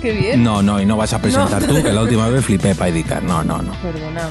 qué 0.00 0.12
bien. 0.12 0.42
No, 0.42 0.62
no, 0.62 0.80
y 0.80 0.86
no 0.86 0.96
vas 0.96 1.12
a 1.12 1.20
presentar 1.20 1.66
tú, 1.66 1.82
que 1.82 1.92
la 1.92 2.02
última 2.02 2.28
vez 2.28 2.44
flipé 2.44 2.74
para 2.74 2.88
editar. 2.90 3.22
No, 3.22 3.44
no, 3.44 3.62
no. 3.62 3.72
Perdona. 3.80 4.28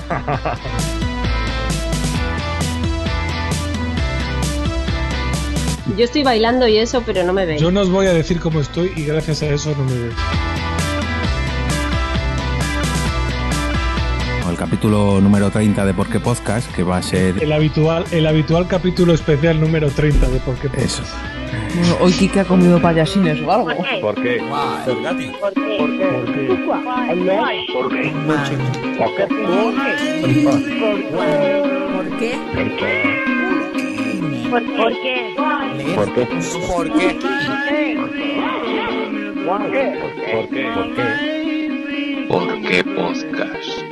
Yo 5.97 6.05
estoy 6.05 6.23
bailando 6.23 6.67
y 6.67 6.77
eso, 6.77 7.03
pero 7.05 7.23
no 7.23 7.34
me 7.34 7.45
ven. 7.45 7.57
Yo 7.57 7.71
no 7.71 7.81
os 7.81 7.89
voy 7.89 8.05
a 8.07 8.13
decir 8.13 8.39
cómo 8.39 8.61
estoy 8.61 8.93
y 8.95 9.05
gracias 9.05 9.41
a 9.41 9.47
eso 9.47 9.73
no 9.77 9.84
me 9.84 9.93
veo. 9.93 10.11
El 14.49 14.55
capítulo 14.57 15.20
número 15.21 15.49
30 15.51 15.86
de 15.86 15.93
Por 15.93 16.09
qué 16.09 16.20
Podcast, 16.20 16.73
que 16.73 16.83
va 16.83 16.97
a 16.97 17.04
ser... 17.04 17.41
El 17.41 17.51
habitual, 17.51 18.05
el 18.11 18.25
habitual 18.27 18.67
capítulo 18.67 19.13
especial 19.13 19.59
número 19.59 19.89
30 19.89 20.30
de 20.30 20.39
Por 20.39 20.55
qué 20.55 20.70
Podcast. 20.70 20.86
Eso. 20.86 21.03
Bueno, 21.76 21.98
hoy 22.02 22.12
Kike 22.13 22.39
ha 22.41 22.45
comido 22.45 22.81
payasines 22.81 23.41
o 23.41 23.52
algo. 23.52 23.70
¿Por 24.02 24.16
qué? 24.16 24.41
Cergati. 24.85 25.31
¿Por 25.39 25.53
qué? 25.53 25.77
¿Por 25.77 25.98
qué? 25.98 26.48
¿Por 26.58 26.59
qué? 26.59 27.67
¿Por 27.70 29.09
qué? 29.09 29.27
¿Por 34.49 34.59
qué? 34.59 34.59
¿Por, 34.59 34.63
por 34.75 34.94
qué? 34.94 35.16
¿Por 35.95 36.13
qué? 36.13 36.25
¿Por 39.45 39.72
qué? 39.72 39.86
¿Por 40.31 40.50
qué? 40.50 40.63
¿Por 40.73 40.95
qué? 40.95 42.27
¿Por 42.27 42.61
qué 42.61 42.84
podcast? 42.84 43.89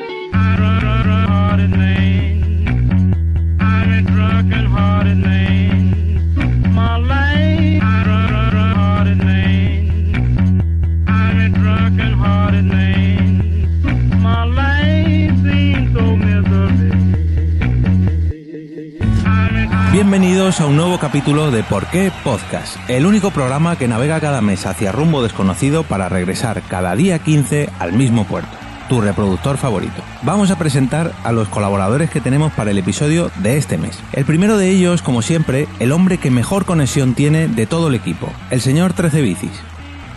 Bienvenidos 20.10 20.62
a 20.62 20.68
un 20.68 20.78
nuevo 20.78 20.98
capítulo 21.00 21.52
de 21.52 21.64
Por 21.64 21.86
qué 21.88 22.14
Podcast, 22.24 22.78
el 22.90 23.06
único 23.06 23.30
programa 23.30 23.76
que 23.76 23.90
navega 23.90 24.22
cada 24.22 24.40
mes 24.40 24.66
hacia 24.66 24.94
rumbo 24.94 25.22
desconocido 25.22 25.84
para 25.84 26.08
regresar 26.08 26.62
cada 26.62 26.96
día 26.96 27.20
15 27.20 27.70
al 27.78 27.92
mismo 27.92 28.24
puerto, 28.24 28.58
tu 28.88 29.02
reproductor 29.02 29.58
favorito. 29.58 30.02
Vamos 30.22 30.50
a 30.50 30.58
presentar 30.58 31.12
a 31.26 31.34
los 31.34 31.50
colaboradores 31.50 32.10
que 32.10 32.22
tenemos 32.22 32.54
para 32.54 32.72
el 32.72 32.78
episodio 32.78 33.30
de 33.40 33.58
este 33.58 33.78
mes. 33.78 34.00
El 34.14 34.24
primero 34.24 34.56
de 34.56 34.70
ellos, 34.70 35.02
como 35.02 35.22
siempre, 35.22 35.68
el 35.80 35.92
hombre 35.92 36.20
que 36.20 36.32
mejor 36.32 36.64
conexión 36.64 37.14
tiene 37.14 37.50
de 37.50 37.66
todo 37.66 37.90
el 37.90 37.96
equipo, 37.96 38.32
el 38.50 38.62
señor 38.62 38.94
13 38.94 39.22
Bicis. 39.22 39.62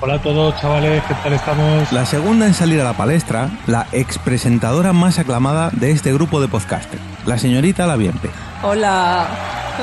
Hola 0.02 0.14
a 0.14 0.22
todos, 0.22 0.58
chavales, 0.58 1.02
¿qué 1.08 1.14
tal 1.14 1.32
estamos? 1.32 1.92
La 1.92 2.06
segunda 2.06 2.46
en 2.46 2.54
salir 2.54 2.80
a 2.80 2.84
la 2.84 2.94
palestra, 2.94 3.50
la 3.66 3.88
ex 3.92 4.18
presentadora 4.18 4.92
más 4.92 5.18
aclamada 5.18 5.68
de 5.72 5.90
este 5.90 6.10
grupo 6.14 6.40
de 6.40 6.48
podcasters, 6.48 7.02
la 7.26 7.38
señorita 7.38 7.86
Laviempe. 7.86 8.30
Hola. 8.62 9.26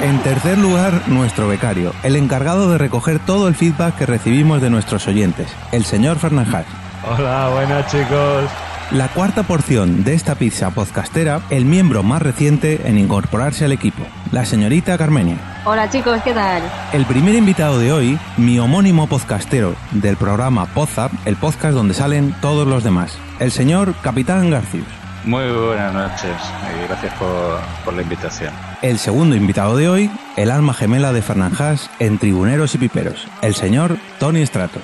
En 0.02 0.20
tercer 0.20 0.58
lugar, 0.58 1.08
nuestro 1.08 1.48
becario, 1.48 1.94
el 2.04 2.16
encargado 2.16 2.72
de 2.72 2.78
recoger 2.78 3.20
todo 3.20 3.48
el 3.48 3.56
feedback 3.56 3.96
que 3.98 4.06
recibimos 4.06 4.62
de 4.62 4.70
nuestros 4.70 5.08
oyentes, 5.08 5.48
el 5.72 5.86
señor 5.86 6.20
Fernández. 6.20 6.66
Hola, 7.10 7.50
buenas 7.54 7.92
chicos. 7.92 8.44
La 8.92 9.10
cuarta 9.10 9.44
porción 9.44 10.06
de 10.06 10.14
esta 10.14 10.36
pizza 10.36 10.70
podcastera, 10.70 11.42
el 11.50 11.66
miembro 11.66 12.04
más 12.04 12.22
reciente 12.22 12.82
en 12.86 12.98
incorporarse 12.98 13.66
al 13.66 13.74
equipo, 13.74 14.04
la 14.32 14.46
señorita 14.46 14.98
Carmenia. 14.98 15.38
Hola 15.66 15.90
chicos, 15.90 16.22
¿qué 16.24 16.34
tal? 16.34 16.62
El 16.94 17.06
primer 17.06 17.36
invitado 17.36 17.80
de 17.80 17.92
hoy, 17.92 18.18
mi 18.38 18.60
homónimo 18.60 19.08
podcastero 19.08 19.76
del 19.92 20.16
programa 20.16 20.68
Podzap, 20.68 21.12
el 21.26 21.36
podcast 21.36 21.74
donde 21.74 21.96
salen 21.96 22.34
todos 22.40 22.66
los 22.66 22.84
demás, 22.86 23.18
el 23.40 23.52
señor 23.52 23.94
Capitán 24.02 24.50
Garcius. 24.50 24.88
Muy 25.28 25.44
buenas 25.52 25.94
noches 25.94 26.38
y 26.74 26.88
gracias 26.88 27.14
por, 27.16 27.60
por 27.84 27.94
la 27.94 28.02
invitación. 28.02 28.54
El 28.82 28.98
segundo 28.98 29.36
invitado 29.36 29.76
de 29.76 29.90
hoy, 29.90 30.10
el 30.38 30.50
alma 30.50 30.74
gemela 30.74 31.12
de 31.12 31.22
Fernanjas 31.22 31.90
en 32.00 32.18
Tribuneros 32.18 32.74
y 32.76 32.78
Piperos, 32.78 33.28
el 33.42 33.54
señor 33.54 33.98
Tony 34.20 34.46
Stratos. 34.46 34.84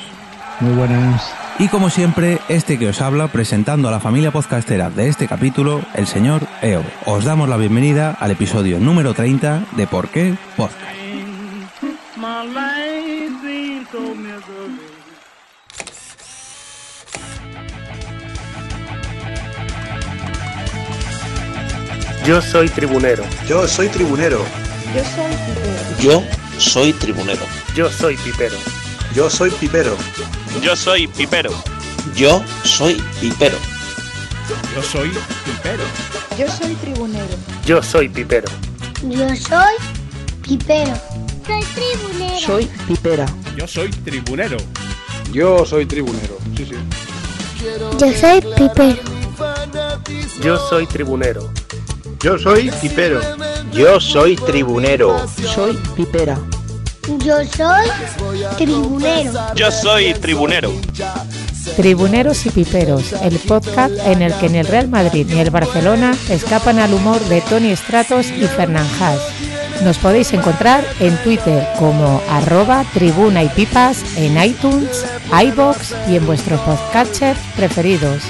Muy 0.60 0.76
buenas. 0.76 1.34
Y 1.60 1.70
como 1.70 1.90
siempre, 1.90 2.40
este 2.50 2.78
que 2.78 2.90
os 2.90 3.00
habla 3.00 3.30
presentando 3.30 3.88
a 3.88 3.92
la 3.92 4.02
familia 4.02 4.32
podcastera 4.32 4.90
de 4.90 5.08
este 5.08 5.30
capítulo, 5.30 5.80
el 5.94 6.08
señor 6.08 6.42
Eob. 6.62 6.84
Os 7.06 7.24
damos 7.24 7.48
la 7.48 7.56
bienvenida 7.56 8.12
al 8.20 8.32
episodio 8.32 8.82
número 8.82 9.14
30 9.14 9.64
de 9.78 9.88
Por 9.88 10.10
qué 10.10 10.36
Podcast. 10.58 10.84
Yo 22.26 22.42
soy 22.42 22.70
tribunero. 22.70 23.24
Yo 23.48 23.68
soy 23.68 23.90
tribunero. 23.90 24.46
Yo 26.00 26.24
soy 26.58 26.94
tribunero. 26.94 27.42
Yo 27.76 27.90
soy 27.92 28.16
pipero. 28.18 28.56
Yo 29.14 29.30
soy 29.30 29.52
pipero. 29.52 29.98
Yo 30.62 30.76
soy 30.76 31.08
Pipero. 31.08 31.52
Yo 32.16 32.42
soy 32.64 33.02
pipero. 33.20 33.58
Yo 34.74 34.82
soy 34.84 35.12
pipero. 35.46 35.84
Yo 36.38 36.48
soy 36.50 36.76
tribunero. 36.76 37.36
Yo 37.66 37.84
soy 37.84 38.08
pipero. 38.10 38.48
Yo 39.02 39.36
soy 39.36 39.76
pipero. 40.42 40.94
Soy 41.46 41.64
tribunero. 41.76 42.40
Soy 42.40 42.66
pipera. 42.88 43.26
Yo 43.58 43.68
soy 43.68 43.90
tribunero. 43.90 44.58
Yo 45.34 45.66
soy 45.66 45.86
tribunero. 45.86 46.38
Sí, 46.56 46.66
sí. 46.66 46.76
Yo 48.00 48.14
soy 48.14 48.42
pipero. 48.56 49.02
Yo 50.42 50.58
soy 50.70 50.88
tribunero. 50.88 51.52
Yo 52.24 52.40
soy 52.40 52.72
pipero. 52.82 53.20
Yo 53.74 54.00
soy 54.00 54.38
tribunero. 54.38 55.28
Soy 55.54 55.78
pipera. 55.94 56.40
Yo 57.20 57.44
soy 57.44 57.90
tribunero. 58.58 59.34
Yo 59.56 59.70
soy 59.70 60.14
tribunero. 60.14 60.72
Tribuneros 61.76 62.46
y 62.46 62.50
Piperos, 62.50 63.12
el 63.24 63.38
podcast 63.40 63.94
en 64.06 64.22
el 64.22 64.34
que 64.36 64.48
ni 64.48 64.60
el 64.60 64.68
Real 64.68 64.88
Madrid 64.88 65.28
ni 65.30 65.42
el 65.42 65.50
Barcelona 65.50 66.16
escapan 66.30 66.80
al 66.80 66.94
humor 66.94 67.20
de 67.26 67.42
Tony 67.42 67.76
Stratos 67.76 68.28
y 68.28 68.48
Fernán 68.48 68.88
Haas. 69.02 69.20
Nos 69.84 69.98
podéis 69.98 70.32
encontrar 70.32 70.86
en 71.02 71.18
Twitter 71.24 71.68
como 71.78 72.22
arroba 72.30 72.86
tribuna 72.94 73.44
y 73.44 73.50
pipas, 73.50 74.02
en 74.16 74.42
iTunes, 74.42 75.06
iBox 75.30 75.94
y 76.10 76.16
en 76.16 76.26
vuestros 76.26 76.62
podcatchers 76.62 77.40
preferidos. 77.58 78.24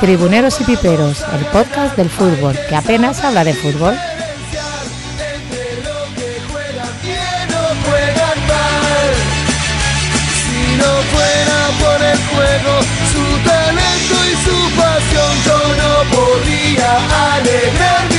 Tribuneros 0.00 0.58
y 0.62 0.64
Piperos, 0.64 1.22
el 1.34 1.44
podcast 1.46 1.94
del 1.94 2.08
fútbol, 2.08 2.58
que 2.68 2.74
apenas 2.74 3.22
habla 3.22 3.44
de 3.44 3.52
fútbol. 3.52 3.94
Su 13.12 13.48
talento 13.48 14.16
y 14.24 14.34
su 14.44 14.56
pasión, 14.76 15.32
yo 15.44 15.58
no 15.76 15.92
podría 16.16 16.90
alegrar 17.34 18.09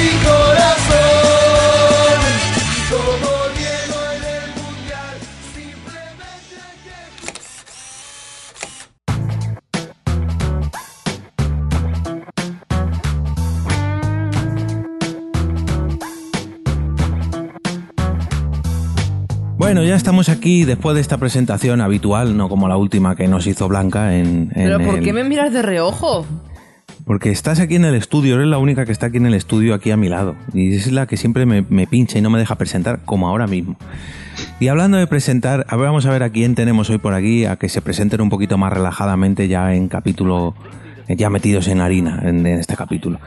Bueno, 19.74 19.88
ya 19.88 19.96
estamos 19.96 20.28
aquí 20.28 20.66
después 20.66 20.96
de 20.96 21.00
esta 21.02 21.18
presentación 21.18 21.80
habitual, 21.80 22.36
no 22.36 22.50
como 22.50 22.68
la 22.68 22.76
última 22.76 23.16
que 23.16 23.30
nos 23.30 23.48
hizo 23.48 23.70
Blanca 23.70 24.18
en, 24.18 24.52
en 24.54 24.66
¿Pero 24.66 24.80
por 24.82 24.98
el- 24.98 25.04
qué 25.06 25.14
me 25.14 25.24
miras 25.24 25.54
de 25.54 25.62
reojo? 25.62 26.26
Porque 27.06 27.32
estás 27.32 27.62
aquí 27.62 27.76
en 27.78 27.86
el 27.86 27.96
estudio, 27.96 28.36
eres 28.36 28.48
la 28.50 28.58
única 28.58 28.86
que 28.86 28.92
está 28.92 29.06
aquí 29.06 29.16
en 29.16 29.28
el 29.28 29.34
estudio, 29.34 29.74
aquí 29.74 29.92
a 29.92 29.96
mi 29.96 30.10
lado. 30.10 30.36
Y 30.54 30.76
es 30.76 30.92
la 30.92 31.08
que 31.08 31.16
siempre 31.16 31.46
me, 31.46 31.62
me 31.70 31.88
pincha 31.88 32.18
y 32.18 32.22
no 32.22 32.30
me 32.30 32.38
deja 32.38 32.56
presentar, 32.58 33.00
como 33.06 33.30
ahora 33.30 33.48
mismo. 33.48 33.78
Y 34.60 34.68
hablando 34.68 34.98
de 34.98 35.08
presentar, 35.08 35.66
a 35.70 35.78
ver, 35.78 35.86
vamos 35.86 36.06
a 36.06 36.10
ver 36.12 36.24
a 36.24 36.32
quién 36.32 36.54
tenemos 36.54 36.90
hoy 36.90 36.98
por 36.98 37.14
aquí, 37.14 37.46
a 37.46 37.56
que 37.56 37.70
se 37.70 37.82
presenten 37.82 38.20
un 38.20 38.30
poquito 38.30 38.58
más 38.58 38.74
relajadamente 38.74 39.48
ya 39.48 39.74
en 39.74 39.88
capítulo, 39.88 40.54
ya 41.08 41.30
metidos 41.30 41.70
en 41.70 41.80
harina 41.80 42.20
en, 42.24 42.46
en 42.46 42.60
este 42.60 42.76
capítulo. 42.76 43.20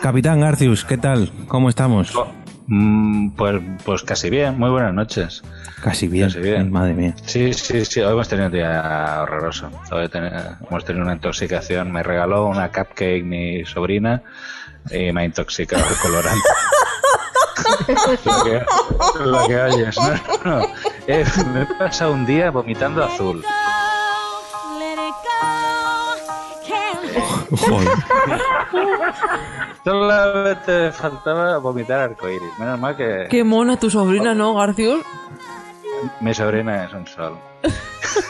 Capitán 0.00 0.40
Garcius, 0.40 0.86
¿qué 0.86 0.96
tal? 0.96 1.30
¿Cómo 1.46 1.68
estamos? 1.68 2.14
Mm, 2.74 3.32
pues, 3.36 3.60
pues 3.84 4.02
casi 4.02 4.30
bien, 4.30 4.58
muy 4.58 4.70
buenas 4.70 4.94
noches. 4.94 5.42
Casi 5.82 6.08
bien, 6.08 6.28
Casi 6.28 6.40
bien. 6.40 6.56
Ay, 6.62 6.70
madre 6.70 6.94
mía. 6.94 7.14
Sí, 7.26 7.52
sí, 7.52 7.84
sí, 7.84 8.00
hoy 8.00 8.12
hemos 8.14 8.28
tenido 8.28 8.46
un 8.46 8.52
día 8.54 9.18
horroroso. 9.20 9.68
Hoy 9.90 10.08
ten- 10.08 10.30
hemos 10.70 10.82
tenido 10.82 11.04
una 11.04 11.12
intoxicación. 11.12 11.92
Me 11.92 12.02
regaló 12.02 12.46
una 12.46 12.68
cupcake 12.72 13.24
mi 13.24 13.62
sobrina 13.66 14.22
y 14.90 15.12
me 15.12 15.20
ha 15.20 15.24
intoxicado 15.26 15.84
el 15.86 15.96
colorante. 15.96 16.48
lo, 18.24 18.44
que, 18.44 18.64
lo 19.22 19.46
que 19.46 19.56
oyes, 19.60 19.96
no, 20.44 20.44
no. 20.60 20.66
Eh, 21.06 21.26
me 21.52 21.62
he 21.64 21.66
pasado 21.66 22.12
un 22.14 22.24
día 22.24 22.50
vomitando 22.50 23.04
azul. 23.04 23.44
Joder. 27.56 27.88
Solamente 29.84 30.92
faltaba 30.92 31.58
vomitar 31.58 32.00
arcoíris. 32.00 32.48
Menos 32.58 32.78
mal 32.80 32.96
que 32.96 33.26
Qué 33.30 33.44
mona 33.44 33.78
tu 33.78 33.90
sobrina, 33.90 34.34
¿no, 34.34 34.54
Garcius? 34.54 35.02
mi 36.20 36.34
sobrina 36.34 36.84
es 36.84 36.92
un 36.92 37.06
sol. 37.06 37.38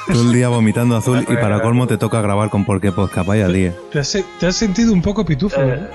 Todo 0.07 0.23
el 0.23 0.33
día 0.33 0.49
vomitando 0.49 0.97
azul 0.97 1.25
y 1.29 1.37
para 1.37 1.61
colmo 1.61 1.87
te 1.87 1.97
toca 1.97 2.21
grabar 2.21 2.51
con 2.51 2.65
Por 2.65 2.81
qué 2.81 2.93
Podcast. 2.93 3.27
Vaya 3.27 3.49
día. 3.49 3.75
¿Te 3.91 4.01
has, 4.01 4.17
te 4.39 4.47
has 4.47 4.57
sentido 4.57 4.93
un 4.93 5.03
poco 5.03 5.25
pitufo, 5.25 5.61
¿no? 5.61 5.73
Eh, 5.75 5.91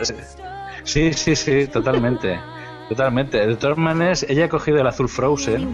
Sí, 0.83 1.11
sí, 1.13 1.35
sí, 1.35 1.67
totalmente. 1.67 2.39
Totalmente. 2.87 3.45
De 3.45 3.55
todas 3.57 3.77
maneras, 3.77 4.25
ella 4.29 4.45
ha 4.45 4.49
cogido 4.49 4.79
el 4.79 4.87
azul 4.87 5.09
Frozen. 5.09 5.67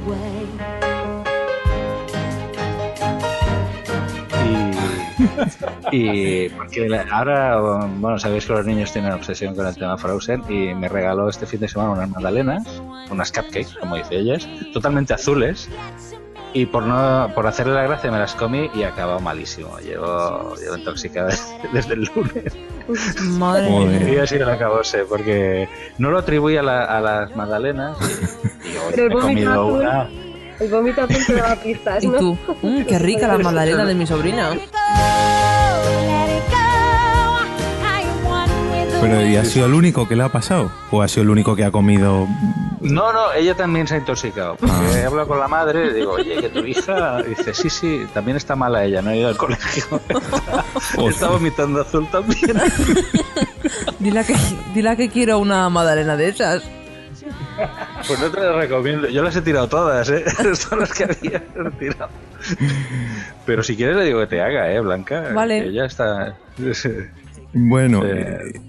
Y, 5.92 6.50
porque 6.50 7.02
ahora, 7.12 7.60
bueno, 7.60 8.18
sabéis 8.20 8.46
que 8.46 8.54
los 8.54 8.66
niños 8.66 8.92
tienen 8.92 9.12
obsesión 9.12 9.56
con 9.56 9.68
el 9.68 9.76
tema 9.76 9.98
Frozen 9.98 10.44
y 10.50 10.74
me 10.74 10.88
regaló 10.90 11.30
este 11.30 11.46
fin 11.46 11.60
de 11.60 11.68
semana 11.68 11.92
unas 11.92 12.10
magdalenas, 12.10 12.64
unas 13.12 13.32
cupcakes, 13.32 13.76
como 13.80 13.96
dice 13.96 14.16
ellas, 14.16 14.48
totalmente 14.74 15.14
azules. 15.14 15.70
Y 16.56 16.68
por 16.68 16.84
no 16.84 17.32
por 17.34 17.48
hacerle 17.48 17.74
la 17.74 17.82
gracia 17.82 18.12
me 18.12 18.20
las 18.20 18.36
comí 18.36 18.70
y 18.76 18.84
acabado 18.84 19.20
malísimo. 19.20 19.76
Llevo, 19.80 20.54
llevo 20.56 20.78
intoxicado 20.78 21.30
desde 21.74 21.96
el 21.96 22.02
lunes. 22.16 22.54
Madre 23.40 23.70
mía. 23.70 24.14
Y 24.14 24.18
así 24.18 24.38
lo 24.38 24.52
acabose, 24.52 25.00
porque 25.06 25.68
no 25.98 26.12
lo 26.12 26.20
atribuí 26.20 26.56
a, 26.58 26.62
la- 26.62 26.84
a 26.86 27.02
las 27.02 27.36
magdalenas 27.36 27.98
y, 28.64 28.68
y 28.70 28.78
hoy 28.78 28.94
he 28.94 29.10
comido 29.22 29.66
una. 29.66 30.10
El 30.60 30.70
vómito 30.70 31.02
azul 31.02 31.26
te 31.26 31.34
daba 31.34 31.56
pistas, 31.56 32.04
¿Y 32.04 32.08
tú? 32.10 32.38
Mm, 32.62 32.84
qué 32.84 33.00
rica 33.00 33.28
la 33.28 33.38
magdalena 33.38 33.86
de 33.86 33.96
mi 33.96 34.06
sobrina. 34.08 34.52
Pero 39.02 39.22
¿y 39.28 39.36
ha 39.36 39.44
sido 39.44 39.66
el 39.66 39.74
único 39.74 40.08
que 40.08 40.16
le 40.16 40.24
ha 40.24 40.30
pasado? 40.30 40.72
¿O 40.90 41.02
ha 41.02 41.10
sido 41.10 41.24
el 41.24 41.30
único 41.32 41.58
que 41.58 41.66
ha 41.66 41.72
comido? 41.72 42.26
No, 42.80 43.12
no, 43.12 43.34
ella 43.34 43.54
también 43.54 43.86
se 43.86 43.96
ha 43.96 43.98
intoxicado. 43.98 44.56
Porque 44.56 44.74
Ah. 44.74 45.00
he 45.00 45.06
hablado 45.06 45.28
con 45.28 45.40
la 45.40 45.48
madre 45.50 45.88
y 45.88 45.94
digo, 45.94 46.12
oye, 46.14 46.38
que 46.40 46.48
tu 46.50 46.60
hija. 46.66 47.22
Dice, 47.22 47.54
sí, 47.54 47.70
sí, 47.70 48.06
también 48.14 48.38
está 48.38 48.56
mala 48.56 48.86
ella, 48.86 49.02
no 49.02 49.10
ha 49.10 49.16
ido 49.16 49.28
al 49.28 49.36
colegio. 49.38 49.84
Está, 50.10 50.64
está 51.10 51.28
vomitando 51.28 51.82
azul 51.82 52.08
también. 52.12 52.54
Dile 54.00 54.24
que, 54.26 54.36
dile 54.74 54.96
que 54.96 55.10
quiero 55.10 55.40
una 55.40 55.70
magdalena 55.70 56.16
de 56.16 56.30
esas. 56.30 56.64
Pues 58.08 58.20
no 58.20 58.30
te 58.32 58.40
las 58.40 58.56
recomiendo. 58.56 59.08
Yo 59.10 59.24
las 59.24 59.36
he 59.36 59.42
tirado 59.42 59.68
todas, 59.68 60.10
¿eh? 60.10 60.24
Son 60.56 60.80
las 60.80 60.92
que 60.94 61.04
había 61.06 61.42
tirado. 61.80 62.10
Pero 63.46 63.64
si 63.64 63.76
quieres 63.76 63.96
le 63.96 64.06
digo 64.06 64.20
que 64.22 64.28
te 64.28 64.42
haga, 64.42 64.72
¿eh, 64.72 64.80
Blanca? 64.80 65.32
Vale. 65.34 65.62
Que 65.64 65.70
ella 65.70 65.86
está... 65.86 66.36
Bueno, 67.56 68.02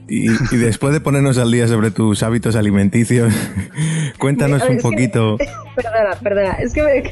y, 0.09 0.31
y 0.31 0.57
después 0.59 0.93
de 0.93 1.01
ponernos 1.01 1.39
al 1.39 1.51
día 1.51 1.67
sobre 1.67 1.91
tus 1.91 2.23
hábitos 2.23 2.55
alimenticios, 2.55 3.33
cuéntanos 4.19 4.61
ver, 4.61 4.71
un 4.73 4.77
que- 4.77 4.83
poquito. 4.83 5.39
Perdona, 5.75 6.15
perdona, 6.23 6.53
es 6.61 6.75
que 6.75 6.83
me, 6.83 7.11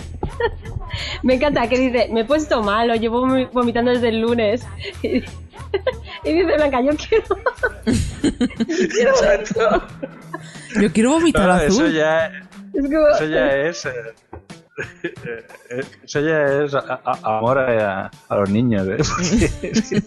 me 1.23 1.35
encanta 1.35 1.67
que 1.69 1.79
dice, 1.79 2.09
me 2.13 2.21
he 2.21 2.25
puesto 2.27 2.63
mal, 2.63 2.89
lo 2.89 2.95
llevo 2.95 3.27
vomi- 3.27 3.49
vomitando 3.53 3.91
desde 3.91 4.11
el 4.11 4.21
lunes. 4.21 4.67
Y, 5.03 5.17
y 6.25 6.33
dice 6.33 6.55
Blanca, 6.57 6.83
yo 6.83 6.91
quiero... 6.97 7.25
quiero 8.93 9.15
esto. 9.33 9.83
Yo 10.81 10.93
quiero 10.93 11.11
vomitar 11.13 11.47
No, 11.49 11.57
eso 11.61 11.83
azul. 11.83 11.93
ya, 11.95 12.27
Es 12.75 12.85
como... 12.85 13.09
eso 13.09 13.25
ya 13.27 13.51
es... 13.57 13.87
eh, 13.87 13.93
eh, 15.71 15.83
Eso 16.05 16.21
ya 16.21 16.65
es 16.65 16.75
a- 16.75 17.01
a- 17.05 17.37
amor 17.39 17.59
a, 17.59 18.11
a 18.29 18.37
los 18.37 18.49
niños, 18.51 18.87
¿eh? 18.89 18.97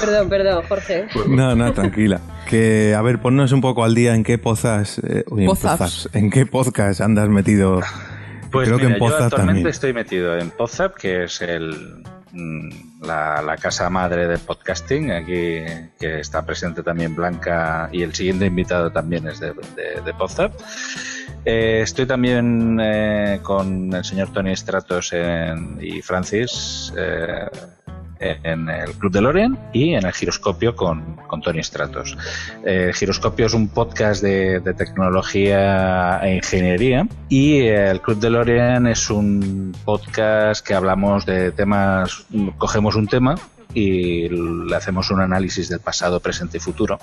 Perdón, 0.00 0.28
perdón, 0.28 0.64
Jorge. 0.68 1.06
No, 1.28 1.54
no, 1.56 1.72
tranquila. 1.72 2.20
Que, 2.48 2.94
a 2.94 3.02
ver, 3.02 3.20
ponnos 3.20 3.52
un 3.52 3.60
poco 3.60 3.84
al 3.84 3.94
día 3.94 4.14
en 4.14 4.22
qué 4.24 4.38
pozas, 4.38 4.98
eh, 5.00 5.24
uy, 5.30 5.42
en, 5.42 5.46
Pozas. 5.48 5.78
pozas, 5.78 6.08
en 6.14 6.30
qué 6.30 6.46
podcast 6.46 7.00
andas 7.00 7.28
metido. 7.28 7.80
Pues 8.58 8.68
Creo 8.68 8.78
mira, 8.78 8.88
que 8.88 8.94
en 8.94 8.98
yo 9.00 9.06
Pozap 9.06 9.22
actualmente 9.22 9.52
también. 9.60 9.66
estoy 9.68 9.92
metido 9.92 10.38
en 10.38 10.50
Pozap, 10.50 10.94
que 10.96 11.24
es 11.24 11.40
el 11.42 12.02
mm, 12.32 13.04
la, 13.06 13.40
la 13.42 13.56
casa 13.56 13.88
madre 13.90 14.26
del 14.28 14.38
podcasting, 14.40 15.10
aquí 15.12 15.62
que 15.98 16.20
está 16.20 16.44
presente 16.44 16.82
también 16.82 17.14
Blanca 17.14 17.88
y 17.92 18.02
el 18.02 18.14
siguiente 18.14 18.46
invitado 18.46 18.90
también 18.90 19.26
es 19.28 19.40
de, 19.40 19.52
de. 19.52 20.02
Eh, 21.44 21.80
estoy 21.82 22.04
también 22.06 22.78
eh, 22.82 23.40
con 23.42 23.92
el 23.94 24.04
señor 24.04 24.32
Tony 24.32 24.54
Stratos 24.56 25.12
en- 25.12 25.78
y 25.80 26.02
Francis 26.02 26.92
eh, 26.96 27.46
en 28.20 28.68
el 28.68 28.92
Club 28.92 29.12
de 29.12 29.20
Lorien 29.20 29.58
y 29.72 29.94
en 29.94 30.04
el 30.06 30.12
Giroscopio 30.12 30.74
con, 30.74 31.16
con 31.26 31.40
Tony 31.40 31.62
Stratos. 31.62 32.16
El 32.64 32.94
Giroscopio 32.94 33.46
es 33.46 33.54
un 33.54 33.68
podcast 33.68 34.22
de, 34.22 34.60
tecnología 34.76 36.20
e 36.22 36.36
ingeniería 36.36 37.06
y 37.28 37.60
el 37.62 38.00
Club 38.00 38.20
de 38.20 38.30
Lorien 38.30 38.86
es 38.86 39.10
un 39.10 39.74
podcast 39.84 40.66
que 40.66 40.74
hablamos 40.74 41.26
de 41.26 41.52
temas, 41.52 42.26
cogemos 42.58 42.94
un 42.96 43.06
tema 43.06 43.34
y 43.74 44.28
le 44.28 44.76
hacemos 44.76 45.10
un 45.10 45.20
análisis 45.20 45.68
del 45.68 45.80
pasado, 45.80 46.20
presente 46.20 46.58
y 46.58 46.60
futuro 46.60 46.98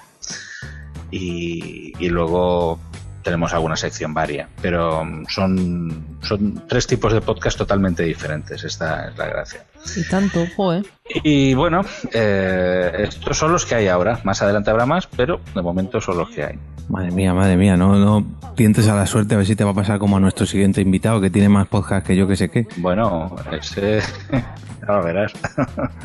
y, 1.12 2.10
luego 2.10 2.80
tenemos 3.24 3.54
alguna 3.54 3.76
sección 3.76 4.14
varia, 4.14 4.48
pero 4.62 5.04
son, 5.30 6.18
son 6.22 6.68
tres 6.68 6.86
tipos 6.86 7.12
de 7.12 7.22
podcast 7.22 7.58
totalmente 7.58 8.04
diferentes, 8.04 8.64
esta 8.64 9.10
es 9.10 9.18
la 9.18 9.26
gracia. 9.26 9.66
Y 9.96 10.08
tanto, 10.08 10.46
joder. 10.56 10.86
Y 11.24 11.54
bueno, 11.54 11.82
eh, 12.12 12.92
estos 13.00 13.38
son 13.38 13.52
los 13.52 13.66
que 13.66 13.76
hay 13.76 13.88
ahora. 13.88 14.20
Más 14.24 14.42
adelante 14.42 14.72
habrá 14.72 14.86
más, 14.86 15.08
pero 15.08 15.40
de 15.54 15.62
momento 15.62 16.02
son 16.02 16.18
los 16.18 16.30
que 16.30 16.44
hay. 16.44 16.60
Madre 16.90 17.12
mía, 17.12 17.34
madre 17.34 17.58
mía, 17.58 17.78
no, 17.78 17.96
no 17.96 18.26
tientes 18.56 18.88
a 18.88 18.96
la 18.96 19.06
suerte 19.06 19.36
a 19.36 19.38
ver 19.38 19.46
si 19.46 19.56
te 19.56 19.64
va 19.64 19.72
a 19.72 19.76
pasar 19.76 20.00
como 20.00 20.18
a 20.18 20.20
nuestro 20.20 20.46
siguiente 20.46 20.82
invitado 20.82 21.20
que 21.22 21.30
tiene 21.30 21.50
más 21.50 21.68
podcast 21.68 22.06
que 22.06 22.16
yo 22.16 22.28
que 22.28 22.36
sé 22.36 22.50
qué. 22.50 22.68
Bueno, 22.78 23.36
ese. 23.52 24.02
ya 24.82 24.94
lo 24.94 25.04
verás. 25.04 25.32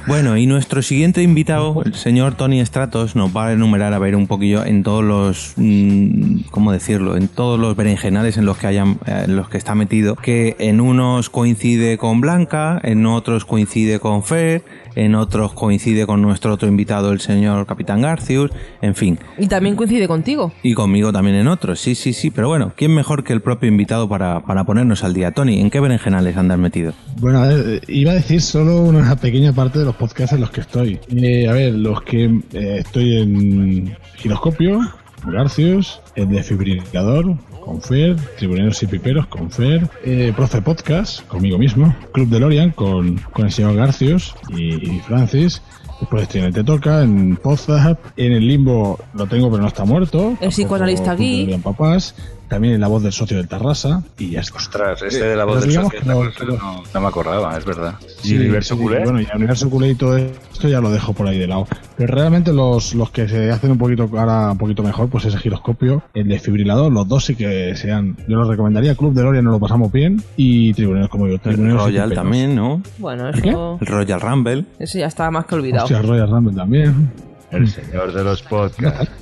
Bueno, 0.07 0.37
y 0.37 0.47
nuestro 0.47 0.83
siguiente 0.83 1.23
invitado, 1.23 1.83
el 1.85 1.95
señor 1.95 2.35
Tony 2.35 2.65
Stratos, 2.65 3.15
nos 3.17 3.37
va 3.37 3.49
a 3.49 3.53
enumerar 3.53 3.93
a 3.93 3.99
ver 3.99 4.17
un 4.17 4.27
poquillo 4.27 4.65
en 4.65 4.83
todos 4.83 5.05
los, 5.05 5.53
mm, 5.57 6.49
¿cómo 6.51 6.73
decirlo? 6.73 7.17
En 7.17 7.29
todos 7.29 7.61
los 7.61 7.77
berenjenales 7.77 8.39
en 8.39 8.47
los 8.47 8.57
que 8.57 8.67
hayan, 8.67 8.99
eh, 9.07 9.25
en 9.27 9.37
los 9.37 9.49
que 9.49 9.59
está 9.59 9.75
metido, 9.75 10.17
que 10.17 10.57
en 10.59 10.81
unos 10.81 11.31
coincide 11.31 11.99
con 11.99 12.21
Blanca, 12.21 12.81
en 12.83 13.07
otros 13.07 13.45
coincide 13.45 14.01
con 14.01 14.23
Fer, 14.23 14.65
en 14.97 15.15
otros 15.15 15.53
coincide 15.53 16.07
con 16.07 16.23
nuestro 16.23 16.53
otro 16.53 16.69
invitado, 16.69 17.13
el 17.13 17.21
señor 17.21 17.67
Capitán 17.67 18.01
Garcius, 18.03 18.51
en 18.81 18.95
fin. 18.95 19.19
Y 19.39 19.47
también 19.47 19.77
coincide 19.77 20.09
contigo. 20.09 20.53
Y 20.63 20.75
conmigo 20.75 21.13
también 21.13 21.37
en 21.37 21.49
otros, 21.49 21.81
sí, 21.81 21.95
sí, 21.95 22.13
sí, 22.13 22.31
pero 22.31 22.49
bueno, 22.49 22.73
¿quién 22.77 22.95
mejor 22.95 23.23
que 23.23 23.33
el 23.33 23.43
propio 23.43 23.69
invitado 23.69 24.09
para, 24.09 24.41
para 24.41 24.65
ponernos 24.65 25.05
al 25.05 25.15
día? 25.15 25.33
Tony, 25.33 25.61
¿en 25.61 25.71
qué 25.71 25.81
berenjenales 25.81 26.37
andas 26.37 26.59
metido? 26.59 26.95
Bueno, 27.19 27.41
a 27.41 27.49
ver, 27.49 27.83
iba 27.89 28.13
a 28.13 28.15
decir 28.15 28.41
solo 28.41 28.60
una 28.69 29.17
pequeña 29.17 29.53
parte 29.53 29.79
de 29.79 29.85
los 29.85 29.97
podcasts 29.97 30.33
en 30.35 30.41
los 30.41 30.51
que 30.51 30.61
estoy. 30.61 31.01
Eh, 31.11 31.49
a 31.49 31.53
ver, 31.53 31.75
los 31.75 32.03
que 32.03 32.25
eh, 32.25 32.77
estoy 32.79 33.19
en 33.19 33.97
Giroscopio, 34.17 34.81
Garcius, 35.27 36.01
el 36.15 36.29
Defibrilador, 36.29 37.37
con 37.65 37.81
Fer, 37.83 38.17
Tribuneros 38.39 38.83
y 38.83 38.87
Piperos, 38.87 39.27
con 39.27 39.51
Fer, 39.51 39.89
eh, 40.05 40.33
Profe 40.35 40.63
Podcast, 40.63 41.27
conmigo 41.27 41.59
mismo, 41.59 41.95
Club 42.13 42.29
de 42.29 42.41
Lorian, 42.41 42.71
con, 42.71 43.19
con 43.33 43.47
el 43.47 43.53
señor 43.53 43.77
Garcius 43.77 44.35
y, 44.49 44.97
y 44.97 45.01
Francis. 45.01 45.63
Después 46.01 46.23
estoy 46.23 46.41
en 46.41 46.47
el 46.47 46.55
Te 46.55 46.65
Toca, 46.65 47.03
en 47.03 47.37
Podzap, 47.37 47.99
en 48.17 48.33
el 48.33 48.49
Limbo 48.49 48.99
lo 49.13 49.27
tengo 49.27 49.51
pero 49.51 49.63
no 49.63 49.69
está 49.69 49.85
muerto. 49.85 50.35
El 50.41 50.49
psicoanalista 50.49 51.13
aquí. 51.13 51.55
Papás, 51.63 52.15
también 52.51 52.75
en 52.75 52.81
la 52.81 52.89
voz 52.89 53.03
del 53.03 53.13
socio 53.13 53.39
del 53.39 53.49
Tarrasa 53.49 54.03
y 54.19 54.31
ya 54.33 54.41
está. 54.41 54.59
Ostras, 54.59 55.01
este 55.03 55.25
de 55.25 55.37
la 55.37 55.45
voz 55.45 55.63
del 55.63 55.73
socio 55.73 56.01
Tarrasa 56.01 56.45
no, 56.45 56.83
no 56.93 57.01
me 57.01 57.07
acordaba, 57.07 57.57
es 57.57 57.65
verdad. 57.65 57.95
Sí, 58.21 58.37
sí, 58.61 58.75
Bueno, 58.75 59.21
y 59.21 59.25
el 59.25 59.37
universo 59.37 59.71
culé 59.71 59.91
y 59.91 59.95
todo 59.95 60.19
esto 60.19 60.69
ya 60.69 60.81
lo 60.81 60.91
dejo 60.91 61.15
por 61.15 61.27
ahí 61.27 61.39
de 61.39 61.47
lado. 61.47 61.67
Pero 61.97 62.15
realmente 62.15 62.53
los, 62.53 62.95
los 62.95 63.11
que 63.11 63.29
se 63.29 63.51
hacen 63.51 63.71
un 63.71 63.79
poquito 63.79 64.11
ahora 64.13 64.51
un 64.51 64.59
poquito 64.59 64.83
mejor, 64.83 65.09
pues 65.09 65.25
ese 65.25 65.39
giroscopio, 65.39 66.03
el 66.13 66.29
desfibrilador, 66.29 66.93
los 66.93 67.09
dos 67.09 67.25
sí 67.25 67.37
que 67.37 67.75
sean. 67.77 68.17
Yo 68.29 68.37
los 68.37 68.49
recomendaría. 68.49 68.95
Club 68.95 69.15
de 69.15 69.23
Loria 69.23 69.43
no 69.43 69.53
lo 69.53 69.61
pasamos 69.61 69.91
bien. 69.93 70.23
Y 70.37 70.75
tribuneros 70.75 71.09
como 71.09 71.27
yo. 71.29 71.35
El 71.35 71.41
Tribuneros 71.41 71.83
y 71.83 71.85
Royal 71.85 72.13
también, 72.13 72.55
¿no? 72.55 72.83
Bueno, 72.99 73.29
eso, 73.31 73.79
El 73.81 73.87
Royal 73.87 74.21
Rumble. 74.21 74.65
eso 74.79 74.99
ya 74.99 75.07
estaba 75.07 75.31
más 75.31 75.47
que 75.47 75.55
olvidado. 75.55 75.85
Hostia, 75.85 76.03
Royal 76.03 76.29
Rumble 76.29 76.55
también. 76.55 77.11
El 77.51 77.69
señor 77.69 78.13
de 78.13 78.25
los 78.25 78.43
podcasts. 78.43 79.11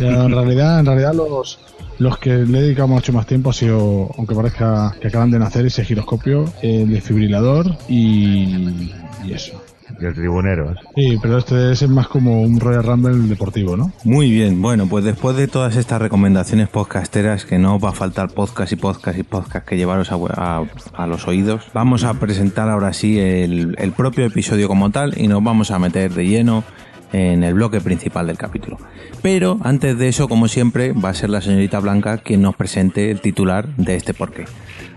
En 0.00 0.30
realidad, 0.32 0.80
en 0.80 0.86
realidad 0.86 1.12
los, 1.12 1.58
los 1.98 2.18
que 2.18 2.30
le 2.30 2.58
he 2.58 2.62
dedicado 2.62 2.88
mucho 2.88 3.12
más 3.12 3.26
tiempo 3.26 3.50
ha 3.50 3.52
sido, 3.52 4.10
aunque 4.16 4.34
parezca 4.34 4.94
que 5.00 5.08
acaban 5.08 5.30
de 5.30 5.38
nacer, 5.38 5.66
ese 5.66 5.84
giroscopio, 5.84 6.44
el 6.62 6.88
desfibrilador 6.90 7.76
y, 7.88 8.92
y 9.24 9.32
eso. 9.32 9.62
Y 10.00 10.04
el 10.04 10.14
tribunero. 10.14 10.74
Sí, 10.94 11.18
pero 11.20 11.38
este 11.38 11.72
es 11.72 11.88
más 11.88 12.08
como 12.08 12.42
un 12.42 12.60
Royal 12.60 12.84
Rumble 12.84 13.26
deportivo, 13.26 13.74
¿no? 13.76 13.90
Muy 14.04 14.30
bien, 14.30 14.60
bueno, 14.60 14.86
pues 14.86 15.02
después 15.02 15.34
de 15.36 15.48
todas 15.48 15.76
estas 15.76 16.00
recomendaciones 16.00 16.68
podcasteras, 16.68 17.46
que 17.46 17.58
no 17.58 17.76
os 17.76 17.82
va 17.84 17.88
a 17.88 17.92
faltar 17.94 18.28
podcast 18.28 18.70
y 18.72 18.76
podcast 18.76 19.18
y 19.18 19.22
podcast 19.22 19.66
que 19.66 19.76
llevaros 19.78 20.12
a, 20.12 20.16
a- 20.36 20.64
a 20.92 21.06
los 21.06 21.26
oídos, 21.26 21.64
vamos 21.72 22.04
a 22.04 22.14
presentar 22.14 22.68
ahora 22.68 22.92
sí 22.92 23.18
el, 23.18 23.74
el 23.78 23.92
propio 23.92 24.26
episodio 24.26 24.68
como 24.68 24.90
tal 24.90 25.18
y 25.18 25.26
nos 25.26 25.42
vamos 25.42 25.70
a 25.70 25.78
meter 25.78 26.12
de 26.12 26.26
lleno 26.28 26.64
en 27.12 27.44
el 27.44 27.54
bloque 27.54 27.80
principal 27.80 28.26
del 28.26 28.38
capítulo. 28.38 28.78
Pero 29.22 29.58
antes 29.62 29.98
de 29.98 30.08
eso, 30.08 30.28
como 30.28 30.48
siempre, 30.48 30.92
va 30.92 31.10
a 31.10 31.14
ser 31.14 31.30
la 31.30 31.40
señorita 31.40 31.80
Blanca 31.80 32.18
quien 32.18 32.42
nos 32.42 32.56
presente 32.56 33.10
el 33.10 33.20
titular 33.20 33.66
de 33.76 33.96
este 33.96 34.14
porqué. 34.14 34.44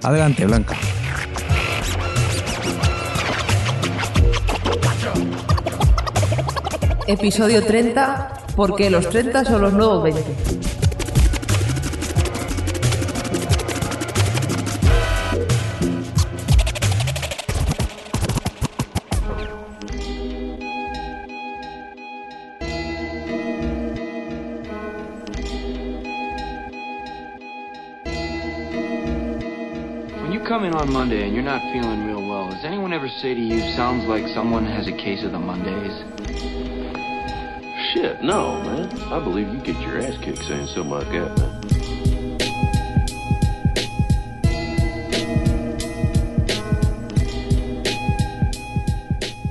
Adelante, 0.03 0.45
Blanca. 0.45 0.75
Episodio 7.07 7.63
30, 7.63 8.45
porque 8.55 8.89
los 8.89 9.09
30 9.09 9.43
son 9.45 9.61
los 9.61 9.73
nuevos 9.73 10.03
20. 10.03 10.80
In 30.71 30.77
on 30.77 30.91
Monday 30.91 31.25
and 31.25 31.33
you're 31.33 31.43
not 31.43 31.61
feeling 31.73 32.05
real 32.05 32.25
well, 32.27 32.49
does 32.49 32.63
anyone 32.63 32.93
ever 32.93 33.07
say 33.07 33.33
to 33.33 33.39
you, 33.39 33.59
sounds 33.75 34.05
like 34.05 34.27
someone 34.27 34.65
has 34.65 34.87
a 34.87 34.91
case 34.91 35.23
of 35.23 35.31
the 35.31 35.39
Mondays? 35.39 35.97
Shit, 37.93 38.23
no, 38.23 38.61
man. 38.63 38.89
I 39.11 39.19
believe 39.19 39.47
you 39.49 39.59
get 39.59 39.79
your 39.81 39.99
ass 39.99 40.17
kicked 40.23 40.43
saying 40.43 40.67
something 40.67 40.89
like 40.89 41.09
that, 41.11 41.37
man. 41.37 41.60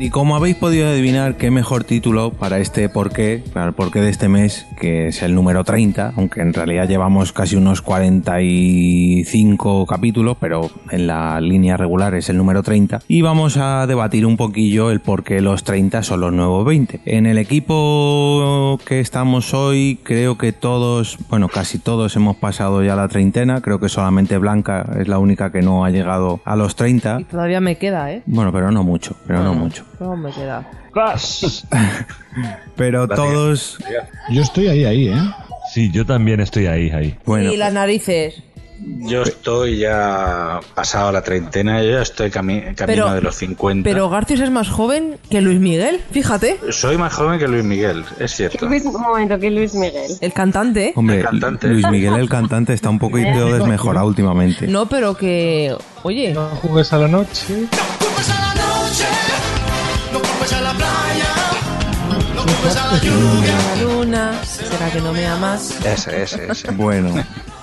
Y 0.03 0.09
como 0.09 0.35
habéis 0.35 0.57
podido 0.57 0.89
adivinar, 0.89 1.37
qué 1.37 1.51
mejor 1.51 1.85
título 1.85 2.31
para 2.31 2.59
este 2.59 2.89
porqué, 2.89 3.45
para 3.53 3.67
el 3.67 3.75
porqué 3.75 4.01
de 4.01 4.09
este 4.09 4.31
mes, 4.31 4.67
que 4.81 5.09
es 5.09 5.23
el 5.23 5.35
número 5.35 5.63
30, 5.63 6.15
aunque 6.17 6.41
en 6.41 6.55
realidad 6.55 6.89
llevamos 6.89 7.35
casi 7.35 7.57
unos 7.57 7.83
45 7.83 9.85
capítulos, 9.85 10.39
pero 10.41 10.71
en 10.91 11.07
la 11.07 11.39
línea 11.43 11.77
regular 11.77 12.15
es 12.15 12.31
el 12.31 12.39
número 12.39 12.63
30. 12.63 13.01
Y 13.09 13.21
vamos 13.21 13.59
a 13.59 13.87
debatir 13.87 14.25
un 14.25 14.39
poquillo 14.39 14.91
el 14.91 15.01
por 15.01 15.23
qué 15.23 15.43
los 15.43 15.65
30 15.65 16.03
son 16.03 16.23
los 16.23 16.33
nuevos 16.33 16.65
20. 16.65 17.03
En 17.05 17.27
el 17.27 17.37
equipo 17.37 18.79
que 18.87 19.01
estamos 19.01 19.53
hoy, 19.53 19.99
creo 20.03 20.39
que 20.39 20.53
todos, 20.53 21.19
bueno, 21.29 21.51
casi 21.51 21.79
todos 21.79 22.17
hemos 22.17 22.37
pasado 22.37 22.83
ya 22.83 22.97
la 22.97 23.09
treintena. 23.09 23.61
Creo 23.61 23.79
que 23.79 23.91
solamente 23.91 24.39
Blanca 24.39 24.87
es 24.99 25.09
la 25.09 25.19
única 25.19 25.53
que 25.53 25.61
no 25.61 25.85
ha 25.85 25.91
llegado 25.91 26.41
a 26.47 26.57
los 26.57 26.75
30. 26.75 27.21
Y 27.21 27.25
todavía 27.25 27.61
me 27.61 27.77
queda, 27.77 28.11
¿eh? 28.11 28.23
Bueno, 28.25 28.51
pero 28.51 28.71
no 28.71 28.83
mucho, 28.83 29.15
pero 29.27 29.45
no 29.45 29.53
mucho. 29.53 29.90
¿Cómo 30.01 30.17
me 30.17 30.33
queda? 30.33 30.67
Pero 32.75 33.07
todos. 33.07 33.77
Yo 34.31 34.41
estoy 34.41 34.69
ahí, 34.69 34.85
ahí, 34.87 35.09
¿eh? 35.09 35.21
Sí, 35.75 35.91
yo 35.93 36.07
también 36.07 36.41
estoy 36.41 36.67
ahí, 36.69 36.91
ahí. 36.91 37.19
Bueno, 37.27 37.53
Y 37.53 37.59
las 37.59 37.73
narices. 37.75 38.43
Yo 38.83 39.25
estoy 39.25 39.81
ya 39.81 40.59
pasado 40.75 41.13
la 41.13 41.21
treintena, 41.23 41.83
yo 41.83 41.91
ya 41.91 42.01
estoy 42.01 42.31
cami- 42.31 42.75
camino 42.75 43.05
Pero- 43.05 43.13
de 43.13 43.21
los 43.21 43.37
50. 43.37 43.85
Pero 43.87 44.09
Garcius 44.09 44.41
es 44.41 44.51
más 44.51 44.71
joven 44.71 45.19
que 45.29 45.43
Luis 45.43 45.61
Miguel, 45.61 46.01
fíjate. 46.13 46.59
Soy 46.71 46.97
más 46.97 47.13
joven 47.13 47.39
que 47.39 47.47
Luis 47.47 47.63
Miguel, 47.63 48.03
es 48.19 48.33
cierto. 48.35 48.67
Luis, 48.67 48.83
un 48.87 48.99
momento, 49.03 49.39
que 49.39 49.51
Luis 49.51 49.75
Miguel. 49.75 50.11
El 50.23 50.33
cantante. 50.33 50.95
hombre, 50.97 51.19
El 51.19 51.25
cantante. 51.25 51.69
Luis 51.69 51.87
Miguel 51.91 52.15
el 52.15 52.29
cantante 52.31 52.73
está 52.73 52.89
un 52.89 52.99
poquito 52.99 53.53
desmejorado 53.53 54.07
últimamente. 54.07 54.67
No, 54.67 54.89
pero 54.89 55.15
que. 55.15 55.77
Oye. 56.03 56.33
No 56.33 56.47
jugues 56.49 56.91
a 56.95 56.97
la 57.01 57.09
noche. 57.09 57.67
La 58.29 58.55
luna, 63.83 64.33
¿será 64.45 64.91
que 64.91 65.01
no 65.01 65.13
me 65.13 65.27
amas? 65.27 65.79
Ese, 65.85 66.23
ese, 66.23 66.51
ese. 66.51 66.71
Bueno, 66.73 67.11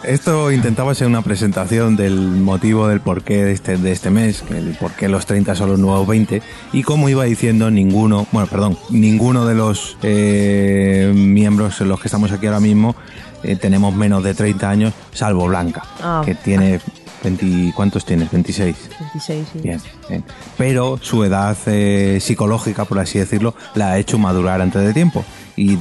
esto 0.04 0.52
intentaba 0.52 0.94
ser 0.96 1.08
una 1.08 1.22
presentación 1.22 1.96
del 1.96 2.16
motivo 2.20 2.88
del 2.88 3.02
porqué 3.02 3.44
de 3.44 3.52
este, 3.54 3.78
de 3.78 3.92
este 3.92 4.10
mes, 4.10 4.42
que 4.42 4.58
el 4.58 4.76
por 4.80 4.92
qué 4.94 5.08
los 5.08 5.26
30 5.26 5.56
son 5.56 5.70
los 5.70 5.80
nuevos 5.80 6.08
20, 6.08 6.42
y 6.74 6.84
como 6.84 7.10
iba 7.10 7.24
diciendo, 7.26 7.70
ninguno, 7.70 8.28
bueno, 8.32 8.48
perdón, 8.48 8.78
ninguno 8.90 9.46
de 9.46 9.56
los 9.56 9.98
eh, 10.04 11.12
miembros 11.16 11.80
en 11.82 11.90
los 11.90 12.00
que 12.00 12.08
estamos 12.08 12.32
aquí 12.32 12.48
ahora 12.48 12.60
mismo 12.60 12.96
eh, 13.44 13.56
tenemos 13.56 13.94
menos 13.96 14.24
de 14.24 14.34
30 14.34 14.70
años, 14.70 14.94
salvo 15.14 15.46
Blanca, 15.48 15.84
Ah. 16.02 16.22
que 16.26 16.34
tiene 16.36 16.80
20, 17.24 17.74
¿cuántos 17.76 18.06
tienes? 18.06 18.32
26. 18.32 18.76
26, 19.00 19.48
sí. 19.54 19.60
Bien, 19.64 19.80
bien. 20.10 20.24
Pero 20.58 20.98
su 21.02 21.24
edad 21.24 21.58
eh, 21.66 22.20
psicológica, 22.22 22.86
por 22.86 23.00
así 23.00 23.20
decirlo, 23.20 23.54
la 23.76 23.92
ha 23.94 23.98
hecho 23.98 24.18
madurar 24.18 24.62
antes 24.62 24.84
de 24.84 24.94
tiempo. 24.94 25.24
Y 25.56 25.78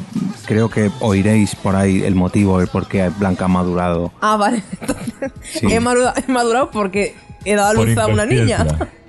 creo 0.47 0.71
que 0.71 0.91
oiréis 1.01 1.55
por 1.55 1.77
ahí 1.77 2.03
el 2.03 2.15
motivo, 2.15 2.61
el 2.61 2.69
por 2.69 2.89
qué 2.89 3.11
Blanca 3.19 3.45
ha 3.45 3.49
madurado. 3.49 4.13
Ah, 4.23 4.37
vale. 4.37 4.63
Entonces, 4.81 5.33
Sí. 5.43 5.67
he, 5.71 5.81
madura- 5.81 6.15
he 6.27 6.31
madurado 6.33 6.71
porque 6.71 7.15
he 7.45 7.55
dado 7.55 7.71
a 7.81 7.85
luz 7.85 7.97
a 7.99 8.07
una 8.07 8.25
niña. 8.25 8.67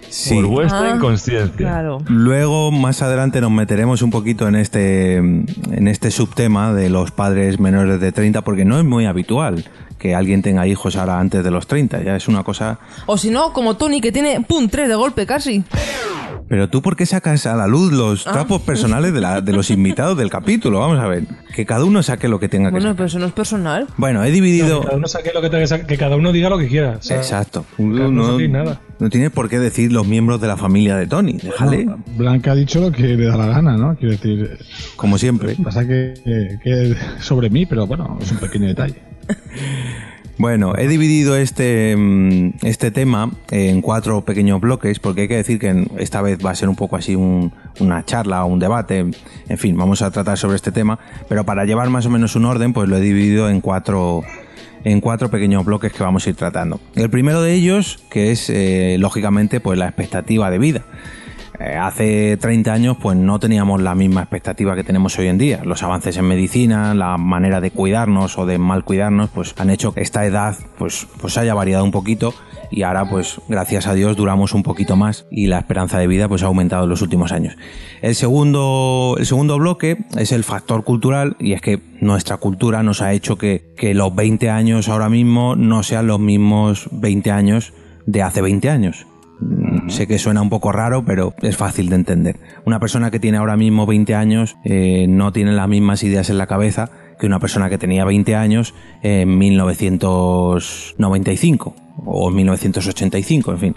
Sí. 0.10 0.36
Por 0.36 0.46
vuestra 0.48 0.92
Ah, 0.92 0.96
inconsciencia. 0.96 1.56
Claro. 1.58 1.98
Luego, 2.08 2.72
más 2.72 3.02
adelante, 3.02 3.42
nos 3.42 3.52
meteremos 3.52 4.02
un 4.02 4.10
poquito 4.10 4.48
en 4.48 4.56
este, 4.56 5.16
en 5.18 5.88
este 5.90 6.12
subtema 6.12 6.74
de 6.74 6.90
los 6.90 7.12
padres 7.12 7.60
menores 7.60 8.00
de 8.00 8.12
30, 8.14 8.42
porque 8.44 8.64
no 8.64 8.78
es 8.80 8.86
muy 8.86 9.06
habitual 9.06 9.66
que 9.98 10.14
alguien 10.16 10.42
tenga 10.42 10.68
hijos 10.68 10.96
ahora 10.96 11.20
antes 11.20 11.44
de 11.44 11.52
los 11.52 11.68
30. 11.68 12.04
Ya 12.04 12.16
es 12.16 12.28
una 12.28 12.44
cosa. 12.44 12.80
O 13.06 13.18
si 13.18 13.30
no, 13.32 13.54
como 13.54 13.78
Tony, 13.78 14.02
que 14.02 14.12
tiene, 14.12 14.42
pum, 14.48 14.68
tres 14.70 14.88
de 14.90 14.96
golpe 14.96 15.26
casi. 15.26 15.64
Pero 16.50 16.70
tú, 16.70 16.82
¿por 16.82 16.96
qué 16.96 17.06
sacas 17.06 17.46
a 17.46 17.56
la 17.58 17.68
luz 17.68 17.92
los 17.92 18.26
Ah. 18.26 18.32
trapos 18.32 18.62
personales 18.62 19.12
de, 19.14 19.20
la- 19.20 19.42
de 19.42 19.52
los 19.52 19.70
invitados 19.70 20.18
del 20.18 20.30
capítulo? 20.30 20.80
Vamos 20.80 20.98
a 21.00 21.06
ver. 21.08 21.24
Que 21.54 21.66
cada 21.66 21.84
uno 21.84 22.02
saque 22.04 22.30
lo 22.30 22.40
que 22.40 22.48
tenga 22.48 22.70
que 22.70 22.74
Bueno, 22.74 22.86
sacar. 22.86 22.96
pero 22.96 23.08
eso 23.08 23.20
no 23.20 23.26
es 23.26 23.34
personal. 23.34 23.88
Bueno, 23.98 24.24
he 24.24 24.32
dividido. 24.32 24.80
Que 24.80 24.86
cada 24.86 24.98
uno 24.98 25.08
saque 25.10 25.32
lo 25.34 25.42
que 25.42 25.50
tenga 25.50 25.64
que 25.64 25.68
sacar, 25.68 25.88
que 25.88 25.98
cada 25.98 26.16
uno 26.16 26.32
diga 26.32 26.50
lo 26.50 26.58
que 26.58 26.68
quiera. 26.70 26.98
o 27.00 27.02
sea, 27.02 27.18
Exacto. 27.18 27.66
no 27.78 28.10
No, 28.12 28.40
nada. 28.40 28.80
no 29.00 29.10
tiene 29.10 29.30
por 29.30 29.50
qué 29.50 29.60
decir 29.60 29.92
los 29.92 30.08
miembros 30.08 30.40
de 30.40 30.48
la 30.48 30.56
familia 30.56 30.96
de 30.96 31.08
Tony. 31.08 31.34
Déjale, 31.34 31.86
Blanca 32.16 32.52
ha 32.52 32.56
dicho 32.56 32.80
lo 32.80 32.92
que 32.94 33.04
le 33.04 33.26
da 33.26 33.36
la 33.36 33.48
gana, 33.48 33.76
¿no? 33.76 33.98
Quiero 33.98 34.12
decir, 34.14 34.58
como 34.96 35.18
siempre. 35.18 35.56
pasa 35.62 35.86
que, 35.86 36.14
que, 36.24 36.60
que 36.64 36.96
sobre 37.20 37.50
mí, 37.50 37.66
pero 37.66 37.86
bueno, 37.88 38.18
es 38.22 38.32
un 38.32 38.38
pequeño 38.38 38.68
detalle. 38.68 38.96
Bueno, 40.40 40.74
he 40.78 40.88
dividido 40.88 41.36
este, 41.36 41.96
mm, 41.98 42.58
este 42.62 42.92
tema 42.92 43.32
en 43.50 43.82
cuatro 43.82 44.22
pequeños 44.24 44.62
bloques 44.62 45.00
porque 45.00 45.22
hay 45.22 45.28
que 45.28 45.36
decir 45.36 45.58
que 45.58 45.88
esta 45.98 46.22
vez 46.22 46.38
va 46.46 46.52
a 46.52 46.56
ser 46.56 46.70
un 46.70 46.76
poco 46.76 46.96
así 46.96 47.16
un- 47.16 47.52
una 47.80 48.06
charla, 48.06 48.44
un 48.46 48.60
debate, 48.60 49.00
en 49.00 49.58
fin, 49.58 49.76
vamos 49.76 50.04
a 50.04 50.12
tratar 50.12 50.38
sobre 50.38 50.56
este 50.58 50.72
tema, 50.72 51.00
pero 51.28 51.44
para 51.44 51.66
llevar 51.66 51.90
más 51.90 52.06
o 52.06 52.12
menos 52.12 52.36
un 52.36 52.46
orden, 52.46 52.72
pues 52.72 52.88
lo 52.88 52.98
he 52.98 53.02
dividido 53.02 53.50
en 53.50 53.62
cuatro 53.62 54.22
en 54.84 55.02
cuatro 55.02 55.30
pequeños 55.32 55.66
bloques 55.66 55.92
que 55.92 56.04
vamos 56.04 56.28
a 56.28 56.30
ir 56.30 56.36
tratando. 56.36 56.80
El 56.96 57.10
primero 57.10 57.42
de 57.42 57.54
ellos, 57.56 58.00
que 58.12 58.32
es 58.32 58.48
eh, 58.52 58.98
lógicamente 59.00 59.60
pues 59.60 59.78
la 59.80 59.88
expectativa 59.88 60.52
de 60.52 60.60
vida. 60.60 60.86
Eh, 61.60 61.76
hace 61.76 62.38
30 62.38 62.72
años 62.72 62.98
pues 63.02 63.18
no 63.18 63.40
teníamos 63.40 63.82
la 63.82 63.96
misma 63.96 64.22
expectativa 64.22 64.76
que 64.76 64.84
tenemos 64.84 65.18
hoy 65.18 65.28
en 65.28 65.40
día. 65.40 65.62
Los 65.64 65.82
avances 65.82 66.16
en 66.18 66.26
medicina, 66.26 66.94
la 66.94 67.18
manera 67.18 67.62
de 67.62 67.72
cuidarnos 67.72 68.38
o 68.38 68.46
de 68.46 68.60
mal 68.60 68.84
cuidarnos 68.84 69.32
pues 69.32 69.56
han 69.58 69.72
hecho 69.72 69.92
que 69.92 70.02
esta 70.02 70.26
edad 70.26 70.56
pues, 70.78 71.08
pues 71.20 71.36
haya 71.38 71.56
variado 71.56 71.84
un 71.84 71.92
poquito 71.92 72.34
y 72.70 72.84
ahora 72.84 73.10
pues 73.10 73.42
gracias 73.48 73.88
a 73.88 73.96
Dios 73.96 74.16
duramos 74.16 74.54
un 74.54 74.62
poquito 74.62 74.96
más 74.96 75.26
y 75.32 75.48
la 75.48 75.58
esperanza 75.58 75.98
de 75.98 76.06
vida 76.06 76.28
pues 76.28 76.44
ha 76.44 76.48
aumentado 76.48 76.84
en 76.84 76.90
los 76.90 77.02
últimos 77.02 77.32
años. 77.32 77.56
El 78.04 78.14
segundo, 78.14 79.16
el 79.18 79.26
segundo 79.26 79.58
bloque 79.58 80.06
es 80.16 80.32
el 80.32 80.44
factor 80.44 80.84
cultural 80.84 81.38
y 81.40 81.54
es 81.54 81.62
que 81.62 81.82
nuestra 82.02 82.38
cultura 82.38 82.84
nos 82.84 83.02
ha 83.02 83.14
hecho 83.14 83.38
que, 83.38 83.74
que 83.76 83.96
los 83.96 84.14
20 84.14 84.52
años 84.52 84.90
ahora 84.90 85.10
mismo 85.10 85.56
no 85.56 85.82
sean 85.82 86.06
los 86.06 86.20
mismos 86.20 86.88
20 86.92 87.32
años 87.32 87.74
de 88.06 88.22
hace 88.22 88.42
20 88.42 88.70
años. 88.70 89.08
Mm, 89.40 89.90
Sé 89.90 90.08
que 90.08 90.18
suena 90.18 90.42
un 90.42 90.50
poco 90.50 90.72
raro, 90.72 91.06
pero 91.06 91.34
es 91.42 91.56
fácil 91.56 91.90
de 91.90 91.96
entender. 91.96 92.40
Una 92.66 92.80
persona 92.80 93.12
que 93.12 93.20
tiene 93.20 93.38
ahora 93.38 93.58
mismo 93.58 93.86
20 93.86 94.16
años 94.16 94.58
eh, 94.64 95.06
no 95.08 95.32
tiene 95.32 95.52
las 95.54 95.68
mismas 95.68 96.04
ideas 96.04 96.30
en 96.30 96.38
la 96.38 96.48
cabeza 96.48 96.90
que 97.20 97.26
una 97.26 97.40
persona 97.40 97.70
que 97.70 97.78
tenía 97.78 98.06
20 98.06 98.36
años 98.36 98.74
en 99.02 99.38
1995 99.38 101.76
o 102.06 102.30
en 102.30 102.36
1985, 102.36 103.52
en 103.52 103.60
fin. 103.60 103.76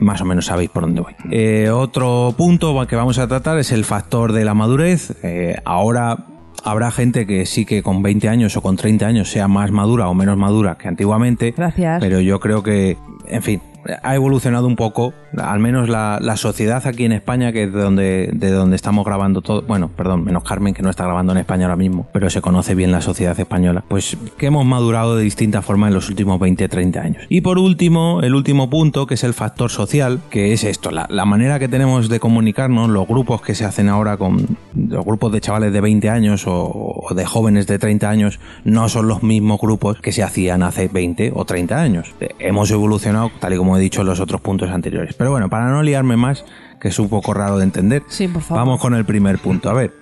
Más 0.00 0.20
o 0.20 0.24
menos 0.24 0.46
sabéis 0.46 0.70
por 0.70 0.84
dónde 0.84 1.00
voy. 1.00 1.14
Eh, 1.30 1.70
otro 1.70 2.32
punto 2.36 2.86
que 2.86 2.94
vamos 2.94 3.18
a 3.18 3.26
tratar 3.26 3.58
es 3.58 3.72
el 3.72 3.84
factor 3.84 4.32
de 4.32 4.44
la 4.44 4.54
madurez. 4.54 5.16
Eh, 5.24 5.56
ahora 5.64 6.26
habrá 6.62 6.92
gente 6.92 7.26
que 7.26 7.46
sí 7.46 7.64
que 7.64 7.82
con 7.82 8.00
20 8.02 8.28
años 8.28 8.56
o 8.56 8.62
con 8.62 8.76
30 8.76 9.06
años 9.06 9.28
sea 9.28 9.48
más 9.48 9.72
madura 9.72 10.08
o 10.08 10.14
menos 10.14 10.36
madura 10.36 10.76
que 10.76 10.86
antiguamente. 10.86 11.52
Gracias. 11.56 12.00
Pero 12.00 12.20
yo 12.20 12.38
creo 12.38 12.62
que, 12.62 12.96
en 13.26 13.42
fin, 13.42 13.60
ha 14.02 14.14
evolucionado 14.14 14.66
un 14.66 14.76
poco, 14.76 15.14
al 15.36 15.58
menos 15.60 15.88
la, 15.88 16.18
sociedad 16.36 16.86
aquí 16.86 17.04
en 17.04 17.12
España, 17.12 17.52
que 17.52 17.64
es 17.64 17.72
de 17.72 17.80
donde, 17.80 18.30
de 18.32 18.50
donde 18.50 18.76
estamos 18.76 19.04
grabando 19.04 19.42
todo, 19.42 19.62
bueno, 19.62 19.88
perdón, 19.88 20.24
menos 20.24 20.44
Carmen 20.44 20.74
que 20.74 20.82
no 20.82 20.90
está 20.90 21.04
grabando 21.04 21.32
en 21.32 21.38
España 21.38 21.64
ahora 21.64 21.76
mismo, 21.76 22.06
pero 22.12 22.30
se 22.30 22.40
conoce 22.40 22.74
bien 22.74 22.92
la 22.92 23.00
sociedad 23.00 23.38
española, 23.38 23.84
pues 23.88 24.16
que 24.36 24.46
hemos 24.46 24.64
madurado 24.64 25.16
de 25.16 25.24
distintas 25.24 25.64
formas 25.64 25.88
en 25.88 25.94
los 25.94 26.08
últimos 26.08 26.40
20-30 26.40 27.00
años. 27.00 27.24
Y 27.28 27.40
por 27.40 27.58
último, 27.58 28.20
el 28.22 28.34
último 28.34 28.70
punto, 28.70 29.06
que 29.06 29.14
es 29.14 29.24
el 29.24 29.34
factor 29.34 29.70
social, 29.70 30.20
que 30.30 30.52
es 30.52 30.64
esto, 30.64 30.90
la, 30.90 31.06
la 31.10 31.24
manera 31.24 31.58
que 31.58 31.68
tenemos 31.68 32.08
de 32.08 32.20
comunicarnos, 32.20 32.88
los 32.88 33.08
grupos 33.08 33.42
que 33.42 33.54
se 33.54 33.64
hacen 33.64 33.88
ahora 33.88 34.16
con 34.16 34.58
los 34.74 35.04
grupos 35.04 35.32
de 35.32 35.40
chavales 35.40 35.72
de 35.72 35.80
20 35.80 36.08
años 36.08 36.46
o, 36.46 36.70
o 36.70 37.14
de 37.14 37.24
jóvenes 37.24 37.66
de 37.66 37.78
30 37.78 38.08
años, 38.08 38.38
no 38.64 38.88
son 38.88 39.08
los 39.08 39.22
mismos 39.22 39.60
grupos 39.60 40.00
que 40.00 40.12
se 40.12 40.22
hacían 40.22 40.62
hace 40.62 40.88
20 40.88 41.32
o 41.34 41.44
30 41.44 41.80
años. 41.80 42.14
Hemos 42.38 42.70
evolucionado, 42.70 43.30
tal 43.40 43.54
y 43.54 43.56
como 43.56 43.77
he 43.78 43.80
dicho 43.82 44.02
en 44.02 44.06
los 44.08 44.20
otros 44.20 44.40
puntos 44.40 44.70
anteriores. 44.70 45.14
Pero 45.14 45.30
bueno, 45.30 45.48
para 45.48 45.70
no 45.70 45.82
liarme 45.82 46.16
más, 46.16 46.44
que 46.80 46.88
es 46.88 46.98
un 46.98 47.08
poco 47.08 47.34
raro 47.34 47.58
de 47.58 47.64
entender, 47.64 48.02
Sí, 48.08 48.28
por 48.28 48.42
favor. 48.42 48.64
vamos 48.64 48.80
con 48.80 48.94
el 48.94 49.04
primer 49.04 49.38
punto. 49.38 49.70
A 49.70 49.72
ver, 49.72 49.92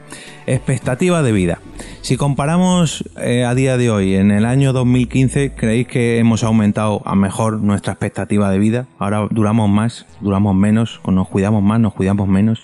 expectativa 0.47 1.23
de 1.23 1.33
vida. 1.33 1.59
Si 2.03 2.17
comparamos 2.17 3.05
eh, 3.21 3.45
a 3.45 3.55
día 3.55 3.77
de 3.77 3.91
hoy, 3.91 4.15
en 4.15 4.31
el 4.31 4.45
año 4.45 4.73
2015, 4.73 5.53
¿creéis 5.55 5.89
que 5.89 6.19
hemos 6.19 6.45
aumentado 6.45 7.03
a 7.05 7.15
mejor 7.15 7.61
nuestra 7.61 7.93
expectativa 7.95 8.51
de 8.51 8.59
vida? 8.59 8.87
Ahora 8.99 9.27
duramos 9.31 9.69
más, 9.69 10.07
duramos 10.21 10.55
menos, 10.55 11.01
nos 11.07 11.29
cuidamos 11.29 11.63
más, 11.63 11.81
nos 11.81 11.95
cuidamos 11.95 12.29
menos. 12.29 12.61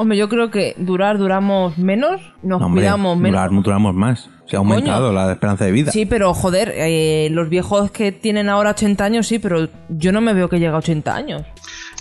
Hombre, 0.00 0.16
yo 0.16 0.30
creo 0.30 0.50
que 0.50 0.74
durar 0.78 1.18
duramos 1.18 1.76
menos, 1.76 2.22
nos 2.42 2.58
No, 2.58 2.66
hombre, 2.68 2.84
cuidamos 2.84 3.18
menos. 3.18 3.32
durar, 3.38 3.62
duramos 3.62 3.94
más. 3.94 4.30
Se 4.46 4.56
ha 4.56 4.60
aumentado 4.60 5.12
la 5.12 5.30
esperanza 5.30 5.66
de 5.66 5.72
vida. 5.72 5.92
Sí, 5.92 6.06
pero 6.06 6.32
joder, 6.32 6.72
eh, 6.74 7.28
los 7.32 7.50
viejos 7.50 7.90
que 7.90 8.10
tienen 8.10 8.48
ahora 8.48 8.70
80 8.70 9.04
años, 9.04 9.26
sí, 9.26 9.38
pero 9.38 9.68
yo 9.90 10.10
no 10.12 10.22
me 10.22 10.32
veo 10.32 10.48
que 10.48 10.58
llegue 10.58 10.72
a 10.72 10.78
80 10.78 11.14
años. 11.14 11.42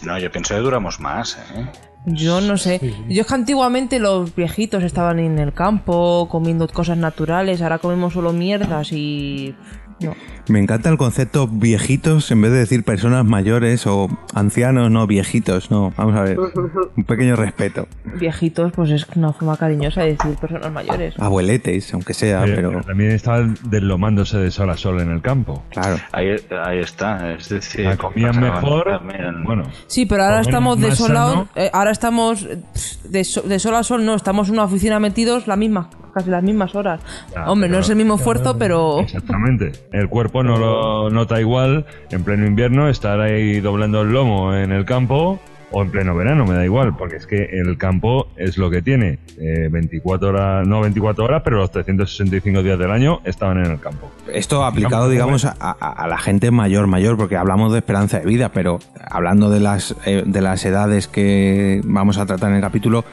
No, 0.02 0.18
yo 0.18 0.32
pienso 0.32 0.56
que 0.56 0.62
duramos 0.62 1.02
más, 1.02 1.38
¿eh? 1.54 1.66
Yo 2.06 2.40
no 2.40 2.56
sé. 2.56 2.80
Yo 3.10 3.22
es 3.24 3.28
que 3.28 3.36
antiguamente 3.36 4.00
los 4.00 4.34
viejitos 4.34 4.84
estaban 4.84 5.20
en 5.20 5.38
el 5.38 5.52
campo 5.52 6.30
comiendo 6.32 6.70
cosas 6.70 6.98
naturales, 6.98 7.62
ahora 7.62 7.80
comemos 7.80 8.14
solo 8.14 8.32
mierdas 8.32 8.94
y... 8.94 9.56
No. 10.02 10.16
Me 10.48 10.60
encanta 10.60 10.90
el 10.90 10.98
concepto 10.98 11.48
viejitos 11.48 12.32
en 12.32 12.42
vez 12.42 12.52
de 12.52 12.58
decir 12.60 12.84
personas 12.84 13.24
mayores 13.26 13.86
o 13.86 14.08
ancianos, 14.34 14.90
no 14.90 15.06
viejitos, 15.06 15.70
no. 15.70 15.94
Vamos 15.98 16.16
a 16.16 16.22
ver, 16.24 16.38
un 16.98 17.04
pequeño 17.04 17.36
respeto. 17.36 17.88
Viejitos, 18.20 18.72
pues 18.72 18.90
es 18.92 19.06
una 19.16 19.32
forma 19.34 19.58
cariñosa 19.58 20.02
de 20.02 20.14
decir 20.16 20.36
personas 20.38 20.72
mayores. 20.72 21.14
Abueletes, 21.20 21.94
aunque 21.94 22.14
sea, 22.14 22.42
Oye, 22.42 22.56
pero 22.56 22.82
También 22.82 23.12
estaban 23.12 23.56
deslomándose 23.70 24.38
de 24.38 24.50
sol 24.52 24.70
a 24.72 24.78
sol 24.78 25.00
en 25.02 25.12
el 25.12 25.22
campo. 25.22 25.64
claro. 25.70 25.98
Ahí, 26.12 26.30
ahí 26.66 26.80
está, 26.80 27.34
es 27.34 27.50
decir... 27.50 27.86
La 27.86 27.98
comían 27.98 28.40
mejor. 28.40 28.86
también- 28.86 29.44
Bueno, 29.44 29.64
Sí, 29.88 30.06
pero 30.06 30.24
ahora 30.24 30.42
estamos 30.42 30.78
menos 30.78 30.90
más 30.92 31.00
desolados. 31.00 31.34
sano. 31.34 31.50
eh, 31.56 31.70
ahora 31.74 31.92
estamos 31.92 32.48
de, 32.48 33.28
de 33.46 33.60
sol 33.60 33.76
a 33.76 33.84
sol, 33.84 34.06
no, 34.06 34.16
estamos 34.16 34.48
en 34.48 34.54
una 34.56 34.64
oficina 34.64 35.00
metidos 35.00 35.46
la 35.48 35.56
misma, 35.56 35.90
casi 36.20 36.30
las 36.30 36.44
mismas 36.44 36.76
horas. 36.76 37.02
Ya, 37.34 37.50
Hombre, 37.50 37.68
no 37.70 37.74
pero- 37.74 37.82
es 37.84 37.90
el 37.90 37.96
mismo 37.96 38.16
esfuerzo, 38.16 38.58
pero... 38.58 39.00
Exactamente. 39.00 39.72
El 39.92 40.10
cuerpo 40.10 40.44
no 40.44 40.58
lo 40.58 41.10
nota 41.10 41.40
igual 41.40 41.86
en 42.12 42.24
pleno 42.24 42.46
invierno 42.46 42.90
estar 42.90 43.20
ahí 43.22 43.60
doblando 43.60 44.02
el 44.02 44.12
lomo 44.12 44.54
en 44.56 44.72
el 44.72 44.86
campo 44.86 45.40
o 45.72 45.84
en 45.84 45.92
pleno 45.92 46.16
verano, 46.16 46.46
me 46.48 46.56
da 46.56 46.66
igual, 46.66 46.96
porque 46.98 47.18
es 47.18 47.28
que 47.28 47.44
el 47.52 47.78
campo 47.78 48.28
es 48.38 48.58
lo 48.58 48.72
que 48.72 48.82
tiene. 48.82 49.20
Eh, 49.40 49.68
24 49.70 50.30
horas, 50.30 50.68
no 50.68 50.82
24 50.82 51.24
horas, 51.26 51.42
pero 51.46 51.58
los 51.58 51.70
365 51.72 52.64
días 52.64 52.80
del 52.80 52.90
año 52.90 53.20
estaban 53.24 53.60
en 53.64 53.74
el 53.74 53.80
campo. 53.80 54.10
Esto 54.34 54.66
aplicado, 54.66 55.08
digamos, 55.10 55.46
a, 55.46 55.56
a- 55.60 55.72
a 56.04 56.08
la 56.08 56.18
gente 56.18 56.50
mayor, 56.50 56.88
mayor, 56.88 57.18
porque 57.18 57.38
hablamos 57.38 57.72
de 57.72 57.78
esperanza 57.78 58.20
de 58.20 58.26
vida, 58.26 58.50
pero 58.50 58.80
hablando 59.12 59.52
de 59.52 59.60
las, 59.60 59.96
eh, 60.08 60.24
de 60.26 60.42
las 60.42 60.66
edades 60.66 61.08
que 61.08 61.82
vamos 61.84 62.18
a 62.18 62.26
tratar 62.26 62.50
en 62.50 62.56
el 62.56 62.62
capítulo, 62.62 63.06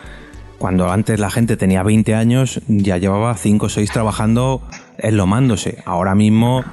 cuando 0.58 0.90
antes 0.90 1.20
la 1.20 1.30
gente 1.30 1.56
tenía 1.56 1.82
20 1.82 2.14
años, 2.14 2.60
ya 2.68 2.98
llevaba 2.98 3.34
5 3.34 3.66
o 3.66 3.68
6 3.68 3.90
trabajando 3.90 4.62
enlomándose. 4.98 5.82
Ahora 5.84 6.14
mismo, 6.14 6.64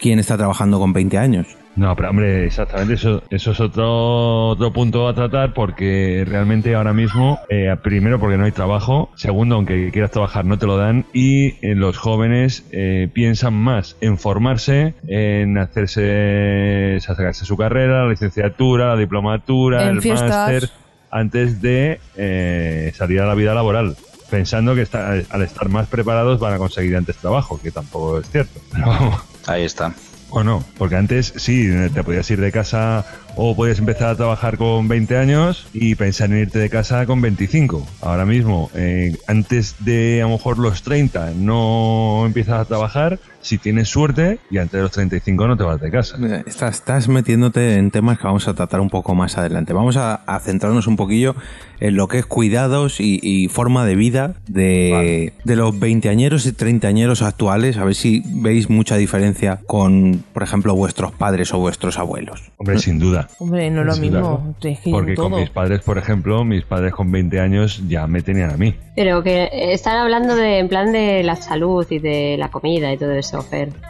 ¿quién 0.00 0.18
está 0.18 0.36
trabajando 0.36 0.78
con 0.78 0.92
20 0.92 1.18
años? 1.18 1.58
No, 1.78 1.94
pero 1.94 2.10
hombre, 2.10 2.44
exactamente, 2.44 2.94
eso, 2.94 3.22
eso 3.30 3.52
es 3.52 3.60
otro, 3.60 4.48
otro 4.48 4.72
punto 4.72 5.06
a 5.06 5.14
tratar 5.14 5.54
porque 5.54 6.24
realmente 6.26 6.74
ahora 6.74 6.92
mismo, 6.92 7.38
eh, 7.48 7.72
primero 7.80 8.18
porque 8.18 8.36
no 8.36 8.46
hay 8.46 8.50
trabajo, 8.50 9.10
segundo, 9.14 9.54
aunque 9.54 9.92
quieras 9.92 10.10
trabajar 10.10 10.44
no 10.44 10.58
te 10.58 10.66
lo 10.66 10.76
dan 10.76 11.06
y 11.12 11.64
eh, 11.64 11.76
los 11.76 11.96
jóvenes 11.96 12.66
eh, 12.72 13.08
piensan 13.12 13.54
más 13.54 13.96
en 14.00 14.18
formarse, 14.18 14.94
en 15.06 15.56
hacerse, 15.56 16.98
sacarse 16.98 17.44
su 17.44 17.56
carrera, 17.56 18.02
la 18.02 18.10
licenciatura, 18.10 18.88
la 18.88 18.96
diplomatura, 18.96 19.84
En 19.84 19.98
el 19.98 20.08
máster, 20.08 20.70
antes 21.10 21.60
de 21.62 22.00
eh, 22.16 22.92
salir 22.96 23.20
a 23.20 23.26
la 23.26 23.34
vida 23.34 23.54
laboral. 23.54 23.96
Pensando 24.30 24.74
que 24.74 24.82
está- 24.82 25.14
al 25.30 25.42
estar 25.42 25.68
más 25.68 25.86
preparados 25.88 26.38
van 26.40 26.52
a 26.54 26.58
conseguir 26.58 26.96
antes 26.96 27.16
trabajo, 27.16 27.58
que 27.62 27.70
tampoco 27.70 28.18
es 28.18 28.30
cierto. 28.30 28.60
Pero 28.72 28.86
vamos. 28.86 29.20
Ahí 29.46 29.64
está. 29.64 29.94
O 30.30 30.44
no, 30.44 30.62
porque 30.76 30.96
antes 30.96 31.32
sí, 31.36 31.70
te 31.94 32.04
podías 32.04 32.30
ir 32.30 32.38
de 32.38 32.52
casa 32.52 33.06
o 33.34 33.56
podías 33.56 33.78
empezar 33.78 34.10
a 34.10 34.14
trabajar 34.14 34.58
con 34.58 34.86
20 34.86 35.16
años 35.16 35.66
y 35.72 35.94
pensar 35.94 36.30
en 36.30 36.40
irte 36.40 36.58
de 36.58 36.68
casa 36.68 37.06
con 37.06 37.22
25. 37.22 37.86
Ahora 38.02 38.26
mismo, 38.26 38.70
eh, 38.74 39.16
antes 39.26 39.76
de 39.78 40.20
a 40.20 40.26
lo 40.26 40.32
mejor 40.34 40.58
los 40.58 40.82
30 40.82 41.30
no 41.34 42.24
empiezas 42.26 42.60
a 42.60 42.64
trabajar, 42.66 43.18
si 43.48 43.58
tienes 43.58 43.88
suerte, 43.88 44.38
y 44.50 44.58
antes 44.58 44.72
de 44.72 44.82
los 44.82 44.90
35 44.92 45.48
no 45.48 45.56
te 45.56 45.62
vas 45.64 45.80
de 45.80 45.90
casa. 45.90 46.16
Estás, 46.46 46.76
estás 46.76 47.08
metiéndote 47.08 47.76
en 47.76 47.90
temas 47.90 48.18
que 48.18 48.24
vamos 48.24 48.46
a 48.46 48.54
tratar 48.54 48.80
un 48.80 48.90
poco 48.90 49.14
más 49.14 49.38
adelante. 49.38 49.72
Vamos 49.72 49.96
a, 49.96 50.14
a 50.16 50.38
centrarnos 50.40 50.86
un 50.86 50.96
poquillo 50.96 51.34
en 51.80 51.96
lo 51.96 52.08
que 52.08 52.18
es 52.18 52.26
cuidados 52.26 53.00
y, 53.00 53.20
y 53.22 53.48
forma 53.48 53.86
de 53.86 53.94
vida 53.94 54.34
de, 54.48 55.32
de 55.44 55.56
los 55.56 55.78
veinteañeros 55.78 56.44
y 56.46 56.52
treintañeros 56.52 57.22
actuales. 57.22 57.76
A 57.78 57.84
ver 57.84 57.94
si 57.94 58.22
veis 58.26 58.68
mucha 58.68 58.96
diferencia 58.96 59.60
con, 59.66 60.24
por 60.32 60.42
ejemplo, 60.42 60.74
vuestros 60.74 61.12
padres 61.12 61.54
o 61.54 61.58
vuestros 61.58 61.98
abuelos. 61.98 62.50
Hombre, 62.58 62.78
sin 62.78 62.98
duda. 62.98 63.28
Hombre, 63.38 63.70
no 63.70 63.80
es 63.80 63.86
lo 63.86 63.96
mismo. 63.96 64.54
claro. 64.58 64.74
Es 64.74 64.80
que 64.80 64.90
Porque 64.90 65.14
todo. 65.14 65.30
con 65.30 65.40
mis 65.40 65.50
padres, 65.50 65.80
por 65.80 65.96
ejemplo, 65.98 66.44
mis 66.44 66.64
padres 66.64 66.92
con 66.92 67.10
20 67.10 67.40
años 67.40 67.82
ya 67.88 68.06
me 68.06 68.20
tenían 68.22 68.50
a 68.50 68.56
mí. 68.56 68.74
Pero 68.94 69.22
que 69.22 69.48
están 69.72 69.96
hablando 69.96 70.34
de, 70.34 70.58
en 70.58 70.68
plan 70.68 70.90
de 70.92 71.22
la 71.22 71.36
salud 71.36 71.86
y 71.88 72.00
de 72.00 72.36
la 72.36 72.50
comida 72.50 72.92
y 72.92 72.96
todo 72.98 73.12
eso, 73.12 73.37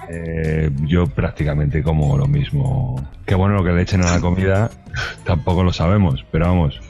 Eh, 0.09 0.71
yo 0.87 1.07
prácticamente 1.07 1.83
como 1.83 2.17
lo 2.17 2.27
mismo. 2.27 3.09
Que 3.27 3.35
bueno, 3.35 3.55
lo 3.55 3.65
que 3.65 3.73
le 3.73 3.83
echen 3.83 4.03
a 4.03 4.13
la 4.13 4.21
comida 4.21 4.71
tampoco 5.25 5.63
lo 5.63 5.73
sabemos, 5.73 6.25
pero 6.31 6.47
vamos, 6.47 6.81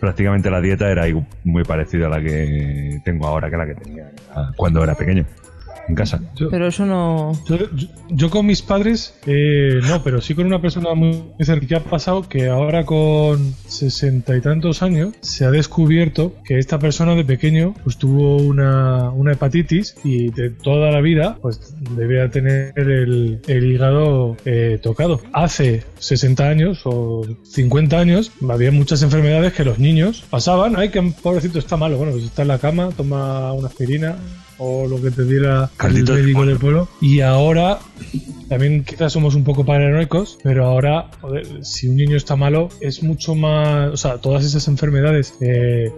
prácticamente 0.00 0.50
la 0.50 0.60
dieta 0.60 0.90
era 0.90 1.04
muy 1.44 1.64
parecida 1.64 2.06
a 2.06 2.10
la 2.10 2.20
que 2.20 3.00
tengo 3.04 3.26
ahora 3.26 3.50
que 3.50 3.56
la 3.56 3.66
que 3.66 3.74
tenía 3.74 4.10
cuando 4.56 4.82
era 4.84 4.94
pequeño, 4.94 5.24
en 5.88 5.94
casa. 5.94 6.20
Pero 6.50 6.66
eso 6.68 6.84
no... 6.86 7.32
Yo, 7.46 7.56
yo- 7.74 7.88
yo 8.08 8.30
con 8.30 8.46
mis 8.46 8.62
padres, 8.62 9.14
eh, 9.26 9.80
no, 9.88 10.02
pero 10.04 10.20
sí 10.20 10.34
con 10.36 10.46
una 10.46 10.60
persona 10.60 10.94
muy 10.94 11.24
cerca. 11.40 11.66
¿Qué 11.66 11.74
ha 11.74 11.80
pasado? 11.80 12.22
Que 12.28 12.48
ahora 12.48 12.84
con 12.86 13.52
sesenta 13.66 14.36
y 14.36 14.40
tantos 14.40 14.82
años 14.82 15.14
se 15.22 15.44
ha 15.44 15.50
descubierto 15.50 16.34
que 16.44 16.58
esta 16.58 16.78
persona 16.78 17.16
de 17.16 17.24
pequeño 17.24 17.74
pues 17.82 17.96
tuvo 17.96 18.36
una, 18.36 19.10
una 19.10 19.32
hepatitis 19.32 19.96
y 20.04 20.30
de 20.30 20.50
toda 20.50 20.92
la 20.92 21.00
vida 21.00 21.36
pues 21.42 21.74
debía 21.96 22.30
tener 22.30 22.72
el, 22.78 23.40
el 23.48 23.72
hígado 23.72 24.36
eh, 24.44 24.78
tocado. 24.80 25.20
Hace 25.32 25.82
60 25.98 26.48
años 26.48 26.82
o 26.84 27.26
50 27.42 27.98
años 27.98 28.30
había 28.48 28.70
muchas 28.70 29.02
enfermedades 29.02 29.52
que 29.52 29.64
los 29.64 29.78
niños 29.80 30.24
pasaban. 30.30 30.76
Ay, 30.76 30.90
que 30.90 31.02
pobrecito 31.02 31.58
está 31.58 31.76
malo. 31.76 31.96
Bueno, 31.96 32.12
pues 32.12 32.24
está 32.24 32.42
en 32.42 32.48
la 32.48 32.58
cama, 32.58 32.90
toma 32.96 33.52
una 33.52 33.66
aspirina 33.66 34.16
o 34.58 34.86
lo 34.86 35.00
que 35.00 35.10
te 35.10 35.24
diera 35.24 35.70
Caldito 35.76 36.14
el 36.14 36.22
médico 36.22 36.46
del 36.46 36.58
pueblo. 36.58 36.88
Y 37.00 37.20
ahora 37.20 37.78
también 38.48 38.84
quizás 38.84 39.12
somos 39.12 39.34
un 39.34 39.44
poco 39.44 39.64
paranoicos, 39.64 40.38
pero 40.42 40.66
ahora, 40.66 41.10
joder, 41.20 41.64
si 41.64 41.88
un 41.88 41.96
niño 41.96 42.16
está 42.16 42.36
malo, 42.36 42.68
es 42.80 43.02
mucho 43.02 43.34
más. 43.34 43.92
O 43.92 43.96
sea, 43.96 44.18
todas 44.18 44.44
esas 44.44 44.68
enfermedades 44.68 45.34
eh, 45.40 45.90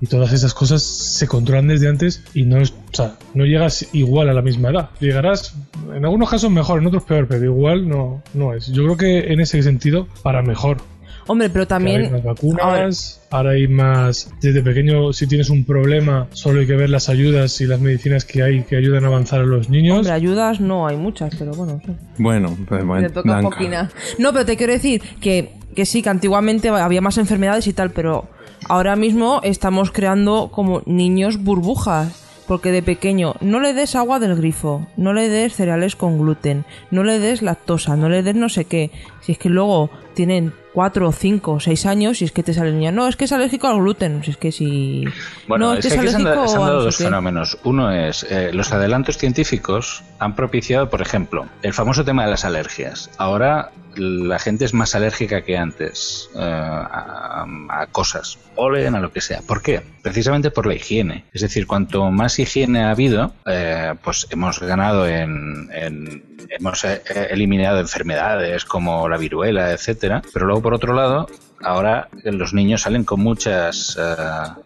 y 0.00 0.06
todas 0.06 0.32
esas 0.32 0.52
cosas 0.52 0.82
se 0.82 1.28
controlan 1.28 1.68
desde 1.68 1.88
antes 1.88 2.24
y 2.34 2.42
no, 2.42 2.58
es, 2.58 2.70
o 2.70 2.94
sea, 2.94 3.14
no 3.34 3.44
llegas 3.44 3.86
igual 3.92 4.28
a 4.28 4.32
la 4.32 4.42
misma 4.42 4.70
edad. 4.70 4.90
Llegarás, 4.98 5.54
en 5.94 6.04
algunos 6.04 6.28
casos 6.28 6.50
mejor, 6.50 6.80
en 6.80 6.88
otros 6.88 7.04
peor, 7.04 7.28
pero 7.28 7.44
igual 7.44 7.88
no, 7.88 8.22
no 8.34 8.52
es. 8.52 8.66
Yo 8.66 8.82
creo 8.82 8.96
que 8.96 9.32
en 9.32 9.40
ese 9.40 9.62
sentido, 9.62 10.08
para 10.22 10.42
mejor. 10.42 10.78
Hombre, 11.26 11.48
pero 11.50 11.62
Ahora 11.62 11.76
hay 11.76 11.84
también... 11.94 12.12
más 12.12 12.22
vacunas, 12.24 13.20
ahora 13.30 13.50
hay 13.50 13.68
más. 13.68 14.30
Desde 14.40 14.62
pequeño, 14.62 15.12
si 15.12 15.26
tienes 15.26 15.50
un 15.50 15.64
problema, 15.64 16.26
solo 16.32 16.60
hay 16.60 16.66
que 16.66 16.74
ver 16.74 16.90
las 16.90 17.08
ayudas 17.08 17.60
y 17.60 17.66
las 17.66 17.80
medicinas 17.80 18.24
que 18.24 18.42
hay 18.42 18.62
que 18.64 18.76
ayudan 18.76 19.04
a 19.04 19.06
avanzar 19.08 19.40
a 19.40 19.44
los 19.44 19.68
niños. 19.68 19.98
hombre, 19.98 20.12
ayudas 20.12 20.60
no 20.60 20.86
hay 20.86 20.96
muchas, 20.96 21.34
pero 21.38 21.52
bueno, 21.52 21.80
sí. 21.84 21.92
Bueno, 22.18 22.56
pues 22.68 22.84
bueno, 22.84 23.02
Le 23.02 23.10
toca 23.10 23.36
a 23.36 23.40
Blanca. 23.40 23.56
Joaquina. 23.56 23.90
No, 24.18 24.32
pero 24.32 24.44
te 24.44 24.56
quiero 24.56 24.72
decir 24.72 25.00
que, 25.20 25.52
que 25.76 25.86
sí, 25.86 26.02
que 26.02 26.10
antiguamente 26.10 26.68
había 26.68 27.00
más 27.00 27.18
enfermedades 27.18 27.66
y 27.66 27.72
tal, 27.72 27.90
pero 27.90 28.28
ahora 28.68 28.96
mismo 28.96 29.40
estamos 29.44 29.90
creando 29.92 30.50
como 30.52 30.82
niños 30.86 31.42
burbujas. 31.42 32.18
porque 32.46 32.72
de 32.72 32.82
pequeño 32.82 33.34
no 33.40 33.60
le 33.60 33.72
des 33.72 33.94
agua 33.94 34.18
del 34.18 34.34
grifo, 34.34 34.86
no 34.96 35.12
le 35.12 35.28
des 35.28 35.54
cereales 35.54 35.94
con 35.96 36.18
gluten, 36.18 36.64
no 36.90 37.04
le 37.04 37.18
des 37.20 37.40
lactosa, 37.40 37.96
no 37.96 38.08
le 38.08 38.22
des 38.22 38.34
no 38.34 38.48
sé 38.48 38.64
qué. 38.64 38.90
Si 39.20 39.32
es 39.32 39.38
que 39.38 39.48
luego 39.48 39.88
tienen 40.14 40.52
4, 40.72 41.12
5, 41.12 41.60
6 41.60 41.86
años 41.86 42.22
y 42.22 42.24
es 42.24 42.32
que 42.32 42.42
te 42.42 42.54
sale 42.54 42.70
el 42.70 42.78
niño, 42.78 42.92
no, 42.92 43.08
es 43.08 43.16
que 43.16 43.24
es 43.24 43.32
alérgico 43.32 43.66
al 43.66 43.76
gluten, 43.76 44.24
si 44.24 44.30
es 44.30 44.36
que 44.36 44.52
si... 44.52 45.04
Bueno, 45.46 45.66
no, 45.66 45.74
es 45.74 45.84
que 45.84 45.90
se 45.90 45.98
han, 45.98 46.08
se 46.08 46.22
dado 46.22 46.82
dos 46.82 46.96
qué". 46.96 47.04
fenómenos. 47.04 47.58
Uno 47.64 47.92
es, 47.92 48.24
eh, 48.30 48.50
los 48.52 48.72
adelantos 48.72 49.18
científicos 49.18 50.02
han 50.18 50.34
propiciado, 50.34 50.88
por 50.88 51.02
ejemplo, 51.02 51.46
el 51.62 51.72
famoso 51.72 52.04
tema 52.04 52.24
de 52.24 52.30
las 52.30 52.44
alergias. 52.44 53.10
Ahora 53.18 53.70
la 53.96 54.38
gente 54.38 54.64
es 54.64 54.74
más 54.74 54.94
alérgica 54.94 55.42
que 55.42 55.56
antes 55.56 56.30
a, 56.36 57.44
a 57.68 57.86
cosas, 57.88 58.38
polen, 58.54 58.94
a 58.94 59.00
lo 59.00 59.12
que 59.12 59.20
sea. 59.20 59.40
¿Por 59.42 59.62
qué? 59.62 59.82
Precisamente 60.02 60.50
por 60.50 60.66
la 60.66 60.74
higiene. 60.74 61.24
Es 61.32 61.42
decir, 61.42 61.66
cuanto 61.66 62.10
más 62.10 62.38
higiene 62.38 62.84
ha 62.84 62.90
habido, 62.90 63.32
eh, 63.46 63.94
pues 64.02 64.26
hemos 64.30 64.60
ganado 64.60 65.06
en, 65.06 65.68
en- 65.72 66.24
hemos 66.50 66.84
eh, 66.84 67.00
eliminado 67.30 67.78
enfermedades 67.80 68.64
como 68.64 69.08
la 69.08 69.16
viruela, 69.16 69.70
etcétera. 69.72 70.22
Pero 70.32 70.46
luego, 70.46 70.62
por 70.62 70.74
otro 70.74 70.92
lado, 70.94 71.28
ahora 71.62 72.08
los 72.24 72.52
niños 72.54 72.82
salen 72.82 73.04
con 73.04 73.20
muchas 73.20 73.96
eh, 74.00 74.14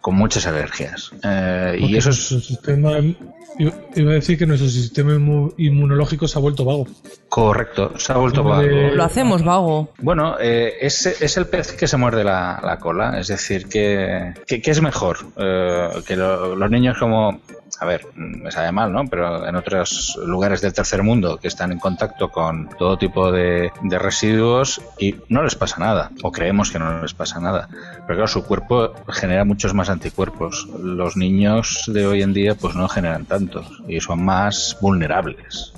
con 0.00 0.14
muchas 0.14 0.46
alergias. 0.46 1.10
Eh, 1.22 1.76
y 1.80 1.96
eso 1.96 2.10
es 2.10 2.32
nuestro 2.32 2.40
sistema, 2.40 2.92
iba 3.58 3.72
iba 3.94 4.10
a 4.10 4.14
decir 4.14 4.36
que 4.38 4.46
nuestro 4.46 4.68
sistema 4.68 5.12
inmu- 5.12 5.54
inmunológico 5.56 6.28
se 6.28 6.38
ha 6.38 6.42
vuelto 6.42 6.64
vago. 6.64 6.86
correcto, 7.28 7.98
se 7.98 8.12
ha 8.12 8.16
vuelto 8.16 8.42
de- 8.42 8.48
vago. 8.48 8.94
Lo 8.94 9.04
hacemos 9.04 9.42
vago. 9.44 9.92
Bueno, 10.00 10.36
eh, 10.40 10.74
es, 10.80 11.06
es 11.06 11.36
el 11.36 11.46
pez 11.46 11.72
que 11.72 11.86
se 11.86 11.96
muerde 11.96 12.24
la, 12.24 12.60
la 12.62 12.78
cola, 12.78 13.18
es 13.18 13.28
decir, 13.28 13.66
que, 13.68 14.34
que, 14.46 14.60
que 14.62 14.70
es 14.70 14.80
mejor 14.82 15.18
eh, 15.36 15.88
que 16.06 16.16
lo- 16.16 16.54
los 16.56 16.70
niños 16.70 16.96
como, 16.98 17.40
a 17.80 17.86
ver, 17.86 18.06
mm, 18.14 18.42
me 18.42 18.50
sabe 18.50 18.72
mal, 18.72 18.92
¿no? 18.92 19.06
Pero 19.06 19.46
en 19.46 19.56
otros 19.56 20.18
lugares 20.24 20.60
del 20.60 20.72
tercer 20.72 21.02
mundo 21.02 21.38
que 21.38 21.48
están 21.48 21.72
en 21.72 21.78
contacto 21.78 22.30
con 22.30 22.68
todo 22.78 22.98
tipo 22.98 23.30
de, 23.30 23.72
de 23.82 23.98
residuos 23.98 24.80
y 24.98 25.16
no 25.28 25.42
les 25.42 25.54
pasa 25.54 25.78
nada, 25.78 26.10
o 26.22 26.32
creemos 26.32 26.70
que 26.70 26.78
no 26.78 27.02
les 27.02 27.14
pasa 27.14 27.40
nada. 27.40 27.68
Pero 28.06 28.18
claro, 28.18 28.28
su 28.28 28.44
cuerpo 28.44 28.92
genera 29.08 29.44
muchos 29.44 29.74
más 29.74 29.90
anticuerpos. 29.90 30.68
Los 30.80 31.16
niños 31.16 31.84
de 31.86 32.06
hoy 32.06 32.22
en 32.22 32.32
día 32.32 32.54
pues 32.54 32.74
no 32.74 32.88
generan 32.88 33.26
tantos 33.26 33.66
y 33.88 34.00
son 34.00 34.24
más 34.24 34.76
vulnerables. 34.80 35.72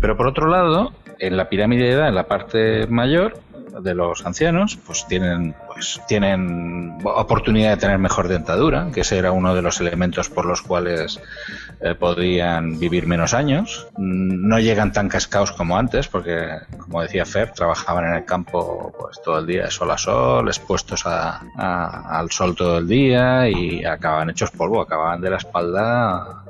Pero 0.00 0.16
por 0.16 0.28
otro 0.28 0.48
lado, 0.48 0.92
en 1.18 1.36
la 1.36 1.48
pirámide 1.48 1.84
de 1.84 1.92
edad, 1.92 2.08
en 2.08 2.14
la 2.14 2.28
parte 2.28 2.86
mayor 2.86 3.40
de 3.80 3.94
los 3.94 4.24
ancianos, 4.26 4.78
pues 4.86 5.06
tienen, 5.06 5.54
pues 5.66 6.00
tienen 6.08 6.98
oportunidad 7.04 7.70
de 7.70 7.76
tener 7.76 7.98
mejor 7.98 8.28
dentadura, 8.28 8.88
que 8.92 9.02
ese 9.02 9.18
era 9.18 9.32
uno 9.32 9.54
de 9.54 9.62
los 9.62 9.80
elementos 9.80 10.28
por 10.28 10.44
los 10.46 10.62
cuales 10.62 11.20
eh, 11.80 11.94
podían 11.94 12.78
vivir 12.78 13.06
menos 13.06 13.34
años. 13.34 13.86
Mm, 13.96 14.48
No 14.48 14.58
llegan 14.58 14.92
tan 14.92 15.08
cascaos 15.08 15.52
como 15.52 15.76
antes, 15.78 16.08
porque, 16.08 16.48
como 16.78 17.02
decía 17.02 17.24
Fer, 17.24 17.52
trabajaban 17.52 18.06
en 18.06 18.14
el 18.14 18.24
campo 18.24 18.92
pues 18.98 19.20
todo 19.22 19.38
el 19.38 19.46
día, 19.46 19.64
de 19.64 19.70
sol 19.70 19.90
a 19.90 19.98
sol, 19.98 20.48
expuestos 20.48 21.06
a- 21.06 21.40
al 22.18 22.30
sol 22.30 22.54
todo 22.56 22.78
el 22.78 22.88
día 22.88 23.48
y 23.48 23.84
acababan 23.84 24.30
hechos 24.30 24.50
polvo, 24.50 24.80
acababan 24.82 25.20
de 25.20 25.30
la 25.30 25.36
espalda 25.36 26.44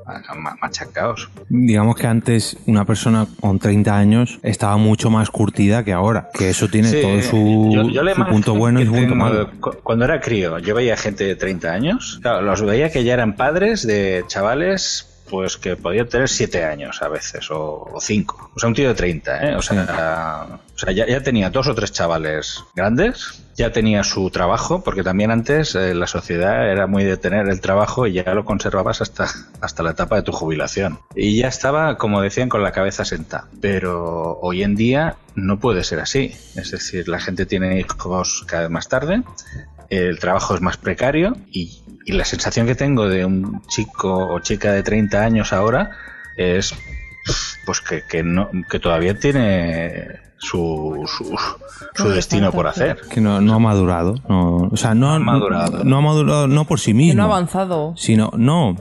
machacados. 0.61 1.29
Digamos 1.49 1.97
que 1.97 2.07
antes 2.07 2.57
una 2.67 2.85
persona 2.85 3.27
con 3.41 3.59
30 3.59 3.97
años 3.97 4.39
estaba 4.43 4.77
mucho 4.77 5.11
más 5.11 5.31
curtida 5.31 5.85
que 5.85 5.93
ahora, 5.93 6.29
que 6.35 6.51
eso 6.51 6.69
tiene 6.69 6.89
Sí, 6.89 6.99
todo 7.03 7.23
su, 7.23 7.71
yo- 7.73 7.89
yo 7.91 8.03
la 8.03 8.15
su 8.15 8.25
punto 8.27 8.55
bueno 8.55 8.81
y 8.81 8.87
su 8.87 8.93
punto 8.93 9.15
malo. 9.15 9.51
Cuando 9.83 10.05
era 10.05 10.21
crío, 10.21 10.59
yo 10.59 10.75
veía 10.75 10.97
gente 10.97 11.25
de 11.25 11.37
30 11.37 11.73
años. 11.73 12.19
Claro, 12.23 12.43
los 12.43 12.63
veía 12.63 12.91
que 12.91 13.05
ya 13.05 13.15
eran 13.15 13.37
padres 13.37 13.87
de 13.87 14.25
chavales 14.29 15.07
pues 15.29 15.57
que 15.57 15.77
podían 15.77 16.09
tener 16.09 16.29
7 16.29 16.65
años 16.65 17.03
a 17.03 17.09
veces 17.09 17.49
o 17.51 17.99
5. 18.01 18.53
O 18.55 18.59
sea, 18.59 18.69
un 18.69 18.75
tío 18.75 18.89
de 18.89 18.95
30, 18.95 19.51
¿eh? 19.51 19.57
O 19.57 19.63
sea, 19.63 20.47
o 20.75 20.79
sea 20.79 20.93
ya, 20.93 21.07
ya 21.07 21.23
tenía 21.23 21.51
dos 21.51 21.69
o 21.69 21.75
tres 21.75 21.93
chavales 21.93 22.65
grandes, 22.75 23.45
ya 23.57 23.73
tenía 23.73 24.05
su 24.05 24.31
trabajo, 24.31 24.83
porque 24.83 25.03
también 25.03 25.31
antes 25.31 25.75
eh, 25.75 25.95
la 25.95 26.07
sociedad 26.07 26.71
era 26.71 26.87
muy 26.87 27.05
de 27.05 27.17
tener 27.17 27.49
el 27.49 27.61
trabajo 27.61 28.07
y 28.07 28.13
ya 28.13 28.35
lo 28.35 28.45
conservabas 28.45 29.01
hasta, 29.01 29.27
hasta 29.61 29.83
la 29.83 29.91
etapa 29.91 30.17
de 30.17 30.23
tu 30.23 30.33
jubilación. 30.33 31.01
Y 31.15 31.39
ya 31.39 31.49
estaba, 31.49 31.99
como 31.99 32.23
decían, 32.23 32.49
con 32.49 32.63
la 32.63 32.73
cabeza 32.73 33.05
sentada. 33.05 33.49
Pero 33.61 34.39
hoy 34.41 34.63
en 34.63 34.77
día 34.77 35.17
no 35.35 35.59
puede 35.59 35.85
ser 35.85 36.01
así. 36.01 36.33
Es 36.57 36.71
decir, 36.71 37.09
la 37.09 37.21
gente 37.21 37.47
tiene 37.47 37.79
hijos 37.81 38.45
cada 38.47 38.63
vez 38.63 38.71
más 38.71 38.89
tarde, 38.89 39.23
el 39.91 40.19
trabajo 40.19 40.55
es 40.55 40.61
más 40.61 40.77
precario 40.77 41.37
y, 41.51 41.83
y 42.09 42.13
la 42.13 42.25
sensación 42.25 42.67
que 42.67 42.75
tengo 42.75 43.07
de 43.07 43.27
un 43.27 43.61
chico 43.67 44.17
o 44.17 44.41
chica 44.41 44.73
de 44.73 44.83
30 44.83 45.23
años 45.23 45.53
ahora 45.53 45.91
es 46.37 46.75
pues 47.67 47.83
que, 47.83 48.03
que 48.03 48.23
no 48.23 48.51
que 48.71 48.81
todavía 48.81 49.19
tiene 49.19 50.19
su, 50.39 51.05
su, 51.07 51.37
su 51.95 52.09
destino 52.11 52.53
por 52.53 52.67
hacer. 52.69 52.99
Que 53.11 53.21
no, 53.21 53.41
no 53.41 53.55
ha 53.55 53.59
madurado. 53.59 54.15
No, 54.29 54.69
o 54.71 54.77
sea, 54.77 54.95
no, 54.95 55.11
ha 55.13 55.19
madurado. 55.19 55.85
No 55.85 55.99
ha 55.99 56.01
madurado 56.01 56.47
no 56.49 56.65
por 56.65 56.79
sí 56.81 56.93
Que 56.93 56.95
mismo. 56.99 57.17
no 57.17 57.23
ha 57.25 57.27
avanzado. 57.37 57.95
Sino, 57.97 58.31
no, 58.37 58.77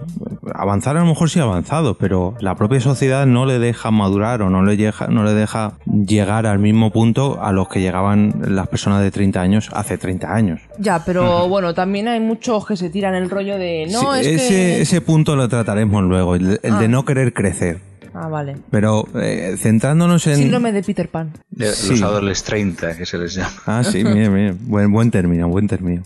avanzar 0.54 0.98
a 0.98 1.02
lo 1.02 1.06
mejor 1.08 1.30
sí 1.30 1.40
ha 1.40 1.44
avanzado, 1.44 1.98
pero 1.98 2.36
la 2.40 2.56
propia 2.56 2.80
sociedad 2.80 3.26
no 3.26 3.46
le 3.46 3.60
deja 3.60 3.92
madurar 3.92 4.42
o 4.42 4.50
no 4.50 4.64
le, 4.64 4.78
deja, 4.78 5.08
no 5.08 5.24
le 5.24 5.34
deja 5.34 5.74
llegar 5.86 6.46
al 6.46 6.60
mismo 6.60 6.92
punto 6.92 7.40
a 7.42 7.52
los 7.52 7.68
que 7.70 7.82
llegaban 7.82 8.36
las 8.48 8.68
personas 8.68 9.02
de 9.02 9.12
30 9.12 9.42
años 9.42 9.70
hace 9.74 9.98
30 9.98 10.34
años. 10.34 10.62
Ya, 10.80 11.04
pero 11.06 11.48
bueno, 11.48 11.74
también 11.74 12.08
hay 12.08 12.20
muchos 12.20 12.66
que 12.68 12.78
se 12.78 12.90
tiran 12.90 13.16
el 13.16 13.30
rollo 13.30 13.58
de 13.58 13.88
no, 13.92 14.14
Sí, 14.14 14.20
es 14.22 14.28
ese, 14.28 14.48
que. 14.54 14.82
ese 14.82 15.02
punto 15.02 15.36
lo 15.36 15.48
trataremos 15.50 16.04
luego, 16.04 16.36
el, 16.36 16.60
el 16.64 16.74
Ah. 16.74 16.80
de 16.80 16.88
no 16.88 17.04
querer 17.06 17.34
crecer. 17.34 17.80
Ah, 18.20 18.28
vale. 18.30 18.58
Pero 18.72 19.08
eh, 19.16 19.56
centrándonos 19.60 20.26
en... 20.28 20.38
Síndrome 20.38 20.72
de 20.72 20.82
Peter 20.82 21.08
Pan. 21.08 21.34
De 21.52 21.72
Sí. 21.72 21.92
Los 21.92 22.02
adolescentes 22.02 22.78
30, 22.78 22.98
que 22.98 23.06
se 23.06 23.18
les 23.18 23.36
llama. 23.36 23.54
Ah, 23.68 23.84
sí, 23.84 24.04
bien, 24.04 24.34
bien. 24.34 24.58
Buen, 24.64 24.92
buen 24.92 25.12
término, 25.12 25.48
buen 25.48 25.68
término. 25.68 26.04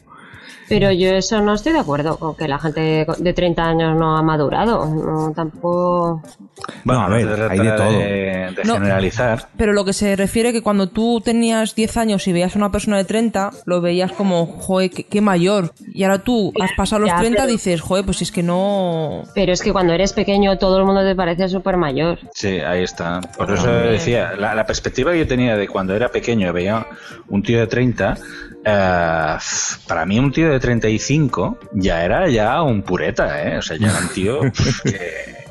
Pero 0.80 0.92
yo 0.92 1.10
eso 1.12 1.42
no 1.42 1.54
estoy 1.54 1.74
de 1.74 1.80
acuerdo 1.80 2.18
con 2.18 2.36
que 2.36 2.48
la 2.48 2.58
gente 2.60 3.06
de 3.18 3.34
30 3.34 3.64
años 3.64 3.98
no 3.98 4.18
ha 4.18 4.22
madurado. 4.24 4.86
No, 4.86 5.34
tampoco. 5.36 6.22
Bueno, 6.84 7.02
a 7.02 7.10
ver, 7.10 7.28
hay 7.50 7.60
de 7.60 7.72
todo. 7.72 7.92
De, 7.92 8.54
de 8.56 8.64
No. 8.66 8.74
generalizar. 8.76 9.50
Pero 9.58 9.74
lo 9.74 9.84
que 9.86 9.94
se 9.94 10.16
refiere 10.16 10.52
que 10.54 10.62
cuando 10.62 10.88
tú 10.88 11.22
tenías 11.22 11.76
10 11.76 11.98
años 11.98 12.28
y 12.28 12.34
veías 12.34 12.56
a 12.56 12.60
una 12.60 12.72
persona 12.72 12.98
de 12.98 13.06
30, 13.06 13.52
lo 13.66 13.82
veías 13.82 14.12
como, 14.14 14.46
joder, 14.46 14.90
qué, 14.92 15.04
qué 15.04 15.22
mayor. 15.22 15.74
Y 15.94 16.04
ahora 16.04 16.20
tú 16.20 16.54
has 16.62 16.72
pasado 16.78 17.02
los 17.02 17.10
Ya, 17.10 17.18
30 17.20 17.38
y 17.38 17.42
pero- 17.42 17.52
dices, 17.52 17.82
joder, 17.82 18.06
pues 18.06 18.22
es 18.22 18.32
que 18.32 18.44
no... 18.44 19.24
Pero 19.36 19.52
es 19.54 19.62
que 19.62 19.72
cuando 19.72 19.94
eres 19.94 20.14
pequeño 20.14 20.58
todo 20.58 20.78
el 20.78 20.86
mundo 20.86 21.04
te 21.04 21.16
parece 21.16 21.50
súper 21.50 21.78
mayor. 21.78 22.20
Sí, 22.34 22.60
ahí 22.60 22.84
está. 22.84 23.22
Por 23.38 23.52
eso 23.52 23.70
decía, 23.72 24.34
la, 24.38 24.56
la 24.56 24.66
perspectiva 24.66 25.12
que 25.12 25.20
yo 25.20 25.28
tenía 25.28 25.56
de 25.58 25.68
cuando 25.68 25.96
era 25.96 26.10
pequeño 26.10 26.52
veía 26.54 26.86
un 27.30 27.44
tío 27.44 27.60
de 27.60 27.68
30, 27.68 28.18
eh, 28.64 29.38
para 29.88 30.06
mí 30.06 30.20
un 30.20 30.32
tío 30.32 30.50
de 30.50 30.60
35 30.60 31.58
ya 31.74 32.04
era 32.04 32.28
ya 32.30 32.62
un 32.62 32.82
pureta, 32.84 33.44
¿eh? 33.44 33.58
O 33.58 33.62
sea, 33.62 33.78
ya 33.78 33.90
era 33.90 34.00
un 34.00 34.10
tío 34.10 34.40
que... 34.84 35.42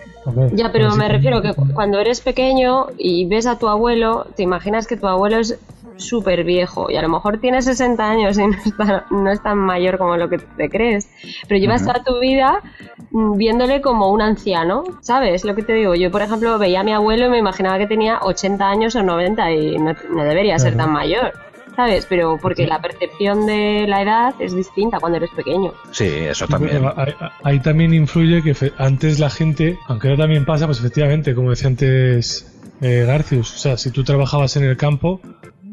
Ya, 0.53 0.71
pero 0.71 0.95
me 0.97 1.09
refiero 1.09 1.43
que 1.43 1.55
cu- 1.55 1.73
cuando 1.75 1.99
eres 1.99 2.21
pequeño 2.21 2.87
y 2.99 3.27
ves 3.27 3.47
a 3.47 3.59
tu 3.59 3.69
abuelo, 3.69 4.27
te 4.37 4.43
imaginas 4.43 4.87
que 4.87 4.97
tu 4.97 5.07
abuelo 5.07 5.39
es 5.39 5.59
súper 5.97 6.45
viejo 6.45 6.91
y 6.91 6.97
a 6.97 7.03
lo 7.03 7.09
mejor 7.09 7.41
tiene 7.41 7.61
60 7.63 8.09
años 8.09 8.39
y 8.39 8.47
no 8.47 8.55
es, 8.57 8.77
tan, 8.77 9.03
no 9.11 9.31
es 9.31 9.43
tan 9.43 9.59
mayor 9.59 9.99
como 9.99 10.17
lo 10.17 10.29
que 10.29 10.39
te 10.39 10.69
crees, 10.71 11.09
pero 11.49 11.59
llevas 11.61 11.83
toda 11.85 12.03
tu 12.05 12.19
vida 12.21 12.63
mm, 13.11 13.37
viéndole 13.37 13.81
como 13.81 14.11
un 14.11 14.23
anciano, 14.23 14.85
¿sabes? 15.03 15.45
Lo 15.45 15.55
que 15.55 15.63
te 15.63 15.73
digo, 15.75 15.95
yo 15.95 16.11
por 16.11 16.23
ejemplo 16.23 16.59
veía 16.59 16.81
a 16.81 16.85
mi 16.85 16.93
abuelo 16.93 17.27
y 17.27 17.31
me 17.31 17.39
imaginaba 17.39 17.79
que 17.79 17.87
tenía 17.87 18.19
80 18.23 18.69
años 18.69 18.95
o 18.97 19.03
90 19.03 19.51
y 19.53 19.79
no, 19.79 19.95
no 20.15 20.25
debería 20.25 20.59
ser 20.59 20.77
tan 20.77 20.93
mayor, 20.93 21.33
¿sabes? 21.77 22.07
Pero 22.09 22.39
porque 22.41 22.67
la 22.67 22.81
percepción 22.81 23.47
de 23.47 23.87
la 23.89 24.03
edad 24.03 24.35
es 24.39 24.55
distinta 24.55 24.99
cuando 24.99 25.19
eres 25.19 25.31
pequeño. 25.31 25.73
Sí, 25.91 26.07
eso 26.07 26.47
también. 26.47 26.85
ahí, 26.97 27.15
ahí 27.43 27.61
también 27.61 27.95
influye 27.95 28.43
que 28.43 28.73
antes 28.79 29.19
la 29.19 29.31
gente, 29.31 29.79
aunque 29.87 30.09
ahora 30.09 30.25
también 30.25 30.45
pasa, 30.45 30.67
pues 30.67 30.79
efectivamente, 30.79 31.35
como 31.35 31.51
decía 31.51 31.69
antes 31.69 32.51
eh, 32.81 33.05
Garcius, 33.07 33.55
o 33.55 33.59
sea, 33.59 33.77
si 33.77 33.91
tú 33.91 34.05
trabajabas 34.05 34.57
en 34.57 34.65
el 34.65 34.77
campo, 34.77 35.21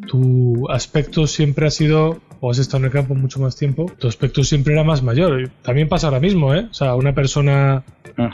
tu 0.08 0.70
aspecto 0.70 1.28
siempre 1.28 1.68
ha 1.68 1.72
sido, 1.72 2.20
o 2.40 2.52
has 2.52 2.58
estado 2.58 2.80
en 2.80 2.86
el 2.86 2.92
campo 2.92 3.16
mucho 3.16 3.40
más 3.40 3.56
tiempo, 3.56 3.92
tu 3.98 4.08
aspecto 4.08 4.44
siempre 4.44 4.74
era 4.74 4.84
más 4.84 5.04
mayor. 5.04 5.42
Y 5.42 5.48
También 5.62 5.88
pasa 5.88 6.08
ahora 6.08 6.20
mismo, 6.20 6.54
¿eh? 6.54 6.68
O 6.70 6.74
sea, 6.74 6.96
una 6.96 7.14
persona, 7.14 7.84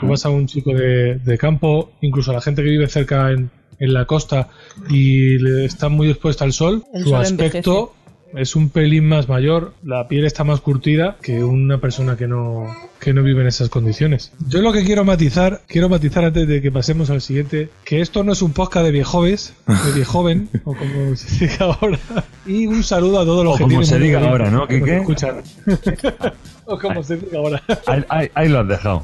tú 0.00 0.06
vas 0.06 0.24
a 0.26 0.30
un 0.30 0.46
chico 0.46 0.72
de, 0.72 1.16
de 1.16 1.38
campo, 1.38 1.92
incluso 2.00 2.30
a 2.30 2.34
la 2.34 2.40
gente 2.40 2.62
que 2.62 2.70
vive 2.70 2.88
cerca 2.88 3.30
en, 3.30 3.50
en 3.78 3.92
la 3.92 4.04
costa 4.04 4.48
y 4.88 5.38
le 5.38 5.64
está 5.64 5.88
muy 5.88 6.10
expuesta 6.10 6.44
al 6.44 6.52
sol, 6.52 6.84
El 6.92 7.04
su 7.04 7.08
sol 7.10 7.20
aspecto 7.20 7.94
es 8.36 8.56
un 8.56 8.68
pelín 8.68 9.06
más 9.06 9.28
mayor, 9.28 9.72
la 9.84 10.08
piel 10.08 10.24
está 10.24 10.44
más 10.44 10.60
curtida 10.60 11.16
que 11.22 11.44
una 11.44 11.78
persona 11.78 12.16
que 12.16 12.26
no, 12.26 12.66
que 13.00 13.12
no 13.12 13.22
vive 13.22 13.42
en 13.42 13.48
esas 13.48 13.68
condiciones. 13.68 14.32
Yo 14.48 14.60
lo 14.62 14.72
que 14.72 14.84
quiero 14.84 15.04
matizar, 15.04 15.60
quiero 15.66 15.88
matizar 15.88 16.24
antes 16.24 16.46
de 16.48 16.60
que 16.62 16.70
pasemos 16.72 17.10
al 17.10 17.20
siguiente, 17.20 17.68
que 17.84 18.00
esto 18.00 18.24
no 18.24 18.32
es 18.32 18.42
un 18.42 18.52
podcast 18.52 18.86
de 18.86 18.92
viejoves, 18.92 19.54
de 19.66 19.92
viejoven, 19.92 20.48
o 20.64 20.74
como 20.74 21.16
se 21.16 21.46
diga 21.46 21.66
ahora. 21.80 21.98
Y 22.46 22.66
un 22.66 22.82
saludo 22.82 23.20
a 23.20 23.24
todos 23.24 23.44
los 23.44 23.54
O 23.54 23.58
que 23.58 23.74
como 23.74 23.84
se 23.84 23.98
diga 23.98 24.20
ahora, 24.20 24.50
¿no? 24.50 24.58
nos 24.60 24.68
¿Quique? 24.68 24.96
escuchan. 24.98 25.36
o 26.66 26.78
como 26.78 27.02
se 27.02 27.16
diga 27.16 27.38
ahora. 27.38 27.62
Ahí, 27.86 28.04
ahí- 28.08 28.30
ahí 28.34 28.48
lo 28.48 28.60
has 28.60 28.68
dejado. 28.68 29.02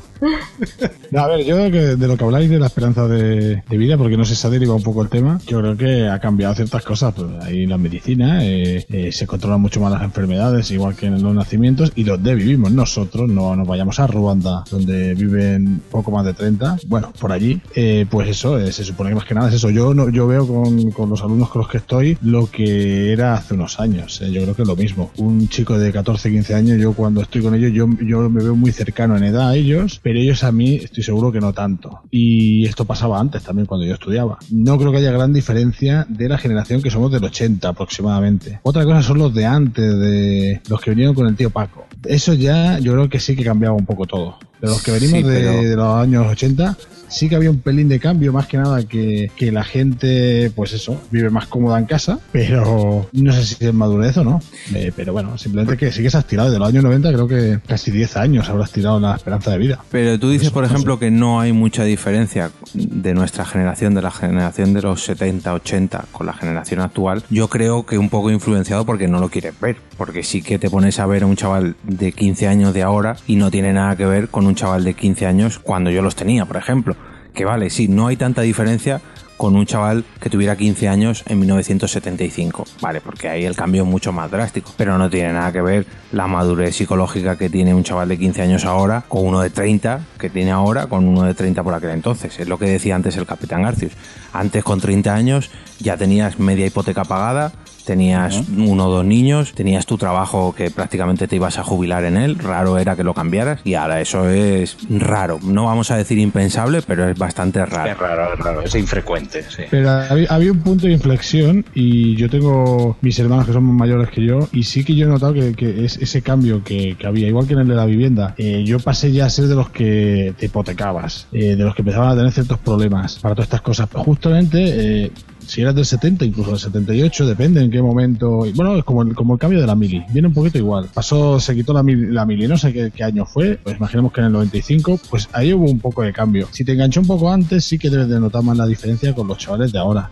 No, 1.11 1.21
a 1.21 1.27
ver, 1.29 1.45
yo 1.45 1.57
creo 1.57 1.71
que 1.71 1.79
de 1.97 2.07
lo 2.09 2.17
que 2.17 2.25
habláis 2.25 2.51
de 2.51 2.59
la 2.59 2.67
esperanza 2.67 3.07
de, 3.09 3.63
de 3.69 3.77
vida, 3.79 3.97
porque 3.97 4.17
no 4.17 4.25
sé, 4.25 4.35
se 4.35 4.47
ha 4.47 4.51
derivado 4.51 4.77
un 4.77 4.83
poco 4.83 5.03
el 5.03 5.09
tema, 5.09 5.41
yo 5.47 5.61
creo 5.61 5.77
que 5.77 6.09
ha 6.09 6.19
cambiado 6.21 6.55
ciertas 6.55 6.85
cosas. 6.85 7.15
Pues 7.15 7.29
ahí 7.43 7.67
la 7.67 7.79
medicina, 7.79 8.45
eh, 8.45 8.85
eh, 8.91 9.13
se 9.21 9.27
controlan 9.27 9.61
mucho 9.61 9.81
más 9.81 9.93
las 9.93 10.03
enfermedades, 10.03 10.71
igual 10.71 10.97
que 10.97 11.05
en 11.05 11.23
los 11.23 11.35
nacimientos, 11.35 11.93
y 11.95 12.05
donde 12.05 12.35
vivimos 12.35 12.73
nosotros, 12.73 13.29
no 13.29 13.55
nos 13.55 13.69
vayamos 13.69 14.01
a 14.01 14.07
Ruanda, 14.07 14.65
donde 14.71 15.15
viven 15.15 15.83
poco 15.91 16.11
más 16.11 16.25
de 16.25 16.33
30, 16.33 16.79
bueno, 16.87 17.13
por 17.21 17.31
allí, 17.31 17.61
eh, 17.75 18.07
pues 18.11 18.31
eso, 18.31 18.59
eh, 18.59 18.73
se 18.73 18.83
supone 18.83 19.11
que 19.11 19.17
más 19.17 19.27
que 19.27 19.35
nada 19.35 19.49
es 19.51 19.57
eso. 19.57 19.69
Yo 19.69 19.93
no, 19.93 20.09
yo 20.09 20.27
veo 20.27 20.47
con, 20.47 20.91
con 20.93 21.11
los 21.11 21.21
alumnos 21.21 21.51
con 21.51 21.61
los 21.61 21.71
que 21.71 21.77
estoy 21.77 22.17
lo 22.23 22.51
que 22.51 23.13
era 23.13 23.35
hace 23.35 23.53
unos 23.53 23.79
años, 23.79 24.23
eh, 24.23 24.33
yo 24.33 24.41
creo 24.41 24.57
que 24.57 24.63
es 24.63 24.69
lo 24.69 24.77
mismo. 24.77 25.11
Un 25.19 25.49
chico 25.49 25.79
de 25.79 25.93
14, 25.93 26.31
15 26.31 26.55
años, 26.55 26.79
yo 26.81 26.95
cuando 26.95 27.21
estoy 27.21 27.43
con 27.43 27.55
ellos, 27.55 27.73
yo, 27.75 27.87
yo 28.01 28.31
me 28.31 28.43
veo 28.43 28.57
muy 28.57 28.73
cercano 28.73 29.19
en 29.19 29.25
edad 29.25 29.51
a 29.51 29.55
ellos, 29.55 30.01
pero 30.03 30.19
ellos 30.19 30.45
a 30.45 30.51
mí 30.51 30.77
estoy 30.77 31.03
seguro 31.03 31.31
que 31.31 31.41
no 31.41 31.53
tanto. 31.53 32.01
Y 32.11 32.65
esto 32.65 32.87
pasaba 32.87 33.21
antes 33.21 33.43
también 33.43 33.67
cuando 33.67 33.85
yo 33.85 33.93
estudiaba. 33.93 34.39
No 34.51 34.79
creo 34.79 34.93
que 34.93 34.97
haya 34.97 35.13
gran 35.13 35.35
diferencia 35.35 36.07
de 36.09 36.27
la 36.27 36.39
generación 36.39 36.81
que 36.81 36.91
somos 36.91 37.13
del 37.13 37.23
80 37.23 37.69
aproximadamente. 37.69 38.61
Otra 38.63 38.87
cosa 38.87 39.03
son 39.11 39.19
los 39.19 39.35
de 39.35 39.45
antes, 39.45 39.99
de 39.99 40.61
los 40.69 40.81
que 40.81 40.91
vinieron 40.91 41.15
con 41.17 41.27
el 41.27 41.35
tío 41.35 41.51
Paco. 41.51 41.85
Eso 42.05 42.33
ya 42.35 42.79
yo 42.79 42.93
creo 42.93 43.09
que 43.09 43.19
sí 43.19 43.35
que 43.35 43.43
cambiaba 43.43 43.75
un 43.75 43.85
poco 43.85 44.07
todo. 44.07 44.39
De 44.61 44.69
los 44.69 44.81
que 44.83 44.93
venimos 44.93 45.19
Sí, 45.19 45.23
de, 45.25 45.35
pero- 45.41 45.63
de 45.63 45.77
los 45.77 45.95
años 45.97 46.27
80, 46.31 46.77
sí 47.11 47.29
que 47.29 47.37
había 47.37 47.51
un 47.51 47.61
pelín 47.61 47.89
de 47.89 48.01
cambio, 48.01 48.33
más 48.33 48.47
que 48.47 48.57
nada 48.57 48.83
que, 48.85 49.31
que 49.37 49.53
la 49.53 49.65
gente, 49.65 50.51
pues 50.55 50.73
eso, 50.73 51.01
vive 51.11 51.31
más 51.31 51.47
cómoda 51.47 51.79
en 51.79 51.87
casa, 51.87 52.19
pero 52.33 53.09
no 53.13 53.33
sé 53.33 53.45
si 53.45 53.65
es 53.65 53.75
madurez 53.75 54.17
o 54.17 54.25
no. 54.25 54.41
Eh, 54.75 54.93
pero 54.95 55.13
bueno, 55.13 55.37
simplemente 55.37 55.77
que 55.77 55.93
sí 55.93 56.03
que 56.03 56.11
se 56.11 56.17
has 56.17 56.27
tirado. 56.27 56.51
De 56.51 56.59
los 56.59 56.69
años 56.69 56.85
90 56.85 57.13
creo 57.13 57.29
que 57.29 57.59
casi 57.67 57.91
10 57.91 58.17
años 58.17 58.49
habrás 58.49 58.73
tirado 58.73 58.97
en 58.97 59.03
la 59.03 59.17
esperanza 59.17 59.51
de 59.51 59.59
vida. 59.59 59.81
Pero 59.91 60.19
tú 60.19 60.31
dices, 60.31 60.51
por 60.51 60.65
ejemplo, 60.65 60.99
que 60.99 61.11
no 61.11 61.41
hay 61.41 61.53
mucha 61.53 61.85
diferencia 61.85 62.51
de 62.75 63.15
nuestra 63.15 63.45
generación, 63.45 63.95
de 63.95 64.03
la 64.03 64.11
generación 64.11 64.73
de 64.73 64.83
los 64.83 65.05
70, 65.05 65.53
80, 65.53 66.05
con 66.13 66.27
la 66.27 66.33
generación 66.33 66.81
actual. 66.81 67.23
Yo 67.31 67.49
creo 67.49 67.85
que 67.85 67.99
un 67.99 68.09
poco 68.09 68.31
influenciado 68.31 68.85
porque 68.87 69.09
no 69.09 69.19
lo 69.19 69.29
quieres 69.29 69.59
ver. 69.61 69.77
Porque 69.97 70.23
sí 70.23 70.43
que 70.43 70.59
te 70.59 70.71
pones 70.71 70.99
a 70.99 71.07
ver 71.07 71.25
a 71.25 71.27
un 71.27 71.37
chaval 71.37 71.77
de 71.83 72.13
15 72.13 72.49
años 72.49 72.73
de 72.75 72.83
ahora 72.83 73.17
y 73.27 73.37
no 73.37 73.51
tiene 73.51 73.73
nada 73.73 73.97
que 73.97 74.07
ver 74.07 74.29
con 74.29 74.47
un 74.47 74.55
chaval 74.55 74.85
de 74.85 74.95
15 74.95 75.27
años 75.27 75.59
cuando 75.59 75.91
yo 75.91 76.03
los 76.03 76.17
tenía, 76.17 76.47
por 76.47 76.57
ejemplo. 76.57 76.97
Que 77.35 77.45
vale, 77.45 77.71
sí, 77.71 77.89
no 77.89 78.07
hay 78.07 78.17
tanta 78.17 78.43
diferencia 78.43 79.01
con 79.41 79.57
un 79.57 79.65
chaval 79.65 80.05
que 80.21 80.29
tuviera 80.29 80.55
15 80.55 80.87
años 80.87 81.25
en 81.27 81.39
1975. 81.39 82.67
Vale, 82.83 83.01
porque 83.01 83.27
ahí 83.27 83.47
el 83.47 83.57
cambio 83.57 83.85
es 83.85 83.89
mucho 83.89 84.13
más 84.13 84.31
drástico. 84.31 84.75
Pero 84.77 84.99
no 84.99 85.09
tiene 85.09 85.33
nada 85.33 85.51
que 85.51 85.63
ver 85.63 85.87
la 86.13 86.27
madurez 86.27 86.77
psicológica 86.77 87.39
que 87.39 87.49
tiene 87.49 87.73
un 87.73 87.83
chaval 87.83 88.09
de 88.09 88.19
15 88.19 88.43
años 88.43 88.67
ahora 88.67 89.03
con 89.09 89.25
uno 89.25 89.41
de 89.41 89.49
30 89.49 90.01
que 90.19 90.29
tiene 90.29 90.51
ahora 90.51 90.89
con 90.89 91.09
uno 91.09 91.23
de 91.23 91.33
30 91.33 91.63
por 91.63 91.73
aquel 91.73 91.89
entonces. 91.89 92.39
Es 92.39 92.49
lo 92.49 92.59
que 92.59 92.67
decía 92.67 92.95
antes 92.95 93.17
el 93.17 93.25
capitán 93.25 93.63
Garcius. 93.63 93.93
Antes 94.35 94.63
con 94.63 94.79
30 94.79 95.15
años 95.15 95.51
ya 95.79 95.97
tenías 95.97 96.39
media 96.39 96.67
hipoteca 96.67 97.05
pagada, 97.05 97.51
tenías 97.91 98.45
uno 98.57 98.87
o 98.87 98.91
dos 98.91 99.05
niños, 99.05 99.53
tenías 99.53 99.85
tu 99.85 99.99
trabajo 99.99 100.55
que 100.55 100.71
prácticamente 100.71 101.27
te 101.27 101.35
ibas 101.35 101.59
a 101.59 101.65
jubilar 101.65 102.05
en 102.05 102.17
él, 102.17 102.39
raro 102.39 102.79
era 102.79 102.95
que 102.95 103.03
lo 103.03 103.15
cambiaras 103.15 103.63
y 103.65 103.75
ahora 103.75 104.01
eso 104.01 104.31
es 104.31 104.77
raro. 104.89 105.41
No 105.43 105.65
vamos 105.65 105.91
a 105.91 105.97
decir 105.97 106.17
impensable, 106.21 106.83
pero 106.83 107.09
es 107.09 107.19
bastante 107.19 107.67
raro. 107.67 107.91
Es 107.91 107.99
raro, 107.99 108.33
es 108.33 108.39
raro, 108.39 108.63
es 108.63 108.77
infrecuente, 108.77 109.43
sí. 109.43 109.65
Pero 109.69 109.91
había, 109.91 110.29
había 110.31 110.53
un 110.53 110.61
punto 110.61 110.87
de 110.87 110.93
inflexión 110.93 111.65
y 111.75 112.15
yo 112.15 112.31
tengo 112.31 112.97
mis 113.01 113.19
hermanos 113.19 113.47
que 113.47 113.55
son 113.55 113.65
más 113.65 113.75
mayores 113.75 114.09
que 114.11 114.25
yo 114.25 114.39
y 114.53 114.63
sí 114.63 114.85
que 114.85 114.95
yo 114.95 115.07
he 115.07 115.09
notado 115.09 115.35
que, 115.35 115.53
que 115.55 115.85
es 115.85 115.97
ese 115.97 116.23
cambio 116.23 116.63
que, 116.63 116.95
que 116.97 117.09
había, 117.09 117.27
igual 117.27 117.49
que 117.49 117.55
en 117.55 117.59
el 117.59 117.69
de 117.69 117.75
la 117.75 117.87
vivienda, 117.87 118.37
eh, 118.39 118.63
yo 118.65 118.79
pasé 118.79 119.11
ya 119.11 119.25
a 119.27 119.31
ser 119.31 119.49
de 119.49 119.57
los 119.57 119.71
que 119.71 120.33
te 120.39 120.47
hipotecabas, 120.47 121.27
eh, 121.33 121.57
de 121.57 121.65
los 121.65 121.75
que 121.75 121.83
empezaban 121.83 122.11
a 122.11 122.15
tener 122.15 122.31
ciertos 122.31 122.61
problemas 122.61 123.19
para 123.19 123.35
todas 123.35 123.47
estas 123.47 123.63
cosas. 123.63 123.89
Justamente, 123.93 125.07
eh, 125.07 125.13
si 125.51 125.63
eras 125.63 125.75
del 125.75 125.85
70, 125.85 126.25
incluso 126.25 126.51
del 126.51 126.61
78, 126.61 127.27
depende 127.27 127.61
en 127.61 127.73
qué 127.73 127.83
momento. 127.83 128.45
Bueno, 128.55 128.77
es 128.77 128.85
como 128.85 129.03
el, 129.03 129.39
cambio 129.39 129.61
de 129.61 129.67
la 129.67 129.75
mili, 129.75 130.05
viene 130.13 130.29
un 130.29 130.35
poquito 130.35 130.59
igual. 130.59 130.89
Pasó, 130.95 131.41
se 131.41 131.57
quitó 131.57 131.73
la 131.73 131.83
mili, 131.83 132.07
la 132.13 132.25
no 132.25 132.57
sé 132.57 132.73
qué, 132.73 132.93
qué 132.95 133.03
año 133.03 133.27
fue, 133.27 133.59
pues 133.63 133.77
imaginemos 133.77 134.13
que 134.13 134.21
en 134.21 134.29
el 134.29 134.33
95, 134.33 135.01
pues 135.11 135.29
ahí 135.33 135.53
hubo 135.53 135.65
un 135.65 135.81
poco 135.81 136.03
de 136.03 136.13
cambio. 136.13 136.47
Si 136.53 136.65
te 136.65 136.73
enganchó 136.73 137.01
un 137.01 137.09
poco 137.09 137.33
antes, 137.33 137.65
sí 137.65 137.79
que 137.79 137.91
debes 137.91 138.09
de 138.09 138.21
notar 138.21 138.45
más 138.45 138.57
la 138.57 138.67
diferencia 138.67 139.13
con 139.13 139.27
los 139.27 139.39
chavales 139.39 139.73
de 139.73 139.81
ahora. 139.81 140.11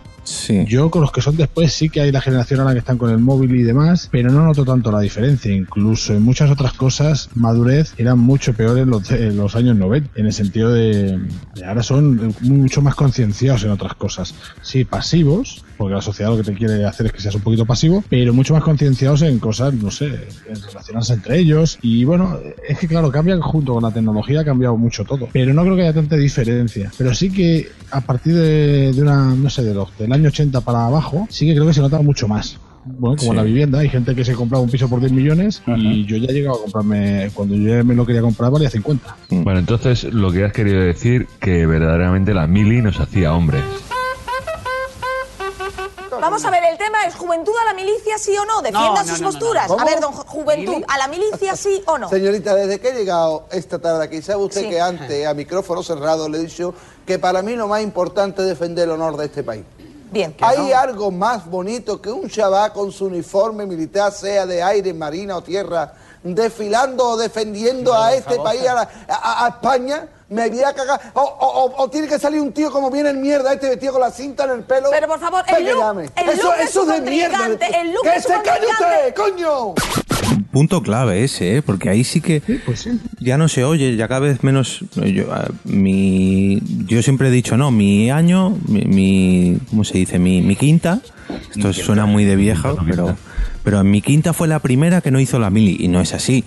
Yo 0.67 0.89
con 0.91 1.01
los 1.01 1.11
que 1.11 1.21
son 1.21 1.37
después 1.37 1.73
sí 1.73 1.89
que 1.89 2.01
hay 2.01 2.11
la 2.11 2.21
generación 2.21 2.59
ahora 2.59 2.73
que 2.73 2.79
están 2.79 2.97
con 2.97 3.09
el 3.09 3.19
móvil 3.19 3.55
y 3.55 3.63
demás, 3.63 4.09
pero 4.11 4.31
no 4.31 4.43
noto 4.45 4.65
tanto 4.65 4.91
la 4.91 4.99
diferencia. 4.99 5.53
Incluso 5.53 6.13
en 6.13 6.21
muchas 6.21 6.49
otras 6.51 6.73
cosas, 6.73 7.29
madurez 7.35 7.93
eran 7.97 8.19
mucho 8.19 8.53
peores 8.53 8.87
los, 8.87 9.09
en 9.11 9.37
los 9.37 9.55
años 9.55 9.75
90, 9.75 10.19
en 10.19 10.25
el 10.25 10.33
sentido 10.33 10.71
de, 10.71 11.19
de 11.55 11.65
ahora 11.65 11.83
son 11.83 12.33
mucho 12.41 12.81
más 12.81 12.95
concienciados 12.95 13.63
en 13.63 13.71
otras 13.71 13.95
cosas. 13.95 14.35
Sí, 14.61 14.85
pasivos, 14.85 15.63
porque 15.79 15.95
la 15.95 16.01
sociedad 16.01 16.29
lo 16.29 16.37
que 16.37 16.43
te 16.43 16.53
quiere 16.53 16.83
hacer 16.85 17.05
es 17.05 17.13
que 17.13 17.21
seas 17.21 17.33
un 17.35 17.41
poquito 17.41 17.65
pasivo, 17.65 18.03
pero 18.09 18.33
mucho 18.33 18.53
más 18.53 18.63
concienciados 18.63 19.21
en 19.21 19.39
cosas, 19.39 19.73
no 19.73 19.89
sé, 19.89 20.07
en 20.47 20.61
relacionarse 20.61 21.13
entre 21.13 21.39
ellos. 21.39 21.79
Y 21.81 22.03
bueno, 22.03 22.37
es 22.67 22.77
que 22.77 22.85
claro, 22.87 23.09
cambia 23.09 23.37
junto 23.41 23.73
con 23.75 23.83
la 23.83 23.91
tecnología, 23.91 24.41
ha 24.41 24.45
cambiado 24.45 24.75
mucho 24.75 25.05
todo. 25.05 25.29
Pero 25.31 25.53
no 25.53 25.63
creo 25.63 25.77
que 25.77 25.83
haya 25.83 25.93
tanta 25.93 26.17
diferencia. 26.17 26.91
Pero 26.97 27.13
sí 27.15 27.31
que 27.31 27.69
a 27.91 28.01
partir 28.01 28.33
de, 28.35 28.91
de 28.91 29.01
una, 29.01 29.33
no 29.33 29.49
sé, 29.49 29.63
de 29.63 29.73
los, 29.73 29.97
del 29.97 30.11
año 30.11 30.27
80 30.27 30.59
para 30.61 30.85
abajo, 30.85 31.25
sí 31.29 31.45
que 31.47 31.53
creo 31.53 31.65
que 31.65 31.73
se 31.73 31.79
nota 31.81 31.99
mucho 32.01 32.27
más. 32.27 32.57
Bueno, 32.83 33.15
como 33.17 33.31
Sí. 33.31 33.37
la 33.37 33.43
vivienda, 33.43 33.79
hay 33.79 33.87
gente 33.89 34.15
que 34.15 34.25
se 34.25 34.33
compraba 34.33 34.61
un 34.61 34.69
piso 34.69 34.89
por 34.89 34.99
10 34.99 35.13
millones 35.13 35.61
y 35.77 36.05
yo 36.05 36.17
ya 36.17 36.27
he 36.29 36.33
llegado 36.33 36.57
a 36.57 36.61
comprarme, 36.61 37.29
cuando 37.33 37.55
yo 37.55 37.85
me 37.85 37.95
lo 37.95 38.05
quería 38.05 38.21
comprar 38.21 38.51
valía 38.51 38.69
50. 38.69 39.15
Bueno, 39.29 39.59
entonces 39.59 40.03
lo 40.05 40.29
que 40.31 40.43
has 40.43 40.51
querido 40.51 40.81
decir 40.81 41.27
que 41.39 41.65
verdaderamente 41.65 42.33
la 42.33 42.47
mili 42.47 42.81
nos 42.81 42.99
hacía 42.99 43.33
hombres. 43.33 43.63
Vamos 46.19 46.43
a 46.45 46.49
ver, 46.51 46.63
el 46.65 46.77
tema 46.77 47.05
es 47.05 47.15
juventud 47.15 47.53
a 47.61 47.65
la 47.65 47.73
milicia, 47.73 48.17
sí 48.17 48.35
o 48.37 48.45
no. 48.45 48.61
No, 48.61 48.97
sus 48.97 49.07
no, 49.07 49.17
no, 49.17 49.23
posturas. 49.31 49.69
no. 49.69 49.79
A 49.79 49.85
ver, 49.85 49.99
don 49.99 50.11
Juventud, 50.11 50.83
a 50.87 50.97
la 50.97 51.07
milicia, 51.07 51.55
sí 51.55 51.81
o 51.85 51.97
no. 51.97 52.09
Señorita, 52.09 52.53
desde 52.55 52.79
que 52.79 52.89
he 52.89 52.93
llegado 52.93 53.45
esta 53.51 53.79
tarde 53.79 54.03
aquí, 54.05 54.21
¿sabe 54.21 54.43
usted 54.43 54.61
Sí. 54.61 54.69
que 54.69 54.81
antes, 54.81 55.25
a 55.27 55.33
micrófono 55.33 55.81
cerrado, 55.83 56.27
le 56.29 56.37
he 56.39 56.41
dicho 56.41 56.73
que 57.05 57.17
para 57.19 57.41
mí 57.41 57.55
lo 57.55 57.67
más 57.67 57.81
importante 57.81 58.41
es 58.41 58.47
defender 58.47 58.85
el 58.85 58.91
honor 58.91 59.17
de 59.17 59.25
este 59.25 59.43
país? 59.43 59.63
Bien. 60.11 60.35
¿Hay 60.41 60.71
algo 60.71 61.11
más 61.11 61.45
bonito 61.45 62.01
que 62.01 62.09
un 62.11 62.27
chaval 62.29 62.73
con 62.73 62.91
su 62.91 63.05
uniforme 63.05 63.65
militar, 63.65 64.11
sea 64.11 64.45
de 64.45 64.61
aire, 64.63 64.93
marina 64.93 65.37
o 65.37 65.43
tierra, 65.43 65.93
desfilando 66.23 67.09
o 67.09 67.17
defendiendo 67.17 67.93
a 67.93 68.13
este 68.13 68.37
país, 68.39 68.67
a, 68.67 68.73
la- 68.73 68.89
a- 69.07 69.45
a 69.45 69.49
España? 69.49 70.07
Me 70.29 70.47
voy 70.49 70.61
a 70.63 70.73
cagar. 70.73 70.99
O, 71.15 71.21
o- 71.21 71.65
o- 71.65 71.83
o 71.83 71.89
tiene 71.89 72.07
que 72.07 72.19
salir 72.19 72.39
un 72.39 72.51
tío 72.51 72.71
como 72.71 72.91
viene 72.91 73.09
el 73.09 73.17
mierda, 73.17 73.51
este 73.53 73.69
vestido 73.69 73.93
con 73.93 74.01
la 74.01 74.11
cinta 74.11 74.43
en 74.45 74.51
el 74.51 74.63
pelo. 74.63 74.89
Pero 74.91 75.07
por 75.07 75.19
favor, 75.19 75.43
¿Para 75.45 75.57
el 75.57 75.65
look- 75.65 75.79
llame? 75.79 76.03
el 76.15 76.29
eso 76.29 76.43
look 76.43 76.53
eso 76.61 76.81
es 76.93 77.03
de 77.03 77.09
mierda. 77.09 77.45
el 77.47 77.91
look 77.93 78.03
¡Que 78.03 78.21
se 78.21 78.27
calle 78.43 78.67
usted, 78.71 79.15
coño! 79.15 79.73
Punto 80.51 80.81
clave 80.81 81.23
ese, 81.23 81.57
¿eh? 81.57 81.61
porque 81.61 81.89
ahí 81.89 82.03
sí 82.03 82.21
que 82.21 82.41
ya 83.19 83.37
no 83.37 83.47
se 83.47 83.63
oye, 83.63 83.95
ya 83.95 84.07
cada 84.07 84.21
vez 84.21 84.43
menos. 84.43 84.83
Yo, 84.95 85.31
ah, 85.31 85.47
mi, 85.63 86.59
yo 86.87 87.01
siempre 87.03 87.27
he 87.27 87.31
dicho, 87.31 87.55
no, 87.55 87.69
mi 87.71 88.09
año, 88.09 88.57
mi, 88.67 88.81
mi- 88.85 89.57
¿cómo 89.69 89.83
se 89.83 89.97
dice? 89.99 90.17
Mi, 90.17 90.41
mi 90.41 90.55
quinta, 90.55 91.01
esto 91.55 91.71
suena 91.73 92.05
muy 92.07 92.25
de 92.25 92.35
vieja, 92.35 92.73
pero, 92.87 93.15
pero 93.63 93.83
mi 93.83 94.01
quinta 94.01 94.33
fue 94.33 94.47
la 94.47 94.59
primera 94.59 95.01
que 95.01 95.11
no 95.11 95.19
hizo 95.19 95.37
la 95.37 95.49
mili, 95.51 95.77
y 95.79 95.87
no 95.87 96.01
es 96.01 96.13
así. 96.13 96.43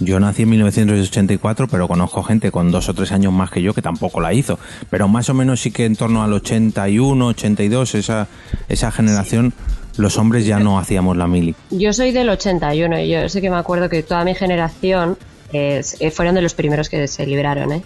Yo 0.00 0.18
nací 0.18 0.42
en 0.42 0.50
1984, 0.50 1.68
pero 1.68 1.86
conozco 1.86 2.22
gente 2.22 2.50
con 2.50 2.70
dos 2.70 2.88
o 2.88 2.94
tres 2.94 3.12
años 3.12 3.32
más 3.32 3.50
que 3.50 3.62
yo 3.62 3.74
que 3.74 3.82
tampoco 3.82 4.20
la 4.20 4.32
hizo. 4.32 4.58
Pero 4.90 5.06
más 5.08 5.28
o 5.28 5.34
menos 5.34 5.60
sí 5.60 5.70
que 5.70 5.84
en 5.84 5.96
torno 5.96 6.22
al 6.22 6.32
81, 6.32 7.26
82, 7.26 7.94
esa, 7.94 8.26
esa 8.68 8.90
generación, 8.90 9.52
los 9.96 10.16
hombres 10.18 10.46
ya 10.46 10.58
no 10.58 10.78
hacíamos 10.78 11.16
la 11.16 11.26
mili. 11.26 11.54
Yo 11.70 11.92
soy 11.92 12.10
del 12.12 12.28
81 12.30 13.00
y 13.00 13.10
yo 13.10 13.28
sé 13.28 13.40
que 13.40 13.50
me 13.50 13.56
acuerdo 13.56 13.88
que 13.88 14.02
toda 14.02 14.24
mi 14.24 14.34
generación 14.34 15.16
eh, 15.52 15.82
eh, 16.00 16.10
fueron 16.10 16.34
de 16.34 16.42
los 16.42 16.54
primeros 16.54 16.88
que 16.88 17.06
se 17.06 17.26
libraron, 17.26 17.72
¿eh? 17.72 17.82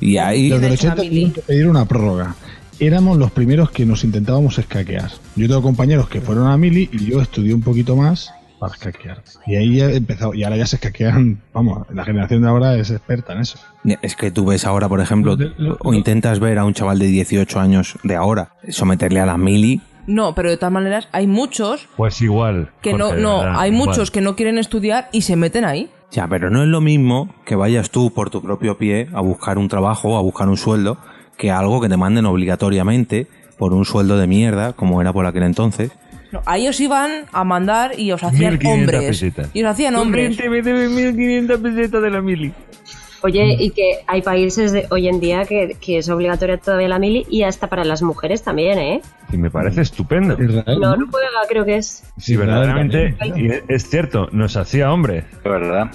Y 0.00 0.16
ahí... 0.16 0.48
Los 0.48 0.60
del 0.60 0.72
hecho, 0.72 0.88
80 0.88 0.96
la 0.96 1.02
mili- 1.02 1.08
tuvieron 1.10 1.32
que 1.32 1.40
pedir 1.42 1.68
una 1.68 1.84
prórroga. 1.84 2.34
Éramos 2.78 3.16
los 3.18 3.30
primeros 3.30 3.70
que 3.70 3.84
nos 3.86 4.04
intentábamos 4.04 4.58
escaquear. 4.58 5.10
Yo 5.34 5.46
tengo 5.48 5.62
compañeros 5.62 6.08
que 6.08 6.20
fueron 6.20 6.46
a 6.48 6.56
Mili 6.58 6.88
y 6.92 7.06
yo 7.10 7.22
estudié 7.22 7.54
un 7.54 7.62
poquito 7.62 7.96
más 7.96 8.30
para 8.58 8.72
escaquear. 8.74 9.22
Y 9.46 9.56
ahí 9.56 9.76
ya 9.76 9.86
he 9.86 9.96
empezado, 9.96 10.34
y 10.34 10.44
ahora 10.44 10.56
ya 10.56 10.66
se 10.66 10.76
escaquean, 10.76 11.40
vamos, 11.52 11.86
la 11.92 12.04
generación 12.04 12.42
de 12.42 12.48
ahora 12.48 12.74
es 12.76 12.90
experta 12.90 13.32
en 13.34 13.40
eso. 13.40 13.58
Es 14.02 14.16
que 14.16 14.30
tú 14.30 14.46
ves 14.46 14.64
ahora, 14.66 14.88
por 14.88 15.00
ejemplo, 15.00 15.36
o 15.80 15.94
intentas 15.94 16.40
ver 16.40 16.58
a 16.58 16.64
un 16.64 16.74
chaval 16.74 16.98
de 16.98 17.06
18 17.06 17.60
años 17.60 17.98
de 18.02 18.16
ahora 18.16 18.50
someterle 18.68 19.20
a 19.20 19.26
la 19.26 19.36
mili 19.38 19.80
No, 20.06 20.34
pero 20.34 20.50
de 20.50 20.56
todas 20.56 20.72
maneras 20.72 21.08
hay 21.12 21.26
muchos 21.26 21.88
Pues 21.96 22.20
igual. 22.22 22.70
que 22.80 22.92
no, 22.94 23.14
no, 23.14 23.40
verdad, 23.40 23.54
hay 23.60 23.72
igual. 23.72 23.88
muchos 23.88 24.10
que 24.10 24.20
no 24.20 24.36
quieren 24.36 24.58
estudiar 24.58 25.08
y 25.12 25.22
se 25.22 25.36
meten 25.36 25.64
ahí. 25.64 25.90
Ya, 26.12 26.28
pero 26.28 26.50
no 26.50 26.62
es 26.62 26.68
lo 26.68 26.80
mismo 26.80 27.34
que 27.44 27.56
vayas 27.56 27.90
tú 27.90 28.12
por 28.14 28.30
tu 28.30 28.40
propio 28.40 28.78
pie 28.78 29.08
a 29.12 29.20
buscar 29.20 29.58
un 29.58 29.68
trabajo, 29.68 30.16
a 30.16 30.22
buscar 30.22 30.48
un 30.48 30.56
sueldo, 30.56 30.98
que 31.36 31.50
algo 31.50 31.80
que 31.80 31.88
te 31.88 31.96
manden 31.96 32.26
obligatoriamente 32.26 33.26
por 33.58 33.72
un 33.72 33.84
sueldo 33.84 34.16
de 34.16 34.26
mierda, 34.26 34.72
como 34.74 35.00
era 35.00 35.12
por 35.12 35.26
aquel 35.26 35.42
entonces. 35.42 35.90
No, 36.36 36.42
a 36.44 36.58
ellos 36.58 36.78
iban 36.80 37.24
a 37.32 37.44
mandar 37.44 37.98
y 37.98 38.12
os 38.12 38.22
hacían 38.22 38.54
1500 38.54 38.94
hombres. 38.94 39.08
pesetas. 39.08 39.50
Y 39.54 39.62
os 39.62 39.70
hacían 39.70 39.96
hombres. 39.96 40.38
me 40.38 40.62
debe 40.62 40.88
1500 40.88 41.60
pesetas 41.60 42.02
de 42.02 42.10
la 42.10 42.20
mili. 42.20 42.52
Oye, 43.22 43.56
y 43.58 43.70
que 43.70 44.00
hay 44.06 44.22
países 44.22 44.72
de 44.72 44.86
hoy 44.90 45.08
en 45.08 45.18
día 45.18 45.46
que, 45.46 45.76
que 45.80 45.98
es 45.98 46.08
obligatoria 46.08 46.58
todavía 46.58 46.88
la 46.88 46.98
mili 46.98 47.26
y 47.28 47.42
hasta 47.42 47.66
para 47.66 47.84
las 47.84 48.02
mujeres 48.02 48.42
también, 48.42 48.78
¿eh? 48.78 49.00
Y 49.32 49.36
me 49.36 49.50
parece 49.50 49.80
estupendo. 49.80 50.36
No, 50.36 50.96
Noruega 50.96 51.40
creo 51.48 51.64
que 51.64 51.78
es. 51.78 52.04
Sí, 52.18 52.36
verdaderamente. 52.36 53.16
Y 53.34 53.48
es 53.72 53.88
cierto, 53.88 54.28
nos 54.32 54.56
hacía 54.56 54.92
hombres. 54.92 55.24
De 55.42 55.50
verdad. 55.50 55.90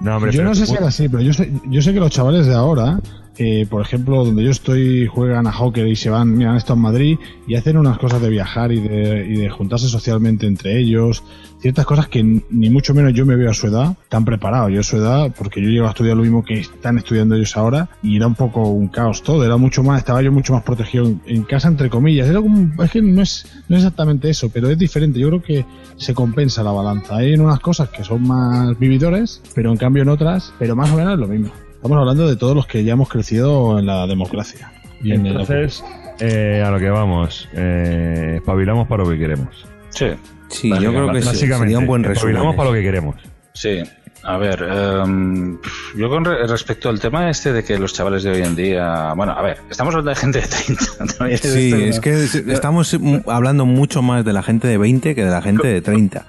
No, 0.00 0.16
hombre, 0.16 0.30
yo 0.30 0.44
no 0.44 0.54
sé 0.54 0.66
si 0.66 0.74
era 0.74 0.86
así, 0.88 1.08
pero 1.08 1.22
yo 1.22 1.32
sé, 1.32 1.50
yo 1.64 1.82
sé 1.82 1.92
que 1.92 1.98
los 1.98 2.10
chavales 2.12 2.46
de 2.46 2.54
ahora, 2.54 3.00
eh, 3.40 3.66
por 3.70 3.80
ejemplo, 3.80 4.24
donde 4.24 4.42
yo 4.42 4.50
estoy, 4.50 5.06
juegan 5.06 5.46
a 5.46 5.52
hockey 5.52 5.88
y 5.88 5.94
se 5.94 6.10
van, 6.10 6.36
miran 6.36 6.56
esto 6.56 6.72
en 6.72 6.80
Madrid 6.80 7.18
y 7.46 7.54
hacen 7.54 7.76
unas 7.76 7.96
cosas 7.96 8.20
de 8.20 8.30
viajar 8.30 8.72
y 8.72 8.80
de, 8.80 9.48
juntarse 9.48 9.88
socialmente 9.88 10.46
entre 10.46 10.76
ellos, 10.76 11.22
ciertas 11.60 11.86
cosas 11.86 12.08
que 12.08 12.22
ni 12.22 12.68
mucho 12.68 12.94
menos 12.94 13.14
yo 13.14 13.24
me 13.24 13.36
veo 13.36 13.48
a 13.48 13.54
su 13.54 13.68
edad 13.68 13.96
tan 14.08 14.24
preparado. 14.24 14.68
Yo 14.70 14.80
a 14.80 14.82
su 14.82 14.96
edad, 14.96 15.32
porque 15.38 15.62
yo 15.62 15.68
llego 15.68 15.86
a 15.86 15.90
estudiar 15.90 16.16
lo 16.16 16.22
mismo 16.22 16.44
que 16.44 16.54
están 16.54 16.98
estudiando 16.98 17.36
ellos 17.36 17.56
ahora 17.56 17.88
y 18.02 18.16
era 18.16 18.26
un 18.26 18.34
poco 18.34 18.62
un 18.62 18.88
caos 18.88 19.22
todo, 19.22 19.44
era 19.44 19.56
mucho 19.56 19.84
más, 19.84 20.00
estaba 20.00 20.20
yo 20.20 20.32
mucho 20.32 20.52
más 20.52 20.64
protegido 20.64 21.06
en, 21.06 21.22
en 21.26 21.44
casa, 21.44 21.68
entre 21.68 21.90
comillas. 21.90 22.28
Era 22.28 22.40
como, 22.40 22.82
es 22.82 22.90
que 22.90 23.02
no 23.02 23.22
es, 23.22 23.46
no 23.68 23.76
es 23.76 23.84
exactamente 23.84 24.30
eso, 24.30 24.50
pero 24.50 24.68
es 24.68 24.78
diferente. 24.78 25.20
Yo 25.20 25.28
creo 25.28 25.42
que 25.42 25.64
se 25.96 26.12
compensa 26.12 26.64
la 26.64 26.72
balanza. 26.72 27.18
Hay 27.18 27.34
en 27.34 27.40
unas 27.40 27.60
cosas 27.60 27.88
que 27.90 28.02
son 28.02 28.26
más 28.26 28.76
vividores, 28.80 29.40
pero 29.54 29.70
en 29.70 29.76
cambio 29.76 30.02
en 30.02 30.08
otras, 30.08 30.52
pero 30.58 30.74
más 30.74 30.90
o 30.90 30.96
menos 30.96 31.14
es 31.14 31.20
lo 31.20 31.28
mismo. 31.28 31.52
Estamos 31.78 31.98
hablando 31.98 32.28
de 32.28 32.36
todos 32.36 32.56
los 32.56 32.66
que 32.66 32.82
ya 32.84 32.92
hemos 32.94 33.08
crecido 33.08 33.78
en 33.78 33.86
la 33.86 34.06
democracia. 34.06 34.72
Y 35.02 35.12
en 35.12 35.26
Entonces, 35.26 35.84
eh, 36.18 36.62
a 36.66 36.70
lo 36.70 36.78
que 36.80 36.90
vamos, 36.90 37.48
eh, 37.54 38.34
espabilamos 38.38 38.88
para 38.88 39.04
lo 39.04 39.10
que 39.10 39.18
queremos. 39.18 39.64
Sí. 39.90 40.06
Sí, 40.48 40.70
yo 40.70 40.90
creo 40.92 41.12
que 41.12 41.20
sí, 41.22 41.26
Básicamente, 41.28 41.64
sería 41.66 41.78
un 41.78 41.86
buen 41.86 42.02
resumen. 42.02 42.16
espabilamos 42.34 42.56
para 42.56 42.70
lo 42.70 42.74
que 42.74 42.82
queremos. 42.82 43.14
Sí. 43.54 43.82
A 44.24 44.36
ver, 44.36 44.60
em, 44.68 45.58
yo 45.96 46.08
con 46.10 46.24
re- 46.24 46.44
respecto 46.48 46.88
al 46.88 46.98
tema 46.98 47.30
este 47.30 47.52
de 47.52 47.62
que 47.62 47.78
los 47.78 47.92
chavales 47.94 48.24
de 48.24 48.32
hoy 48.32 48.42
en 48.42 48.56
día... 48.56 49.12
Bueno, 49.14 49.32
a 49.32 49.40
ver, 49.42 49.58
estamos 49.70 49.94
hablando 49.94 50.10
de 50.10 50.16
gente 50.16 50.40
de 50.40 50.46
30. 50.48 50.84
también 51.16 51.38
Sí, 51.42 51.72
es 51.74 52.00
que 52.00 52.24
es- 52.24 52.34
estamos 52.48 52.98
hablando 53.28 53.64
mucho 53.64 54.02
más 54.02 54.24
de 54.24 54.32
la 54.32 54.42
gente 54.42 54.66
de 54.66 54.76
20 54.78 55.14
que 55.14 55.24
de 55.24 55.30
la 55.30 55.40
gente 55.40 55.68
de 55.68 55.80
30. 55.80 56.26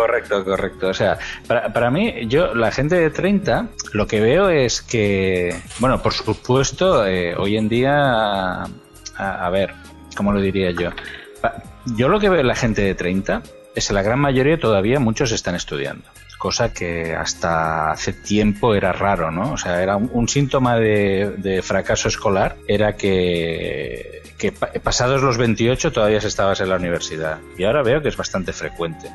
Correcto, 0.00 0.44
correcto. 0.44 0.88
O 0.88 0.94
sea, 0.94 1.18
para, 1.46 1.72
para 1.72 1.90
mí, 1.90 2.26
yo, 2.28 2.54
la 2.54 2.70
gente 2.70 2.94
de 2.96 3.10
30, 3.10 3.68
lo 3.92 4.06
que 4.06 4.20
veo 4.20 4.48
es 4.48 4.80
que, 4.82 5.54
bueno, 5.80 6.00
por 6.02 6.12
supuesto, 6.12 7.06
eh, 7.06 7.34
hoy 7.36 7.56
en 7.56 7.68
día, 7.68 8.62
a, 9.16 9.50
ver, 9.50 9.74
¿cómo 10.16 10.32
lo 10.32 10.40
diría 10.40 10.70
yo? 10.70 10.90
Yo 11.96 12.08
lo 12.08 12.20
que 12.20 12.28
veo 12.28 12.40
en 12.40 12.46
la 12.46 12.54
gente 12.54 12.82
de 12.82 12.94
30 12.94 13.42
es 13.74 13.88
que 13.88 13.94
la 13.94 14.02
gran 14.02 14.18
mayoría 14.20 14.58
todavía 14.58 15.00
muchos 15.00 15.32
están 15.32 15.54
estudiando. 15.54 16.04
Cosa 16.38 16.72
que 16.72 17.16
hasta 17.16 17.90
hace 17.90 18.12
tiempo 18.12 18.74
era 18.76 18.92
raro, 18.92 19.32
¿no? 19.32 19.52
O 19.54 19.56
sea, 19.56 19.82
era 19.82 19.96
un, 19.96 20.28
síntoma 20.28 20.76
de, 20.76 21.34
de 21.38 21.62
fracaso 21.62 22.06
escolar, 22.06 22.54
era 22.68 22.94
que, 22.96 24.22
que 24.38 24.52
pa- 24.52 24.70
pasados 24.80 25.20
los 25.22 25.36
28 25.36 25.90
todavía 25.90 26.18
estabas 26.18 26.60
en 26.60 26.68
la 26.68 26.76
universidad. 26.76 27.38
Y 27.56 27.64
ahora 27.64 27.82
veo 27.82 28.00
que 28.02 28.08
es 28.08 28.16
bastante 28.16 28.52
frecuente. 28.52 29.10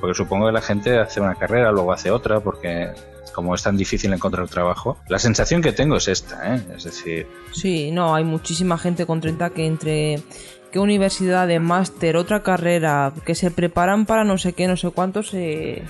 Porque 0.00 0.14
supongo 0.14 0.46
que 0.46 0.52
la 0.52 0.62
gente 0.62 0.98
hace 0.98 1.20
una 1.20 1.34
carrera, 1.34 1.70
luego 1.72 1.92
hace 1.92 2.10
otra, 2.10 2.40
porque 2.40 2.90
como 3.34 3.54
es 3.54 3.62
tan 3.62 3.76
difícil 3.76 4.12
encontrar 4.12 4.48
trabajo, 4.48 4.98
la 5.08 5.18
sensación 5.18 5.62
que 5.62 5.72
tengo 5.72 5.96
es 5.96 6.08
esta, 6.08 6.56
¿eh? 6.56 6.62
Es 6.76 6.84
decir, 6.84 7.26
Sí, 7.52 7.90
no, 7.90 8.14
hay 8.14 8.24
muchísima 8.24 8.78
gente 8.78 9.06
con 9.06 9.20
30 9.20 9.50
que 9.50 9.66
entre 9.66 10.22
qué 10.72 10.78
universidad 10.78 11.46
de 11.46 11.60
máster, 11.60 12.16
otra 12.16 12.42
carrera, 12.42 13.12
que 13.24 13.34
se 13.34 13.50
preparan 13.50 14.06
para 14.06 14.24
no 14.24 14.38
sé 14.38 14.52
qué, 14.52 14.66
no 14.66 14.76
sé 14.76 14.90
cuánto 14.90 15.22
se... 15.22 15.82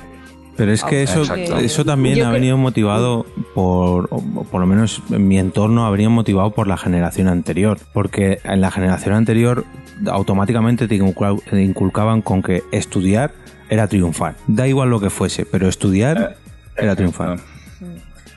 Pero 0.57 0.73
es 0.73 0.85
que 0.85 0.99
Ah, 0.99 1.03
eso, 1.03 1.21
exacto. 1.21 1.59
eso 1.59 1.85
también 1.87 2.17
Yo 2.17 2.27
ha 2.27 2.31
venido 2.33 2.59
motivado 2.59 3.25
por, 3.55 4.09
o 4.11 4.45
por 4.45 4.61
lo 4.61 4.67
menos 4.67 5.01
en 5.11 5.27
mi 5.27 5.39
entorno, 5.39 5.87
habría 5.87 6.11
motivado 6.11 6.51
por 6.51 6.67
la 6.67 6.77
generación 6.77 7.29
anterior. 7.29 7.79
Porque 7.95 8.41
en 8.45 8.61
la 8.61 8.71
generación 8.71 9.15
anterior 9.15 9.65
automáticamente 10.07 10.87
te 10.87 10.97
inculcaban 10.97 12.21
con 12.21 12.43
que 12.43 12.63
estudiar 12.73 13.33
era 13.71 13.87
triunfar. 13.87 14.35
Da 14.47 14.67
igual 14.69 14.91
lo 14.91 15.01
que 15.01 15.09
fuese, 15.09 15.47
pero 15.47 15.69
estudiar 15.69 16.37
era 16.77 16.95
triunfar. 16.97 17.39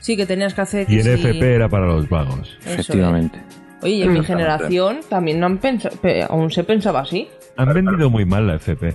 Sí, 0.00 0.16
que 0.16 0.26
tenías 0.26 0.54
que 0.54 0.60
hacer... 0.60 0.86
Y 0.90 0.96
el 1.00 1.04
sí. 1.04 1.10
FP 1.10 1.54
era 1.54 1.68
para 1.68 1.86
los 1.86 2.08
vagos. 2.08 2.56
Eso 2.60 2.70
Efectivamente. 2.74 3.40
Oye, 3.82 3.94
y 3.94 4.02
en 4.02 4.12
mi 4.12 4.20
Mm. 4.20 4.24
generación 4.24 5.00
también 5.08 5.40
no 5.40 5.46
han 5.46 5.58
pensado, 5.58 5.96
aún 6.30 6.50
se 6.50 6.64
pensaba 6.64 7.00
así. 7.00 7.28
Han 7.56 7.72
vendido 7.74 8.08
muy 8.10 8.24
mal 8.24 8.46
la 8.46 8.54
FP. 8.56 8.94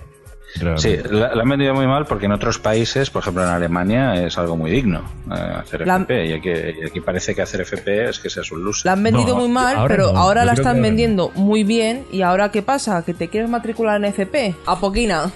sí, 0.78 0.97
la, 1.12 1.34
la 1.36 1.43
han 1.43 1.49
vendido 1.49 1.73
muy 1.75 1.86
mal 1.88 2.06
porque 2.06 2.25
en 2.25 2.32
otros 2.32 2.58
países, 2.60 3.10
por 3.12 3.21
ejemplo 3.21 3.43
en 3.43 3.49
Alemania, 3.49 4.15
es 4.25 4.38
algo 4.38 4.56
muy 4.58 4.71
digno 4.71 5.02
eh, 5.32 5.34
hacer 5.60 5.86
La- 5.86 5.95
FP. 5.97 6.25
Y 6.28 6.34
aquí, 6.34 6.49
y 6.49 6.86
aquí 6.88 7.02
parece 7.02 7.36
que 7.36 7.41
hacer 7.43 7.62
FP 7.62 8.10
es 8.10 8.19
que 8.19 8.30
seas 8.32 8.52
un 8.52 8.63
loser. 8.63 8.86
La 8.88 8.93
han 8.93 9.04
vendido 9.04 9.36
muy 9.36 9.47
mal, 9.49 9.75
ahora 9.78 9.95
pero 9.95 10.12
no, 10.12 10.19
ahora 10.19 10.43
la 10.45 10.54
están 10.54 10.67
ahora 10.67 10.78
no. 10.80 10.84
vendiendo 10.84 11.32
muy 11.36 11.63
bien. 11.63 12.06
¿Y 12.12 12.21
ahora 12.23 12.49
qué 12.52 12.62
pasa? 12.63 13.04
¿Que 13.06 13.13
te 13.13 13.28
quieres 13.30 13.49
matricular 13.49 13.97
en 13.97 14.06
FP? 14.06 14.56
¿A 14.65 14.80
poquina? 14.80 15.32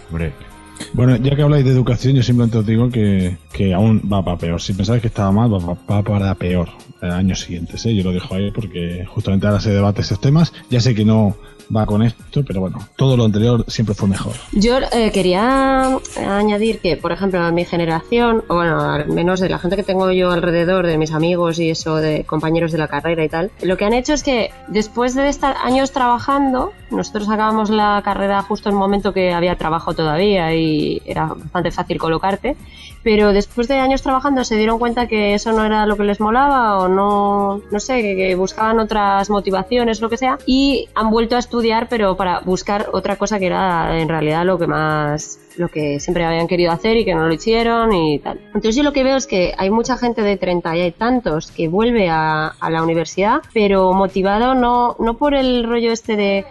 Bueno, 0.94 1.16
ya 1.18 1.36
que 1.36 1.42
habláis 1.42 1.66
de 1.66 1.72
educación, 1.72 2.16
yo 2.16 2.24
simplemente 2.24 2.58
os 2.58 2.66
digo 2.66 2.90
que, 2.90 3.38
que 3.52 3.74
aún 3.74 4.02
va 4.12 4.24
para 4.24 4.38
peor. 4.38 4.62
Si 4.62 4.74
pensáis 4.74 5.02
que 5.02 5.08
estaba 5.08 5.32
mal, 5.32 5.52
va, 5.54 6.04
para 6.04 6.36
peor 6.36 6.70
en 7.02 7.12
años 7.12 7.42
siguientes. 7.42 7.86
¿eh? 7.86 7.96
Yo 7.96 8.04
lo 8.04 8.12
dejo 8.12 8.36
ahí 8.36 8.52
porque 8.52 9.06
justamente 9.08 9.48
ahora 9.48 9.60
se 9.60 9.72
debate 9.72 10.02
estos 10.02 10.22
temas. 10.22 10.54
Ya 10.70 10.80
sé 10.80 10.94
que 10.94 11.06
no 11.06 11.36
va 11.76 11.86
con 11.86 12.04
esto, 12.04 12.44
pero 12.46 12.62
bueno, 12.62 12.80
todo 12.96 13.18
lo 13.18 13.26
anterior 13.26 13.66
siempre 13.68 13.96
fue 13.96 14.08
mejor. 14.08 14.34
Yo 14.52 14.78
eh, 14.92 15.12
quería 15.12 16.00
añadir 16.18 16.80
que, 16.80 16.98
por 16.98 17.12
ejemplo, 17.12 17.46
en 17.48 17.56
mi 17.56 17.66
generación, 17.66 18.44
o 18.48 18.56
bueno, 18.56 18.80
al 18.82 19.08
menos 19.08 19.40
de 19.40 19.50
la 19.50 19.60
gente 19.60 19.76
que 19.76 19.84
tengo 19.84 20.12
yo 20.12 20.32
alrededor, 20.32 20.86
de 20.86 20.98
mis 20.98 21.12
amigos 21.12 21.60
y 21.60 21.70
eso, 21.70 21.96
de 21.96 22.24
compañeros 22.26 22.72
de 22.72 22.78
la 22.78 22.88
carrera 22.88 23.24
y 23.24 23.30
tal, 23.30 23.52
lo 23.62 23.78
que 23.78 23.86
han 23.86 23.94
hecho 23.94 24.14
es 24.14 24.24
que 24.24 24.52
después 24.68 25.16
de 25.16 25.30
estar 25.30 25.56
años 25.64 25.92
trabajando, 25.92 26.74
nosotros 26.92 27.30
acabamos 27.30 27.70
la 27.70 28.02
carrera 28.04 28.42
justo 28.42 28.70
en 28.70 28.76
el 28.76 28.80
momento 28.80 29.14
que 29.14 29.34
había 29.34 29.56
trabajo 29.58 29.94
todavía 29.94 30.54
y 30.56 31.02
era 31.06 31.26
bastante 31.26 31.72
fácil 31.72 31.98
colocarte, 31.98 32.56
pero 33.04 33.34
después 33.34 33.68
de 33.68 33.76
años 33.76 34.02
trabajando 34.02 34.44
se 34.44 34.56
dieron 34.56 34.80
cuenta 34.80 35.08
que 35.08 35.34
eso 35.34 35.52
no 35.52 35.66
era 35.66 35.86
lo 35.86 35.98
que 35.98 36.04
les 36.04 36.20
molaba 36.20 36.80
o 36.80 36.88
no, 36.88 37.62
no 37.70 37.80
sé, 37.80 38.02
que 38.02 38.36
buscaban 38.36 38.80
otras 38.80 39.30
motivaciones, 39.30 40.02
lo 40.02 40.10
que 40.10 40.18
sea, 40.18 40.38
y 40.46 40.88
han 40.96 41.10
vuelto 41.10 41.36
a 41.36 41.40
estudiar, 41.40 41.63
pero 41.90 42.16
para 42.18 42.40
buscar 42.42 42.90
otra 42.94 43.16
cosa 43.16 43.40
que 43.40 43.48
era 43.48 44.00
en 44.00 44.10
realidad 44.10 44.46
lo 44.46 44.58
que 44.58 44.68
más 44.68 45.40
lo 45.58 45.70
que 45.70 46.00
siempre 46.00 46.26
habían 46.26 46.48
querido 46.48 46.72
hacer 46.72 46.98
y 46.98 47.06
que 47.06 47.14
no 47.14 47.28
lo 47.28 47.34
hicieron 47.34 47.94
y 47.94 48.20
tal. 48.20 48.40
Entonces 48.48 48.76
yo 48.76 48.84
lo 48.84 48.92
que 48.92 49.04
veo 49.04 49.18
es 49.18 49.28
que 49.28 49.54
hay 49.58 49.70
mucha 49.70 49.98
gente 49.98 50.22
de 50.22 50.38
30 50.38 50.76
y 50.76 50.82
hay 50.82 50.92
tantos 50.92 51.52
que 51.52 51.68
vuelve 51.68 52.10
a, 52.10 52.48
a 52.48 52.70
la 52.70 52.84
universidad, 52.84 53.42
pero 53.54 53.94
motivado 53.94 54.56
no, 54.56 54.96
no 55.00 55.16
por 55.16 55.36
el 55.36 55.64
rollo 55.64 55.92
este 55.92 56.16
de, 56.16 56.46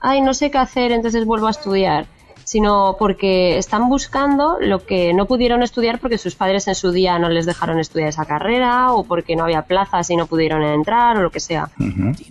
ay, 0.00 0.20
no 0.20 0.34
sé 0.34 0.50
qué 0.50 0.58
hacer, 0.58 0.92
entonces 0.92 1.24
vuelvo 1.24 1.46
a 1.46 1.50
estudiar 1.50 2.06
sino 2.48 2.96
porque 2.98 3.58
están 3.58 3.90
buscando 3.90 4.56
lo 4.58 4.86
que 4.86 5.12
no 5.12 5.26
pudieron 5.26 5.62
estudiar 5.62 5.98
porque 6.00 6.16
sus 6.16 6.34
padres 6.34 6.66
en 6.66 6.74
su 6.74 6.92
día 6.92 7.18
no 7.18 7.28
les 7.28 7.44
dejaron 7.44 7.78
estudiar 7.78 8.08
esa 8.08 8.24
carrera 8.24 8.92
o 8.92 9.04
porque 9.04 9.36
no 9.36 9.44
había 9.44 9.62
plazas 9.62 10.08
y 10.08 10.16
no 10.16 10.26
pudieron 10.26 10.62
entrar 10.62 11.18
o 11.18 11.22
lo 11.22 11.30
que 11.30 11.40
sea. 11.40 11.68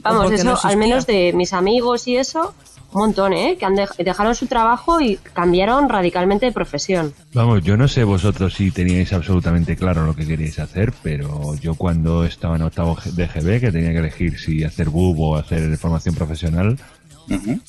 Vamos, 0.02 0.32
eso 0.32 0.44
no 0.44 0.58
al 0.64 0.78
menos 0.78 1.06
de 1.06 1.34
mis 1.34 1.54
amigos 1.54 2.08
y 2.08 2.18
eso, 2.18 2.56
un 2.94 3.02
montón, 3.02 3.34
¿eh? 3.34 3.58
Que 3.60 3.66
han 3.66 3.76
dej- 3.76 3.96
dejaron 3.98 4.34
su 4.34 4.48
trabajo 4.48 5.00
y 5.02 5.18
cambiaron 5.34 5.88
radicalmente 5.88 6.48
de 6.48 6.52
profesión. 6.52 7.14
Vamos, 7.34 7.62
yo 7.64 7.78
no 7.78 7.88
sé 7.88 8.04
vosotros 8.04 8.56
si 8.56 8.72
teníais 8.72 9.14
absolutamente 9.14 9.76
claro 9.76 10.04
lo 10.06 10.16
que 10.16 10.26
queríais 10.26 10.58
hacer, 10.58 10.94
pero 11.04 11.54
yo 11.62 11.76
cuando 11.76 12.24
estaba 12.24 12.56
en 12.56 12.64
octavo 12.64 12.98
de 13.14 13.28
GB, 13.28 13.60
que 13.60 13.72
tenía 13.72 13.92
que 13.92 14.00
elegir 14.00 14.40
si 14.40 14.64
hacer 14.64 14.90
BUB 14.90 15.20
o 15.20 15.36
hacer 15.36 15.78
formación 15.78 16.16
profesional, 16.16 16.80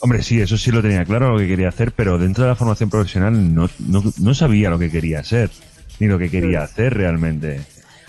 hombre, 0.00 0.22
sí, 0.22 0.40
eso 0.40 0.56
sí 0.56 0.70
lo 0.70 0.82
tenía 0.82 1.04
claro 1.04 1.32
lo 1.32 1.38
que 1.38 1.48
quería 1.48 1.68
hacer, 1.68 1.92
pero 1.92 2.18
dentro 2.18 2.44
de 2.44 2.50
la 2.50 2.56
formación 2.56 2.90
profesional 2.90 3.54
no, 3.54 3.68
no, 3.78 4.02
no 4.18 4.34
sabía 4.34 4.70
lo 4.70 4.78
que 4.78 4.90
quería 4.90 5.22
ser, 5.24 5.50
ni 5.98 6.06
lo 6.06 6.18
que 6.18 6.30
quería 6.30 6.62
hacer 6.62 6.94
realmente. 6.94 7.60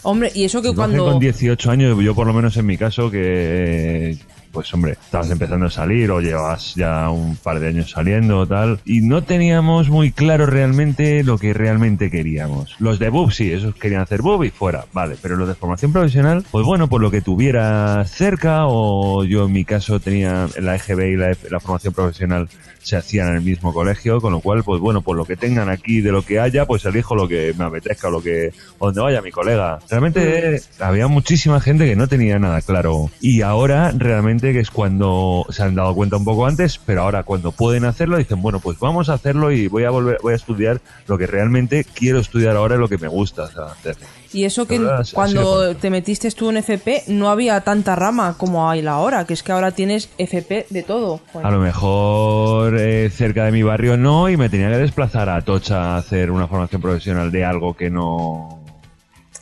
Hombre, 0.03 0.31
y 0.33 0.45
eso 0.45 0.61
que 0.61 0.73
cuando... 0.73 1.05
con 1.05 1.19
18 1.19 1.71
años, 1.71 1.97
yo 2.01 2.15
por 2.15 2.25
lo 2.25 2.33
menos 2.33 2.55
en 2.57 2.65
mi 2.65 2.77
caso, 2.77 3.11
que 3.11 4.17
pues 4.51 4.73
hombre, 4.73 4.93
estabas 4.93 5.29
empezando 5.29 5.67
a 5.67 5.69
salir 5.69 6.11
o 6.11 6.21
llevas 6.21 6.75
ya 6.75 7.09
un 7.09 7.35
par 7.35 7.59
de 7.59 7.67
años 7.67 7.91
saliendo 7.91 8.39
o 8.39 8.47
tal, 8.47 8.79
y 8.85 9.01
no 9.01 9.23
teníamos 9.23 9.89
muy 9.89 10.11
claro 10.11 10.45
realmente 10.45 11.23
lo 11.23 11.37
que 11.37 11.53
realmente 11.53 12.09
queríamos. 12.09 12.75
Los 12.79 12.99
de 12.99 13.09
BUB 13.09 13.31
sí, 13.31 13.51
esos 13.51 13.75
querían 13.75 14.01
hacer 14.01 14.21
BUB 14.21 14.45
y 14.45 14.49
fuera, 14.49 14.85
vale, 14.93 15.15
pero 15.21 15.35
los 15.35 15.47
de 15.47 15.55
formación 15.55 15.91
profesional, 15.91 16.43
pues 16.51 16.65
bueno, 16.65 16.87
por 16.87 17.01
lo 17.01 17.11
que 17.11 17.21
tuviera 17.21 18.03
cerca 18.05 18.65
o 18.67 19.23
yo 19.23 19.45
en 19.45 19.53
mi 19.53 19.65
caso 19.65 19.99
tenía 19.99 20.47
la 20.59 20.75
EGB 20.75 20.99
y 20.99 21.15
la, 21.15 21.37
la 21.49 21.59
formación 21.59 21.93
profesional 21.93 22.49
se 22.81 22.95
hacían 22.95 23.29
en 23.29 23.35
el 23.35 23.41
mismo 23.41 23.73
colegio, 23.73 24.21
con 24.21 24.33
lo 24.33 24.39
cual, 24.39 24.63
pues 24.63 24.79
bueno, 24.81 25.01
por 25.01 25.17
lo 25.17 25.25
que 25.25 25.35
tengan 25.35 25.69
aquí 25.69 26.01
de 26.01 26.11
lo 26.11 26.23
que 26.23 26.39
haya, 26.39 26.65
pues 26.65 26.85
elijo 26.85 27.15
lo 27.15 27.27
que 27.27 27.53
me 27.57 27.65
apetezca 27.65 28.07
o 28.07 28.11
lo 28.11 28.21
que, 28.21 28.51
o 28.77 28.87
donde 28.87 29.01
vaya 29.01 29.21
mi 29.21 29.31
colega. 29.31 29.79
Realmente 29.89 30.55
eh, 30.55 30.61
había 30.79 31.07
muchísima 31.07 31.59
gente 31.59 31.85
que 31.85 31.95
no 31.95 32.07
tenía 32.07 32.39
nada 32.39 32.61
claro. 32.61 33.09
Y 33.21 33.41
ahora 33.41 33.91
realmente 33.95 34.53
que 34.53 34.59
es 34.59 34.71
cuando 34.71 35.45
se 35.49 35.63
han 35.63 35.75
dado 35.75 35.93
cuenta 35.95 36.17
un 36.17 36.25
poco 36.25 36.45
antes, 36.45 36.79
pero 36.85 37.03
ahora 37.03 37.23
cuando 37.23 37.51
pueden 37.51 37.85
hacerlo 37.85 38.17
dicen, 38.17 38.41
bueno, 38.41 38.59
pues 38.59 38.79
vamos 38.79 39.09
a 39.09 39.13
hacerlo 39.13 39.51
y 39.51 39.67
voy 39.67 39.83
a 39.83 39.89
volver, 39.89 40.17
voy 40.21 40.33
a 40.33 40.37
estudiar 40.37 40.81
lo 41.07 41.17
que 41.17 41.27
realmente 41.27 41.83
quiero 41.83 42.19
estudiar 42.19 42.55
ahora 42.55 42.75
y 42.75 42.79
lo 42.79 42.87
que 42.87 42.97
me 42.97 43.07
gusta 43.07 43.43
o 43.43 43.51
sea, 43.51 43.65
hacer. 43.65 43.97
Y 44.33 44.45
eso 44.45 44.67
que 44.67 44.79
cuando 45.13 45.75
te 45.75 45.89
metiste 45.89 46.29
tú 46.31 46.49
en 46.49 46.57
FP 46.57 47.03
no 47.07 47.29
había 47.29 47.61
tanta 47.61 47.95
rama 47.95 48.35
como 48.37 48.69
hay 48.69 48.85
ahora, 48.85 49.25
que 49.25 49.33
es 49.33 49.43
que 49.43 49.51
ahora 49.51 49.71
tienes 49.71 50.09
FP 50.17 50.67
de 50.69 50.83
todo. 50.83 51.19
Joder. 51.33 51.47
A 51.47 51.51
lo 51.51 51.59
mejor 51.59 52.79
eh, 52.79 53.09
cerca 53.09 53.45
de 53.45 53.51
mi 53.51 53.63
barrio 53.63 53.97
no 53.97 54.29
y 54.29 54.37
me 54.37 54.49
tenía 54.49 54.69
que 54.69 54.77
desplazar 54.77 55.29
a 55.29 55.41
Tocha 55.41 55.95
a 55.95 55.97
hacer 55.97 56.31
una 56.31 56.47
formación 56.47 56.81
profesional 56.81 57.31
de 57.31 57.45
algo 57.45 57.75
que 57.75 57.89
no... 57.89 58.58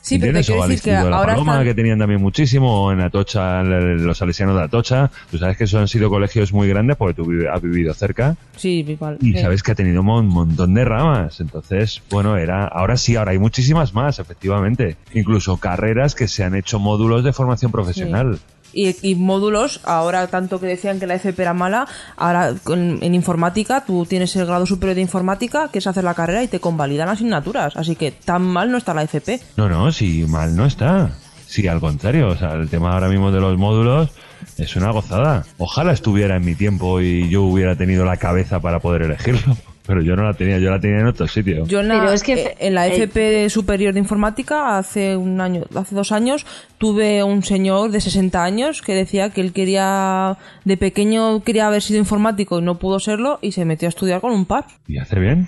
Sí, 0.07 0.19
pero 0.19 0.31
te 0.33 0.39
¿Entiendes? 0.39 0.45
quiero 0.47 0.61
o 0.61 0.63
al 0.63 0.69
decir 0.69 0.83
que 0.83 0.89
de 0.91 1.09
la 1.09 1.17
ahora 1.17 1.33
Paloma, 1.33 1.51
están- 1.53 1.65
que 1.65 1.73
tenían 1.73 1.99
también 1.99 2.21
muchísimo, 2.21 2.85
o 2.85 2.91
en 2.93 3.01
Atocha, 3.01 3.61
los 3.63 4.17
salesianos 4.17 4.55
de 4.55 4.61
Atocha. 4.63 5.11
Tú 5.29 5.37
sabes 5.37 5.57
que 5.57 5.65
eso 5.65 5.79
han 5.79 5.87
sido 5.89 6.09
colegios 6.09 6.53
muy 6.53 6.67
grandes 6.69 6.95
porque 6.95 7.13
tú 7.13 7.29
has 7.53 7.61
vivido 7.61 7.93
cerca 7.93 8.37
Sí, 8.55 8.85
igual. 8.87 9.17
y 9.21 9.33
sabes 9.37 9.63
que 9.63 9.73
ha 9.73 9.75
tenido 9.75 9.99
un 10.01 10.05
mon- 10.07 10.27
montón 10.27 10.73
de 10.73 10.85
ramas. 10.85 11.39
Entonces, 11.41 12.01
bueno, 12.09 12.37
era 12.37 12.65
ahora 12.65 12.95
sí, 12.95 13.15
ahora 13.17 13.31
hay 13.31 13.39
muchísimas 13.39 13.93
más, 13.93 14.19
efectivamente. 14.19 14.95
Incluso 15.13 15.57
carreras 15.57 16.15
que 16.15 16.27
se 16.27 16.43
han 16.43 16.55
hecho 16.55 16.79
módulos 16.79 17.23
de 17.25 17.33
formación 17.33 17.71
profesional. 17.71 18.39
Y, 18.79 19.15
módulos, 19.15 19.81
ahora 19.85 20.27
tanto 20.27 20.59
que 20.59 20.67
decían 20.67 20.99
que 20.99 21.07
la 21.07 21.15
FP 21.15 21.41
era 21.41 21.55
mala, 21.55 21.87
ahora 22.15 22.53
en 22.67 23.15
informática 23.15 23.83
tú 23.83 24.05
tienes 24.05 24.35
el 24.35 24.45
grado 24.45 24.67
superior 24.67 24.93
de 24.93 25.01
informática, 25.01 25.69
que 25.71 25.79
es 25.79 25.87
hacer 25.87 26.03
la 26.03 26.13
carrera 26.13 26.43
y 26.43 26.47
te 26.47 26.59
convalidan 26.59 27.09
asignaturas. 27.09 27.75
Así 27.75 27.95
que 27.95 28.11
tan 28.11 28.43
mal 28.43 28.71
no 28.71 28.77
está 28.77 28.93
la 28.93 29.01
FP. 29.01 29.39
No, 29.55 29.67
no, 29.67 29.91
si 29.91 30.25
mal 30.25 30.55
no 30.55 30.65
está. 30.65 31.09
Sí, 31.47 31.67
al 31.67 31.79
contrario. 31.79 32.27
O 32.27 32.35
sea, 32.35 32.51
el 32.53 32.69
tema 32.69 32.93
ahora 32.93 33.07
mismo 33.07 33.31
de 33.31 33.39
los 33.39 33.57
módulos 33.57 34.11
es 34.57 34.75
una 34.75 34.91
gozada. 34.91 35.43
Ojalá 35.57 35.93
estuviera 35.93 36.35
en 36.35 36.45
mi 36.45 36.53
tiempo 36.53 37.01
y 37.01 37.29
yo 37.29 37.43
hubiera 37.43 37.75
tenido 37.75 38.05
la 38.05 38.17
cabeza 38.17 38.59
para 38.59 38.79
poder 38.79 39.03
elegirlo. 39.03 39.57
Pero 39.87 40.01
yo 40.01 40.15
no 40.15 40.23
la 40.23 40.33
tenía, 40.33 40.59
yo 40.59 40.69
la 40.69 40.79
tenía 40.79 40.99
en 40.99 41.07
otro 41.07 41.27
sitio. 41.27 41.65
Yo 41.65 41.79
en 41.79 41.87
la, 41.87 41.99
Pero 41.99 42.11
es 42.11 42.23
que- 42.23 42.33
eh, 42.33 42.55
en 42.59 42.75
la 42.75 42.87
eh, 42.87 42.95
FP 43.03 43.49
superior 43.49 43.93
de 43.93 43.99
informática 43.99 44.77
hace 44.77 45.15
un 45.15 45.39
año, 45.41 45.63
hace 45.75 45.95
dos 45.95 46.11
años 46.11 46.45
tuve 46.77 47.23
un 47.23 47.41
señor 47.43 47.89
de 47.91 48.01
60 48.01 48.43
años 48.43 48.81
que 48.81 48.93
decía 48.93 49.29
que 49.31 49.41
él 49.41 49.53
quería 49.53 50.37
de 50.65 50.77
pequeño 50.77 51.41
quería 51.43 51.67
haber 51.67 51.81
sido 51.81 51.99
informático 51.99 52.59
y 52.59 52.61
no 52.61 52.77
pudo 52.77 52.99
serlo 52.99 53.39
y 53.41 53.53
se 53.53 53.65
metió 53.65 53.87
a 53.87 53.89
estudiar 53.89 54.21
con 54.21 54.31
un 54.33 54.45
par. 54.45 54.65
¿Y 54.87 54.97
hace 54.97 55.19
bien? 55.19 55.47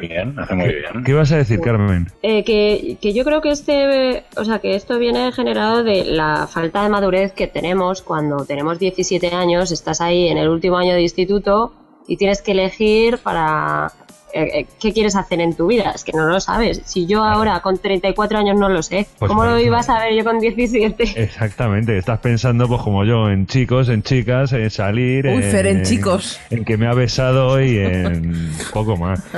Bien, 0.00 0.38
hace 0.38 0.54
muy 0.54 0.68
bien. 0.68 1.04
¿Qué 1.04 1.10
ibas 1.10 1.32
a 1.32 1.36
decir, 1.36 1.60
Carmen? 1.60 2.06
Eh, 2.22 2.44
que, 2.44 2.96
que 3.00 3.12
yo 3.12 3.24
creo 3.24 3.40
que 3.40 3.50
este, 3.50 4.24
o 4.36 4.44
sea, 4.44 4.60
que 4.60 4.74
esto 4.76 4.98
viene 4.98 5.32
generado 5.32 5.82
de 5.82 6.04
la 6.04 6.46
falta 6.46 6.82
de 6.84 6.88
madurez 6.88 7.32
que 7.32 7.48
tenemos 7.48 8.02
cuando 8.02 8.44
tenemos 8.44 8.78
17 8.78 9.34
años, 9.34 9.72
estás 9.72 10.00
ahí 10.00 10.28
en 10.28 10.38
el 10.38 10.48
último 10.48 10.76
año 10.78 10.94
de 10.94 11.02
instituto 11.02 11.72
y 12.06 12.16
tienes 12.16 12.42
que 12.42 12.52
elegir 12.52 13.18
para 13.18 13.92
eh, 14.34 14.60
eh, 14.60 14.66
qué 14.80 14.92
quieres 14.92 15.14
hacer 15.14 15.40
en 15.40 15.54
tu 15.54 15.66
vida. 15.66 15.92
Es 15.94 16.04
que 16.04 16.12
no 16.12 16.24
lo 16.26 16.40
sabes. 16.40 16.80
Si 16.84 17.06
yo 17.06 17.22
ahora 17.22 17.60
con 17.60 17.76
34 17.78 18.38
años 18.38 18.56
no 18.58 18.68
lo 18.68 18.82
sé, 18.82 19.06
Pues 19.18 19.28
¿cómo 19.28 19.44
lo 19.44 19.58
iba 19.58 19.78
a 19.78 19.82
saber 19.82 20.14
yo 20.14 20.24
con 20.24 20.38
17? 20.40 21.02
Exactamente, 21.22 21.96
estás 21.98 22.18
pensando 22.20 22.66
pues 22.66 22.80
como 22.80 23.04
yo 23.04 23.28
en 23.28 23.46
chicos, 23.46 23.88
en 23.90 24.02
chicas, 24.02 24.52
en 24.54 24.70
salir, 24.70 25.26
Uy, 25.26 25.42
Fer, 25.42 25.66
en 25.66 25.82
chicos. 25.82 26.40
en 26.50 26.64
que 26.64 26.76
me 26.78 26.86
ha 26.86 26.94
besado 26.94 27.62
y 27.62 27.78
en 27.78 28.50
poco 28.72 28.96
más. 28.96 29.22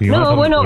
No, 0.00 0.36
bueno, 0.36 0.60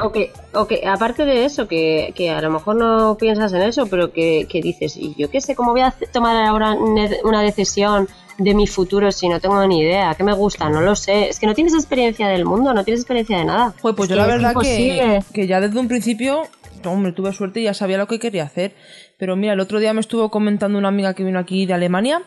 o 0.00 0.12
que, 0.12 0.30
o 0.54 0.66
que- 0.68 0.86
aparte 0.86 1.24
de 1.24 1.44
eso, 1.44 1.66
que, 1.66 2.12
que 2.14 2.30
a 2.30 2.40
lo 2.40 2.50
mejor 2.50 2.76
no 2.76 3.16
piensas 3.18 3.52
en 3.52 3.62
eso, 3.62 3.86
pero 3.88 4.12
que, 4.12 4.46
que 4.48 4.60
dices, 4.60 4.96
y 4.96 5.12
yo 5.18 5.28
qué 5.28 5.40
sé, 5.40 5.56
¿cómo 5.56 5.72
voy 5.72 5.80
a 5.80 5.92
tomar 6.12 6.36
ahora 6.46 6.76
una 7.24 7.42
decisión 7.42 8.06
de 8.38 8.54
mi 8.54 8.66
futuro 8.66 9.10
si 9.12 9.28
no 9.28 9.40
tengo 9.40 9.66
ni 9.66 9.80
idea? 9.80 10.14
¿Qué 10.14 10.24
me 10.24 10.32
gusta? 10.32 10.68
No 10.68 10.80
lo 10.80 10.96
sé. 10.96 11.28
Es 11.28 11.38
que 11.38 11.46
no 11.46 11.54
tienes 11.54 11.74
experiencia 11.74 12.28
del 12.28 12.44
mundo, 12.44 12.72
no 12.72 12.84
tienes 12.84 13.00
experiencia 13.00 13.38
de 13.38 13.44
nada. 13.44 13.74
Pues 13.80 13.94
Es 13.94 14.08
yo 14.08 14.16
la 14.16 14.26
verdad 14.26 14.54
que, 14.60 15.20
que 15.32 15.46
ya 15.46 15.60
desde 15.60 15.78
un 15.78 15.88
principio, 15.88 16.42
hombre, 16.84 17.12
tuve 17.12 17.32
suerte 17.32 17.60
y 17.60 17.64
ya 17.64 17.74
sabía 17.74 17.98
lo 17.98 18.06
que 18.06 18.18
quería 18.18 18.44
hacer. 18.44 18.74
Pero 19.18 19.36
mira, 19.36 19.54
el 19.54 19.60
otro 19.60 19.80
día 19.80 19.92
me 19.92 20.00
estuvo 20.00 20.30
comentando 20.30 20.78
una 20.78 20.88
amiga 20.88 21.14
que 21.14 21.24
vino 21.24 21.38
aquí 21.38 21.66
de 21.66 21.74
Alemania 21.74 22.22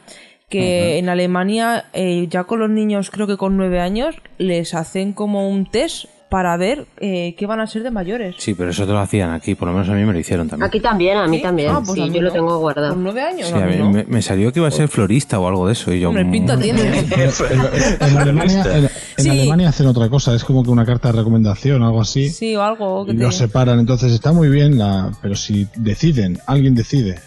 que 0.50 0.98
en 0.98 1.10
Alemania 1.10 1.86
eh, 1.94 2.26
ya 2.28 2.44
con 2.44 2.60
los 2.60 2.70
niños, 2.70 3.12
creo 3.12 3.28
que 3.28 3.38
con 3.38 3.56
nueve 3.56 3.80
años, 3.80 4.16
les 4.40 4.74
hacen 4.74 5.14
como 5.14 5.48
un 5.48 5.70
test 5.70 6.06
para 6.30 6.56
ver 6.58 6.86
eh, 7.00 7.34
qué 7.38 7.46
van 7.48 7.60
a 7.60 7.68
ser 7.68 7.84
de 7.84 7.92
mayores. 7.92 8.36
Sí, 8.38 8.54
pero 8.54 8.70
eso 8.70 8.86
te 8.86 8.92
lo 8.92 9.00
hacían 9.00 9.32
aquí, 9.32 9.56
por 9.56 9.68
lo 9.68 9.74
menos 9.74 9.90
a 9.90 9.94
mí 9.94 10.06
me 10.06 10.14
lo 10.14 10.20
hicieron 10.20 10.48
también. 10.48 10.68
Aquí 10.68 10.80
también, 10.80 11.18
a 11.18 11.28
mí 11.28 11.38
¿Sí? 11.38 11.44
también. 11.44 11.70
Ah, 11.72 11.82
pues 11.84 11.94
sí, 11.96 12.02
a 12.02 12.06
mí 12.06 12.14
yo 12.14 12.22
lo 12.22 12.28
no. 12.28 12.34
tengo 12.34 12.60
guardado. 12.60 12.94
Con 12.94 13.04
nueve 13.04 13.22
años, 13.22 13.48
Sí, 13.48 13.54
a 13.56 13.66
mí 13.66 13.76
no. 13.78 13.90
me, 13.90 14.04
me 14.06 14.22
salió 14.22 14.54
que 14.54 14.60
iba 14.60 14.68
a 14.68 14.72
ser 14.72 14.88
florista 14.90 15.40
o 15.40 15.48
algo 15.48 15.66
de 15.68 15.74
eso 15.74 15.92
y 15.92 16.00
yo... 16.00 16.10
Hombre, 16.10 16.24
mm, 16.26 16.32
pinta 16.32 16.58
tiene. 16.60 16.82
En 18.00 18.18
Alemania, 18.18 18.64
en- 18.78 18.84
en 18.86 18.90
Sí. 19.18 19.30
Alemania 19.30 19.70
hacen 19.70 19.88
otra 19.88 20.08
cosa, 20.10 20.34
es 20.34 20.44
como 20.44 20.64
que 20.64 20.70
una 20.70 20.86
carta 20.86 21.12
de 21.12 21.18
recomendación, 21.18 21.84
algo 21.84 22.02
así. 22.02 22.30
Sí, 22.30 22.56
o 22.56 22.62
algo 22.64 23.06
que 23.06 23.12
y 23.14 23.18
te... 23.18 23.24
los 23.24 23.36
separan, 23.36 23.80
entonces 23.80 24.12
está 24.14 24.32
muy 24.32 24.50
bien, 24.50 24.78
la, 24.78 25.12
pero 25.22 25.36
si 25.36 25.68
deciden, 25.76 26.40
alguien 26.48 26.74
decide, 26.76 27.20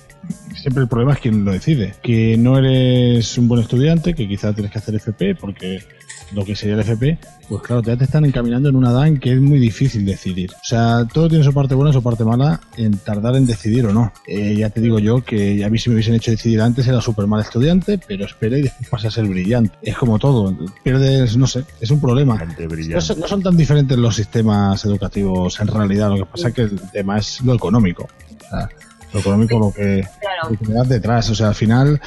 siempre 0.54 0.82
el 0.84 0.88
problema 0.88 1.12
es 1.12 1.18
quien 1.18 1.44
lo 1.44 1.52
decide, 1.52 1.94
que 2.02 2.36
no 2.38 2.56
eres 2.56 3.36
un 3.36 3.48
buen 3.48 3.60
estudiante, 3.60 4.14
que 4.14 4.26
quizás 4.26 4.54
tienes 4.54 4.72
que 4.72 4.78
hacer 4.78 4.94
FP, 4.94 5.34
porque 5.34 5.80
lo 6.34 6.44
que 6.44 6.56
sería 6.56 6.74
el 6.74 6.80
FP, 6.80 7.18
pues 7.48 7.62
claro, 7.62 7.82
ya 7.82 7.96
te 7.96 8.04
están 8.04 8.24
encaminando 8.24 8.68
en 8.68 8.76
una 8.76 8.90
edad 8.90 9.06
en 9.06 9.18
que 9.18 9.32
es 9.32 9.40
muy 9.40 9.58
difícil 9.58 10.04
decidir. 10.04 10.50
O 10.52 10.64
sea, 10.64 11.06
todo 11.12 11.28
tiene 11.28 11.44
su 11.44 11.52
parte 11.52 11.74
buena 11.74 11.90
y 11.90 11.92
su 11.92 12.02
parte 12.02 12.24
mala 12.24 12.60
en 12.76 12.96
tardar 12.98 13.36
en 13.36 13.46
decidir 13.46 13.86
o 13.86 13.92
no. 13.92 14.12
Eh, 14.26 14.54
ya 14.56 14.70
te 14.70 14.80
digo 14.80 14.98
yo 14.98 15.22
que 15.22 15.64
a 15.64 15.68
mí 15.68 15.78
si 15.78 15.90
me 15.90 15.94
hubiesen 15.94 16.14
hecho 16.14 16.30
decidir 16.30 16.60
antes 16.60 16.86
era 16.86 17.00
súper 17.00 17.26
mal 17.26 17.40
estudiante, 17.40 17.98
pero 17.98 18.24
espera 18.24 18.58
y 18.58 18.62
después 18.62 18.88
pasa 18.88 19.08
a 19.08 19.10
ser 19.10 19.26
brillante. 19.26 19.76
Es 19.82 19.96
como 19.96 20.18
todo, 20.18 20.56
pierdes, 20.82 21.36
no 21.36 21.46
sé, 21.46 21.64
es 21.80 21.90
un 21.90 22.00
problema. 22.00 22.42
No 22.94 23.00
son, 23.00 23.20
no 23.20 23.28
son 23.28 23.42
tan 23.42 23.56
diferentes 23.56 23.98
los 23.98 24.16
sistemas 24.16 24.84
educativos 24.84 25.60
en 25.60 25.66
realidad, 25.66 26.10
lo 26.10 26.16
que 26.16 26.26
pasa 26.26 26.48
es 26.48 26.54
que 26.54 26.62
el 26.62 26.80
tema 26.90 27.18
es 27.18 27.40
lo 27.42 27.54
económico. 27.54 28.04
O 28.04 28.48
sea, 28.48 28.68
lo 29.12 29.20
económico 29.20 29.58
lo 29.58 29.72
que, 29.72 30.02
lo 30.50 30.56
que 30.58 30.66
me 30.68 30.74
das 30.74 30.88
detrás. 30.88 31.30
O 31.30 31.34
sea, 31.34 31.48
al 31.48 31.54
final 31.54 32.00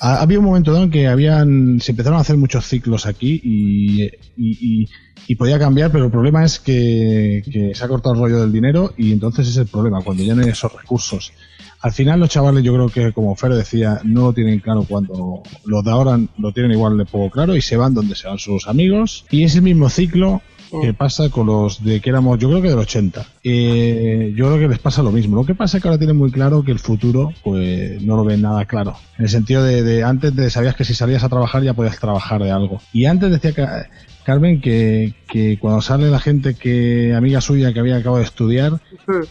ha, 0.00 0.20
había 0.20 0.38
un 0.38 0.44
momento 0.44 0.72
dado 0.72 0.84
en 0.84 0.90
que 0.90 1.06
habían, 1.06 1.80
se 1.80 1.92
empezaron 1.92 2.18
a 2.18 2.22
hacer 2.22 2.36
muchos 2.36 2.66
ciclos 2.66 3.06
aquí 3.06 3.40
y, 3.42 4.02
y, 4.04 4.08
y- 4.36 4.88
y 5.30 5.34
podía 5.34 5.58
cambiar, 5.58 5.92
pero 5.92 6.06
el 6.06 6.10
problema 6.10 6.42
es 6.42 6.58
que, 6.58 7.42
que 7.52 7.74
se 7.74 7.84
ha 7.84 7.88
cortado 7.88 8.14
el 8.14 8.20
rollo 8.22 8.40
del 8.40 8.50
dinero 8.50 8.94
y 8.96 9.12
entonces 9.12 9.46
es 9.46 9.58
el 9.58 9.66
problema, 9.66 10.00
cuando 10.02 10.22
ya 10.22 10.34
no 10.34 10.42
hay 10.42 10.48
esos 10.48 10.72
recursos. 10.72 11.32
Al 11.82 11.92
final 11.92 12.18
los 12.18 12.30
chavales 12.30 12.64
yo 12.64 12.72
creo 12.72 12.88
que 12.88 13.12
como 13.12 13.36
Fer 13.36 13.52
decía, 13.52 14.00
no 14.04 14.22
lo 14.22 14.32
tienen 14.32 14.58
claro 14.60 14.84
cuando 14.88 15.42
los 15.66 15.84
de 15.84 15.90
ahora 15.90 16.18
lo 16.38 16.52
tienen 16.52 16.72
igual 16.72 16.96
de 16.96 17.04
poco 17.04 17.30
claro 17.30 17.54
y 17.54 17.60
se 17.60 17.76
van 17.76 17.92
donde 17.92 18.14
se 18.14 18.26
van 18.26 18.38
sus 18.38 18.66
amigos 18.68 19.26
y 19.30 19.44
es 19.44 19.54
el 19.54 19.62
mismo 19.62 19.90
ciclo 19.90 20.40
que 20.82 20.94
pasa 20.94 21.28
con 21.30 21.46
los 21.46 21.82
de 21.84 22.00
que 22.00 22.10
éramos, 22.10 22.38
yo 22.38 22.48
creo 22.48 22.62
que 22.62 22.68
del 22.68 22.78
80. 22.78 23.26
Eh, 23.44 24.32
yo 24.36 24.46
creo 24.46 24.58
que 24.58 24.68
les 24.68 24.78
pasa 24.78 25.02
lo 25.02 25.10
mismo. 25.10 25.36
Lo 25.36 25.44
que 25.44 25.54
pasa 25.54 25.76
es 25.76 25.82
que 25.82 25.88
ahora 25.88 25.98
tienen 25.98 26.16
muy 26.16 26.30
claro 26.30 26.62
que 26.62 26.72
el 26.72 26.78
futuro, 26.78 27.32
pues 27.42 28.00
no 28.02 28.16
lo 28.16 28.24
ven 28.24 28.42
nada 28.42 28.64
claro. 28.66 28.96
En 29.18 29.24
el 29.24 29.30
sentido 29.30 29.62
de, 29.62 29.82
de 29.82 30.04
antes 30.04 30.34
de 30.36 30.50
sabías 30.50 30.74
que 30.76 30.84
si 30.84 30.94
salías 30.94 31.24
a 31.24 31.28
trabajar 31.28 31.62
ya 31.62 31.74
podías 31.74 31.98
trabajar 31.98 32.42
de 32.42 32.50
algo. 32.50 32.80
Y 32.92 33.06
antes 33.06 33.30
decía 33.30 33.52
Ca- 33.52 33.88
Carmen 34.28 34.60
que, 34.60 35.14
que 35.26 35.58
cuando 35.58 35.80
sale 35.80 36.10
la 36.10 36.20
gente 36.20 36.52
que, 36.52 37.14
amiga 37.14 37.40
suya 37.40 37.72
que 37.72 37.80
había 37.80 37.96
acabado 37.96 38.18
de 38.18 38.24
estudiar, 38.24 38.78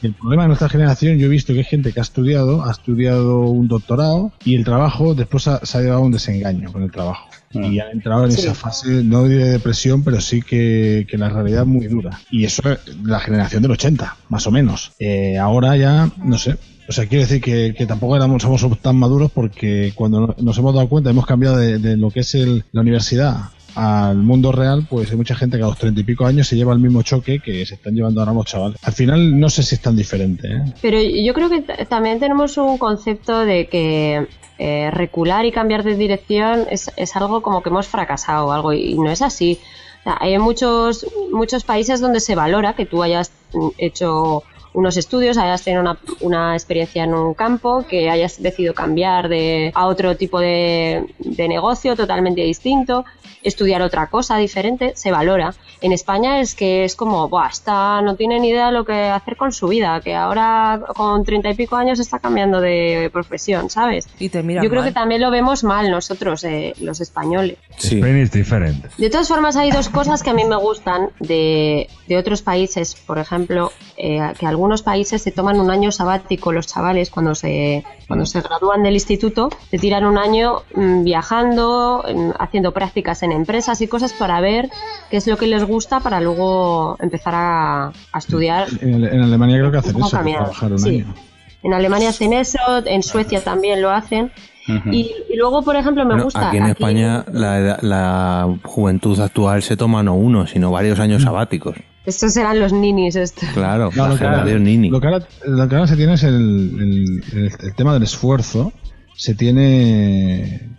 el 0.01 0.13
problema 0.15 0.41
de 0.41 0.47
nuestra 0.47 0.69
generación, 0.69 1.19
yo 1.19 1.27
he 1.27 1.29
visto 1.29 1.53
que 1.53 1.59
hay 1.59 1.65
gente 1.65 1.93
que 1.93 1.99
ha 1.99 2.01
estudiado, 2.01 2.65
ha 2.65 2.71
estudiado 2.71 3.41
un 3.41 3.67
doctorado 3.67 4.31
y 4.43 4.55
el 4.55 4.63
trabajo 4.63 5.13
después 5.13 5.47
ha- 5.47 5.63
se 5.63 5.77
ha 5.77 5.81
llevado 5.81 6.01
a 6.01 6.05
un 6.05 6.11
desengaño 6.13 6.71
con 6.71 6.81
el 6.81 6.89
trabajo. 6.89 7.29
Y 7.53 7.77
han 7.79 7.91
entrado 7.91 8.25
en 8.25 8.31
Sí. 8.31 8.41
esa 8.41 8.55
fase, 8.55 9.03
no 9.03 9.25
de 9.25 9.51
depresión, 9.51 10.03
pero 10.03 10.19
sí 10.19 10.41
que, 10.41 11.05
que 11.07 11.15
la 11.19 11.29
realidad 11.29 11.61
es 11.61 11.67
muy 11.67 11.85
dura. 11.85 12.19
Y 12.31 12.45
eso 12.45 12.63
es 12.67 12.79
la 13.03 13.19
generación 13.19 13.61
del 13.61 13.71
80, 13.73 14.17
más 14.29 14.47
o 14.47 14.51
menos. 14.51 14.93
Eh, 14.97 15.37
ahora 15.37 15.77
ya, 15.77 16.09
no 16.23 16.39
sé. 16.39 16.55
O 16.89 16.91
sea, 16.91 17.05
quiero 17.05 17.21
decir 17.23 17.39
que, 17.41 17.75
que 17.77 17.85
tampoco 17.85 18.15
éramos, 18.15 18.41
somos 18.41 18.79
tan 18.81 18.95
maduros 18.95 19.29
porque 19.31 19.91
cuando 19.93 20.21
no- 20.21 20.35
nos 20.41 20.57
hemos 20.57 20.73
dado 20.73 20.89
cuenta, 20.89 21.11
hemos 21.11 21.25
cambiado 21.27 21.57
de, 21.57 21.77
de 21.77 21.97
lo 21.97 22.09
que 22.09 22.21
es 22.21 22.33
el- 22.33 22.63
la 22.71 22.81
universidad 22.81 23.35
al 23.77 24.17
mundo 24.17 24.51
real, 24.51 24.87
pues 24.89 25.11
hay 25.11 25.17
mucha 25.17 25.35
gente 25.35 25.57
que 25.57 25.63
a 25.63 25.67
los 25.67 25.77
treinta 25.77 26.01
y 26.01 26.03
pico 26.03 26.25
años 26.25 26.47
se 26.47 26.55
lleva 26.55 26.73
el 26.73 26.79
mismo 26.79 27.03
choque 27.03 27.39
que 27.39 27.63
se 27.63 27.75
están 27.75 27.93
llevando 27.93 28.21
ahora 28.21 28.33
los 28.33 28.45
chavales. 28.45 28.79
Al 28.81 28.93
final 28.93 29.39
no 29.39 29.49
sé 29.49 29.61
si 29.61 29.75
es 29.75 29.81
tan 29.81 29.95
diferente. 29.95 30.47
¿eh? 30.47 30.73
Pero 30.81 30.99
yo 30.99 31.31
creo 31.35 31.47
que 31.47 31.61
también 31.85 32.19
tenemos 32.19 32.57
un 32.57 32.79
concepto 32.79 33.45
de 33.45 33.67
que 33.67 34.27
eh, 34.57 34.89
recular 34.91 35.45
y 35.45 35.51
cambiar 35.51 35.83
de 35.83 35.95
dirección 35.95 36.65
es, 36.71 36.91
es 36.95 37.15
algo 37.15 37.43
como 37.43 37.61
que 37.61 37.69
hemos 37.69 37.87
fracasado 37.87 38.51
algo 38.51 38.73
y 38.73 38.95
no 38.97 39.11
es 39.11 39.21
así. 39.21 39.59
Hay 40.05 40.39
muchos, 40.39 41.05
muchos 41.31 41.63
países 41.63 41.99
donde 41.99 42.19
se 42.19 42.33
valora 42.33 42.73
que 42.73 42.87
tú 42.87 43.03
hayas 43.03 43.31
mm, 43.53 43.67
hecho 43.77 44.43
unos 44.77 44.95
estudios, 44.95 45.39
hayas 45.39 45.63
tenido 45.63 45.81
una, 45.81 45.97
una 46.21 46.53
experiencia 46.53 47.03
en 47.03 47.15
un 47.15 47.33
campo, 47.33 47.83
que 47.89 48.11
hayas 48.11 48.39
decidido 48.41 48.75
cambiar 48.75 49.27
de, 49.27 49.71
a 49.73 49.87
otro 49.87 50.15
tipo 50.15 50.39
de, 50.39 51.03
de 51.17 51.47
negocio 51.47 51.95
totalmente 51.95 52.41
distinto, 52.41 53.03
estudiar 53.41 53.81
otra 53.81 54.05
cosa 54.07 54.37
diferente, 54.37 54.93
se 54.95 55.09
valora. 55.09 55.55
En 55.81 55.93
España 55.93 56.41
es 56.41 56.53
que 56.53 56.83
es 56.83 56.95
como, 56.95 57.27
Buah, 57.27 57.49
esta 57.49 58.01
no 58.03 58.15
tiene 58.15 58.39
ni 58.39 58.49
idea 58.49 58.67
de 58.67 58.71
lo 58.73 58.83
que 58.85 58.93
hacer 59.09 59.35
con 59.35 59.51
su 59.51 59.67
vida, 59.67 59.99
que 60.01 60.13
ahora 60.15 60.79
con 60.95 61.23
treinta 61.23 61.49
y 61.49 61.55
pico 61.55 61.75
años 61.75 61.99
está 61.99 62.19
cambiando 62.19 62.61
de 62.61 63.09
profesión, 63.11 63.69
¿sabes? 63.71 64.07
Y 64.19 64.29
te 64.29 64.43
miran 64.43 64.63
Yo 64.63 64.69
creo 64.69 64.81
mal. 64.81 64.89
que 64.89 64.93
también 64.93 65.21
lo 65.21 65.31
vemos 65.31 65.63
mal 65.63 65.89
nosotros, 65.89 66.43
eh, 66.43 66.73
los 66.81 66.99
españoles. 67.01 67.57
Spain 67.79 68.17
is 68.21 68.31
different. 68.31 68.85
De 68.97 69.09
todas 69.09 69.27
formas, 69.27 69.55
hay 69.55 69.71
dos 69.71 69.89
cosas 69.89 70.21
que 70.21 70.29
a 70.29 70.33
mí 70.33 70.45
me 70.45 70.55
gustan 70.55 71.09
de, 71.19 71.87
de 72.07 72.17
otros 72.17 72.41
países. 72.43 72.95
Por 72.95 73.17
ejemplo, 73.17 73.71
eh, 73.97 74.19
que 74.39 74.45
algunos 74.45 74.66
países 74.83 75.21
se 75.21 75.31
toman 75.31 75.59
un 75.59 75.71
año 75.71 75.91
sabático 75.91 76.51
los 76.51 76.67
chavales 76.67 77.09
cuando 77.09 77.33
se, 77.35 77.83
cuando 78.07 78.25
se 78.25 78.41
gradúan 78.41 78.83
del 78.83 78.93
instituto, 78.93 79.49
se 79.71 79.77
tiran 79.77 80.05
un 80.05 80.17
año 80.17 80.61
mm, 80.75 81.03
viajando, 81.03 82.03
en- 82.07 82.33
haciendo 82.39 82.71
prácticas 82.73 83.23
en 83.23 83.31
empresas 83.31 83.81
y 83.81 83.87
cosas 83.87 84.13
para 84.13 84.39
ver 84.41 84.69
qué 85.09 85.17
es 85.17 85.27
lo 85.27 85.37
que 85.37 85.47
les 85.47 85.63
gusta 85.65 85.99
para 85.99 86.19
luego 86.21 86.97
empezar 86.99 87.33
a, 87.35 87.85
a 87.87 88.17
estudiar. 88.17 88.67
En, 88.81 89.03
en 89.03 89.21
Alemania 89.21 89.57
creo 89.59 89.71
que 89.71 89.77
hacen 89.77 89.93
¿Cómo 89.93 90.07
eso, 90.07 90.17
trabajar 90.19 90.71
un 90.71 90.79
Sí. 90.79 90.89
año. 91.01 91.13
En 91.63 91.73
Alemania 91.73 92.09
hacen 92.09 92.33
eso, 92.33 92.59
en 92.85 93.01
Suecia 93.03 93.43
también 93.43 93.81
lo 93.81 93.89
hacen. 93.91 94.31
Y, 94.91 95.11
y 95.29 95.37
luego, 95.37 95.61
por 95.63 95.77
ejemplo, 95.77 96.03
me 96.03 96.09
Bueno, 96.09 96.25
gusta. 96.25 96.49
aquí 96.49 96.57
en 96.57 96.65
España 96.65 97.23
la, 97.31 97.57
edad- 97.59 97.79
la 97.81 98.53
juventud 98.63 99.17
actual 99.19 99.63
se 99.63 99.77
toma 99.77 100.03
no 100.03 100.13
uno, 100.15 100.45
sino 100.45 100.71
varios 100.71 100.99
años 100.99 101.23
sabáticos. 101.23 101.77
Estos 102.07 102.35
eran 102.37 102.59
los 102.59 102.71
ninis, 102.73 103.15
estos. 103.17 103.49
Claro, 103.49 103.91
No, 103.95 104.03
la 104.03 104.09
lo, 104.13 104.17
que 104.17 104.23
ahora, 104.23 104.37
generación 104.37 104.63
Nini. 104.63 104.89
lo 104.89 104.99
que 105.01 105.07
ahora- 105.07 105.27
lo 105.45 105.67
que 105.67 105.75
ahora 105.75 105.87
se 105.87 105.97
tiene 105.97 106.13
es 106.13 106.23
el, 106.23 106.33
el- 106.35 107.23
el- 107.37 107.51
el 107.61 107.75
tema 107.75 107.93
del 107.93 108.03
esfuerzo. 108.03 108.71
Se 109.15 109.35
tiene. 109.35 110.69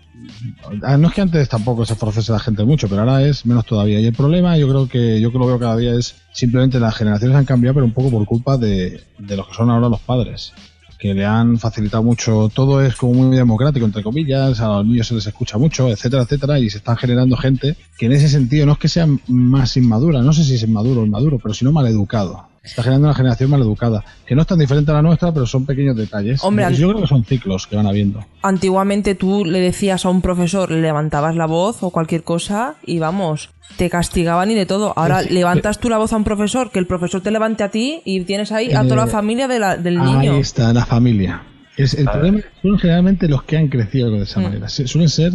Ah, 0.82 0.96
No 0.96 1.08
es 1.08 1.14
que 1.14 1.20
antes 1.20 1.48
tampoco 1.48 1.84
se 1.84 1.92
esforzase 1.94 2.32
la 2.32 2.38
gente 2.38 2.64
mucho, 2.64 2.88
pero 2.88 3.00
ahora 3.02 3.22
es 3.26 3.44
menos 3.44 3.66
todavía. 3.66 4.00
Y 4.00 4.06
el 4.06 4.12
problema, 4.14 4.56
yo 4.56 4.68
creo 4.68 4.88
que 4.88 5.20
yo 5.20 5.30
que 5.32 5.38
lo 5.38 5.46
veo 5.46 5.58
cada 5.58 5.76
día 5.76 5.94
es 5.94 6.16
simplemente 6.32 6.78
las 6.80 6.94
generaciones 6.96 7.36
han 7.36 7.44
cambiado, 7.44 7.74
pero 7.74 7.86
un 7.86 7.92
poco 7.92 8.10
por 8.10 8.24
culpa 8.26 8.56
de, 8.56 9.00
de 9.18 9.36
los 9.36 9.48
que 9.48 9.54
son 9.54 9.70
ahora 9.70 9.88
los 9.88 10.00
padres, 10.00 10.52
que 10.98 11.14
le 11.14 11.24
han 11.24 11.58
facilitado 11.58 12.02
mucho. 12.02 12.50
Todo 12.52 12.82
es 12.82 12.96
como 12.96 13.14
muy 13.14 13.36
democrático, 13.36 13.86
entre 13.86 14.02
comillas. 14.02 14.60
A 14.60 14.68
los 14.68 14.86
niños 14.86 15.06
se 15.06 15.14
les 15.14 15.26
escucha 15.26 15.56
mucho, 15.56 15.88
etcétera, 15.88 16.24
etcétera. 16.24 16.58
Y 16.58 16.68
se 16.70 16.78
están 16.78 16.96
generando 16.96 17.36
gente 17.36 17.76
que 17.96 18.06
en 18.06 18.12
ese 18.12 18.28
sentido 18.28 18.66
no 18.66 18.72
es 18.72 18.78
que 18.78 18.88
sea 18.88 19.06
más 19.28 19.76
inmadura, 19.76 20.22
no 20.22 20.32
sé 20.32 20.44
si 20.44 20.54
es 20.54 20.62
inmaduro 20.62 21.02
o 21.02 21.06
inmaduro, 21.06 21.38
pero 21.38 21.54
sino 21.54 21.72
maleducado. 21.72 22.47
Se 22.47 22.47
está 22.62 22.82
generando 22.82 23.08
una 23.08 23.14
generación 23.14 23.50
maleducada, 23.50 24.04
que 24.26 24.34
no 24.34 24.42
es 24.42 24.46
tan 24.46 24.58
diferente 24.58 24.90
a 24.90 24.94
la 24.94 25.02
nuestra, 25.02 25.32
pero 25.32 25.46
son 25.46 25.64
pequeños 25.66 25.96
detalles. 25.96 26.42
Hombre, 26.44 26.66
yo 26.74 26.88
creo 26.90 27.00
que 27.02 27.06
son 27.08 27.24
ciclos 27.24 27.66
que 27.66 27.76
van 27.76 27.86
habiendo. 27.86 28.24
Antiguamente 28.42 29.14
tú 29.14 29.44
le 29.44 29.60
decías 29.60 30.04
a 30.04 30.10
un 30.10 30.20
profesor, 30.22 30.70
le 30.70 30.80
levantabas 30.80 31.36
la 31.36 31.46
voz 31.46 31.82
o 31.82 31.90
cualquier 31.90 32.22
cosa 32.24 32.74
y 32.84 32.98
vamos, 32.98 33.50
te 33.76 33.88
castigaban 33.90 34.50
y 34.50 34.54
de 34.54 34.66
todo. 34.66 34.92
Ahora 34.96 35.22
Sí, 35.22 35.30
levantas 35.30 35.78
tú 35.78 35.88
la 35.88 35.98
voz 35.98 36.12
a 36.12 36.16
un 36.16 36.24
profesor, 36.24 36.70
que 36.70 36.78
el 36.78 36.86
profesor 36.86 37.20
te 37.20 37.30
levante 37.30 37.62
a 37.64 37.70
ti 37.70 38.00
y 38.04 38.22
tienes 38.24 38.52
ahí 38.52 38.72
a 38.72 38.82
toda 38.82 38.96
la 38.96 39.04
Eh, 39.04 39.08
familia 39.08 39.48
de 39.48 39.58
la- 39.58 39.76
del 39.76 39.98
Ahí 40.00 40.12
niño. 40.12 40.36
está, 40.38 40.72
la 40.72 40.84
familia. 40.86 41.42
Es, 41.76 41.94
el 41.94 42.06
problema 42.06 42.40
son 42.62 42.78
generalmente 42.78 43.28
los 43.28 43.44
que 43.44 43.56
han 43.56 43.68
crecido 43.68 44.10
de 44.10 44.18
Mm. 44.18 44.22
esa 44.22 44.40
manera. 44.40 44.68
Se- 44.68 44.88
Suelen 44.88 45.08
ser, 45.08 45.32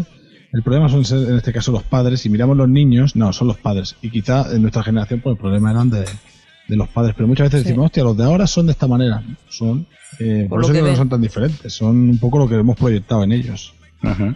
el 0.52 0.62
problema 0.62 0.90
suelen 0.90 1.06
ser 1.06 1.20
en 1.30 1.38
este 1.38 1.54
caso 1.54 1.72
los 1.72 1.84
padres. 1.84 2.20
Si 2.22 2.30
miramos 2.30 2.58
los 2.58 2.68
niños, 2.68 3.16
no, 3.16 3.32
son 3.32 3.48
los 3.48 3.58
padres. 3.58 3.96
Y 4.02 4.10
quizá 4.10 4.54
en 4.54 4.62
nuestra 4.62 4.84
generación, 4.84 5.22
pues 5.22 5.36
el 5.36 5.40
problema 5.40 5.72
eran 5.72 5.90
de, 5.90 6.04
de 6.68 6.76
los 6.76 6.88
padres. 6.90 7.14
Pero 7.16 7.28
muchas 7.28 7.48
veces 7.48 7.62
Sí. 7.62 7.68
decimos, 7.70 7.86
hostia, 7.88 8.04
los 8.04 8.18
de 8.18 8.24
ahora 8.24 8.48
son 8.48 8.66
de 8.68 8.72
esta 8.74 8.88
manera. 8.88 9.24
Son, 9.50 9.86
eh, 10.20 10.46
Por 10.50 10.64
eso 10.64 10.74
que 10.74 10.80
que 10.82 10.86
no 10.90 10.96
son 10.96 11.10
tan 11.10 11.22
diferentes. 11.22 11.74
Son 11.74 11.96
un 12.10 12.18
poco 12.20 12.40
lo 12.40 12.48
que 12.48 12.56
hemos 12.56 12.76
proyectado 12.78 13.24
en 13.24 13.32
ellos. 13.32 13.74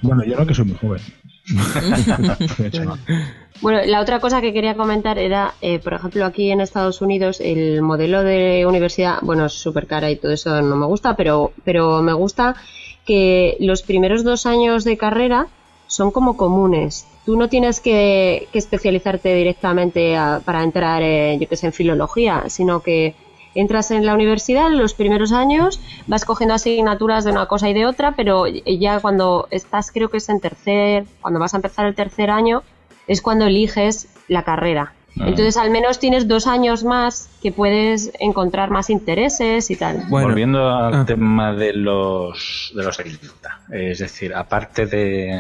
Bueno, 0.02 0.24
yo 0.24 0.38
no 0.38 0.46
que 0.46 0.54
soy 0.54 0.66
muy 0.66 0.76
joven. 0.78 1.02
Bueno, 3.62 3.80
la 3.86 4.02
otra 4.02 4.20
cosa 4.20 4.40
que 4.40 4.54
quería 4.54 4.76
comentar 4.76 5.18
era, 5.18 5.56
eh, 5.62 5.80
por 5.80 5.94
ejemplo, 5.96 6.26
aquí 6.26 6.52
en 6.52 6.62
Estados 6.62 7.02
Unidos 7.02 7.40
el 7.42 7.82
modelo 7.82 8.24
de 8.24 8.66
universidad, 8.68 9.18
bueno, 9.24 9.46
es 9.48 9.54
súper 9.54 9.88
cara 9.88 10.12
y 10.12 10.16
todo 10.18 10.32
eso 10.32 10.62
no 10.62 10.76
me 10.76 10.86
gusta, 10.86 11.16
pero, 11.16 11.54
pero 11.66 12.04
me 12.04 12.14
gusta 12.14 12.56
que 13.06 13.58
los 13.60 13.82
primeros 13.82 14.24
dos 14.24 14.46
años 14.46 14.84
de 14.84 14.98
carrera 14.98 15.48
son 15.88 16.12
como 16.12 16.38
comunes. 16.38 17.08
Tú 17.28 17.36
no 17.36 17.50
tienes 17.50 17.82
que, 17.82 18.48
que 18.54 18.58
especializarte 18.58 19.36
directamente 19.36 20.16
a- 20.16 20.40
para 20.46 20.64
entrar, 20.64 21.02
eh, 21.04 21.38
yo 21.42 21.50
que 21.50 21.58
sé, 21.58 21.66
en 21.68 21.74
filología, 21.74 22.46
sino 22.48 22.80
que 22.82 23.16
entras 23.54 23.92
en 23.92 24.06
la 24.06 24.14
universidad 24.14 24.68
en 24.68 24.78
los 24.78 24.94
primeros 24.94 25.34
años, 25.34 25.82
vas 26.08 26.24
cogiendo 26.24 26.54
asignaturas 26.56 27.26
de 27.26 27.32
una 27.32 27.48
cosa 27.48 27.68
y 27.68 27.74
de 27.74 27.86
otra, 27.86 28.14
pero 28.16 28.46
ya 28.48 29.02
cuando 29.02 29.50
estás, 29.52 29.92
creo 29.92 30.10
que 30.10 30.18
es 30.18 30.30
en 30.30 30.40
tercer, 30.40 31.04
cuando 31.20 31.38
vas 31.38 31.54
a 31.54 31.58
empezar 31.58 31.86
el 31.86 31.96
tercer 31.96 32.30
año, 32.30 32.64
es 33.08 33.22
cuando 33.22 33.46
eliges 33.46 34.08
la 34.30 34.44
carrera. 34.44 34.94
Ah. 35.20 35.26
Entonces 35.28 35.58
al 35.58 35.70
menos 35.70 36.00
tienes 36.00 36.30
dos 36.30 36.48
años 36.48 36.86
más 36.86 37.30
que 37.42 37.52
puedes 37.52 38.12
encontrar 38.22 38.70
más 38.70 38.90
intereses 38.90 39.70
y 39.70 39.76
tal. 39.76 40.04
Volviendo 40.08 40.70
al 40.70 41.06
tema 41.06 41.54
de 41.54 41.74
los 41.74 42.72
de 42.74 42.84
los 42.84 42.96
30, 42.96 43.62
es 43.74 44.00
decir, 44.00 44.34
aparte 44.34 44.86
de 44.86 45.34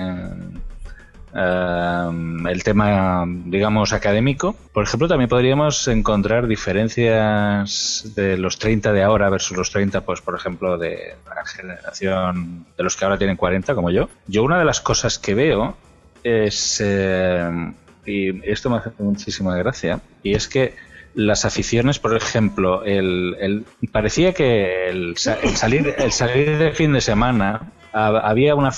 eh, 1.39 2.49
el 2.49 2.63
tema, 2.63 3.23
digamos, 3.27 3.93
académico, 3.93 4.55
por 4.73 4.83
ejemplo, 4.83 5.07
también 5.07 5.29
podríamos 5.29 5.87
encontrar 5.87 6.47
diferencias 6.47 8.11
de 8.15 8.37
los 8.37 8.57
30 8.57 8.91
de 8.91 9.03
ahora 9.03 9.29
versus 9.29 9.55
los 9.55 9.69
30, 9.69 10.01
pues, 10.01 10.21
por 10.21 10.33
ejemplo, 10.35 10.79
de 10.79 11.15
la 11.27 11.45
generación 11.45 12.65
de 12.75 12.83
los 12.83 12.95
que 12.95 13.05
ahora 13.05 13.19
tienen 13.19 13.37
40, 13.37 13.75
como 13.75 13.91
yo. 13.91 14.09
Yo 14.25 14.43
una 14.43 14.57
de 14.57 14.65
las 14.65 14.81
cosas 14.81 15.19
que 15.19 15.35
veo 15.35 15.77
es, 16.23 16.81
eh, 16.83 17.73
y 18.05 18.49
esto 18.49 18.71
me 18.71 18.77
hace 18.77 18.89
muchísima 18.97 19.55
gracia, 19.57 19.99
y 20.23 20.33
es 20.33 20.47
que 20.47 20.73
las 21.17 21.45
aficiones, 21.45 21.97
por 21.99 22.15
ejemplo, 22.15 22.83
el, 22.85 23.35
el- 23.39 23.65
parecía 23.91 24.33
que 24.33 24.87
el, 24.89 25.15
el 25.43 25.55
salir, 25.57 25.95
el 25.97 26.11
salir 26.11 26.57
de 26.57 26.71
fin 26.71 26.93
de 26.93 27.01
semana 27.01 27.71
ha- 27.91 28.19
había 28.29 28.53
una, 28.55 28.71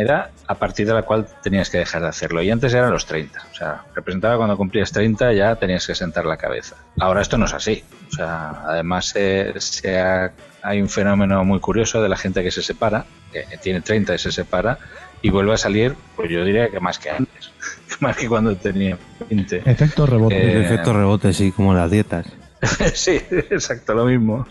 edad 0.00 0.30
a 0.46 0.54
partir 0.56 0.86
de 0.86 0.92
la 0.92 1.02
cual 1.02 1.26
tenías 1.42 1.70
que 1.70 1.78
dejar 1.78 2.02
de 2.02 2.08
hacerlo. 2.08 2.42
Y 2.42 2.50
antes 2.50 2.74
eran 2.74 2.90
los 2.90 3.06
30. 3.06 3.42
O 3.50 3.54
sea, 3.54 3.84
representaba 3.94 4.36
cuando 4.36 4.56
cumplías 4.56 4.92
30 4.92 5.32
ya 5.32 5.56
tenías 5.56 5.86
que 5.86 5.94
sentar 5.94 6.26
la 6.26 6.36
cabeza. 6.36 6.76
Ahora 7.00 7.22
esto 7.22 7.38
no 7.38 7.46
es 7.46 7.54
así. 7.54 7.82
O 8.08 8.12
sea, 8.12 8.50
además 8.66 9.12
eh, 9.16 9.52
se 9.58 9.98
ha- 9.98 10.30
hay 10.62 10.82
un 10.82 10.88
fenómeno 10.90 11.42
muy 11.44 11.60
curioso 11.60 12.02
de 12.02 12.08
la 12.10 12.16
gente 12.16 12.42
que 12.42 12.50
se 12.50 12.62
separa, 12.62 13.06
que 13.32 13.44
tiene 13.62 13.80
30 13.80 14.14
y 14.14 14.18
se 14.18 14.30
separa, 14.32 14.78
y 15.22 15.30
vuelve 15.30 15.54
a 15.54 15.56
salir, 15.56 15.94
pues 16.16 16.30
yo 16.30 16.44
diría 16.44 16.68
que 16.68 16.80
más 16.80 16.98
que 16.98 17.10
antes. 17.10 17.50
más 18.00 18.16
que 18.16 18.28
cuando 18.28 18.56
tenía 18.56 18.98
20. 19.28 19.62
Efecto 19.64 20.06
rebote. 20.06 20.36
Eh, 20.36 20.52
El 20.52 20.64
efecto 20.64 20.92
rebote, 20.92 21.32
sí, 21.32 21.52
como 21.52 21.74
las 21.74 21.90
dietas. 21.90 22.26
sí, 22.94 23.20
exacto, 23.30 23.94
lo 23.94 24.04
mismo. 24.06 24.46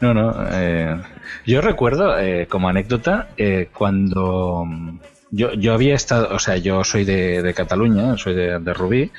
No, 0.00 0.14
no. 0.14 0.34
eh, 0.52 1.00
yo 1.46 1.60
recuerdo, 1.60 2.18
eh, 2.18 2.46
como 2.48 2.68
anécdota, 2.68 3.28
eh, 3.36 3.68
cuando 3.72 4.64
mm, 4.66 4.98
yo, 5.30 5.52
yo 5.54 5.74
había 5.74 5.94
estado, 5.94 6.34
o 6.34 6.38
sea, 6.38 6.56
yo 6.56 6.84
soy 6.84 7.04
de, 7.04 7.42
de 7.42 7.54
Cataluña, 7.54 8.16
soy 8.16 8.34
de, 8.34 8.58
de 8.58 8.74
Rubí, 8.74 9.10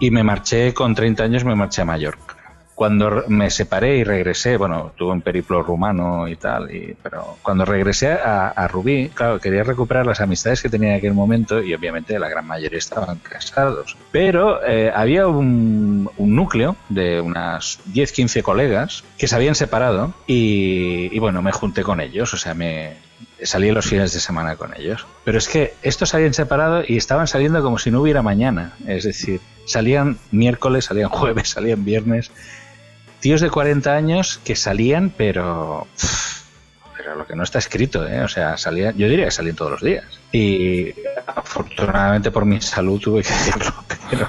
y 0.00 0.10
me 0.10 0.22
marché 0.22 0.74
con 0.74 0.94
30 0.94 1.24
años, 1.24 1.44
me 1.44 1.54
marché 1.54 1.82
a 1.82 1.84
Mallorca. 1.84 2.36
Cuando 2.82 3.22
me 3.28 3.48
separé 3.48 3.98
y 3.98 4.02
regresé, 4.02 4.56
bueno, 4.56 4.90
tuve 4.96 5.12
un 5.12 5.20
periplo 5.20 5.62
rumano 5.62 6.26
y 6.26 6.34
tal, 6.34 6.74
y, 6.74 6.96
pero 7.00 7.38
cuando 7.40 7.64
regresé 7.64 8.10
a, 8.10 8.48
a 8.48 8.66
Rubí, 8.66 9.08
claro, 9.14 9.38
quería 9.38 9.62
recuperar 9.62 10.04
las 10.04 10.20
amistades 10.20 10.62
que 10.62 10.68
tenía 10.68 10.88
en 10.88 10.96
aquel 10.96 11.14
momento 11.14 11.62
y 11.62 11.74
obviamente 11.74 12.18
la 12.18 12.28
gran 12.28 12.44
mayoría 12.44 12.80
estaban 12.80 13.20
casados. 13.20 13.96
Pero 14.10 14.66
eh, 14.66 14.90
había 14.92 15.28
un, 15.28 16.10
un 16.16 16.34
núcleo 16.34 16.74
de 16.88 17.20
unas 17.20 17.78
10-15 17.92 18.42
colegas 18.42 19.04
que 19.16 19.28
se 19.28 19.36
habían 19.36 19.54
separado 19.54 20.12
y, 20.26 21.08
y 21.12 21.18
bueno, 21.20 21.40
me 21.40 21.52
junté 21.52 21.84
con 21.84 22.00
ellos, 22.00 22.34
o 22.34 22.36
sea, 22.36 22.52
me, 22.54 22.96
salí 23.42 23.70
los 23.70 23.86
fines 23.86 24.12
de 24.12 24.20
semana 24.20 24.56
con 24.56 24.74
ellos. 24.76 25.06
Pero 25.24 25.38
es 25.38 25.48
que 25.48 25.74
estos 25.82 26.10
se 26.10 26.16
habían 26.16 26.34
separado 26.34 26.82
y 26.86 26.96
estaban 26.96 27.26
saliendo 27.26 27.62
como 27.62 27.78
si 27.78 27.90
no 27.90 28.00
hubiera 28.00 28.22
mañana. 28.22 28.72
Es 28.86 29.04
decir, 29.04 29.40
salían 29.66 30.18
miércoles, 30.30 30.86
salían 30.86 31.08
jueves, 31.10 31.48
salían 31.48 31.84
viernes. 31.84 32.30
Tíos 33.22 33.40
de 33.40 33.50
40 33.50 33.94
años 33.94 34.40
que 34.44 34.56
salían, 34.56 35.14
pero. 35.16 35.86
Pero 36.96 37.14
lo 37.16 37.26
que 37.26 37.36
no 37.36 37.44
está 37.44 37.60
escrito, 37.60 38.06
¿eh? 38.06 38.20
O 38.22 38.28
sea, 38.28 38.58
salían. 38.58 38.96
Yo 38.98 39.08
diría 39.08 39.26
que 39.26 39.30
salían 39.30 39.54
todos 39.54 39.70
los 39.70 39.80
días. 39.80 40.04
Y 40.32 40.92
Afortunadamente 41.36 42.30
por 42.30 42.44
mi 42.44 42.60
salud 42.60 43.00
tuve 43.00 43.22
que 43.22 43.28
hacerlo, 43.32 43.72
pero, 44.10 44.28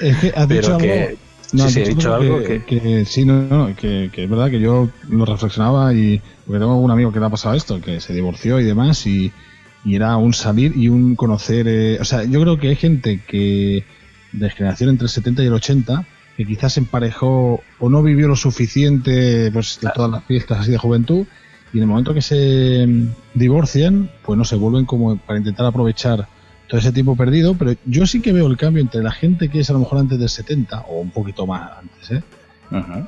Es 0.00 0.16
que 0.18 0.32
has 0.36 0.46
pero 0.46 0.60
dicho 0.60 0.78
que... 0.78 1.02
algo. 1.02 1.18
sí, 1.40 1.60
has 1.62 1.72
sí, 1.72 1.80
he 1.80 1.88
dicho 1.88 2.14
algo 2.14 2.42
que... 2.42 2.64
que 2.64 3.04
sí, 3.06 3.24
no, 3.24 3.42
no, 3.42 3.74
que, 3.74 4.10
es 4.12 4.30
verdad 4.30 4.50
que 4.50 4.60
yo 4.60 4.90
lo 5.08 5.24
reflexionaba 5.24 5.94
y 5.94 6.20
porque 6.44 6.60
tengo 6.60 6.76
un 6.76 6.90
amigo 6.90 7.12
que 7.12 7.20
le 7.20 7.26
ha 7.26 7.30
pasado 7.30 7.54
esto, 7.54 7.80
que 7.80 8.00
se 8.00 8.12
divorció 8.12 8.60
y 8.60 8.64
demás 8.64 9.06
y, 9.06 9.32
y 9.84 9.96
era 9.96 10.16
un 10.16 10.34
salir 10.34 10.76
y 10.76 10.88
un 10.88 11.16
conocer, 11.16 11.66
eh, 11.68 11.98
o 12.00 12.04
sea, 12.04 12.24
yo 12.24 12.40
creo 12.42 12.58
que 12.58 12.68
hay 12.68 12.76
gente 12.76 13.20
que 13.26 13.84
de 14.32 14.50
generación 14.50 14.90
entre 14.90 15.06
el 15.06 15.10
70 15.10 15.42
y 15.42 15.46
el 15.46 15.54
80 15.54 16.06
que 16.36 16.44
quizás 16.44 16.74
se 16.74 16.80
emparejó 16.80 17.62
o 17.78 17.88
no 17.88 18.02
vivió 18.02 18.28
lo 18.28 18.36
suficiente 18.36 19.50
pues 19.52 19.78
de 19.80 19.90
todas 19.94 20.10
las 20.10 20.24
fiestas 20.24 20.60
así 20.60 20.70
de 20.70 20.78
juventud 20.78 21.26
y 21.72 21.78
en 21.78 21.82
el 21.82 21.88
momento 21.88 22.14
que 22.14 22.22
se 22.22 22.86
mm, 22.86 23.08
divorcian 23.34 24.10
pues 24.24 24.36
no 24.36 24.44
se 24.44 24.56
vuelven 24.56 24.84
como 24.84 25.16
para 25.16 25.38
intentar 25.38 25.66
aprovechar 25.66 26.28
todo 26.68 26.80
ese 26.80 26.92
tiempo 26.92 27.16
perdido, 27.16 27.54
pero 27.54 27.74
yo 27.84 28.06
sí 28.06 28.20
que 28.20 28.32
veo 28.32 28.46
el 28.46 28.56
cambio 28.56 28.82
entre 28.82 29.02
la 29.02 29.12
gente 29.12 29.48
que 29.48 29.60
es 29.60 29.70
a 29.70 29.72
lo 29.72 29.80
mejor 29.80 29.98
antes 29.98 30.18
del 30.18 30.28
70 30.28 30.86
o 30.88 31.00
un 31.00 31.10
poquito 31.10 31.46
más 31.46 31.70
antes, 31.78 32.10
¿eh? 32.10 32.22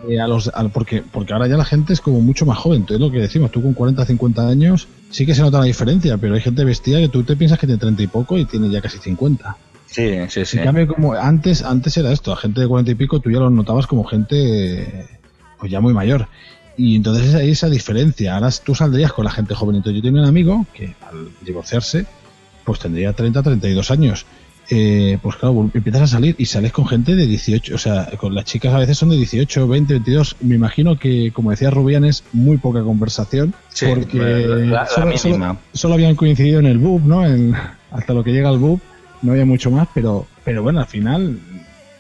Eh, 0.09 0.21
a 0.21 0.29
los, 0.29 0.51
porque, 0.73 1.03
porque 1.03 1.33
ahora 1.33 1.49
ya 1.49 1.57
la 1.57 1.65
gente 1.65 1.93
es 1.93 2.01
como 2.01 2.21
mucho 2.21 2.47
más 2.47 2.59
joven. 2.59 2.81
Entonces, 2.81 3.01
lo 3.01 3.11
que 3.11 3.19
decimos, 3.19 3.51
tú 3.51 3.61
con 3.61 3.75
40, 3.75 4.05
50 4.05 4.49
años, 4.49 4.87
sí 5.11 5.27
que 5.27 5.35
se 5.35 5.43
nota 5.43 5.59
la 5.59 5.65
diferencia, 5.65 6.17
pero 6.17 6.35
hay 6.35 6.41
gente 6.41 6.65
vestida 6.65 7.01
que 7.01 7.09
tú 7.09 7.25
te 7.25 7.37
piensas 7.37 7.59
que 7.59 7.67
tiene 7.67 7.81
30 7.81 8.03
y 8.03 8.07
poco 8.07 8.39
y 8.39 8.45
tiene 8.45 8.71
ya 8.71 8.81
casi 8.81 8.99
50. 8.99 9.57
Sí, 9.91 10.17
sí, 10.29 10.45
sí. 10.45 10.59
En 10.59 10.65
cambio, 10.65 10.87
como 10.89 11.15
antes, 11.15 11.63
antes 11.63 11.97
era 11.97 12.13
esto, 12.13 12.33
a 12.33 12.37
gente 12.37 12.61
de 12.61 12.69
40 12.69 12.91
y 12.91 12.95
pico, 12.95 13.21
tú 13.21 13.31
ya 13.31 13.39
los 13.39 13.51
notabas 13.53 13.87
como 13.87 14.05
gente 14.05 15.07
pues 15.59 15.73
ya 15.73 15.81
muy 15.81 15.93
mayor. 15.95 16.29
Y 16.77 16.95
entonces 16.97 17.35
hay 17.35 17.51
esa 17.51 17.69
diferencia. 17.69 18.35
Ahora 18.35 18.51
tú 18.65 18.75
saldrías 18.75 19.13
con 19.13 19.25
la 19.25 19.31
gente 19.33 19.55
joven. 19.55 19.77
Entonces, 19.77 20.01
yo 20.01 20.09
tenía 20.09 20.23
un 20.23 20.29
amigo 20.29 20.65
que 20.73 20.95
al 21.11 21.29
divorciarse, 21.45 22.07
pues 22.65 22.79
tendría 22.79 23.13
30, 23.13 23.43
32 23.43 23.91
años. 23.91 24.27
Eh, 24.71 25.19
pues 25.23 25.37
claro, 25.37 25.71
empiezas 25.73 26.03
a 26.03 26.07
salir 26.07 26.37
y 26.39 26.45
sales 26.45 26.73
con 26.73 26.87
gente 26.87 27.17
de 27.17 27.27
18, 27.27 27.75
o 27.75 27.79
sea, 27.79 28.11
con 28.19 28.35
las 28.35 28.45
chicas 28.45 28.75
a 28.75 28.79
veces 28.79 28.99
son 28.99 29.09
de 29.09 29.17
18, 29.17 29.67
20, 29.67 29.95
22. 29.95 30.37
Me 30.43 30.55
imagino 30.57 30.99
que, 30.99 31.33
como 31.33 31.51
decía 31.51 31.71
Rubián, 31.71 32.05
es 32.05 32.23
muy 32.35 32.59
poca 32.59 32.83
conversación. 32.83 33.55
Sí, 33.71 33.87
porque 33.89 34.19
la- 34.19 34.57
la 34.83 34.87
solo, 34.87 35.17
solo- 35.17 35.35
mínima. 35.35 35.59
solo 35.73 35.95
habían 35.95 36.15
coincidido 36.15 36.61
en 36.61 36.67
el 36.67 36.77
BUP, 36.79 37.03
¿no? 37.07 37.27
En, 37.27 37.55
hasta 37.91 38.13
lo 38.13 38.23
que 38.23 38.31
llega 38.33 38.51
al 38.51 38.59
BUP, 38.59 38.81
no 39.23 39.33
había 39.33 39.45
mucho 39.45 39.71
más, 39.71 39.89
pero, 39.95 40.27
pero 40.45 40.63
bueno, 40.63 40.81
al 40.81 40.87
final 40.87 41.39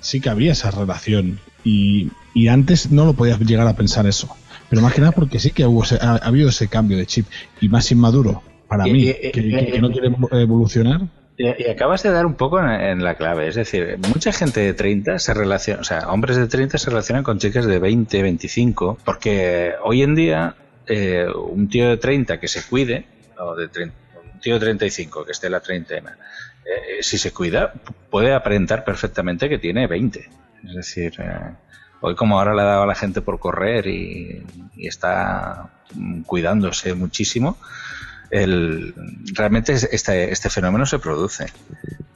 sí 0.00 0.20
que 0.20 0.30
había 0.30 0.52
esa 0.52 0.70
relación. 0.70 1.38
Y, 1.64 2.10
y 2.34 2.48
antes 2.48 2.90
no 2.90 3.04
lo 3.04 3.12
podías 3.14 3.38
llegar 3.40 3.66
a 3.66 3.74
pensar 3.76 4.06
eso. 4.06 4.34
Pero 4.70 4.82
más 4.82 4.92
que 4.94 5.00
nada 5.00 5.12
porque 5.12 5.38
sí 5.38 5.50
que 5.50 5.66
hubo 5.66 5.82
ese- 5.82 5.98
ha, 6.00 6.12
ha 6.12 6.16
habido 6.28 6.48
ese 6.50 6.68
cambio 6.68 6.96
de 6.96 7.06
chip. 7.06 7.26
Y 7.60 7.68
más 7.68 7.90
inmaduro, 7.90 8.42
para 8.68 8.86
Y- 8.88 8.92
mí, 8.92 9.02
y- 9.08 9.14
que, 9.14 9.30
que- 9.32 9.66
que 9.72 9.80
no 9.80 9.90
quiere 9.90 10.10
evolucionar. 10.32 11.02
Y, 11.36 11.46
acabas 11.70 12.02
de 12.02 12.10
dar 12.10 12.26
un 12.26 12.34
poco 12.34 12.58
en, 12.58 12.68
en 12.68 13.04
la 13.04 13.14
clave, 13.14 13.46
es 13.46 13.54
decir, 13.54 13.96
mucha 14.08 14.32
gente 14.32 14.58
de 14.60 14.74
30 14.74 15.20
se 15.20 15.34
relaciona, 15.34 15.80
o 15.80 15.84
sea, 15.84 16.08
hombres 16.10 16.36
de 16.36 16.48
30 16.48 16.78
se 16.78 16.90
relacionan 16.90 17.22
con 17.22 17.38
chicas 17.38 17.64
de 17.64 17.78
20, 17.78 18.22
25, 18.22 18.98
porque 19.04 19.72
hoy 19.84 20.02
en 20.02 20.16
día 20.16 20.56
eh, 20.88 21.26
un 21.50 21.68
tío 21.68 21.88
de 21.90 21.96
30 21.96 22.40
que 22.40 22.48
se 22.48 22.62
cuide, 22.64 23.04
o 23.38 23.54
de 23.54 23.68
30, 23.68 23.94
un 24.34 24.40
tío 24.40 24.54
de 24.54 24.60
35 24.60 25.24
que 25.24 25.30
esté 25.32 25.46
en 25.46 25.52
la 25.52 25.60
treintena, 25.60 26.18
eh, 26.68 27.02
si 27.02 27.16
se 27.18 27.32
cuida, 27.32 27.72
puede 28.10 28.32
aparentar 28.34 28.84
perfectamente 28.84 29.48
que 29.48 29.58
tiene 29.58 29.86
20. 29.86 30.28
Es 30.64 30.74
decir, 30.74 31.14
eh, 31.18 31.30
hoy 32.00 32.14
como 32.14 32.38
ahora 32.38 32.54
le 32.54 32.62
ha 32.62 32.66
dado 32.66 32.82
a 32.82 32.86
la 32.86 32.94
gente 32.94 33.20
por 33.22 33.38
correr 33.38 33.86
y, 33.86 34.44
está 34.76 35.70
mm, 35.94 36.22
cuidándose 36.22 36.94
muchísimo, 36.94 37.58
el, 38.30 38.94
realmente 39.34 39.72
es- 39.72 39.88
este, 39.90 40.30
este 40.32 40.50
fenómeno 40.50 40.84
se 40.86 40.98
produce 40.98 41.46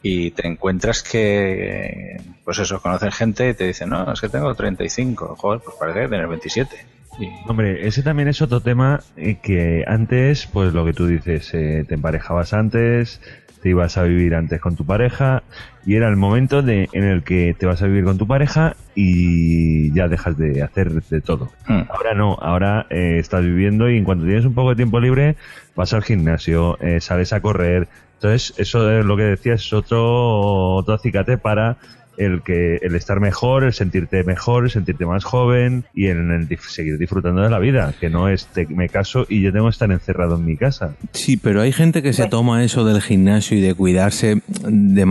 y 0.02 0.30
te 0.32 0.46
encuentras 0.46 1.02
que, 1.02 2.20
pues 2.44 2.58
eso, 2.58 2.80
conocen 2.82 3.12
gente 3.12 3.48
y 3.48 3.54
te 3.54 3.66
dicen, 3.68 3.88
no, 3.90 4.12
es 4.12 4.20
que 4.20 4.28
tengo 4.28 4.54
35, 4.54 5.36
joder, 5.36 5.60
pues 5.64 5.76
parece 5.78 6.08
tener 6.08 6.26
27. 6.28 6.76
Y- 7.20 7.28
Hombre, 7.48 7.86
ese 7.86 8.02
también 8.02 8.28
es 8.28 8.40
otro 8.42 8.60
tema 8.60 9.00
eh, 9.16 9.38
que 9.42 9.84
antes, 9.86 10.46
pues 10.52 10.72
lo 10.72 10.84
que 10.84 10.92
tú 10.92 11.06
dices, 11.06 11.52
eh, 11.54 11.84
te 11.88 11.94
emparejabas 11.94 12.52
antes, 12.52 13.20
te 13.62 13.70
ibas 13.70 13.96
a 13.96 14.02
vivir 14.02 14.34
antes 14.34 14.60
con 14.60 14.76
tu 14.76 14.84
pareja 14.84 15.42
y 15.86 15.94
era 15.94 16.08
el 16.08 16.16
momento 16.16 16.62
de, 16.62 16.88
en 16.92 17.04
el 17.04 17.22
que 17.22 17.54
te 17.58 17.66
vas 17.66 17.80
a 17.82 17.86
vivir 17.86 18.04
con 18.04 18.18
tu 18.18 18.26
pareja 18.26 18.74
y 18.94 19.92
ya 19.94 20.08
dejas 20.08 20.36
de 20.36 20.62
hacer 20.62 20.90
de 20.90 21.20
todo. 21.20 21.50
Hmm. 21.66 21.82
Ahora 21.88 22.14
no, 22.14 22.36
ahora 22.40 22.86
eh, 22.90 23.18
estás 23.18 23.42
viviendo 23.44 23.88
y 23.88 23.96
en 23.96 24.04
cuanto 24.04 24.24
tienes 24.24 24.44
un 24.44 24.54
poco 24.54 24.70
de 24.70 24.76
tiempo 24.76 25.00
libre 25.00 25.36
vas 25.76 25.92
al 25.94 26.02
gimnasio, 26.02 26.76
eh, 26.80 27.00
sales 27.00 27.32
a 27.32 27.40
correr. 27.40 27.88
Entonces, 28.14 28.54
eso 28.58 28.90
es 28.90 29.04
lo 29.04 29.16
que 29.16 29.24
decías, 29.24 29.60
es 29.64 29.72
otro, 29.72 30.74
otro 30.74 30.94
acicate 30.94 31.38
para 31.38 31.76
el 32.18 32.42
que 32.42 32.76
el 32.82 32.94
estar 32.94 33.20
mejor, 33.20 33.64
el 33.64 33.72
sentirte 33.72 34.22
mejor, 34.24 34.64
el 34.64 34.70
sentirte 34.70 35.06
más 35.06 35.24
joven 35.24 35.84
y 35.94 36.08
en 36.08 36.30
el 36.30 36.48
dif- 36.48 36.68
seguir 36.68 36.98
disfrutando 36.98 37.40
de 37.42 37.48
la 37.50 37.58
vida, 37.58 37.94
que 38.00 38.10
no 38.10 38.28
es 38.28 38.46
te- 38.46 38.66
me 38.66 38.88
caso 38.88 39.24
y 39.28 39.40
yo 39.40 39.52
tengo 39.52 39.66
que 39.66 39.70
estar 39.72 39.90
encerrado 39.90 40.36
en 40.36 40.44
mi 40.44 40.56
casa. 40.56 40.94
Sí, 41.12 41.36
pero 41.36 41.60
hay 41.62 41.72
gente 41.72 42.02
que 42.02 42.12
se 42.12 42.26
toma 42.28 42.62
eso 42.64 42.84
del 42.84 43.00
gimnasio 43.00 43.56
y 43.56 43.60
de 43.60 43.74
cuidarse 43.74 44.42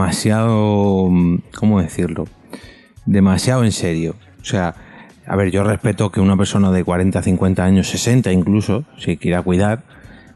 demasiado, 0.02 1.10
mm, 1.10 1.38
¿cómo 1.56 1.82
decirlo? 1.82 2.28
Demasiado 3.06 3.64
en 3.64 3.72
serio. 3.72 4.16
O 4.42 4.46
sea, 4.46 4.76
a 5.28 5.36
ver, 5.36 5.52
yo 5.52 5.64
respeto 5.64 6.12
que 6.12 6.20
una 6.20 6.38
persona 6.38 6.72
de 6.72 6.84
40, 6.84 7.22
50 7.22 7.64
años, 7.64 7.88
60 7.90 8.32
incluso, 8.32 8.86
si 8.98 9.18
quiera 9.18 9.42
cuidar, 9.42 9.84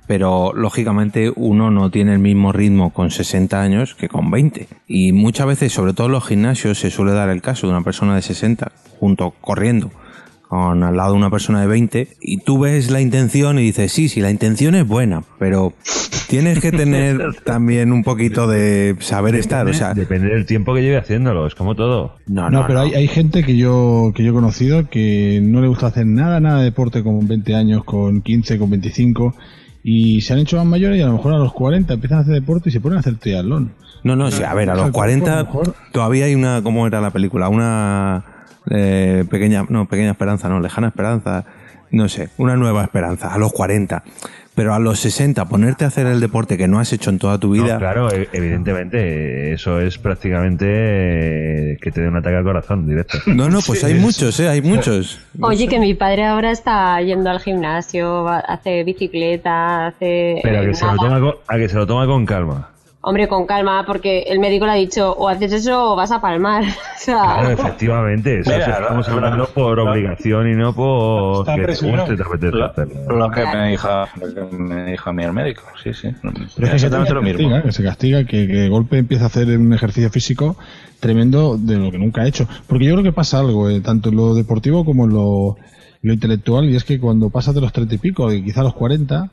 pero 0.07 0.53
lógicamente 0.53 1.31
uno 1.35 1.71
no 1.71 1.91
tiene 1.91 2.13
el 2.13 2.19
mismo 2.19 2.51
ritmo 2.51 2.91
con 2.91 3.11
60 3.11 3.61
años 3.61 3.95
que 3.95 4.09
con 4.09 4.31
20. 4.31 4.67
Y 4.87 5.11
muchas 5.11 5.47
veces, 5.47 5.73
sobre 5.73 5.93
todo 5.93 6.07
en 6.07 6.13
los 6.13 6.27
gimnasios, 6.27 6.79
se 6.79 6.91
suele 6.91 7.13
dar 7.13 7.29
el 7.29 7.41
caso 7.41 7.67
de 7.67 7.73
una 7.73 7.83
persona 7.83 8.15
de 8.15 8.21
60 8.21 8.71
junto 8.99 9.31
corriendo 9.41 9.91
con 10.47 10.83
al 10.83 10.95
lado 10.95 11.11
de 11.11 11.17
una 11.17 11.29
persona 11.29 11.61
de 11.61 11.67
20 11.67 12.07
y 12.21 12.37
tú 12.37 12.59
ves 12.59 12.91
la 12.91 13.01
intención 13.01 13.59
y 13.59 13.63
dices, 13.63 13.91
sí, 13.91 14.09
sí, 14.09 14.21
la 14.21 14.31
intención 14.31 14.75
es 14.75 14.87
buena, 14.87 15.23
pero 15.39 15.73
tienes 16.29 16.59
que 16.59 16.71
tener 16.71 17.19
también 17.45 17.91
un 17.91 18.03
poquito 18.03 18.47
de 18.47 18.95
saber 18.99 19.35
estar, 19.35 19.67
o 19.67 19.73
sea, 19.73 19.93
Depende 19.93 20.29
del 20.29 20.45
tiempo 20.45 20.73
que 20.73 20.81
lleve 20.81 20.97
haciéndolo, 20.97 21.47
es 21.47 21.55
como 21.55 21.75
todo. 21.75 22.15
no, 22.27 22.49
No, 22.49 22.61
no, 22.61 22.67
pero 22.67 22.79
no. 22.79 22.85
Hay, 22.85 22.93
hay 22.93 23.07
gente 23.07 23.43
que 23.43 23.57
yo, 23.57 24.11
que 24.15 24.23
yo 24.23 24.31
he 24.31 24.33
conocido 24.33 24.87
que 24.89 25.41
no 25.43 25.61
le 25.61 25.67
gusta 25.67 25.87
hacer 25.87 26.05
nada, 26.05 26.39
nada 26.39 26.59
de 26.59 26.65
deporte 26.65 27.03
con 27.03 27.27
20 27.27 27.55
años, 27.55 27.83
con 27.83 28.21
15, 28.21 28.59
con 28.59 28.69
25 28.69 29.35
y 29.87 30.21
se 30.21 30.33
han 30.33 30.39
hecho 30.39 30.57
más 30.57 30.65
mayores 30.65 30.97
y 30.97 31.03
a 31.03 31.05
lo 31.05 31.13
mejor 31.13 31.35
a 31.35 31.37
los 31.37 31.53
40 31.53 31.93
empiezan 31.93 32.17
a 32.17 32.21
hacer 32.21 32.33
deporte 32.33 32.69
y 32.69 32.71
se 32.71 32.79
ponen 32.79 32.97
a 32.97 33.01
hacer 33.01 33.17
triatlón. 33.17 33.71
No, 34.03 34.15
no, 34.15 34.31
sí, 34.31 34.41
a 34.41 34.51
ver, 34.55 34.71
a 34.71 34.73
los 34.73 34.85
Ojo, 34.85 34.93
40 34.93 35.43
mejor. 35.43 35.75
todavía 35.91 36.25
hay 36.25 36.33
una, 36.33 36.63
¿cómo 36.63 36.87
era 36.87 37.01
la 37.01 37.11
película? 37.11 37.49
Una 37.49 38.25
eh, 38.71 39.25
pequeña, 39.29 39.63
no, 39.69 39.87
pequeña 39.87 40.09
esperanza, 40.09 40.49
no, 40.49 40.59
lejana 40.59 40.87
esperanza, 40.87 41.45
no 41.91 42.09
sé, 42.09 42.29
una 42.37 42.55
nueva 42.55 42.83
esperanza, 42.83 43.31
a 43.31 43.37
los 43.37 43.53
40. 43.53 44.03
Pero 44.55 44.73
a 44.73 44.79
los 44.79 44.99
60, 45.01 45.45
ponerte 45.45 45.83
a 45.83 45.89
hacer 45.89 46.07
el 46.07 46.21
deporte 46.21 46.57
que 46.57 46.67
no 46.67 46.79
has 46.79 46.93
hecho 46.93 47.09
en 47.09 47.19
toda 47.19 47.37
tu 47.37 47.51
vida, 47.51 47.73
No, 47.73 47.77
claro, 47.79 48.09
e- 48.09 48.29
evidentemente, 48.31 49.51
eso 49.51 49.81
es 49.81 49.97
prácticamente 49.97 50.65
eh, 51.73 51.77
que 51.81 51.91
te 51.91 52.01
dé 52.01 52.07
un 52.07 52.15
ataque 52.15 52.37
al 52.37 52.43
corazón 52.43 52.87
directo. 52.87 53.17
no, 53.27 53.49
no, 53.49 53.59
pues 53.59 53.83
hay 53.83 53.95
muchos, 53.95 54.39
eh, 54.39 54.47
hay 54.47 54.61
muchos. 54.61 55.19
Oye, 55.41 55.67
que 55.67 55.79
mi 55.79 55.93
padre 55.93 56.25
ahora 56.25 56.51
está 56.51 57.01
yendo 57.01 57.29
al 57.29 57.41
gimnasio, 57.41 58.27
hace 58.29 58.85
bicicleta, 58.85 59.87
hace... 59.87 60.39
Pero 60.41 60.59
a 60.59 60.63
eh, 60.63 60.67
que, 60.67 60.73
se 60.73 60.85
lo 60.85 60.95
toma 60.95 61.19
con, 61.19 61.33
a 61.47 61.57
que 61.57 61.69
se 61.69 61.75
lo 61.75 61.85
toma 61.85 62.05
con 62.05 62.25
calma. 62.25 62.74
Hombre, 63.07 63.27
con 63.27 63.45
calma, 63.45 63.83
porque 63.85 64.21
el 64.27 64.39
médico 64.39 64.65
le 64.65 64.71
ha 64.71 64.75
dicho, 64.75 65.11
o 65.11 65.29
haces 65.29 65.53
eso 65.53 65.91
o 65.91 65.95
vas 65.95 66.11
a 66.11 66.19
palmar. 66.19 66.63
o 66.63 66.67
sea, 66.97 67.21
Claro, 67.21 67.49
efectivamente, 67.51 68.39
eso 68.39 68.49
Mira, 68.49 68.63
es- 68.65 68.79
estamos 68.79 69.07
lo- 69.07 69.13
hablando 69.13 69.45
por 69.53 69.79
obligación 69.79 70.49
y 70.51 70.55
no 70.55 70.73
por 70.73 71.45
que 71.45 71.51
te 71.51 71.61
apetece 71.61 71.91
Lo, 72.51 72.65
hacerlo. 72.65 73.17
lo 73.17 73.29
que 73.29 73.45
me 73.45 73.69
dijo, 73.69 73.87
lo 74.19 74.33
que 74.49 74.55
me 74.57 74.85
dijo 74.91 75.09
a 75.09 75.13
mí 75.13 75.23
el 75.23 75.33
médico, 75.33 75.61
sí, 75.83 75.93
sí. 75.93 76.09
Pero 76.23 76.35
es 76.35 76.55
que 76.57 76.75
Exactamente 76.75 77.13
lo 77.13 77.21
mismo. 77.21 77.37
castiga, 77.49 77.61
que 77.61 77.71
se 77.71 77.83
castiga, 77.83 78.23
que, 78.23 78.47
que 78.47 78.53
de 78.53 78.69
golpe 78.69 78.97
empieza 78.97 79.25
a 79.25 79.27
hacer 79.27 79.55
un 79.55 79.71
ejercicio 79.71 80.09
físico 80.09 80.57
tremendo 80.99 81.57
de 81.59 81.75
lo 81.77 81.91
que 81.91 81.99
nunca 81.99 82.23
ha 82.23 82.27
hecho. 82.27 82.47
Porque 82.67 82.85
yo 82.85 82.93
creo 82.93 83.03
que 83.03 83.11
pasa 83.13 83.37
algo, 83.39 83.69
eh, 83.69 83.81
tanto 83.81 84.09
en 84.09 84.15
lo 84.15 84.33
deportivo 84.33 84.83
como 84.83 85.05
en 85.05 85.13
lo, 85.13 85.57
intelectual, 86.11 86.65
y 86.69 86.75
es 86.75 86.83
que 86.83 86.99
cuando 86.99 87.29
pasas 87.29 87.53
de 87.53 87.61
los 87.61 87.71
30 87.71 87.93
y 87.95 87.97
pico, 87.99 88.31
y 88.33 88.43
quizá 88.43 88.61
a 88.61 88.63
los 88.63 88.73
40, 88.73 89.29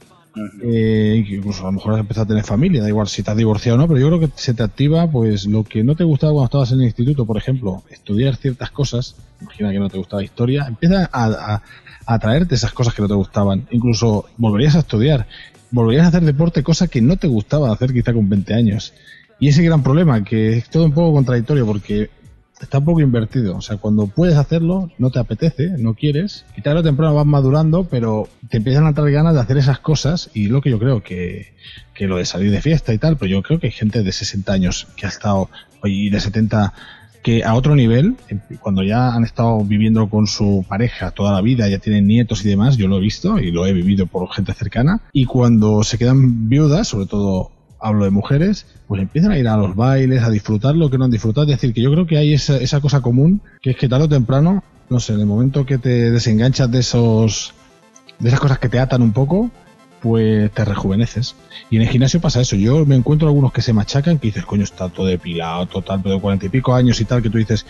eh, 0.62 1.24
incluso 1.28 1.62
a 1.62 1.66
lo 1.66 1.72
mejor 1.72 1.94
has 1.94 2.00
empezado 2.00 2.24
a 2.24 2.28
tener 2.28 2.44
familia, 2.44 2.82
da 2.82 2.88
igual 2.88 3.06
si 3.08 3.22
te 3.22 3.30
has 3.30 3.36
divorciado 3.36 3.76
o 3.76 3.80
no, 3.80 3.88
pero 3.88 4.00
yo 4.00 4.08
creo 4.08 4.20
que 4.20 4.30
se 4.34 4.54
te 4.54 4.62
activa 4.62 5.10
pues 5.10 5.46
lo 5.46 5.64
que 5.64 5.84
no 5.84 5.94
te 5.94 6.04
gustaba 6.04 6.32
cuando 6.32 6.46
estabas 6.46 6.72
en 6.72 6.80
el 6.80 6.86
instituto, 6.86 7.26
por 7.26 7.36
ejemplo, 7.36 7.82
estudiar 7.90 8.36
ciertas 8.36 8.70
cosas, 8.70 9.16
imagina 9.40 9.70
que 9.70 9.78
no 9.78 9.90
te 9.90 9.98
gustaba 9.98 10.22
historia, 10.22 10.66
empieza 10.66 11.08
a, 11.12 11.54
a, 11.54 11.62
atraerte 12.06 12.54
esas 12.54 12.72
cosas 12.72 12.94
que 12.94 13.02
no 13.02 13.08
te 13.08 13.14
gustaban, 13.14 13.66
incluso 13.70 14.26
volverías 14.36 14.74
a 14.76 14.80
estudiar, 14.80 15.26
volverías 15.70 16.06
a 16.06 16.08
hacer 16.08 16.22
deporte, 16.22 16.62
cosa 16.62 16.88
que 16.88 17.02
no 17.02 17.16
te 17.16 17.28
gustaba 17.28 17.72
hacer 17.72 17.92
quizá 17.92 18.12
con 18.12 18.28
20 18.28 18.54
años. 18.54 18.94
Y 19.38 19.48
ese 19.48 19.62
gran 19.62 19.82
problema, 19.82 20.22
que 20.22 20.58
es 20.58 20.70
todo 20.70 20.84
un 20.84 20.92
poco 20.92 21.12
contradictorio, 21.14 21.66
porque 21.66 22.10
está 22.62 22.78
un 22.78 22.84
poco 22.84 23.00
invertido. 23.00 23.56
O 23.56 23.60
sea, 23.60 23.76
cuando 23.76 24.06
puedes 24.06 24.36
hacerlo, 24.36 24.90
no 24.98 25.10
te 25.10 25.18
apetece, 25.18 25.70
no 25.78 25.94
quieres. 25.94 26.44
Y 26.56 26.62
tarde 26.62 26.80
o 26.80 26.82
temprano 26.82 27.14
vas 27.14 27.26
madurando, 27.26 27.84
pero 27.84 28.28
te 28.48 28.58
empiezan 28.58 28.86
a 28.86 28.88
entrar 28.90 29.10
ganas 29.10 29.34
de 29.34 29.40
hacer 29.40 29.58
esas 29.58 29.78
cosas. 29.80 30.30
Y 30.34 30.46
lo 30.46 30.60
que 30.60 30.70
yo 30.70 30.78
creo 30.78 31.02
que, 31.02 31.54
que 31.94 32.06
lo 32.06 32.16
de 32.16 32.24
salir 32.24 32.50
de 32.50 32.60
fiesta 32.60 32.92
y 32.92 32.98
tal, 32.98 33.16
pero 33.16 33.30
yo 33.30 33.42
creo 33.42 33.58
que 33.58 33.68
hay 33.68 33.72
gente 33.72 34.02
de 34.02 34.12
60 34.12 34.52
años 34.52 34.88
que 34.96 35.06
ha 35.06 35.08
estado, 35.08 35.48
y 35.84 36.10
de 36.10 36.20
70 36.20 36.72
que 37.22 37.44
a 37.44 37.54
otro 37.54 37.76
nivel, 37.76 38.16
cuando 38.60 38.82
ya 38.82 39.14
han 39.14 39.22
estado 39.22 39.60
viviendo 39.60 40.08
con 40.10 40.26
su 40.26 40.64
pareja 40.68 41.12
toda 41.12 41.32
la 41.32 41.40
vida, 41.40 41.68
ya 41.68 41.78
tienen 41.78 42.06
nietos 42.06 42.44
y 42.44 42.48
demás, 42.48 42.76
yo 42.76 42.88
lo 42.88 42.98
he 42.98 43.00
visto 43.00 43.38
y 43.38 43.52
lo 43.52 43.64
he 43.64 43.72
vivido 43.72 44.06
por 44.06 44.28
gente 44.32 44.52
cercana, 44.54 45.02
y 45.12 45.24
cuando 45.24 45.84
se 45.84 45.98
quedan 45.98 46.48
viudas, 46.48 46.88
sobre 46.88 47.06
todo 47.06 47.52
hablo 47.82 48.04
de 48.04 48.10
mujeres, 48.10 48.66
pues 48.86 49.02
empiezan 49.02 49.32
a 49.32 49.38
ir 49.38 49.48
a 49.48 49.56
los 49.56 49.74
bailes, 49.74 50.22
a 50.22 50.30
disfrutar 50.30 50.74
lo 50.74 50.90
que 50.90 50.98
no 50.98 51.04
han 51.04 51.10
disfrutado. 51.10 51.46
Es 51.46 51.52
decir, 51.52 51.74
que 51.74 51.82
yo 51.82 51.90
creo 51.92 52.06
que 52.06 52.16
hay 52.16 52.32
esa, 52.34 52.80
cosa 52.80 53.00
común, 53.00 53.40
que 53.60 53.70
es 53.70 53.76
que 53.76 53.88
tarde 53.88 54.04
o 54.04 54.08
temprano, 54.08 54.62
no 54.88 55.00
sé, 55.00 55.14
en 55.14 55.20
el 55.20 55.26
momento 55.26 55.66
que 55.66 55.78
te 55.78 56.10
desenganchas 56.10 56.70
de 56.70 56.80
esos 56.80 57.54
de 58.18 58.28
esas 58.28 58.40
cosas 58.40 58.58
que 58.58 58.68
te 58.68 58.78
atan 58.78 59.02
un 59.02 59.12
poco, 59.12 59.50
pues 60.00 60.50
te 60.52 60.64
rejuveneces. 60.64 61.34
Y 61.70 61.76
en 61.76 61.82
el 61.82 61.88
gimnasio 61.88 62.20
pasa 62.20 62.40
eso. 62.40 62.56
Yo 62.56 62.86
me 62.86 62.94
encuentro 62.94 63.26
algunos 63.26 63.52
que 63.52 63.62
se 63.62 63.72
machacan, 63.72 64.18
que 64.18 64.28
dices, 64.28 64.44
coño, 64.44 64.62
está 64.62 64.88
todo 64.88 65.06
depilado, 65.06 65.66
total, 65.66 66.00
pero 66.02 66.16
de 66.16 66.20
cuarenta 66.20 66.46
y 66.46 66.48
pico 66.48 66.74
años 66.74 67.00
y 67.00 67.04
tal, 67.04 67.22
que 67.22 67.30
tú 67.30 67.38
dices, 67.38 67.66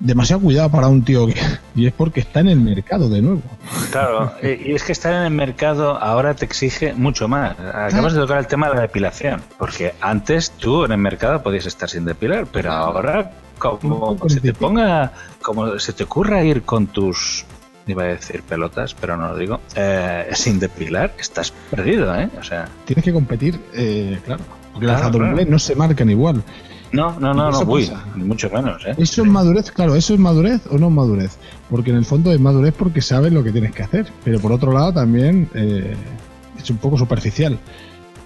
demasiado 0.00 0.42
cuidado 0.42 0.70
para 0.70 0.88
un 0.88 1.02
tío 1.02 1.26
que... 1.26 1.34
Y 1.74 1.86
es 1.86 1.92
porque 1.92 2.20
está 2.20 2.40
en 2.40 2.48
el 2.48 2.60
mercado 2.60 3.08
de 3.08 3.22
nuevo. 3.22 3.42
Claro, 3.90 4.32
y 4.42 4.72
es 4.72 4.82
que 4.82 4.92
estar 4.92 5.12
en 5.12 5.22
el 5.22 5.30
mercado 5.30 5.96
ahora 5.96 6.34
te 6.34 6.44
exige 6.44 6.92
mucho 6.94 7.28
más. 7.28 7.58
Acabas 7.58 8.14
de 8.14 8.20
tocar 8.20 8.38
el 8.38 8.46
tema 8.46 8.68
de 8.68 8.76
la 8.76 8.80
depilación, 8.82 9.42
porque 9.58 9.94
antes 10.00 10.50
tú 10.52 10.84
en 10.84 10.92
el 10.92 10.98
mercado 10.98 11.42
podías 11.42 11.66
estar 11.66 11.88
sin 11.88 12.04
depilar, 12.04 12.46
pero 12.52 12.72
ahora 12.72 13.32
como 13.58 14.18
se 14.28 14.40
te 14.40 14.52
ponga, 14.52 15.12
como 15.42 15.78
se 15.78 15.92
te 15.92 16.04
ocurra 16.04 16.44
ir 16.44 16.62
con 16.62 16.88
tus 16.88 17.46
iba 17.86 18.02
a 18.02 18.06
decir 18.06 18.42
pelotas, 18.42 18.94
pero 18.94 19.16
no 19.16 19.28
lo 19.28 19.36
digo, 19.36 19.60
eh, 19.76 20.28
sin 20.32 20.58
depilar, 20.58 21.12
estás 21.18 21.52
perdido, 21.70 22.14
¿eh? 22.16 22.28
O 22.38 22.42
sea, 22.42 22.68
Tienes 22.84 23.04
que 23.04 23.12
competir, 23.12 23.60
eh, 23.72 24.18
claro. 24.24 24.42
Porque 24.72 24.86
las 24.86 25.00
claro. 25.08 25.46
no 25.46 25.58
se 25.58 25.74
marcan 25.74 26.10
igual. 26.10 26.42
No, 26.92 27.18
no, 27.18 27.34
no, 27.34 27.50
no, 27.50 27.60
uy, 27.62 27.90
mucho 28.16 28.48
menos, 28.50 28.84
¿eh? 28.86 28.94
¿Eso 28.98 29.22
es 29.22 29.28
madurez? 29.28 29.70
Claro, 29.70 29.96
¿eso 29.96 30.14
es 30.14 30.20
madurez 30.20 30.62
o 30.70 30.78
no 30.78 30.86
es 30.86 30.92
madurez? 30.92 31.36
Porque 31.68 31.90
en 31.90 31.96
el 31.96 32.04
fondo 32.04 32.32
es 32.32 32.40
madurez 32.40 32.74
porque 32.76 33.00
sabes 33.00 33.32
lo 33.32 33.42
que 33.42 33.52
tienes 33.52 33.72
que 33.72 33.82
hacer. 33.82 34.06
Pero 34.24 34.40
por 34.40 34.52
otro 34.52 34.72
lado 34.72 34.92
también 34.92 35.48
eh, 35.54 35.94
es 36.58 36.70
un 36.70 36.78
poco 36.78 36.96
superficial. 36.96 37.58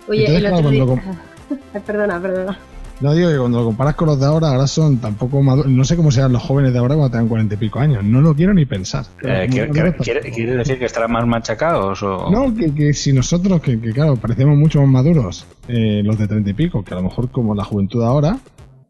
Oye, 0.09 0.27
Entonces, 0.27 0.37
el 0.37 0.41
claro, 0.43 0.57
otro 0.57 0.71
día... 0.71 0.85
cuando 0.87 1.83
perdona, 1.87 2.21
perdona. 2.21 2.59
No 3.01 3.15
digo 3.15 3.31
que 3.31 3.39
cuando 3.39 3.61
lo 3.61 3.65
comparas 3.65 3.95
con 3.95 4.09
los 4.09 4.21
de 4.21 4.27
ahora, 4.27 4.49
ahora 4.49 4.67
son 4.67 4.99
tampoco 4.99 5.41
maduros. 5.43 5.71
No 5.71 5.85
sé 5.85 5.97
cómo 5.97 6.11
serán 6.11 6.33
los 6.35 6.43
jóvenes 6.43 6.73
de 6.75 6.79
ahora 6.79 6.95
cuando 6.97 7.11
tengan 7.11 7.29
cuarenta 7.29 7.55
y 7.55 7.57
pico 7.57 7.79
años. 7.81 8.05
No 8.05 8.21
lo 8.21 8.35
quiero 8.35 8.53
ni 8.53 8.67
pensar. 8.67 9.07
Eh, 9.23 9.47
¿quiere, 9.51 9.71
quiere- 9.71 9.95
quiere- 9.97 10.31
quiere 10.31 10.57
decir 10.57 10.79
que 10.79 10.85
estarán 10.85 11.13
más 11.13 11.27
machacados 11.27 12.03
o...? 12.03 12.31
No, 12.31 12.55
que, 12.55 12.75
que 12.75 12.93
si 12.93 13.13
nosotros, 13.15 13.61
que, 13.63 13.81
que 13.81 13.93
claro, 13.93 14.17
parecemos 14.17 14.59
mucho 14.59 14.81
más 14.83 14.91
maduros, 14.91 15.47
eh, 15.69 16.03
los 16.05 16.19
de 16.19 16.29
treinta 16.29 16.51
y 16.51 16.55
pico, 16.55 16.85
que 16.85 16.93
a 16.93 16.99
lo 16.99 17.05
mejor 17.05 17.31
como 17.31 17.55
la 17.55 17.65
juventud 17.65 18.03
ahora, 18.03 18.39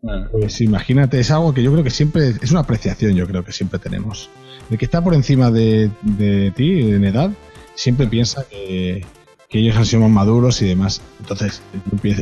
Ah. 0.02 0.28
pues 0.32 0.62
imagínate, 0.62 1.20
es 1.20 1.30
algo 1.30 1.52
que 1.52 1.62
yo 1.62 1.70
creo 1.72 1.84
que 1.84 1.90
siempre, 1.90 2.30
es 2.30 2.50
una 2.50 2.60
apreciación 2.60 3.12
yo 3.14 3.26
creo 3.26 3.44
que 3.44 3.52
siempre 3.52 3.78
tenemos. 3.78 4.30
El 4.70 4.78
que 4.78 4.86
está 4.86 5.04
por 5.04 5.12
encima 5.12 5.50
de, 5.50 5.90
de 6.00 6.50
ti, 6.52 6.80
en 6.90 7.04
edad, 7.04 7.30
siempre 7.74 8.06
piensa 8.06 8.44
que, 8.50 9.04
que 9.50 9.58
ellos 9.58 9.76
han 9.76 9.84
sido 9.84 10.02
más 10.02 10.10
maduros 10.10 10.62
y 10.62 10.68
demás. 10.68 11.02
Entonces, 11.18 11.60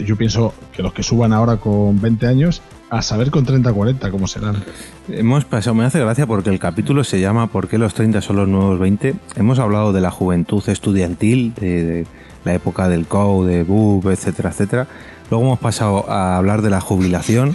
yo 0.06 0.16
pienso, 0.16 0.54
que 0.72 0.82
los 0.82 0.94
que 0.94 1.02
suban 1.02 1.34
ahora 1.34 1.58
con 1.58 2.00
20 2.00 2.26
años, 2.26 2.62
a 2.88 3.02
saber 3.02 3.30
con 3.30 3.44
30 3.44 3.70
40 3.70 4.10
cómo 4.10 4.26
serán. 4.26 4.64
Hemos 5.08 5.44
pasado, 5.44 5.74
me 5.74 5.84
hace 5.84 6.00
gracia 6.00 6.26
porque 6.26 6.48
el 6.48 6.58
capítulo 6.58 7.04
se 7.04 7.20
llama 7.20 7.48
¿Por 7.48 7.68
qué 7.68 7.76
los 7.76 7.92
30 7.92 8.22
son 8.22 8.36
los 8.36 8.48
nuevos 8.48 8.78
20? 8.78 9.14
Hemos 9.36 9.58
hablado 9.58 9.92
de 9.92 10.00
la 10.00 10.10
juventud 10.10 10.66
estudiantil, 10.66 11.52
de, 11.54 11.84
de 11.84 12.06
la 12.46 12.54
época 12.54 12.88
del 12.88 13.06
COU, 13.06 13.44
de 13.44 13.62
BUB, 13.62 14.08
etcétera, 14.08 14.48
etcétera. 14.48 14.86
Luego 15.30 15.44
hemos 15.44 15.58
pasado 15.58 16.10
a 16.10 16.38
hablar 16.38 16.62
de 16.62 16.70
la 16.70 16.80
jubilación 16.80 17.54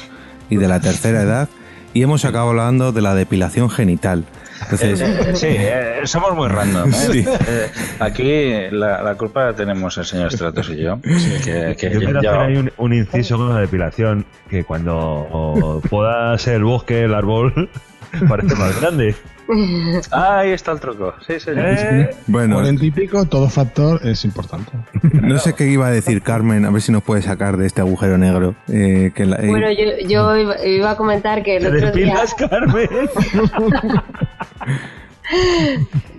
y 0.51 0.57
de 0.57 0.67
la 0.67 0.81
tercera 0.81 1.23
edad 1.23 1.49
y 1.95 2.03
hemos 2.03 2.25
acabado 2.25 2.51
hablando 2.51 2.91
de 2.91 3.01
la 3.01 3.15
depilación 3.15 3.71
genital. 3.71 4.25
Entonces, 4.63 5.01
Eh, 5.01 5.35
sí, 5.35 5.47
eh, 5.49 6.01
somos 6.05 6.35
muy 6.35 6.47
random. 6.47 6.89
¿eh? 6.89 6.93
Sí. 6.93 7.25
Eh, 7.47 7.69
aquí 7.99 8.75
la, 8.75 9.01
la 9.01 9.15
culpa 9.15 9.45
la 9.45 9.53
tenemos 9.53 9.97
el 9.97 10.05
señor 10.05 10.31
Stratos 10.31 10.69
y 10.69 10.77
yo. 10.81 10.99
Que, 11.01 11.75
que 11.79 11.91
Yo 11.91 11.99
quiero 11.99 12.21
ya- 12.21 12.29
hacer 12.31 12.41
ahí 12.41 12.57
un, 12.57 12.71
un 12.77 12.93
inciso 12.93 13.37
con 13.37 13.53
la 13.53 13.59
depilación, 13.61 14.25
que 14.49 14.63
cuando 14.63 15.81
pueda 15.89 16.37
ser 16.37 16.55
el 16.55 16.63
bosque, 16.63 17.03
el 17.03 17.13
árbol, 17.13 17.69
parece 18.27 18.55
más 18.55 18.79
grande. 18.81 19.15
Ahí 20.11 20.51
está 20.51 20.71
el 20.71 20.79
truco. 20.79 21.13
Sí, 21.27 21.39
señor. 21.39 21.65
Eh, 21.67 22.09
bueno, 22.27 22.55
40 22.55 22.85
y 22.85 22.91
pico, 22.91 23.25
todo 23.25 23.49
factor 23.49 23.99
es 24.05 24.23
importante. 24.23 24.71
no 25.13 25.37
sé 25.39 25.53
qué 25.53 25.67
iba 25.67 25.87
a 25.87 25.91
decir 25.91 26.21
Carmen, 26.21 26.63
a 26.65 26.69
ver 26.71 26.81
si 26.81 26.91
nos 26.91 27.03
puede 27.03 27.21
sacar 27.21 27.57
de 27.57 27.65
este 27.67 27.81
agujero 27.81 28.17
negro. 28.17 28.55
eh, 28.69 29.11
que 29.13 29.25
la- 29.25 29.37
eh, 29.37 29.47
Bueno, 29.49 29.69
yo, 29.71 30.07
yo 30.07 30.37
iba, 30.37 30.65
iba 30.65 30.91
a 30.91 30.95
comentar 30.97 31.43
que 31.43 31.57
el 31.57 31.63
¿Te 31.63 31.67
otro 31.69 31.91
día... 31.91 32.05
despilas, 32.21 32.33
Carmen? 32.35 32.89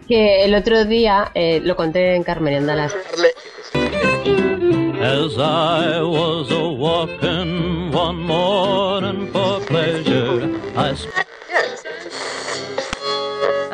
Que 0.09 0.45
el 0.45 0.55
otro 0.55 0.84
día, 0.84 1.30
eh, 1.34 1.61
lo 1.64 1.76
conté 1.76 2.14
en 2.14 2.24
Carmen 2.24 2.53
y 2.53 2.57
Andalas, 2.57 2.92
As 5.01 5.34
I 5.36 6.01
was 6.03 6.51
a 6.51 6.66
walking 6.78 7.90
one 7.92 8.22
morning 8.22 9.28
for 9.32 9.61
pleasure, 9.66 10.49
I 10.76 10.95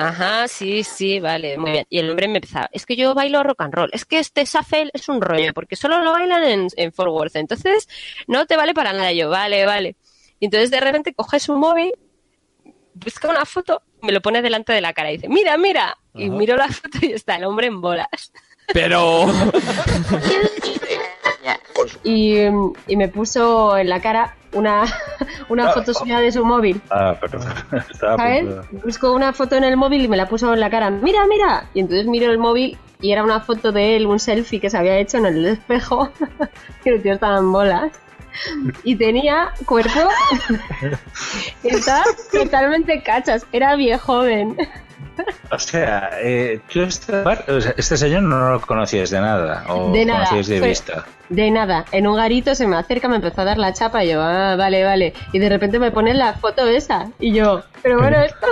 Ajá, 0.00 0.48
sí, 0.48 0.82
sí, 0.82 1.20
vale, 1.20 1.58
muy 1.58 1.72
bien. 1.72 1.86
Y 1.90 1.98
el 1.98 2.08
hombre 2.08 2.26
me 2.26 2.38
empezaba, 2.38 2.70
es 2.72 2.86
que 2.86 2.96
yo 2.96 3.14
bailo 3.14 3.42
rock 3.42 3.60
and 3.60 3.74
roll, 3.74 3.90
es 3.92 4.06
que 4.06 4.18
este 4.18 4.46
Safel 4.46 4.90
es 4.94 5.10
un 5.10 5.20
rollo, 5.20 5.52
porque 5.52 5.76
solo 5.76 6.00
lo 6.00 6.12
bailan 6.12 6.42
en, 6.44 6.68
en 6.76 6.90
Fort 6.92 7.10
Worth, 7.10 7.36
entonces 7.36 7.86
no 8.26 8.46
te 8.46 8.56
vale 8.56 8.72
para 8.72 8.94
nada. 8.94 9.12
Y 9.12 9.18
yo, 9.18 9.28
vale, 9.28 9.66
vale. 9.66 9.96
Y 10.38 10.46
entonces 10.46 10.70
de 10.70 10.80
repente 10.80 11.12
coge 11.12 11.38
su 11.38 11.54
móvil, 11.54 11.92
busca 12.94 13.28
una 13.28 13.44
foto, 13.44 13.82
me 14.00 14.12
lo 14.12 14.22
pone 14.22 14.40
delante 14.40 14.72
de 14.72 14.80
la 14.80 14.94
cara 14.94 15.10
y 15.12 15.16
dice, 15.16 15.28
mira, 15.28 15.58
mira. 15.58 15.98
Y 16.14 16.28
Ajá. 16.28 16.34
miro 16.34 16.56
la 16.56 16.68
foto 16.68 16.98
y 17.02 17.12
está 17.12 17.36
el 17.36 17.44
hombre 17.44 17.66
en 17.66 17.80
bolas. 17.82 18.32
Pero. 18.72 19.26
y, 22.04 22.36
y 22.86 22.96
me 22.96 23.08
puso 23.08 23.76
en 23.76 23.88
la 23.88 24.00
cara 24.00 24.36
una, 24.52 24.84
una 25.48 25.72
foto 25.72 25.94
suya 25.94 26.20
de 26.20 26.32
su 26.32 26.44
móvil. 26.44 26.80
Ah, 26.90 27.16
perdón. 27.20 27.42
¿Sabes? 27.98 28.46
una 29.02 29.32
foto 29.32 29.56
en 29.56 29.64
el 29.64 29.76
móvil 29.76 30.04
y 30.04 30.08
me 30.08 30.16
la 30.16 30.28
puso 30.28 30.52
en 30.52 30.60
la 30.60 30.70
cara. 30.70 30.90
Mira, 30.90 31.26
mira. 31.26 31.68
Y 31.74 31.80
entonces 31.80 32.06
miro 32.06 32.30
el 32.30 32.38
móvil 32.38 32.78
y 33.00 33.12
era 33.12 33.22
una 33.22 33.40
foto 33.40 33.72
de 33.72 33.96
él, 33.96 34.06
un 34.06 34.18
selfie 34.18 34.60
que 34.60 34.70
se 34.70 34.78
había 34.78 34.98
hecho 34.98 35.18
en 35.18 35.26
el 35.26 35.46
espejo. 35.46 36.10
que 36.84 36.90
el 36.90 37.02
tío 37.02 37.14
estaba 37.14 37.38
en 37.38 37.52
bolas. 37.52 37.92
Y 38.84 38.96
tenía 38.96 39.52
cuerpo. 39.66 40.08
estaba 41.64 42.04
totalmente 42.32 43.02
cachas. 43.02 43.44
Era 43.52 43.74
viejo 43.76 44.14
joven. 44.14 44.56
O 45.52 45.58
sea, 45.58 46.10
eh, 46.22 46.60
tú 46.72 46.80
este, 46.82 47.12
o 47.16 47.60
sea, 47.60 47.74
este 47.76 47.96
señor 47.96 48.22
no 48.22 48.52
lo 48.52 48.60
conocías 48.60 49.10
de 49.10 49.20
nada. 49.20 49.64
O 49.68 49.90
De 49.92 50.04
nada. 50.04 50.24
conocías 50.26 50.46
de 50.48 50.58
Fue- 50.60 50.68
vista. 50.68 51.04
De 51.28 51.50
nada, 51.50 51.84
en 51.92 52.06
un 52.06 52.16
garito 52.16 52.54
se 52.54 52.66
me 52.66 52.76
acerca, 52.76 53.08
me 53.08 53.16
empezó 53.16 53.40
a 53.42 53.44
dar 53.44 53.58
la 53.58 53.72
chapa 53.72 54.04
y 54.04 54.10
yo, 54.12 54.20
ah, 54.22 54.56
vale, 54.56 54.84
vale. 54.84 55.12
Y 55.32 55.38
de 55.38 55.48
repente 55.48 55.78
me 55.78 55.90
pone 55.90 56.14
la 56.14 56.34
foto 56.34 56.66
esa. 56.66 57.10
Y 57.18 57.32
yo, 57.32 57.62
pero 57.82 57.98
bueno, 57.98 58.18
esto. 58.20 58.46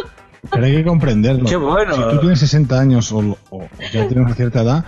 Pero 0.50 0.64
hay 0.64 0.76
que 0.76 0.84
comprenderlo. 0.84 1.44
Qué 1.48 1.56
bueno. 1.56 1.94
Si 1.94 2.02
tú 2.02 2.18
tienes 2.20 2.38
60 2.40 2.78
años 2.80 3.10
o, 3.12 3.36
o 3.50 3.68
ya 3.92 4.06
tienes 4.06 4.18
una 4.26 4.34
cierta 4.34 4.62
edad, 4.62 4.84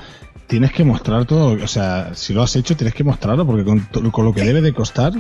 tienes 0.47 0.73
que 0.73 0.85
mostrar 0.85 1.25
todo. 1.25 1.63
O 1.63 1.67
sea, 1.67 2.15
si 2.15 2.33
lo 2.33 2.43
has 2.43 2.55
hecho, 2.57 2.77
tienes 2.77 2.95
que 2.95 3.03
mostrarlo 3.05 3.45
porque 3.47 3.65
con, 3.65 3.81
con 4.11 4.25
lo 4.25 4.33
que 4.33 4.43
debe 4.45 4.61
de 4.61 4.73
costar, 4.73 5.13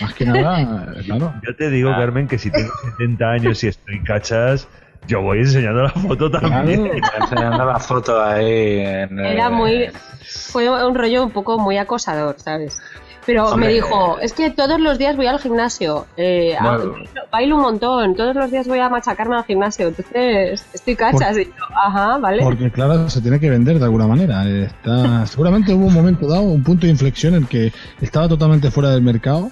más 0.00 0.12
que 0.14 0.26
nada, 0.26 0.92
claro. 1.06 1.32
Yo 1.46 1.56
te 1.56 1.70
digo, 1.70 1.90
Carmen, 1.90 2.28
que 2.28 2.38
si 2.38 2.50
tengo 2.50 2.70
70 2.98 3.24
años 3.30 3.64
y 3.64 3.68
estoy 3.68 4.02
cachas, 4.02 4.68
yo 5.06 5.22
voy 5.22 5.38
enseñando 5.40 5.82
la 5.82 5.90
foto 5.90 6.30
también. 6.30 6.90
Enseñando 7.20 7.64
la 7.64 7.78
foto 7.78 8.22
ahí. 8.22 8.78
En, 8.80 9.18
Era 9.18 9.46
eh, 9.46 9.50
muy. 9.50 9.90
Fue 10.26 10.68
un 10.86 10.94
rollo 10.94 11.24
un 11.24 11.30
poco 11.30 11.58
muy 11.58 11.76
acosador, 11.78 12.36
¿sabes? 12.38 12.78
Pero 13.26 13.46
Hombre. 13.46 13.68
me 13.68 13.72
dijo, 13.72 14.18
es 14.20 14.34
que 14.34 14.50
todos 14.50 14.78
los 14.78 14.98
días 14.98 15.16
voy 15.16 15.26
al 15.26 15.38
gimnasio, 15.38 16.06
eh, 16.18 16.54
a- 16.58 16.76
Bueno. 16.76 16.94
bailo 17.32 17.56
un 17.56 17.62
montón, 17.62 18.14
todos 18.14 18.36
los 18.36 18.50
días 18.50 18.68
voy 18.68 18.80
a 18.80 18.90
machacarme 18.90 19.36
al 19.36 19.44
gimnasio, 19.44 19.88
entonces 19.88 20.66
estoy 20.74 20.94
cachas. 20.94 21.38
Y 21.38 21.44
yo, 21.46 21.52
ajá, 21.74 22.18
vale. 22.18 22.42
Porque 22.42 22.70
claro, 22.70 23.08
se 23.08 23.22
tiene 23.22 23.40
que 23.40 23.48
vender 23.48 23.78
de 23.78 23.84
alguna 23.86 24.06
manera. 24.06 24.44
Está, 24.46 25.24
seguramente 25.26 25.72
hubo 25.72 25.86
un 25.86 25.94
momento 25.94 26.28
dado, 26.28 26.42
un 26.42 26.62
punto 26.62 26.84
de 26.84 26.92
inflexión 26.92 27.34
en 27.34 27.42
el 27.44 27.48
que 27.48 27.72
estaba 28.02 28.28
totalmente 28.28 28.70
fuera 28.70 28.90
del 28.90 29.00
mercado. 29.00 29.50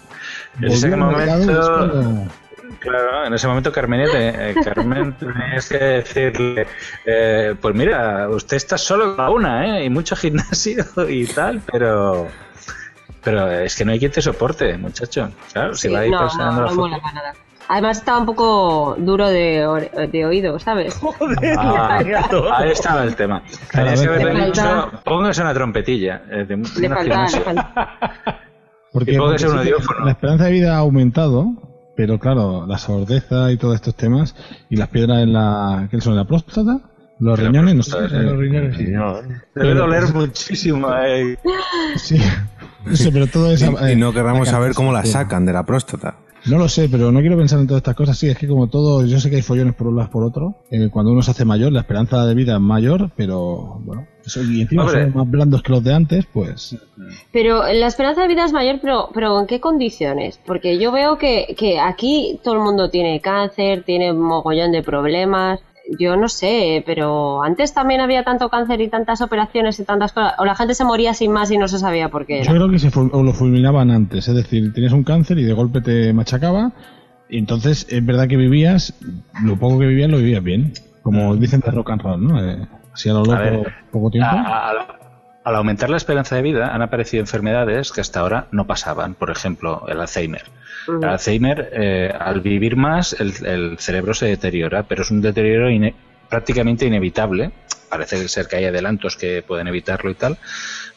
En 0.61 0.71
ese 0.71 0.93
al 0.93 0.99
mercado 0.99 2.27
Claro, 2.81 3.27
en 3.27 3.35
ese 3.35 3.47
momento 3.49 3.71
Carmen, 3.73 4.03
eh, 4.15 4.55
Carmen 4.65 5.13
tenías 5.19 5.69
que 5.69 5.79
decirle, 5.79 6.67
eh, 7.07 7.55
pues 7.61 7.75
mira, 7.75 8.29
usted 8.29 8.57
está 8.57 8.77
solo 8.79 9.15
a 9.21 9.31
una, 9.31 9.79
¿eh? 9.81 9.85
Y 9.85 9.91
mucho 9.91 10.17
gimnasio 10.17 10.85
y 11.09 11.27
tal, 11.27 11.61
pero 11.71 12.29
pero 13.25 13.51
es 13.51 13.77
que 13.77 13.85
no 13.85 13.93
hay 13.93 13.99
quien 14.01 14.11
te 14.11 14.21
soporte, 14.21 14.77
muchacho. 14.77 15.31
Claro, 15.53 15.75
si 15.75 15.89
va 15.89 16.01
ahí 16.01 16.11
no, 16.11 16.19
pasando 16.19 16.53
no, 16.53 16.63
la 16.63 16.71
no 16.71 16.75
foto. 16.77 17.01
para 17.01 17.13
nada. 17.15 17.33
Además 17.69 17.99
estaba 17.99 18.19
un 18.19 18.27
poco 18.27 18.97
duro 18.99 19.29
de, 19.29 20.09
de 20.11 20.27
oído, 20.27 20.59
¿sabes? 20.59 21.01
Ah, 21.57 21.99
ahí 22.59 22.71
estaba 22.71 23.05
el 23.05 23.15
tema. 23.15 23.43
Que 23.71 23.81
haberle 23.81 24.47
dicho, 24.47 24.91
póngase 25.05 25.41
una 25.43 25.55
trompetilla. 25.55 26.23
eh, 26.31 26.45
de- 26.45 26.57
Le 26.57 26.89
faltaba, 26.89 27.29
le 27.29 27.41
faltaba. 27.41 27.99
Porque, 28.93 29.13
sí 29.13 29.47
la 30.05 30.11
esperanza 30.11 30.45
de 30.45 30.51
vida 30.51 30.75
ha 30.75 30.79
aumentado, 30.79 31.47
pero 31.97 32.19
claro, 32.19 32.67
la 32.67 32.79
sordeza 32.79 33.51
y 33.53 33.57
todos 33.57 33.75
estos 33.77 33.95
temas, 33.95 34.35
y 34.71 34.77
las 34.77 34.89
piedras 34.89 35.23
en 35.23 35.33
la, 35.33 35.89
¿qué 35.91 36.01
son? 36.01 36.17
¿La 36.17 36.25
próstata? 36.25 36.81
Los 37.21 37.39
riñones, 37.39 37.75
no 37.77 37.83
sé. 37.83 38.01
Los 38.01 38.37
riñones, 38.39 38.77
sí. 38.77 38.87
Debe 39.55 39.75
doler 39.75 40.13
muchísimo. 40.13 40.89
eh. 41.05 41.39
Sí, 41.97 42.19
no 42.85 42.97
sé, 42.97 43.13
pero 43.13 43.27
todo 43.29 43.53
eso. 43.53 43.75
Y, 43.89 43.93
y 43.93 43.97
no 43.97 44.13
querramos 44.13 44.49
saber 44.49 44.75
cómo 44.75 44.93
la 44.93 45.05
sacan 45.05 45.47
de 45.47 45.53
la 45.53 45.65
próstata. 45.65 46.17
No 46.47 46.59
lo 46.59 46.69
sé, 46.69 46.89
pero 46.89 47.13
no 47.13 47.21
quiero 47.21 47.37
pensar 47.37 47.61
en 47.61 47.67
todas 47.67 47.81
estas 47.81 47.95
cosas. 47.95 48.19
Sí, 48.19 48.29
es 48.29 48.37
que 48.37 48.49
como 48.49 48.69
todo, 48.69 49.07
yo 49.07 49.21
sé 49.21 49.31
que 49.31 49.37
hay 49.37 49.43
follones 49.43 49.75
por 49.75 49.87
un 49.87 49.97
lado 49.97 50.11
por 50.11 50.25
otro. 50.25 50.57
eh, 50.71 50.89
cuando 50.91 51.13
uno 51.13 51.23
se 51.23 51.31
hace 51.31 51.45
mayor, 51.45 51.73
la 51.73 51.81
esperanza 51.81 52.27
de 52.27 52.35
vida 52.35 52.55
es 52.55 52.61
mayor, 52.61 53.11
pero 53.17 53.81
bueno, 53.85 54.07
eso, 54.25 54.43
y 54.43 54.61
encima 54.63 54.85
Hombre. 54.85 55.05
son 55.05 55.15
más 55.17 55.31
blandos 55.31 55.63
que 55.63 55.73
los 55.73 55.85
de 55.85 55.95
antes, 55.95 56.27
pues. 56.33 56.77
Pero 57.33 57.63
la 57.73 57.87
esperanza 57.87 58.23
de 58.23 58.29
vida 58.29 58.45
es 58.45 58.53
mayor, 58.53 58.79
pero, 58.81 59.09
pero 59.15 59.41
¿en 59.41 59.47
qué 59.47 59.61
condiciones? 59.61 60.41
Porque 60.45 60.79
yo 60.79 60.91
veo 60.91 61.17
que, 61.17 61.55
que 61.57 61.79
aquí 61.79 62.41
todo 62.43 62.55
el 62.55 62.61
mundo 62.61 62.91
tiene 62.91 63.21
cáncer, 63.21 63.85
tiene 63.85 64.11
un 64.13 64.21
mogollón 64.21 64.73
de 64.73 64.83
problemas. 64.83 65.61
Yo 65.99 66.17
no 66.17 66.29
sé, 66.29 66.83
pero 66.87 67.43
antes 67.43 67.75
también 67.75 68.01
había 68.01 68.23
tanto 68.25 68.49
cáncer 68.49 68.81
y 68.81 68.89
tantas 68.89 69.21
operaciones 69.21 69.79
y 69.81 69.85
tantas 69.85 70.13
cosas. 70.13 70.35
O 70.39 70.45
la 70.45 70.55
gente 70.55 70.75
se 70.75 70.85
moría 70.85 71.13
sin 71.13 71.33
más 71.33 71.51
y 71.51 71.59
no 71.59 71.67
se 71.69 71.79
sabía 71.79 72.09
por 72.09 72.25
qué 72.25 72.37
Yo 72.45 72.51
era. 72.53 72.55
creo 72.55 72.71
que 72.71 72.79
se 72.79 72.91
o 72.97 73.23
lo 73.23 73.33
fulminaban 73.33 73.91
antes, 73.91 74.29
es 74.29 74.35
decir, 74.35 74.73
tenías 74.73 74.93
un 74.93 75.05
cáncer 75.05 75.39
y 75.39 75.45
de 75.45 75.53
golpe 75.53 75.81
te 75.81 76.13
machacaba, 76.13 76.73
y 77.29 77.39
entonces 77.39 77.87
es 77.91 78.05
verdad 78.07 78.29
que 78.29 78.37
vivías, 78.37 78.95
lo 79.43 79.57
poco 79.59 79.79
que 79.81 79.87
vivías 79.87 80.11
lo 80.11 80.19
vivías 80.19 80.43
bien, 80.43 80.73
como 81.03 81.35
dicen 81.37 81.61
de 81.61 81.71
rock 81.73 81.91
and 81.91 82.03
roll, 82.03 82.27
¿no? 82.29 82.45
Eh, 82.45 82.67
así 82.93 83.09
a 83.09 83.15
lo 83.15 83.21
loco, 83.21 83.33
A 83.33 83.39
ver, 83.41 83.73
poco 83.91 84.11
tiempo. 84.11 84.31
A- 84.31 84.71
a- 84.71 85.02
al 85.45 85.57
aumentar 85.57 85.91
la 85.91 85.97
esperanza 85.97 86.37
de 86.37 86.43
vida 86.43 86.75
han 86.75 86.83
aparecido 86.83 87.21
enfermedades 87.21 87.91
que 87.93 88.01
hasta 88.01 88.21
ahora 88.21 88.47
no 88.53 88.67
pasaban. 88.67 89.15
Por 89.15 89.31
ejemplo, 89.31 89.85
el 89.89 90.01
Alzheimer. 90.01 90.45
El 90.89 91.05
Alzheimer, 91.09 91.71
eh, 91.73 92.13
al 92.19 92.41
vivir 92.41 92.77
más, 92.77 93.15
el, 93.21 93.33
el 93.47 93.79
cerebro 93.79 94.15
se 94.15 94.27
deteriora, 94.27 94.83
pero 94.85 95.03
es 95.03 95.11
un 95.11 95.21
deterioro 95.21 95.69
ine- 95.71 95.95
prácticamente 96.29 96.87
inevitable. 96.87 97.53
Parece 97.89 98.27
ser 98.29 98.47
que 98.49 98.57
hay 98.57 98.65
adelantos 98.65 99.17
que 99.17 99.43
pueden 99.43 99.69
evitarlo 99.69 100.11
y 100.11 100.15
tal. 100.15 100.39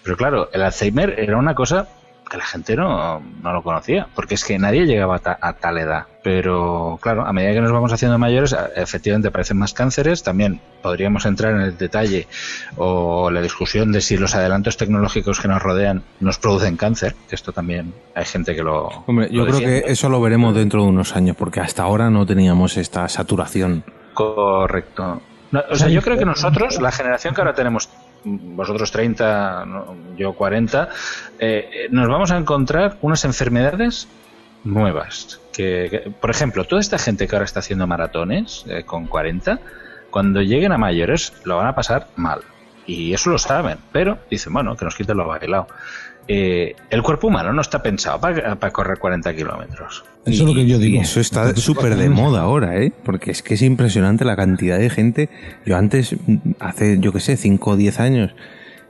Pero 0.03 0.15
claro, 0.17 0.49
el 0.53 0.61
Alzheimer 0.63 1.19
era 1.19 1.37
una 1.37 1.53
cosa 1.55 1.87
que 2.29 2.37
la 2.37 2.45
gente 2.45 2.75
no, 2.75 3.19
no 3.19 3.53
lo 3.53 3.61
conocía, 3.61 4.07
porque 4.15 4.35
es 4.35 4.43
que 4.43 4.57
nadie 4.57 4.85
llegaba 4.85 5.17
a, 5.17 5.19
ta- 5.19 5.37
a 5.39 5.53
tal 5.53 5.77
edad. 5.77 6.05
Pero 6.23 6.97
claro, 7.01 7.25
a 7.25 7.31
medida 7.33 7.53
que 7.53 7.61
nos 7.61 7.71
vamos 7.71 7.93
haciendo 7.93 8.17
mayores, 8.17 8.55
efectivamente 8.75 9.27
aparecen 9.27 9.57
más 9.57 9.73
cánceres. 9.73 10.23
También 10.23 10.59
podríamos 10.81 11.25
entrar 11.27 11.53
en 11.53 11.61
el 11.61 11.77
detalle 11.77 12.27
o 12.77 13.29
la 13.29 13.41
discusión 13.41 13.91
de 13.91 14.01
si 14.01 14.17
los 14.17 14.33
adelantos 14.33 14.75
tecnológicos 14.75 15.39
que 15.39 15.47
nos 15.47 15.61
rodean 15.61 16.01
nos 16.19 16.39
producen 16.39 16.77
cáncer, 16.77 17.15
que 17.29 17.35
esto 17.35 17.51
también 17.53 17.93
hay 18.15 18.25
gente 18.25 18.55
que 18.55 18.63
lo... 18.63 18.87
Hombre, 19.05 19.29
yo 19.31 19.45
lo 19.45 19.51
creo 19.53 19.59
que 19.59 19.83
eso 19.91 20.09
lo 20.09 20.19
veremos 20.19 20.55
dentro 20.55 20.81
de 20.81 20.89
unos 20.89 21.15
años, 21.15 21.35
porque 21.37 21.59
hasta 21.59 21.83
ahora 21.83 22.09
no 22.09 22.25
teníamos 22.25 22.77
esta 22.77 23.07
saturación. 23.07 23.83
Correcto. 24.15 25.21
No, 25.51 25.61
o 25.69 25.75
sea, 25.75 25.87
yo 25.89 26.01
creo 26.01 26.17
que 26.17 26.25
nosotros, 26.25 26.81
la 26.81 26.91
generación 26.91 27.33
que 27.35 27.41
ahora 27.41 27.53
tenemos, 27.53 27.87
vosotros 28.25 28.91
30, 28.91 29.65
no, 29.65 29.95
yo 30.17 30.33
40, 30.33 30.89
eh, 31.39 31.87
nos 31.91 32.07
vamos 32.07 32.31
a 32.31 32.37
encontrar 32.37 32.97
unas 33.01 33.23
enfermedades 33.25 34.07
nuevas. 34.63 35.39
Que, 35.53 35.87
que- 35.89 36.09
por 36.11 36.29
ejemplo, 36.31 36.63
toda 36.65 36.81
esta 36.81 36.97
gente 36.97 37.27
que 37.27 37.35
ahora 37.35 37.45
está 37.45 37.59
haciendo 37.59 37.87
maratones 37.87 38.65
eh, 38.67 38.83
con 38.83 39.05
40, 39.07 39.59
cuando 40.09 40.41
lleguen 40.41 40.71
a 40.71 40.77
mayores 40.77 41.33
lo 41.45 41.57
van 41.57 41.67
a 41.67 41.75
pasar 41.75 42.07
mal. 42.15 42.41
Y 42.87 43.13
eso 43.13 43.29
lo 43.29 43.37
saben, 43.37 43.77
pero 43.91 44.19
dicen, 44.29 44.53
bueno, 44.53 44.75
que 44.77 44.85
nos 44.85 44.95
quiten 44.95 45.17
lo 45.17 45.27
bailado. 45.27 45.67
Eh, 46.27 46.75
el 46.89 47.03
cuerpo 47.03 47.27
humano 47.27 47.53
no 47.53 47.61
está 47.61 47.83
pensado 47.83 48.19
para, 48.19 48.55
para 48.55 48.73
correr 48.73 48.97
40 48.97 49.35
kilómetros. 49.35 50.03
Eso 50.25 50.43
es 50.43 50.49
lo 50.49 50.55
que 50.55 50.65
yo 50.65 50.79
digo. 50.79 51.01
Eso 51.01 51.19
está 51.19 51.55
súper 51.55 51.95
de 51.95 52.09
moda 52.09 52.41
ahora, 52.41 52.77
¿eh? 52.77 52.91
Porque 53.03 53.29
es 53.31 53.43
que 53.43 53.53
es 53.53 53.61
impresionante 53.61 54.25
la 54.25 54.35
cantidad 54.35 54.79
de 54.79 54.89
gente. 54.89 55.29
Yo 55.65 55.77
antes, 55.77 56.15
hace, 56.59 56.97
yo 56.99 57.11
qué 57.13 57.19
sé, 57.19 57.37
5 57.37 57.69
o 57.71 57.75
10 57.75 57.99
años, 57.99 58.35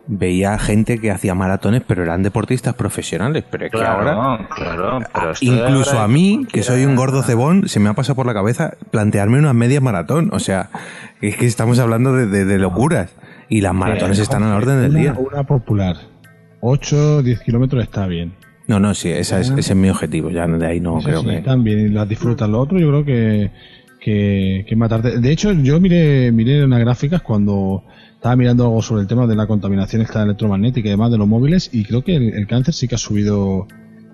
veía 0.07 0.57
gente 0.59 0.99
que 0.99 1.11
hacía 1.11 1.35
maratones, 1.35 1.81
pero 1.85 2.03
eran 2.03 2.23
deportistas 2.23 2.75
profesionales. 2.75 3.43
Pero 3.49 3.65
es 3.65 3.71
que 3.71 3.83
ahora, 3.83 4.47
claro, 4.55 4.99
pero 5.13 5.33
incluso 5.41 5.91
ahora 5.91 6.03
a 6.03 6.07
mí, 6.07 6.45
que 6.51 6.63
soy 6.63 6.85
un 6.85 6.95
gordo 6.95 7.21
cebón, 7.23 7.67
se 7.67 7.79
me 7.81 7.89
ha 7.89 7.93
pasado 7.93 8.15
por 8.15 8.27
la 8.27 8.33
cabeza 8.33 8.75
plantearme 8.91 9.39
una 9.39 9.53
media 9.53 9.81
maratón. 9.81 10.29
O 10.31 10.39
sea, 10.39 10.69
es 11.21 11.35
que 11.35 11.47
estamos 11.47 11.79
hablando 11.79 12.13
de, 12.13 12.27
de- 12.27 12.45
de 12.45 12.59
locuras. 12.59 13.13
Y 13.49 13.61
las 13.61 13.73
maratones 13.75 14.17
están 14.19 14.41
a 14.43 14.49
la 14.49 14.55
orden 14.55 14.81
del 14.81 14.91
una, 14.91 14.99
día. 14.99 15.13
una 15.17 15.43
popular. 15.43 15.97
8, 16.67 17.21
10 17.23 17.41
kilómetros 17.41 17.83
está 17.83 18.07
bien. 18.07 18.33
No, 18.67 18.79
no, 18.79 18.93
sí, 18.95 19.09
esa 19.09 19.39
es- 19.39 19.49
ese 19.51 19.73
es 19.73 19.75
mi 19.75 19.89
objetivo. 19.89 20.31
Ya 20.31 20.47
de 20.47 20.65
ahí 20.65 20.79
no 20.79 20.97
Eso 20.99 21.07
creo 21.07 21.21
sí, 21.21 21.27
que. 21.27 21.69
y 21.85 21.89
las 21.89 22.09
disfrutas. 22.09 22.49
Lo 22.49 22.59
otro 22.59 22.79
yo 22.79 22.87
creo 22.89 23.05
que, 23.05 23.51
que, 23.99 24.65
que 24.67 24.75
matarte. 24.75 25.19
De 25.19 25.31
hecho, 25.31 25.51
yo 25.53 25.79
miré, 25.79 26.31
miré 26.31 26.63
unas 26.65 26.79
gráficas 26.79 27.21
cuando 27.21 27.83
estaba 28.15 28.35
mirando 28.35 28.63
algo 28.65 28.81
sobre 28.81 29.01
el 29.03 29.07
tema 29.07 29.27
de 29.27 29.35
la 29.35 29.45
contaminación 29.45 30.01
esta 30.01 30.23
electromagnética 30.23 30.87
y 30.87 30.91
demás 30.91 31.11
de 31.11 31.17
los 31.19 31.27
móviles 31.27 31.69
y 31.71 31.83
creo 31.85 32.03
que 32.03 32.15
el, 32.15 32.33
el 32.33 32.47
cáncer 32.47 32.73
sí 32.73 32.87
que 32.87 32.95
ha 32.95 32.97
subido 32.97 33.67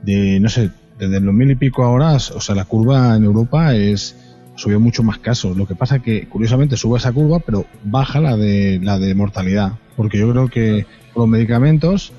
de, 0.03 0.39
no 0.41 0.49
sé, 0.49 0.69
desde 0.99 1.21
los 1.21 1.33
mil 1.33 1.49
y 1.49 1.55
pico 1.55 1.83
ahora, 1.85 2.13
o 2.15 2.19
sea, 2.41 2.53
la 2.55 2.65
curva 2.65 3.15
en 3.15 3.23
Europa 3.23 3.73
es 3.75 4.17
subió 4.55 4.79
mucho 4.81 5.01
más 5.01 5.17
casos. 5.19 5.55
Lo 5.55 5.65
que 5.65 5.75
pasa 5.75 5.99
que 5.99 6.27
curiosamente 6.27 6.75
sube 6.75 6.97
esa 6.97 7.13
curva, 7.13 7.39
pero 7.39 7.65
baja 7.85 8.19
la 8.19 8.35
de 8.35 8.79
la 8.83 8.99
de 8.99 9.15
mortalidad, 9.15 9.73
porque 9.95 10.19
yo 10.19 10.29
creo 10.31 10.49
que 10.49 10.85
los 11.15 11.27
medicamentos 11.27 12.11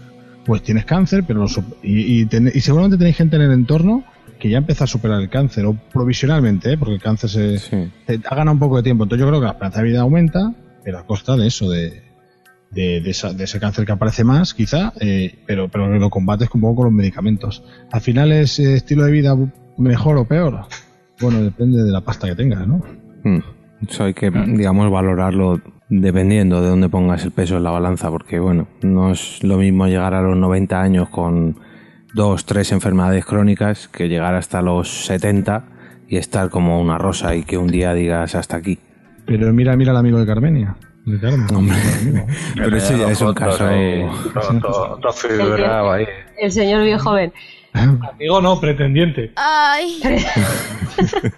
pues 0.45 0.63
tienes 0.63 0.85
cáncer, 0.85 1.25
pero 1.27 1.41
lo 1.41 1.47
y, 1.83 2.21
y, 2.23 2.27
ten- 2.27 2.51
y 2.55 2.61
seguramente 2.61 2.97
tenéis 2.99 3.17
gente 3.17 3.37
en 3.37 3.43
el 3.43 3.53
entorno 3.53 4.05
que 4.41 4.49
ya 4.51 4.59
empieza 4.59 4.85
a 4.85 4.87
superar 4.89 5.21
el 5.21 5.29
cáncer, 5.31 5.65
o 5.67 5.75
provisionalmente, 5.93 6.73
¿eh? 6.73 6.77
porque 6.79 6.95
el 6.95 7.01
cáncer 7.01 7.31
se, 7.31 7.59
se- 7.59 7.91
ha 8.29 8.35
ganado 8.35 8.53
un 8.55 8.59
poco 8.59 8.77
de 8.79 8.83
tiempo. 8.83 9.05
Entonces 9.05 9.25
yo 9.25 9.29
creo 9.29 9.41
que 9.41 9.47
la 9.47 9.53
esperanza 9.53 9.79
de 9.83 9.89
vida 9.89 10.01
aumenta, 10.01 10.53
pero 10.83 10.99
a 10.99 11.07
costa 11.07 11.37
de 11.37 11.47
eso, 11.47 11.71
de, 11.71 12.03
de, 12.73 13.01
de 13.01 13.11
esa- 13.11 13.33
de 13.33 13.45
ese 13.45 13.61
cáncer 13.61 13.87
que 13.87 13.93
aparece 13.93 14.25
más, 14.25 14.53
quizá, 14.53 14.93
eh, 15.01 15.39
pero, 15.47 15.69
pero 15.69 15.87
lo 15.97 16.11
combates 16.11 16.49
un 16.55 16.61
poco 16.61 16.75
con 16.77 16.85
los 16.87 16.93
medicamentos. 16.95 17.63
Al 17.93 18.01
final 18.01 18.33
es 18.33 18.59
eh, 18.59 18.75
estilo 18.75 19.05
de 19.05 19.13
vida 19.13 19.37
mejor 19.79 20.17
o 20.17 20.25
peor. 20.25 20.63
Bueno, 21.21 21.41
depende 21.41 21.85
de 21.85 21.93
la 21.93 22.01
pasta 22.01 22.27
que 22.27 22.35
tengas, 22.35 22.67
¿no? 22.67 22.83
Mm. 23.23 23.39
Eso 23.89 24.05
hay 24.05 24.15
que, 24.15 24.29
digamos, 24.31 24.91
valorarlo 24.91 25.61
dependiendo 26.01 26.63
de 26.63 26.69
dónde 26.69 26.89
pongas 26.89 27.23
el 27.25 27.33
peso 27.33 27.57
en 27.59 27.65
la 27.65 27.71
balanza, 27.71 28.11
porque, 28.11 28.39
bueno, 28.39 28.67
no 28.83 29.11
es 29.13 29.43
lo 29.45 29.59
mismo 29.59 29.87
llegar 29.87 30.15
a 30.15 30.23
los 30.23 30.37
90 30.37 30.81
años 30.81 31.09
con 31.11 31.57
dos, 32.15 32.47
tres 32.47 32.73
enfermedades 32.73 33.25
crónicas 33.27 33.89
que 33.89 34.09
llegar 34.09 34.35
hasta 34.35 34.63
los 34.63 35.05
70 35.07 35.65
y 36.09 36.17
estar 36.17 36.49
como 36.49 36.81
una 36.81 36.97
rosa 36.99 37.35
y 37.35 37.43
que 37.43 37.59
un 37.59 37.69
día 37.69 37.93
digas 37.93 38.35
hasta 38.35 38.57
aquí. 38.57 38.79
Pero 39.27 39.53
mira, 39.53 39.77
mira 39.77 39.91
al 39.93 39.99
amigo 39.99 40.19
de 40.19 40.27
Carmenia. 40.27 40.77
De 41.05 41.19
Carmen. 41.21 41.55
Hombre, 41.55 41.77
pero 42.57 42.77
eso 42.77 42.97
ya 42.97 43.11
es 43.11 43.21
un 43.21 43.35
caso... 43.35 43.67
ahí, 43.67 44.03
todo, 44.33 44.61
todo- 44.61 44.97
todo 44.99 45.13
figurado 45.13 45.93
ahí. 45.93 46.07
El 46.39 46.53
señor 46.53 46.85
bien 46.85 46.99
joven. 46.99 47.33
Amigo 47.75 48.41
no, 48.41 48.59
pretendiente. 48.61 49.33
Ay. 49.37 50.01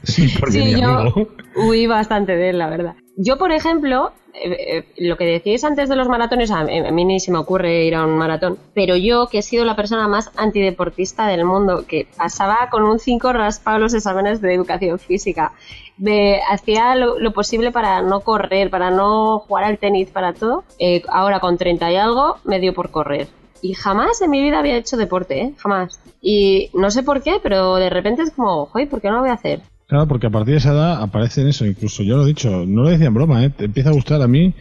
Sí, 0.03 0.29
porque 0.41 0.53
Sí, 0.53 0.65
mi 0.65 0.81
yo 0.81 0.89
amigo. 0.99 1.29
huí 1.57 1.87
bastante 1.87 2.37
de 2.37 2.51
él, 2.51 2.59
la 2.59 2.69
verdad. 2.69 2.95
Yo, 3.17 3.39
por 3.39 3.53
ejemplo, 3.53 4.13
eh, 4.35 4.79
eh, 4.79 4.85
lo 4.97 5.17
que 5.17 5.25
decíais 5.25 5.63
antes 5.63 5.89
de 5.89 5.95
los 5.95 6.09
maratones, 6.09 6.51
a, 6.51 6.65
mí 6.65 7.05
ni 7.05 7.21
se 7.21 7.31
me 7.31 7.39
ocurre 7.39 7.85
ir 7.85 7.95
a 7.95 8.05
un 8.05 8.19
maratón, 8.19 8.59
pero 8.75 8.97
yo, 8.97 9.29
que 9.29 9.39
he 9.39 9.43
sido 9.43 9.65
la 9.65 9.77
persona 9.77 10.09
más 10.09 10.31
antideportista 10.37 11.29
del 11.29 11.45
mundo, 11.45 11.85
que 11.87 12.09
pasaba 12.17 12.69
con 12.71 12.83
un 12.83 12.99
5 12.99 13.33
raspado 13.33 13.79
los 13.79 13.95
exámenes 13.95 14.41
de 14.41 14.53
educación 14.55 14.99
física, 14.99 15.53
me 15.99 16.41
hacía 16.51 16.97
lo, 16.97 17.19
lo 17.21 17.33
posible 17.33 17.71
para 17.71 18.03
no 18.03 18.21
correr, 18.21 18.71
para 18.71 18.91
no 18.91 19.39
jugar 19.39 19.65
al 19.65 19.79
tenis, 19.79 20.11
para 20.11 20.33
todo, 20.33 20.65
eh, 20.81 21.03
ahora 21.09 21.39
con 21.39 21.57
30 21.57 21.93
y 21.93 21.97
algo 21.97 22.37
me 22.45 22.59
dio 22.59 22.75
por 22.75 22.91
correr. 22.91 23.29
Y 23.63 23.75
jamás 23.75 24.21
en 24.21 24.31
mi 24.31 24.43
vida 24.43 24.59
había 24.59 24.77
hecho 24.77 24.97
deporte, 24.97 25.41
¿eh? 25.41 25.55
Jamás. 25.57 25.99
Y 26.21 26.71
no 26.75 26.91
sé 26.91 27.03
por 27.03 27.23
qué, 27.23 27.39
pero 27.43 27.77
de 27.77 27.89
repente 27.89 28.23
es 28.23 28.33
como, 28.33 28.67
joder, 28.67 28.89
¿por 28.89 29.01
qué 29.01 29.09
no 29.09 29.15
lo 29.15 29.21
voy 29.21 29.31
a 29.31 29.35
hacer? 29.35 29.63
Claro, 29.87 30.09
porque 30.09 30.27
a 30.29 30.31
partir 30.31 30.53
de 30.55 30.59
esa 30.59 30.73
edad 30.73 31.03
aparecen 31.03 31.47
eso, 31.47 31.67
incluso 31.67 32.03
yo 32.03 32.17
lo 32.17 32.25
he 32.25 32.29
dicho, 32.29 32.65
no 32.67 32.83
lo 32.83 32.91
decía 32.91 33.07
en 33.07 33.15
broma, 33.15 33.45
¿eh? 33.45 33.51
te 33.51 33.67
empieza 33.67 33.91
a 33.91 33.93
gustar 33.93 34.23
a 34.23 34.29
mí, 34.29 34.55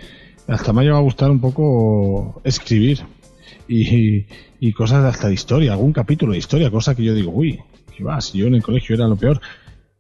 hasta 0.48 0.74
me 0.74 0.82
ha 0.82 0.84
llegado 0.84 1.00
a 1.00 1.04
gustar 1.04 1.32
un 1.32 1.40
poco 1.40 2.42
escribir 2.44 3.00
y, 3.68 4.26
y 4.60 4.74
cosas 4.74 5.06
hasta 5.06 5.30
de 5.30 5.34
historia, 5.34 5.74
algún 5.74 5.94
capítulo 5.94 6.34
de 6.34 6.40
historia, 6.40 6.70
cosa 6.70 6.94
que 6.94 7.04
yo 7.04 7.14
digo, 7.14 7.32
uy, 7.32 7.60
¿qué 7.96 8.04
va? 8.04 8.20
Si 8.20 8.38
yo 8.38 8.48
en 8.48 8.56
el 8.56 8.64
colegio 8.64 8.96
era 8.96 9.08
lo 9.08 9.16
peor. 9.16 9.40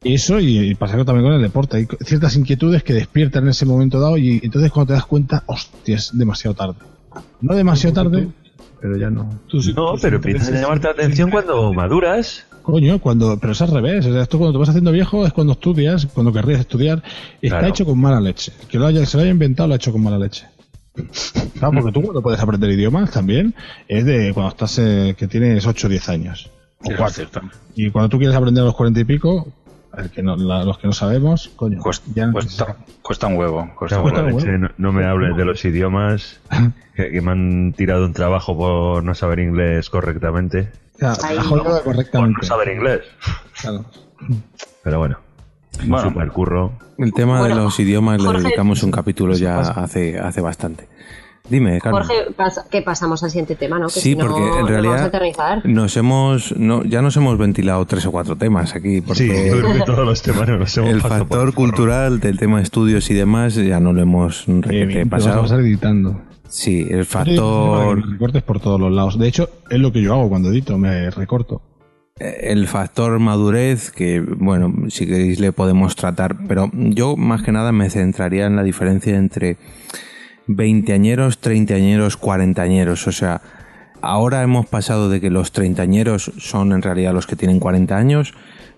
Eso 0.03 0.41
y, 0.41 0.59
y 0.59 0.75
pasarlo 0.75 1.05
también 1.05 1.25
con 1.25 1.33
el 1.35 1.41
deporte, 1.41 1.77
hay 1.77 1.87
ciertas 2.01 2.35
inquietudes 2.35 2.83
que 2.83 2.93
despiertan 2.93 3.43
en 3.43 3.51
ese 3.51 3.65
momento 3.65 4.01
dado 4.01 4.17
y 4.17 4.41
entonces 4.43 4.69
cuando 4.69 4.87
te 4.87 4.93
das 4.93 5.05
cuenta, 5.05 5.43
hostia, 5.45 5.95
es 5.95 6.11
demasiado 6.13 6.55
tarde. 6.55 6.75
No 7.39 7.55
demasiado 7.55 7.93
tarde, 8.03 8.27
pero 8.81 8.97
ya 8.97 9.09
no. 9.09 9.39
No, 9.75 9.93
pero 10.01 10.17
empiezas 10.17 10.49
a 10.49 10.59
llamarte 10.59 10.87
la 10.87 10.93
atención 10.93 11.31
cuando 11.31 11.71
maduras 11.71 12.45
Coño, 12.63 12.99
cuando, 12.99 13.37
pero 13.39 13.51
es 13.53 13.61
al 13.61 13.71
revés. 13.71 14.05
O 14.05 14.11
sea, 14.13 14.21
esto 14.23 14.37
cuando 14.37 14.53
te 14.53 14.59
vas 14.59 14.69
haciendo 14.69 14.91
viejo 14.91 15.25
es 15.25 15.33
cuando 15.33 15.53
estudias, 15.53 16.05
cuando 16.07 16.31
querrías 16.33 16.61
estudiar. 16.61 17.03
Está 17.41 17.57
Claro. 17.59 17.67
hecho 17.67 17.85
con 17.85 17.99
mala 17.99 18.19
leche. 18.21 18.51
Que 18.69 18.79
lo 18.79 18.87
haya, 18.87 19.05
se 19.05 19.17
lo 19.17 19.23
haya 19.23 19.31
inventado 19.31 19.67
lo 19.67 19.73
ha 19.73 19.77
hecho 19.77 19.91
con 19.91 20.01
mala 20.01 20.17
leche. 20.17 20.45
Claro, 21.59 21.73
porque 21.73 21.91
tú 21.91 22.01
cuando 22.01 22.21
puedes 22.21 22.39
aprender 22.39 22.69
idiomas 22.71 23.11
también 23.11 23.53
es 23.87 24.05
de 24.05 24.31
cuando 24.33 24.49
estás, 24.51 24.77
eh, 24.79 25.15
que 25.17 25.27
tienes 25.27 25.65
8 25.65 25.87
o 25.87 25.89
10 25.89 26.09
años. 26.09 26.49
O 26.81 26.85
Sí, 26.85 26.91
es 26.91 26.97
4. 26.97 27.13
cierto. 27.15 27.41
Y 27.75 27.89
cuando 27.89 28.09
tú 28.09 28.17
quieres 28.17 28.35
aprender 28.35 28.61
a 28.61 28.65
los 28.65 28.75
40 28.75 28.99
y 28.99 29.03
pico, 29.05 29.47
el 29.97 30.09
que 30.09 30.23
no- 30.23 30.35
la- 30.35 30.63
los 30.63 30.77
que 30.77 30.87
no 30.87 30.93
sabemos, 30.93 31.49
coño. 31.55 31.79
ya 32.15 32.27
no- 32.27 32.33
Cuesta, 32.33 32.77
cuesta 33.01 33.27
un 33.27 33.37
huevo. 33.37 33.69
Cuesta 33.77 33.97
No, 33.97 34.03
un 34.03 34.09
bueno, 34.11 34.25
huevo. 34.27 34.39
leche, 34.39 34.57
no, 34.57 34.69
no 34.77 34.91
me 34.91 35.05
hables 35.05 35.35
de 35.37 35.45
los 35.45 35.63
idiomas 35.65 36.39
que, 36.95 37.11
que 37.11 37.21
me 37.21 37.31
han 37.31 37.73
tirado 37.77 38.05
un 38.05 38.13
trabajo 38.13 38.57
por 38.57 39.03
no 39.03 39.13
saber 39.15 39.39
inglés 39.39 39.89
correctamente. 39.89 40.71
Jodido 40.99 41.63
no. 41.63 41.81
correctamente. 41.83 42.33
Por 42.35 42.43
no 42.43 42.43
saber 42.43 42.69
inglés. 42.75 43.01
Claro. 43.61 43.85
Pero 44.83 44.99
bueno, 44.99 45.17
un 45.87 45.99
super 45.99 46.27
curro. 46.29 46.71
El 46.97 47.13
tema 47.13 47.41
de 47.41 47.49
Bueno, 47.49 47.63
los 47.63 47.79
idiomas 47.79 48.21
le 48.21 48.27
Jorge- 48.27 48.43
dedicamos 48.43 48.83
un 48.83 48.91
capítulo 48.91 49.33
ya 49.35 49.59
hace, 49.59 50.19
hace 50.19 50.41
bastante. 50.41 50.87
Dime, 51.49 51.79
Carmen. 51.81 52.03
Jorge, 52.03 52.31
pas- 52.37 52.67
que 52.69 52.81
pasamos 52.81 53.21
al 53.23 53.29
siguiente 53.29 53.55
tema, 53.55 53.77
¿no? 53.77 53.87
Que 53.87 53.93
Sí, 53.93 53.99
si 54.11 54.15
no, 54.15 54.25
porque 54.27 54.41
en 54.41 54.49
vamos 54.49 54.63
a 54.63 54.71
realidad 54.71 55.63
nos 55.65 55.97
hemos, 55.97 56.57
no, 56.57 56.83
ya 56.85 57.01
nos 57.01 57.17
hemos 57.17 57.37
ventilado 57.37 57.85
tres 57.85 58.05
o 58.05 58.11
cuatro 58.11 58.37
temas 58.37 58.73
aquí. 58.75 59.01
Porque 59.01 59.23
Sí, 59.23 59.27
yo 59.27 59.59
creo 59.59 59.73
que 59.73 59.79
todos 59.81 60.05
los 60.05 60.21
temas 60.21 60.47
nos 60.47 60.77
hemos 60.77 60.89
el 60.89 61.01
pasado 61.01 61.25
por 61.27 61.37
factor 61.37 61.53
cultural 61.53 62.19
del 62.21 62.37
tema 62.39 62.61
estudios 62.61 63.09
y 63.11 63.13
demás 63.13 63.55
ya 63.55 63.79
no 63.81 63.91
lo 63.91 64.01
hemos 64.01 64.45
requete 64.47 64.93
Te 64.93 65.03
vas 65.03 65.23
a 65.23 65.25
pasado. 65.27 65.41
pasar 65.41 65.59
editando. 65.59 66.21
Sí, 66.47 66.87
el 66.89 67.03
factor, 67.05 67.97
me 68.05 68.13
recortes 68.13 68.43
por 68.43 68.59
todos 68.61 68.79
los 68.79 68.91
lados. 68.93 69.17
De 69.19 69.27
hecho, 69.27 69.49
es 69.69 69.79
lo 69.79 69.91
que 69.91 70.01
yo 70.01 70.13
hago 70.13 70.29
cuando 70.29 70.49
edito, 70.49 70.77
me 70.77 71.09
recorto. 71.09 71.61
el 72.19 72.67
factor 72.67 73.19
madurez, 73.19 73.89
que 73.91 74.21
bueno, 74.21 74.71
si 74.89 75.05
queréis 75.07 75.39
le 75.39 75.51
podemos 75.51 75.95
tratar, 75.95 76.37
pero 76.47 76.69
yo 76.73 77.17
más 77.17 77.41
que 77.41 77.51
nada 77.51 77.71
me 77.71 77.89
centraría 77.89 78.45
en 78.45 78.55
la 78.55 78.61
diferencia 78.63 79.17
entre 79.17 79.57
veinteañeros, 80.47 81.39
treintañeros, 81.39 82.17
cuarentañeros. 82.17 83.07
O 83.07 83.11
sea, 83.11 83.41
ahora 84.01 84.43
hemos 84.43 84.65
pasado 84.65 85.09
de 85.09 85.21
que 85.21 85.29
los 85.29 85.51
treintañeros 85.51 86.31
son 86.37 86.71
en 86.73 86.81
realidad 86.81 87.13
los 87.13 87.27
que 87.27 87.35
tienen 87.35 87.59
40 87.59 87.95
años, 87.97 88.33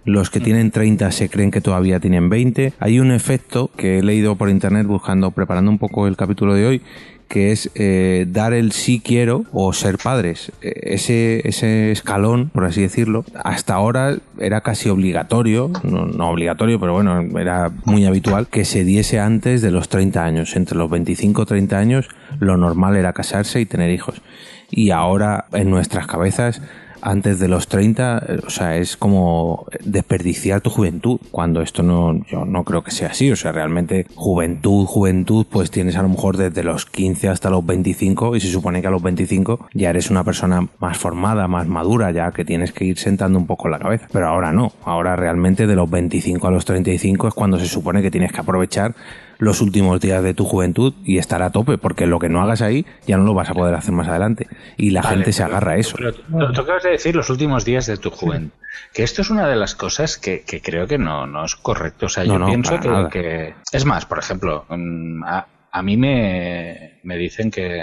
los 0.05 0.29
que 0.29 0.39
tienen 0.39 0.69
30 0.69 1.11
se 1.11 1.29
creen 1.29 1.49
que 1.49 1.61
todavía 1.61 1.99
tienen 1.99 2.29
20. 2.29 2.73
Hay 2.79 2.99
un 2.99 3.11
efecto 3.11 3.71
que 3.75 3.97
he 3.97 4.03
leído 4.03 4.35
por 4.35 4.49
internet 4.49 4.85
buscando, 4.85 5.31
preparando 5.31 5.71
un 5.71 5.79
poco 5.79 6.07
el 6.07 6.15
capítulo 6.15 6.53
de 6.53 6.67
hoy, 6.67 6.81
que 7.27 7.51
es 7.51 7.69
eh, 7.75 8.25
dar 8.29 8.53
el 8.53 8.71
sí 8.71 9.01
quiero 9.03 9.45
o 9.51 9.73
ser 9.73 9.97
padres. 9.97 10.51
Eh, 10.61 10.73
Ese, 10.83 11.47
ese 11.47 11.91
escalón, 11.91 12.49
por 12.49 12.65
así 12.65 12.81
decirlo, 12.81 13.25
hasta 13.43 13.73
ahora 13.73 14.17
era 14.39 14.61
casi 14.61 14.89
obligatorio, 14.89 15.71
no, 15.83 16.05
no 16.05 16.29
obligatorio, 16.29 16.79
pero 16.79 16.93
bueno, 16.93 17.21
era 17.39 17.71
muy 17.83 18.05
habitual 18.05 18.47
que 18.47 18.65
se 18.65 18.83
diese 18.83 19.19
antes 19.19 19.61
de 19.61 19.71
los 19.71 19.89
30 19.89 20.23
años. 20.23 20.55
Entre 20.55 20.77
los 20.77 20.89
25 20.89 21.41
y 21.41 21.45
30 21.45 21.77
años 21.77 22.09
lo 22.39 22.57
normal 22.57 22.95
era 22.95 23.13
casarse 23.13 23.59
y 23.61 23.65
tener 23.65 23.91
hijos. 23.91 24.21
Y 24.69 24.91
ahora 24.91 25.45
en 25.53 25.69
nuestras 25.69 26.07
cabezas 26.07 26.61
antes 27.05 27.39
de 27.39 27.47
los 27.47 27.67
30, 27.67 28.25
eh, 28.27 28.39
o 28.45 28.49
sea, 28.49 28.77
es 28.77 28.97
como 28.97 29.67
desperdiciar 29.83 30.61
tu 30.61 30.71
juventud, 30.71 31.19
cuando 31.29 31.61
esto 31.61 31.83
no, 31.83 32.25
yo 32.25 32.45
no 32.45 32.63
creo 32.63 32.83
que 32.83 32.89
sea 32.89 33.09
así, 33.09 33.31
o 33.31 33.35
sea, 33.35 33.51
realmente 33.51 34.07
juventud, 34.15 34.85
juventud, 34.87 35.45
pues 35.47 35.69
tienes 35.69 35.95
a 35.97 36.01
lo 36.01 36.09
mejor 36.09 36.35
desde 36.35 36.63
los 36.63 36.87
15 36.87 37.29
hasta 37.29 37.51
los 37.51 37.63
25 37.63 38.35
y 38.35 38.39
se 38.39 38.47
supone 38.47 38.81
que 38.81 38.87
a 38.87 38.91
los 38.91 39.03
25 39.03 39.67
ya 39.75 39.91
eres 39.91 40.09
una 40.09 40.23
persona 40.23 40.67
más 40.79 40.97
formada, 40.97 41.47
más 41.47 41.67
madura, 41.67 42.09
ya 42.09 42.31
que 42.31 42.43
tienes 42.43 42.71
que 42.71 42.85
ir 42.85 42.97
sentando 42.97 43.37
un 43.37 43.45
poco 43.45 43.69
la 43.69 43.77
cabeza, 43.77 44.07
pero 44.11 44.27
ahora 44.27 44.51
no, 44.51 44.71
ahora 44.83 45.15
realmente 45.15 45.67
de 45.67 45.75
los 45.75 45.87
25 45.87 46.47
a 46.47 46.51
los 46.51 46.65
35 46.65 47.27
es 47.27 47.33
cuando 47.35 47.59
se 47.59 47.67
supone 47.67 48.01
que 48.01 48.09
tienes 48.09 48.31
que 48.31 48.41
aprovechar 48.41 48.95
los 49.37 49.61
últimos 49.61 49.99
días 50.01 50.23
de 50.23 50.33
tu 50.33 50.45
juventud 50.45 50.93
y 51.03 51.17
estar 51.17 51.41
a 51.41 51.49
tope, 51.51 51.77
porque 51.77 52.05
lo 52.07 52.19
que 52.19 52.29
no 52.29 52.41
hagas 52.41 52.61
ahí 52.61 52.85
ya 53.07 53.17
no 53.17 53.23
lo 53.23 53.33
vas 53.33 53.49
a 53.49 53.53
poder 53.53 53.75
hacer 53.75 53.93
más 53.93 54.07
adelante. 54.07 54.47
Y 54.77 54.91
la 54.91 55.01
Vale, 55.01 55.15
gente 55.17 55.33
se 55.33 55.43
agarra 55.43 55.73
a 55.73 55.77
eso. 55.77 55.97
Pero 55.97 56.13
tú 56.53 56.61
acabas 56.61 56.83
de 56.83 56.91
decir 56.91 57.15
los 57.15 57.29
últimos 57.29 57.65
días 57.65 57.85
de 57.85 57.97
tu 57.97 58.09
juventud. 58.11 58.51
Que 58.93 59.03
esto 59.03 59.21
es 59.21 59.29
una 59.29 59.47
de 59.47 59.55
las 59.55 59.75
cosas 59.75 60.17
que, 60.17 60.41
que 60.41 60.61
creo 60.61 60.87
que 60.87 60.97
no, 60.97 61.27
no 61.27 61.45
es 61.45 61.55
correcto. 61.55 62.05
O 62.07 62.09
sea, 62.09 62.23
No, 62.23 62.33
yo 62.33 62.39
no, 62.39 62.45
pienso 62.47 62.79
que, 62.79 63.07
que- 63.11 63.53
Es 63.71 63.85
más, 63.85 64.05
por 64.05 64.19
ejemplo, 64.19 64.65
mm, 64.69 65.23
a, 65.23 65.47
a 65.71 65.81
mí 65.81 65.97
me, 65.97 66.99
me 67.03 67.17
dicen 67.17 67.51
que 67.51 67.79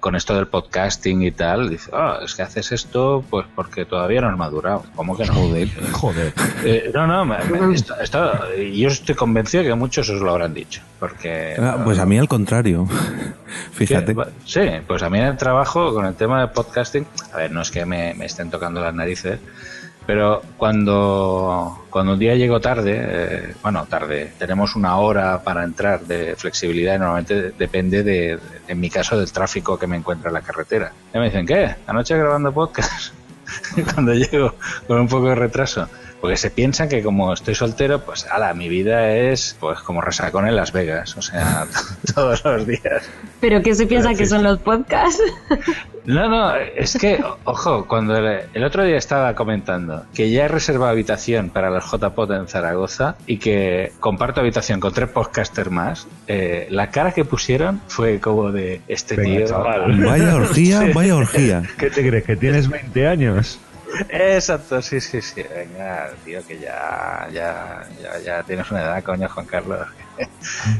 con 0.00 0.14
esto 0.14 0.34
del 0.36 0.46
podcasting 0.46 1.22
y 1.22 1.32
tal, 1.32 1.68
dice, 1.70 1.90
"Ah, 1.92 2.20
es 2.24 2.34
que 2.36 2.42
haces 2.42 2.70
esto 2.70 3.24
pues 3.28 3.46
porque 3.56 3.84
todavía 3.84 4.20
no 4.20 4.28
has 4.28 4.36
madurado. 4.36 4.84
¿Cómo 4.94 5.16
que 5.16 5.26
no? 5.26 5.32
Joder. 5.34 5.68
Joder. 5.92 6.32
Eh, 6.64 6.90
no, 6.94 7.06
no, 7.08 7.24
me- 7.24 7.42
me- 7.44 7.74
esto- 7.74 7.98
esto- 8.00 8.32
yo 8.56 8.88
estoy 8.88 9.14
convencido 9.16 9.64
que 9.64 9.74
muchos 9.74 10.08
os 10.08 10.20
lo 10.20 10.30
habrán 10.30 10.54
dicho. 10.54 10.80
Porque 11.00 11.56
Ah, 11.58 11.78
Pues 11.84 11.98
a 11.98 12.06
mí 12.06 12.16
al 12.18 12.28
contrario. 12.28 12.86
Fíjate. 13.72 14.14
Sí, 14.44 14.60
Sí, 14.60 14.68
pues 14.86 15.02
a 15.02 15.10
mí 15.10 15.18
en 15.18 15.24
el 15.26 15.36
trabajo 15.36 15.92
con 15.92 16.06
el 16.06 16.14
tema 16.14 16.40
de 16.42 16.48
podcasting, 16.48 17.06
a 17.32 17.36
ver, 17.38 17.50
no 17.50 17.60
es 17.62 17.70
que 17.70 17.84
me, 17.84 18.14
me 18.14 18.26
estén 18.26 18.50
tocando 18.50 18.80
las 18.80 18.94
narices, 18.94 19.40
pero 20.08 20.40
cuando, 20.56 21.84
cuando 21.90 22.14
un 22.14 22.18
día 22.18 22.34
llego 22.34 22.62
tarde, 22.62 22.94
eh, 22.98 23.54
bueno, 23.62 23.84
tarde, 23.84 24.32
tenemos 24.38 24.74
una 24.74 24.96
hora 24.96 25.42
para 25.42 25.62
entrar 25.62 26.00
de 26.00 26.34
flexibilidad 26.34 26.94
y 26.94 26.98
normalmente 26.98 27.52
depende 27.58 28.02
de, 28.02 28.38
en 28.68 28.80
mi 28.80 28.88
caso, 28.88 29.18
del 29.18 29.30
tráfico 29.30 29.78
que 29.78 29.86
me 29.86 29.98
encuentra 29.98 30.30
en 30.30 30.34
la 30.34 30.40
carretera. 30.40 30.92
Y 31.12 31.18
me 31.18 31.26
dicen, 31.26 31.44
¿qué? 31.44 31.76
¿Anoche 31.86 32.16
grabando 32.16 32.54
podcast? 32.54 33.12
cuando 33.92 34.14
llego 34.14 34.54
con 34.86 34.98
un 34.98 35.08
poco 35.08 35.28
de 35.28 35.34
retraso. 35.34 35.86
Porque 36.20 36.36
se 36.36 36.50
piensan 36.50 36.88
que 36.88 37.02
como 37.02 37.32
estoy 37.32 37.54
soltero, 37.54 38.00
pues 38.04 38.26
ala, 38.26 38.52
mi 38.54 38.68
vida 38.68 39.08
es 39.10 39.56
pues 39.60 39.78
como 39.80 40.00
resacón 40.00 40.48
en 40.48 40.56
Las 40.56 40.72
Vegas, 40.72 41.16
o 41.16 41.22
sea, 41.22 41.66
todos 42.14 42.44
los 42.44 42.66
días. 42.66 43.08
¿Pero 43.40 43.62
qué 43.62 43.74
se 43.74 43.86
piensa 43.86 44.14
que 44.14 44.26
son 44.26 44.42
los 44.42 44.58
podcasts? 44.58 45.22
No, 46.08 46.26
no, 46.26 46.54
es 46.56 46.96
que, 46.98 47.22
ojo, 47.44 47.84
cuando 47.86 48.16
el, 48.16 48.40
el 48.54 48.64
otro 48.64 48.82
día 48.82 48.96
estaba 48.96 49.34
comentando 49.34 50.04
que 50.14 50.30
ya 50.30 50.46
he 50.46 50.48
reservado 50.48 50.90
habitación 50.90 51.50
para 51.50 51.68
los 51.68 51.84
JPOT 51.84 52.30
en 52.30 52.48
Zaragoza 52.48 53.16
y 53.26 53.36
que 53.36 53.92
comparto 54.00 54.40
habitación 54.40 54.80
con 54.80 54.94
tres 54.94 55.10
podcasters 55.10 55.70
más, 55.70 56.06
eh, 56.26 56.66
la 56.70 56.90
cara 56.90 57.12
que 57.12 57.26
pusieron 57.26 57.82
fue 57.88 58.20
como 58.20 58.52
de 58.52 58.80
este 58.88 59.16
Venga, 59.16 59.36
tío. 59.36 59.46
chaval. 59.48 60.00
Vaya 60.02 60.36
orgía, 60.36 60.80
vaya 60.94 61.14
orgía. 61.14 61.62
¿Qué 61.76 61.90
te 61.90 62.08
crees? 62.08 62.24
¿Que 62.24 62.36
tienes 62.36 62.70
20 62.70 63.06
años? 63.06 63.60
Exacto, 64.10 64.82
sí, 64.82 65.00
sí, 65.00 65.20
sí. 65.22 65.42
Venga, 65.42 66.10
tío, 66.22 66.44
que 66.44 66.58
ya, 66.58 67.26
ya, 67.32 67.88
ya, 68.00 68.18
ya 68.20 68.42
tienes 68.42 68.70
una 68.70 68.82
edad, 68.82 69.02
coño, 69.02 69.28
Juan 69.28 69.46
Carlos. 69.46 69.86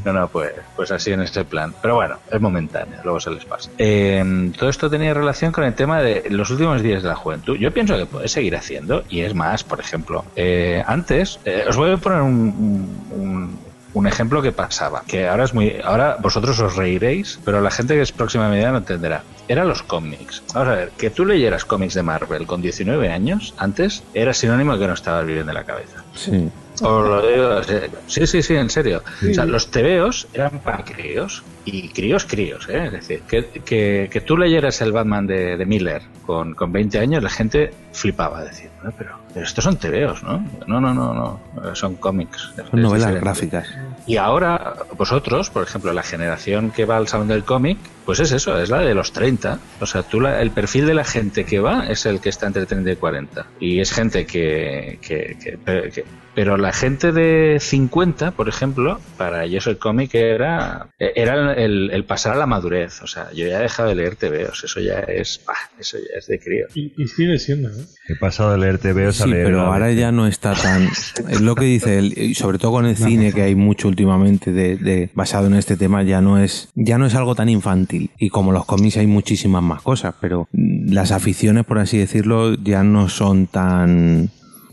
No, 0.05 0.13
no, 0.13 0.29
pues, 0.29 0.53
pues 0.75 0.91
así 0.91 1.13
en 1.13 1.21
ese 1.23 1.45
plan. 1.45 1.75
Pero 1.81 1.95
bueno, 1.95 2.21
es 2.29 2.41
momentáneo, 2.41 3.01
luego 3.05 3.21
se 3.21 3.31
les 3.31 3.45
pasa. 3.47 3.71
Eh, 3.79 4.51
todo 4.59 4.69
esto 4.69 4.91
tenía 4.91 5.15
relación 5.15 5.53
con 5.53 5.63
el 5.65 5.75
tema 5.77 6.03
de 6.03 6.25
los 6.31 6.51
últimos 6.51 6.83
días 6.83 7.03
de 7.05 7.09
la 7.11 7.15
juventud. 7.15 7.57
Yo 7.57 7.73
pienso 7.73 7.97
que 7.97 8.07
puede 8.07 8.27
seguir 8.29 8.57
haciendo, 8.57 9.05
y 9.09 9.21
es 9.21 9.35
más, 9.35 9.63
por 9.63 9.79
ejemplo, 9.81 10.25
eh, 10.35 10.83
antes, 10.87 11.39
eh, 11.45 11.65
os 11.69 11.77
voy 11.77 11.93
a 11.93 11.97
poner 11.99 12.21
un- 12.23 13.07
un- 13.11 13.68
un 13.95 14.07
ejemplo 14.07 14.43
que 14.43 14.53
pasaba, 14.53 15.03
que 15.07 15.27
ahora 15.29 15.45
es 15.45 15.55
muy, 15.55 15.77
ahora 15.83 16.17
vosotros 16.21 16.59
os 16.61 16.77
reiréis, 16.77 17.39
pero 17.45 17.61
la 17.61 17.71
gente 17.71 17.95
que 17.95 18.03
es 18.03 18.13
próxima 18.13 18.47
a 18.47 18.51
mi 18.51 18.59
edad 18.59 18.73
no 18.73 18.79
entenderá. 18.79 19.23
Eran 19.49 19.67
los 19.67 19.83
cómics. 19.83 20.43
Vamos 20.55 20.69
a 20.69 20.75
ver, 20.75 20.91
que 20.99 21.11
tú 21.11 21.25
leyeras 21.25 21.65
cómics 21.65 21.95
de 21.95 22.03
Marvel 22.03 22.47
con 22.47 22.61
19 22.61 23.11
años, 23.11 23.55
antes, 23.57 24.03
era 24.15 24.35
sinónimo 24.35 24.75
de 24.75 24.81
que 24.81 24.87
no 24.87 24.93
estabas 24.95 25.25
viviendo 25.27 25.51
en 25.53 25.55
la 25.57 25.65
cabeza. 25.65 26.05
Sí. 26.15 26.51
Os 26.81 27.09
lo 27.09 27.27
digo, 27.27 27.61
sí, 28.07 28.27
sí, 28.27 28.41
sí, 28.43 28.55
en 28.55 28.71
serio. 28.71 29.03
O 29.29 29.35
sea, 29.35 29.45
los 29.47 29.69
tebeos 29.71 30.29
eran 30.33 30.61
para 30.61 30.85
críos 30.85 31.43
y 31.65 31.89
críos, 31.89 32.25
críos, 32.25 32.69
¿eh? 32.69 32.85
Es 32.87 32.93
decir, 32.93 33.23
que, 33.23 33.47
que, 33.65 34.09
que 34.13 34.21
tú 34.21 34.37
leyeras 34.37 34.81
el 34.83 34.93
Batman 34.93 35.27
de, 35.27 35.57
de 35.57 35.67
Miller 35.67 36.03
con, 36.25 36.55
con 36.55 36.71
20 36.71 37.01
años, 37.01 37.23
la 37.23 37.31
gente 37.31 37.73
flipaba, 37.93 38.45
decir, 38.45 38.71
"No, 38.85 38.93
pero, 38.97 39.19
pero 39.39 39.47
estos 39.47 39.63
son 39.63 39.77
tebeos, 39.77 40.21
¿no? 40.25 40.45
No, 40.67 40.81
no, 40.81 40.93
no, 40.93 41.15
no, 41.15 41.75
son 41.77 41.95
cómics. 41.95 42.51
Son 42.57 42.83
novelas 42.83 43.13
diferente. 43.15 43.21
gráficas. 43.21 43.69
Y 44.05 44.17
ahora, 44.17 44.75
vosotros, 44.97 45.49
por 45.51 45.63
ejemplo, 45.63 45.93
la 45.93 46.03
generación 46.03 46.73
que 46.73 46.85
va 46.85 46.97
al 46.97 47.07
salón 47.07 47.29
del 47.29 47.45
cómic, 47.45 47.79
pues 48.05 48.19
es 48.19 48.33
eso, 48.33 48.59
es 48.59 48.69
la 48.69 48.79
de 48.79 48.95
los 48.95 49.13
30. 49.13 49.61
O 49.81 49.87
sea, 49.87 50.03
tú 50.03 50.21
la- 50.21 50.43
el 50.43 50.51
perfil 50.51 50.87
de 50.87 50.95
la 50.95 51.05
gente 51.05 51.45
que 51.45 51.61
va 51.61 51.87
es 51.87 52.05
el 52.05 52.21
que 52.21 52.31
está 52.31 52.49
entre 52.49 52.67
30 52.67 52.91
y 52.91 52.97
40. 52.97 53.47
Y 53.61 53.79
es 53.79 53.93
gente 53.93 54.27
que, 54.27 54.99
que, 55.01 55.37
que- 55.41 56.05
pero 56.39 56.57
la 56.57 56.73
gente 56.73 57.11
de 57.11 57.59
50, 57.61 58.31
por 58.31 58.49
ejemplo, 58.49 59.01
para 59.17 59.43
ellos 59.45 59.67
el 59.67 59.77
cómic 59.77 60.15
era, 60.15 60.87
era 61.01 61.53
el, 61.55 61.91
el 61.91 62.05
pasar 62.05 62.35
a 62.35 62.37
la 62.37 62.47
madurez. 62.47 63.03
O 63.03 63.09
sea, 63.09 63.33
yo 63.35 63.49
ya 63.49 63.59
he 63.59 63.63
dejado 63.63 63.89
de 63.89 63.97
leer 63.97 64.15
TVOs, 64.15 64.63
eso 64.63 64.79
ya 64.79 65.01
es, 65.01 65.41
bah, 65.45 65.55
eso 65.81 65.99
ya 65.99 66.17
es 66.17 66.29
de 66.29 66.39
crío. 66.39 66.67
Y, 66.77 66.93
y 66.97 67.09
sigue 67.09 67.41
siendo, 67.41 67.71
¿eh? 67.71 67.85
He 68.09 68.15
pasado 68.15 68.53
de 68.53 68.59
leer 68.59 68.79
TVOs 68.79 69.21
a 69.21 69.25
Sí, 69.25 69.31
leer. 69.31 69.47
pero 69.47 69.63
ahora 69.63 69.91
ya 69.91 70.13
no 70.13 70.29
está 70.29 70.53
tan. 70.55 70.87
Es 71.29 71.41
lo 71.41 71.57
que 71.57 71.65
dice 71.65 71.99
él, 71.99 72.15
y 72.17 72.37
sobre 72.37 72.59
todo 72.59 72.71
con 72.71 72.87
el 72.87 72.97
cine 72.97 73.33
que 73.33 73.43
hay 73.43 73.57
mucho 73.57 73.89
últimamente 73.89 74.53
de, 74.53 74.77
de- 74.77 75.11
basado 75.15 75.49
en 75.49 75.55
este 75.55 75.77
tema, 75.77 76.05
ya 76.05 76.21
no 76.21 76.39
es 76.41 76.69
ya 76.77 76.99
no 76.99 77.07
es 77.07 77.17
algo 77.17 77.35
tan 77.35 77.49
infantil. 77.49 78.11
Y 78.17 78.29
como 78.29 78.53
los 78.53 78.65
cómics 78.65 78.97
hay 78.99 79.09
muchísimas 79.09 79.65
más 79.65 79.83
cosas, 79.83 80.15
pero 80.21 80.47
las 80.53 81.11
aficiones, 81.11 81.65
por 81.65 81.81
así 81.81 81.99
decirlo, 81.99 82.55
ya 82.55 82.85
no 82.85 83.09
son 83.09 83.49
tan 83.49 84.31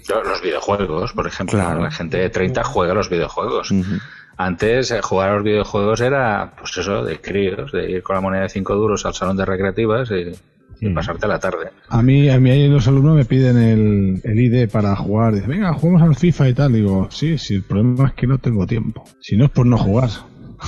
Los 0.08 0.42
videojuegos, 0.42 1.14
por 1.14 1.28
ejemplo. 1.28 1.58
Claro. 1.60 1.82
La 1.82 1.92
gente 1.92 2.18
de 2.18 2.30
30 2.30 2.64
juega 2.64 2.92
a 2.92 2.96
los 2.96 3.10
videojuegos. 3.10 3.74
Antes 4.38 4.92
eh, 4.92 5.02
jugar 5.02 5.30
a 5.30 5.36
los 5.36 5.44
videojuegos 5.44 6.02
era, 6.02 6.54
pues 6.60 6.78
eso, 6.78 7.04
de 7.04 7.20
críos, 7.22 7.72
de 7.72 7.90
ir 7.90 8.04
con 8.04 8.16
la 8.16 8.22
moneda 8.22 8.44
de 8.44 8.50
5 8.50 8.76
duros 8.76 9.06
al 9.06 9.14
salón 9.14 9.38
de 9.38 9.46
recreativas 9.46 10.12
y, 10.12 10.86
y 10.86 10.90
pasarte 10.94 11.28
la 11.28 11.40
tarde. 11.40 11.70
A 11.90 12.02
mí, 12.02 12.30
a 12.30 12.40
mí 12.40 12.68
los 12.68 12.88
alumnos 12.88 13.16
me 13.16 13.26
piden 13.26 13.58
el, 13.58 14.22
el 14.24 14.40
ID 14.40 14.70
para 14.70 14.96
jugar. 14.96 15.34
Dicen, 15.34 15.50
venga, 15.50 15.74
juguemos 15.74 16.02
al 16.02 16.16
FIFA 16.16 16.50
y 16.50 16.54
tal. 16.54 16.74
Digo, 16.74 17.08
sí, 17.12 17.38
sí, 17.38 17.56
el 17.56 17.64
problema 17.64 18.08
es 18.08 18.14
que 18.14 18.28
no 18.28 18.38
tengo 18.38 18.68
tiempo. 18.68 19.06
Si 19.22 19.38
no 19.38 19.46
es 19.46 19.52
por 19.52 19.66
no 19.66 19.78
jugar. 19.78 20.10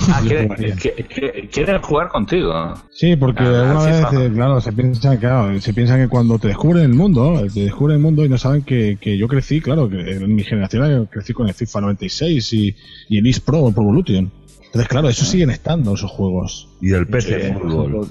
Ah, 0.08 0.20
Yo 0.22 0.28
¿quiere- 0.28 0.42
jugaría. 0.44 0.76
que- 0.76 0.92
que- 1.04 1.48
quieren 1.52 1.82
jugar 1.82 2.08
contigo. 2.08 2.74
Sí, 2.92 3.16
porque 3.16 3.42
Ah, 3.42 3.62
alguna 3.70 3.84
al 3.84 4.12
vez, 4.16 4.26
eh, 4.30 4.32
claro, 4.34 4.60
se 4.60 4.72
piensan, 4.72 5.16
claro, 5.18 5.60
se 5.60 5.74
piensan 5.74 6.00
que 6.00 6.08
cuando 6.08 6.38
te 6.38 6.48
descubren 6.48 6.84
el 6.84 6.94
mundo, 6.94 7.42
te 7.52 7.60
descubren 7.64 7.96
el 7.96 8.02
mundo 8.02 8.24
y 8.24 8.28
no 8.28 8.38
saben 8.38 8.62
que, 8.62 8.98
que 9.00 9.16
yo 9.18 9.26
crecí, 9.28 9.60
claro, 9.60 9.88
que 9.88 9.98
en 9.98 10.34
mi 10.34 10.44
generación 10.44 11.06
crecí 11.10 11.32
con 11.32 11.48
el 11.48 11.54
FIFA 11.54 11.80
96 11.82 12.52
y, 12.52 12.76
y 13.08 13.18
el 13.18 13.26
East 13.26 13.44
Pro, 13.44 13.68
el 13.68 13.74
Pro 13.74 13.82
Evolution. 13.84 14.30
Entonces, 14.66 14.88
claro, 14.88 15.08
eso 15.08 15.24
siguen 15.24 15.50
estando 15.50 15.94
esos 15.94 16.10
juegos. 16.10 16.68
Y 16.80 16.92
el 16.92 17.06
PC 17.06 17.48
Sí. 17.48 17.52
fútbol. 17.58 18.08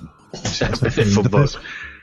de 0.81 1.05
fútbol. 1.05 1.49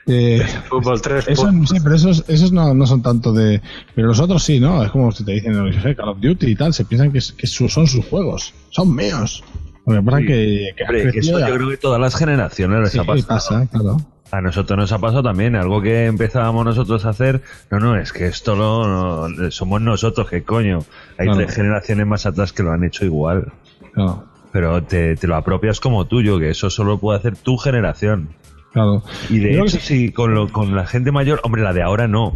Eh, 0.07 0.45
Fútbol 0.69 1.01
3. 1.01 1.27
Esos, 1.29 1.49
sí, 1.67 1.77
pero 1.83 1.95
esos, 1.95 2.23
esos 2.27 2.51
no, 2.51 2.75
no 2.75 2.85
son 2.85 3.01
tanto 3.01 3.33
de. 3.33 3.59
Pero 3.95 4.09
los 4.09 4.19
otros 4.19 4.43
sí, 4.43 4.59
¿no? 4.59 4.83
Es 4.83 4.91
como 4.91 5.11
si 5.11 5.25
te 5.25 5.31
dicen, 5.31 5.53
Call 5.95 6.09
of 6.09 6.19
Duty 6.21 6.45
y 6.51 6.55
tal, 6.55 6.73
se 6.75 6.85
piensan 6.85 7.11
que, 7.11 7.17
es- 7.17 7.31
que 7.31 7.47
su- 7.47 7.67
son 7.69 7.87
sus 7.87 8.05
juegos. 8.05 8.53
Son 8.69 8.95
míos. 8.95 9.43
Lo 9.85 9.93
que 9.95 10.01
pasa 10.01 10.19
es 10.19 10.25
que, 10.27 10.67
que 10.75 10.83
Hombre, 10.83 11.09
eso 11.19 11.39
ya. 11.39 11.47
yo 11.49 11.55
creo 11.55 11.69
que 11.69 11.77
todas 11.77 11.99
las 12.01 12.15
generaciones 12.15 12.79
les 12.81 12.91
Sí, 12.91 12.99
ha 12.99 13.03
pasado. 13.03 13.27
pasa, 13.27 13.67
claro. 13.71 13.97
A 14.31 14.41
nosotros 14.41 14.77
nos 14.77 14.91
ha 14.91 14.97
pasado 14.99 15.21
también, 15.23 15.55
algo 15.55 15.81
que 15.81 16.05
empezábamos 16.07 16.65
nosotros 16.65 17.05
a 17.05 17.09
hacer, 17.09 17.41
no, 17.69 17.79
no, 17.79 17.95
es 17.95 18.11
que 18.11 18.25
esto 18.25 18.55
no, 18.55 19.29
no- 19.29 19.51
somos 19.51 19.81
nosotros, 19.81 20.27
que 20.29 20.43
coño, 20.43 20.79
hay 21.19 21.27
Claro. 21.27 21.37
tres 21.37 21.55
generaciones 21.55 22.07
más 22.07 22.25
atrás 22.25 22.51
que 22.51 22.63
lo 22.63 22.71
han 22.71 22.83
hecho 22.83 23.05
igual. 23.05 23.53
Claro. 23.93 24.25
Pero 24.51 24.81
te, 24.83 25.15
te 25.15 25.27
lo 25.27 25.35
apropias 25.35 25.79
como 25.79 26.05
tuyo, 26.05 26.39
que 26.39 26.49
eso 26.49 26.69
solo 26.69 26.97
puede 26.97 27.19
hacer 27.19 27.35
tu 27.37 27.57
generación. 27.57 28.29
Claro. 28.73 29.03
Y 29.29 29.39
de 29.39 29.53
hecho, 29.59 29.77
que- 29.77 29.83
sí, 29.83 30.11
con, 30.11 30.33
lo, 30.33 30.51
con 30.51 30.75
la 30.75 30.87
gente 30.87 31.11
mayor, 31.11 31.39
hombre, 31.43 31.61
la 31.61 31.73
de 31.73 31.83
ahora 31.83 32.07
no. 32.07 32.33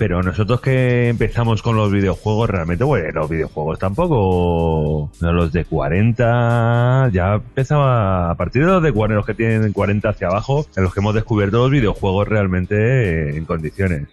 Pero 0.00 0.22
nosotros 0.22 0.62
que 0.62 1.10
empezamos 1.10 1.60
con 1.60 1.76
los 1.76 1.92
videojuegos, 1.92 2.48
realmente, 2.48 2.84
bueno, 2.84 3.20
los 3.20 3.28
videojuegos 3.28 3.78
tampoco. 3.78 5.10
no, 5.20 5.32
los 5.34 5.52
de 5.52 5.66
40, 5.66 7.10
ya 7.12 7.34
empezaba. 7.34 8.30
A 8.30 8.34
partir 8.34 8.64
de 8.64 8.68
los 8.68 8.82
de 8.82 8.94
40, 8.94 9.16
los 9.16 9.26
que 9.26 9.34
tienen 9.34 9.74
40 9.74 10.08
hacia 10.08 10.28
abajo, 10.28 10.64
en 10.74 10.84
los 10.84 10.94
que 10.94 11.00
hemos 11.00 11.14
descubierto 11.14 11.58
los 11.58 11.70
videojuegos 11.70 12.26
realmente 12.26 13.36
en 13.36 13.44
condiciones. 13.44 14.08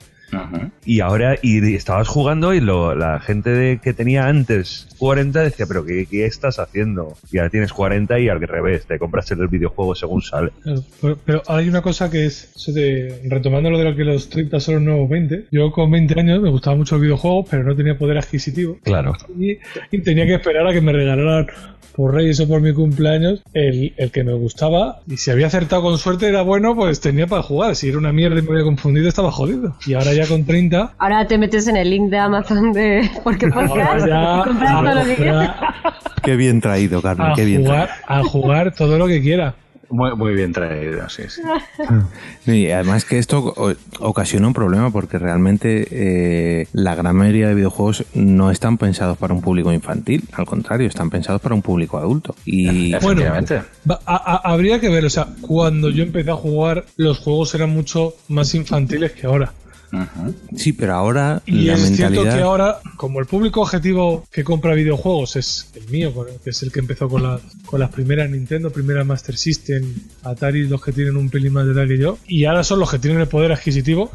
Y 0.85 0.99
ahora, 1.01 1.35
y 1.41 1.75
estabas 1.75 2.07
jugando 2.07 2.53
y 2.53 2.59
lo, 2.61 2.95
la 2.95 3.19
gente 3.19 3.49
de, 3.49 3.79
que 3.79 3.93
tenía 3.93 4.27
antes 4.27 4.87
40 4.97 5.41
decía, 5.41 5.65
pero 5.67 5.85
¿qué, 5.85 6.05
¿qué 6.09 6.25
estás 6.25 6.59
haciendo? 6.59 7.15
Y 7.31 7.37
ahora 7.37 7.49
tienes 7.49 7.73
40 7.73 8.19
y 8.19 8.29
al 8.29 8.41
revés, 8.41 8.85
te 8.85 8.99
compras 8.99 9.29
el 9.31 9.47
videojuego 9.47 9.95
según 9.95 10.21
sale. 10.21 10.51
Claro, 10.63 10.83
pero, 11.01 11.17
pero 11.25 11.41
hay 11.47 11.69
una 11.69 11.81
cosa 11.81 12.09
que 12.09 12.25
es, 12.25 12.51
de- 12.73 13.21
retomando 13.29 13.69
lo 13.69 13.77
de 13.77 13.85
lo 13.85 13.95
que 13.95 14.03
los 14.03 14.29
30 14.29 14.59
son 14.59 14.75
los 14.75 14.83
nuevos 14.83 15.09
20, 15.09 15.45
yo 15.51 15.71
con 15.71 15.91
20 15.91 16.19
años 16.19 16.41
me 16.41 16.49
gustaban 16.49 16.79
mucho 16.79 16.95
los 16.95 17.01
videojuegos, 17.03 17.47
pero 17.49 17.63
no 17.63 17.75
tenía 17.75 17.97
poder 17.97 18.17
adquisitivo. 18.17 18.77
Claro. 18.83 19.13
Y, 19.37 19.57
y 19.91 20.01
tenía 20.01 20.25
que 20.25 20.35
esperar 20.35 20.67
a 20.67 20.73
que 20.73 20.81
me 20.81 20.91
regalaran 20.93 21.47
por 21.95 22.13
Reyes 22.13 22.39
o 22.41 22.47
por 22.47 22.61
mi 22.61 22.73
cumpleaños 22.73 23.41
el, 23.53 23.93
el 23.97 24.11
que 24.11 24.23
me 24.23 24.33
gustaba. 24.33 24.99
Y 25.07 25.17
si 25.17 25.31
había 25.31 25.47
acertado 25.47 25.81
con 25.81 25.97
suerte 25.97 26.27
era 26.27 26.43
bueno, 26.43 26.75
pues 26.75 26.99
tenía 27.01 27.25
para 27.25 27.41
jugar. 27.41 27.75
Si 27.75 27.89
era 27.89 27.97
una 27.97 28.13
mierda 28.13 28.37
y 28.37 28.43
me 28.43 28.51
había 28.51 28.63
confundido, 28.65 29.07
estaba 29.09 29.31
jodido. 29.31 29.75
Y 29.87 29.95
ahora 29.95 30.13
ya 30.17 30.27
con 30.27 30.45
30, 30.45 30.93
Ahora 30.97 31.27
te 31.27 31.37
metes 31.37 31.67
en 31.67 31.77
el 31.77 31.89
link 31.89 32.09
de 32.09 32.17
Amazon 32.17 32.73
de 32.73 33.09
porque 33.23 33.47
podcast 33.47 34.05
ya- 34.07 34.39
y 34.41 34.43
compras 34.47 34.71
todo 34.83 34.95
lo 34.95 35.05
que 35.05 35.15
quieras. 35.15 35.55
Qué 36.23 36.35
bien 36.35 36.59
traído, 36.61 37.01
Carmen, 37.01 37.31
a 37.31 37.35
qué 37.35 37.45
bien 37.45 37.63
jugar, 37.63 37.89
a 38.07 38.23
jugar 38.23 38.73
todo 38.73 38.97
lo 38.97 39.07
que 39.07 39.21
quiera. 39.21 39.55
Muy, 39.89 40.13
muy 40.17 40.33
bien 40.33 40.51
traído, 40.51 41.07
sí, 41.07 41.23
sí. 41.29 41.41
Y 42.45 42.69
además 42.71 43.05
que 43.05 43.17
esto 43.19 43.53
ocasiona 43.99 44.47
un 44.47 44.53
problema 44.53 44.89
porque 44.91 45.17
realmente 45.17 45.87
eh, 45.91 46.67
la 46.73 46.93
gran 46.95 47.15
mayoría 47.15 47.47
de 47.47 47.55
videojuegos 47.55 48.03
no 48.13 48.51
están 48.51 48.77
pensados 48.77 49.17
para 49.17 49.33
un 49.33 49.41
público 49.41 49.71
infantil, 49.71 50.25
al 50.33 50.45
contrario, 50.45 50.87
están 50.89 51.09
pensados 51.09 51.39
para 51.39 51.55
un 51.55 51.61
público 51.61 51.97
adulto. 51.97 52.35
Y 52.45 52.93
Bueno, 52.99 53.21
va- 53.89 53.99
a- 54.05 54.33
a- 54.45 54.51
habría 54.51 54.81
que 54.81 54.89
ver, 54.89 55.05
o 55.05 55.09
sea, 55.09 55.27
cuando 55.39 55.89
yo 55.89 56.03
empecé 56.03 56.31
a 56.31 56.35
jugar, 56.35 56.83
los 56.97 57.19
juegos 57.19 57.55
eran 57.55 57.69
mucho 57.69 58.13
más 58.27 58.53
infantiles 58.55 59.13
que 59.13 59.25
ahora. 59.27 59.53
Sí, 60.55 60.73
pero 60.73 60.93
ahora 60.93 61.41
Y 61.45 61.65
la 61.65 61.73
es 61.75 61.95
cierto 61.95 62.23
que 62.23 62.29
ahora, 62.41 62.79
como 62.97 63.19
el 63.19 63.25
público 63.25 63.61
objetivo 63.61 64.25
que 64.31 64.43
compra 64.43 64.73
videojuegos 64.73 65.35
es 65.35 65.69
el 65.75 65.87
mío, 65.89 66.13
que 66.43 66.49
es 66.49 66.61
el 66.63 66.71
que 66.71 66.79
empezó 66.79 67.07
con, 67.09 67.23
la- 67.23 67.39
con 67.65 67.79
las 67.79 67.89
primeras 67.91 68.29
Nintendo, 68.29 68.69
primera 68.69 69.03
Master 69.03 69.37
System, 69.37 69.93
Atari, 70.23 70.67
los 70.67 70.83
que 70.83 70.91
tienen 70.91 71.15
un 71.17 71.29
pelín 71.29 71.53
más 71.53 71.65
de 71.65 71.71
edad 71.73 71.87
que 71.87 71.97
yo, 71.97 72.17
y 72.27 72.45
ahora 72.45 72.63
son 72.63 72.79
los 72.79 72.91
que 72.91 72.99
tienen 72.99 73.19
el 73.21 73.27
poder 73.27 73.51
adquisitivo, 73.51 74.11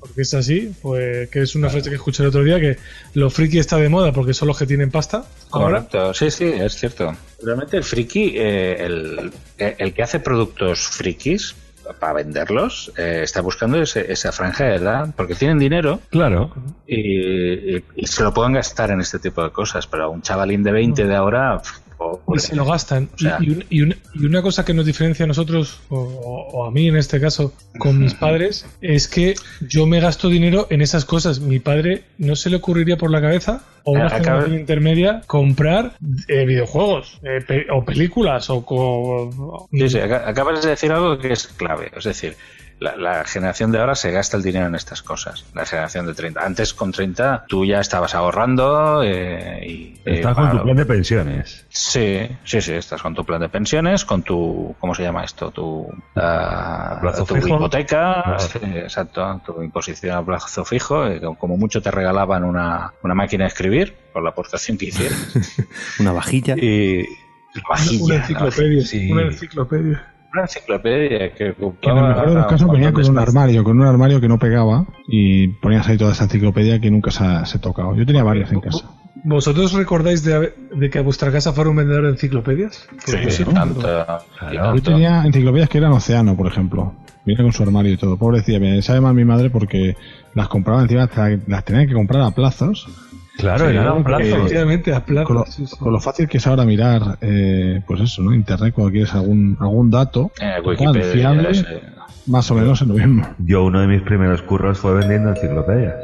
porque 0.00 0.22
es 0.22 0.34
así, 0.34 0.72
pues 0.80 1.28
que 1.30 1.42
es 1.42 1.54
una 1.54 1.68
frase 1.68 1.90
que 1.90 1.96
escuché 1.96 2.22
el 2.22 2.28
otro 2.30 2.42
día, 2.44 2.58
que 2.60 2.78
lo 3.14 3.28
friki 3.30 3.58
está 3.58 3.76
de 3.76 3.88
moda 3.88 4.12
porque 4.12 4.32
son 4.34 4.48
los 4.48 4.58
que 4.58 4.66
tienen 4.66 4.90
pasta. 4.90 5.24
Ahora, 5.50 5.86
Correcto, 5.86 6.14
sí, 6.14 6.30
sí, 6.30 6.44
es 6.44 6.74
cierto. 6.74 7.14
Realmente 7.42 7.76
el 7.76 7.84
friki, 7.84 8.32
eh, 8.36 8.76
el, 8.84 9.30
el 9.58 9.92
que 9.94 10.02
hace 10.02 10.20
productos 10.20 10.80
frikis 10.88 11.54
para 11.98 12.12
venderlos, 12.14 12.92
eh, 12.96 13.20
está 13.22 13.40
buscando 13.40 13.80
ese- 13.80 14.10
esa 14.12 14.32
franja 14.32 14.64
de 14.64 14.74
edad, 14.76 15.08
porque 15.16 15.34
tienen 15.34 15.58
dinero 15.58 16.00
Claro. 16.10 16.52
y, 16.86 17.76
y- 17.76 17.84
y 17.96 18.06
se 18.06 18.22
lo 18.22 18.32
pueden 18.34 18.52
gastar 18.54 18.90
en 18.90 19.00
este 19.00 19.18
tipo 19.18 19.42
de 19.42 19.50
cosas, 19.50 19.86
pero 19.86 20.10
un 20.10 20.22
chavalín 20.22 20.62
de 20.62 20.72
20 20.72 21.04
de 21.06 21.14
ahora... 21.16 21.60
o- 21.98 22.20
y 22.34 22.38
se 22.38 22.54
lo 22.56 22.64
gastan. 22.64 23.08
Y- 23.18 23.22
sea- 23.22 23.38
y, 23.40 23.50
un- 23.50 23.64
y 23.70 23.82
un- 23.82 23.96
y 24.14 24.24
una 24.24 24.42
cosa 24.42 24.64
que 24.64 24.72
nos 24.74 24.86
diferencia 24.86 25.24
a 25.24 25.28
nosotros, 25.28 25.80
o, 25.88 25.98
o 25.98 26.64
a 26.64 26.70
mí 26.70 26.88
en 26.88 26.96
este 26.96 27.20
caso, 27.20 27.52
con 27.78 27.98
mis 27.98 28.14
padres, 28.14 28.66
es 28.80 29.08
que 29.08 29.34
yo 29.68 29.86
me 29.86 30.00
gasto 30.00 30.28
dinero 30.28 30.66
en 30.70 30.80
esas 30.82 31.04
cosas. 31.04 31.40
Mi 31.40 31.58
padre 31.58 32.04
no 32.18 32.36
se 32.36 32.50
le 32.50 32.56
ocurriría 32.56 32.96
por 32.96 33.10
la 33.10 33.20
cabeza, 33.20 33.62
o 33.84 33.92
una 33.92 34.06
acaba- 34.06 34.18
generación 34.22 34.58
intermedia, 34.60 35.22
comprar 35.26 35.96
eh, 36.28 36.44
videojuegos, 36.44 37.18
eh, 37.22 37.40
pe- 37.46 37.66
o 37.70 37.84
películas, 37.84 38.50
o... 38.50 38.64
co- 38.64 39.68
Sí, 39.70 39.88
sí, 39.88 39.98
aca- 39.98 40.28
acabas 40.28 40.62
de 40.62 40.70
decir 40.70 40.92
algo 40.92 41.18
que 41.18 41.32
es 41.32 41.46
clave. 41.48 41.90
Es 41.96 42.04
decir, 42.04 42.36
la, 42.80 42.96
la 42.96 43.24
generación 43.24 43.72
de 43.72 43.80
ahora 43.80 43.94
se 43.94 44.10
gasta 44.12 44.36
el 44.36 44.42
dinero 44.42 44.66
en 44.66 44.74
estas 44.74 45.02
cosas. 45.02 45.44
La 45.54 45.66
generación 45.66 46.06
de 46.06 46.14
30. 46.14 46.40
Antes 46.44 46.74
con 46.74 46.92
30 46.92 47.44
tú 47.48 47.64
ya 47.64 47.80
estabas 47.80 48.14
ahorrando 48.14 49.02
eh, 49.02 49.66
y... 49.66 50.00
Estás 50.04 50.32
eh, 50.32 50.40
con 50.40 50.50
tu 50.58 50.62
plan 50.62 50.76
de 50.76 50.86
pensiones. 50.86 51.66
Sí, 51.68 52.28
sí, 52.44 52.60
sí, 52.60 52.72
estás 52.74 53.02
con 53.02 53.14
tu 53.14 53.24
plan 53.24 53.40
de 53.40 53.48
pensiones, 53.48 54.04
con 54.04 54.22
tu, 54.22 54.74
¿cómo 54.78 54.94
se 54.94 55.02
llama 55.02 55.24
esto? 55.24 55.50
Tu, 55.50 55.86
ah, 56.16 56.98
Plazo 57.00 57.24
tu 57.24 57.34
fijo. 57.34 57.48
hipoteca, 57.56 58.22
Claro. 58.24 58.38
sí, 58.38 58.58
exacto, 58.62 59.40
tu 59.44 59.62
imposición 59.62 60.16
a 60.16 60.24
plazo 60.24 60.64
fijo, 60.64 61.06
eh, 61.06 61.20
como 61.38 61.56
mucho 61.56 61.82
te 61.82 61.90
regalaban 61.90 62.44
una, 62.44 62.92
una 63.02 63.14
máquina 63.14 63.44
de 63.44 63.48
escribir 63.48 63.94
por 64.12 64.22
la 64.22 64.30
aportación 64.30 64.78
que 64.78 64.86
hicieras. 64.86 65.36
una 66.00 66.12
vajilla. 66.12 66.54
y 66.56 67.04
vajilla, 67.68 68.04
una 68.04 68.14
una 68.14 68.22
enciclopedia. 68.22 68.76
vajilla, 68.78 68.86
sí. 68.86 69.12
Una 69.12 69.22
enciclopedia. 69.22 70.14
Una 70.32 70.42
enciclopedia 70.42 71.32
que 71.32 71.54
Que 71.80 71.90
en 71.90 71.96
el 71.96 72.08
mejor 72.08 72.28
de 72.28 72.34
los 72.34 72.46
casos 72.46 72.70
venía 72.70 72.92
con 72.92 73.02
un 73.02 73.10
espacio. 73.10 73.22
armario, 73.22 73.64
con 73.64 73.80
un 73.80 73.86
armario 73.86 74.20
que 74.20 74.28
no 74.28 74.38
pegaba 74.38 74.86
y 75.06 75.48
ponías 75.48 75.88
ahí 75.88 75.96
toda 75.96 76.12
esa 76.12 76.24
enciclopedia 76.24 76.80
que 76.80 76.90
nunca 76.90 77.10
se 77.10 77.24
ha, 77.24 77.46
se 77.46 77.58
ha 77.58 77.60
tocado. 77.60 77.94
Yo 77.94 78.04
tenía 78.04 78.22
varias 78.22 78.52
en 78.52 78.60
casa. 78.60 78.84
¿Vosotros 79.24 79.72
recordáis 79.72 80.22
de, 80.22 80.52
que 80.90 80.98
a 80.98 81.02
vuestra 81.02 81.32
casa 81.32 81.52
fuera 81.52 81.70
un 81.70 81.76
vendedor 81.76 82.04
de 82.04 82.10
enciclopedias? 82.10 82.88
Sí, 83.04 83.16
sí, 83.30 83.44
tanto, 83.44 83.80
y 84.50 84.54
Yo 84.54 84.82
tenía 84.82 85.24
enciclopedias 85.24 85.68
que 85.68 85.78
eran 85.78 85.92
océano, 85.92 86.36
por 86.36 86.46
ejemplo. 86.46 86.94
Viene 87.24 87.42
con 87.42 87.52
su 87.52 87.62
armario 87.62 87.92
y 87.92 87.96
todo. 87.96 88.16
Pobrecilla, 88.16 88.58
me 88.58 88.80
sabe 88.80 89.00
mal 89.00 89.14
mi 89.14 89.24
madre 89.24 89.50
porque 89.50 89.96
las 90.34 90.48
compraba 90.48 90.82
encima, 90.82 91.04
hasta 91.04 91.30
las 91.46 91.64
tenía 91.64 91.86
que 91.86 91.92
comprar 91.92 92.22
a 92.22 92.30
plazos. 92.30 92.88
Claro, 93.38 93.70
Sí, 93.70 93.76
eran 93.76 94.02
porque- 94.02 94.04
plazos. 94.04 94.26
Efectivamente, 94.36 94.92
a 94.94 95.00
Con 95.04 95.36
lo, 95.36 95.46
sí, 95.46 95.64
sí. 95.66 95.76
con 95.76 95.92
lo 95.92 96.00
fácil 96.00 96.28
que 96.28 96.38
es 96.38 96.46
ahora 96.48 96.64
mirar, 96.64 97.16
eh, 97.20 97.80
pues 97.86 98.00
eso, 98.00 98.20
¿no? 98.22 98.34
Internet, 98.34 98.74
cuando 98.74 98.90
quieres 98.90 99.14
algún, 99.14 99.56
algún 99.60 99.90
dato 99.90 100.32
Eh, 100.40 100.60
total, 100.62 101.02
fiable, 101.04 101.52
más 102.26 102.50
o 102.50 102.54
menos 102.56 102.82
es 102.82 102.88
lo 102.88 102.94
mismo. 102.94 103.26
Yo 103.38 103.64
uno 103.64 103.80
de 103.80 103.86
mis 103.86 104.02
primeros 104.02 104.42
curros 104.42 104.78
fue 104.78 104.94
vendiendo 104.94 105.30
enciclopedias. 105.30 105.94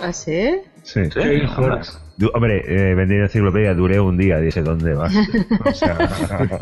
¿Ah, 0.00 0.12
sí? 0.12 0.60
Sí. 0.82 1.04
Sí, 1.06 1.20
Du- 2.16 2.30
hombre, 2.34 2.62
eh, 2.66 2.94
vendí 2.94 3.16
la 3.16 3.24
enciclopedia, 3.24 3.74
duré 3.74 3.98
un 4.00 4.16
día, 4.18 4.38
dije, 4.38 4.62
¿dónde 4.62 4.94
vas? 4.94 5.12
O 5.64 5.72
sea, 5.72 5.96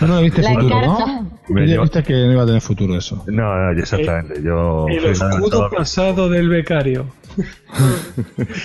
Tú 0.00 0.06
no 0.06 0.20
viste 0.20 0.42
La 0.42 0.54
futuro, 0.54 0.68
carta. 0.80 1.06
¿no? 1.06 1.30
Tú 1.46 1.54
llevo- 1.54 1.82
viste 1.82 2.02
que 2.02 2.12
no 2.14 2.32
iba 2.32 2.42
a 2.42 2.46
tener 2.46 2.60
futuro 2.60 2.96
eso. 2.96 3.22
no, 3.26 3.54
no, 3.72 3.78
exactamente. 3.78 4.42
Yo 4.42 4.86
El 4.88 5.00
fui 5.00 5.10
escudo 5.10 5.70
pasado 5.70 6.28
del 6.28 6.48
becario. 6.48 7.06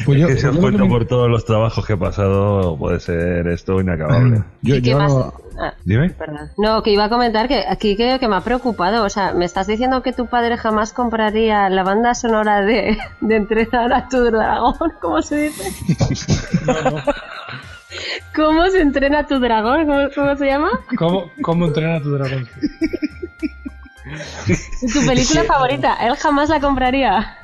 Pues 0.06 0.20
yo, 0.20 0.28
que 0.28 0.60
cuento 0.60 0.84
me- 0.86 0.90
por 0.90 1.06
todos 1.06 1.28
los 1.30 1.44
trabajos 1.44 1.84
que 1.86 1.94
he 1.94 1.98
pasado, 1.98 2.78
puede 2.78 3.00
ser 3.00 3.48
esto 3.48 3.82
inacabable. 3.82 4.44
yo, 4.62 4.76
¿Y 4.76 4.82
qué 4.84 4.92
yo- 4.92 4.98
más? 5.00 5.14
Ah, 5.62 5.74
Dime. 5.84 6.12
perdón. 6.12 6.52
No, 6.58 6.82
que 6.84 6.92
iba 6.92 7.06
a 7.06 7.10
comentar 7.10 7.48
que 7.50 7.66
aquí 7.68 7.98
creo 7.98 8.18
que 8.20 8.30
me 8.30 8.36
ha 8.38 8.42
preocupado. 8.42 9.04
O 9.04 9.10
sea, 9.10 9.34
me 9.34 9.44
estás 9.44 9.68
diciendo 9.68 10.02
que 10.04 10.14
tu 10.14 10.28
padre 10.28 10.56
jamás 10.58 10.94
compraría 10.94 11.68
la 11.70 11.84
banda 11.84 12.14
sonora 12.14 12.62
de, 12.62 12.98
de 13.20 13.36
entrenar 13.36 13.92
a 13.92 14.08
tu 14.08 14.24
dragón. 14.24 14.74
¿Cómo 15.02 15.22
se 15.22 15.36
dice? 15.50 15.64
¿Cómo 18.36 18.68
se 18.68 18.82
entrena 18.82 19.28
tu 19.28 19.40
dragón? 19.40 19.86
¿Cómo, 19.86 20.10
cómo 20.14 20.36
se 20.36 20.46
llama? 20.46 20.72
¿Cómo, 20.98 21.32
cómo 21.42 21.66
entrenar 21.66 21.96
a 21.98 22.02
tu 22.02 22.12
dragón? 22.12 22.48
Tu 24.94 25.06
película 25.06 25.44
favorita. 25.44 25.96
Él 25.96 26.16
jamás 26.16 26.50
la 26.50 26.60
compraría. 26.60 27.38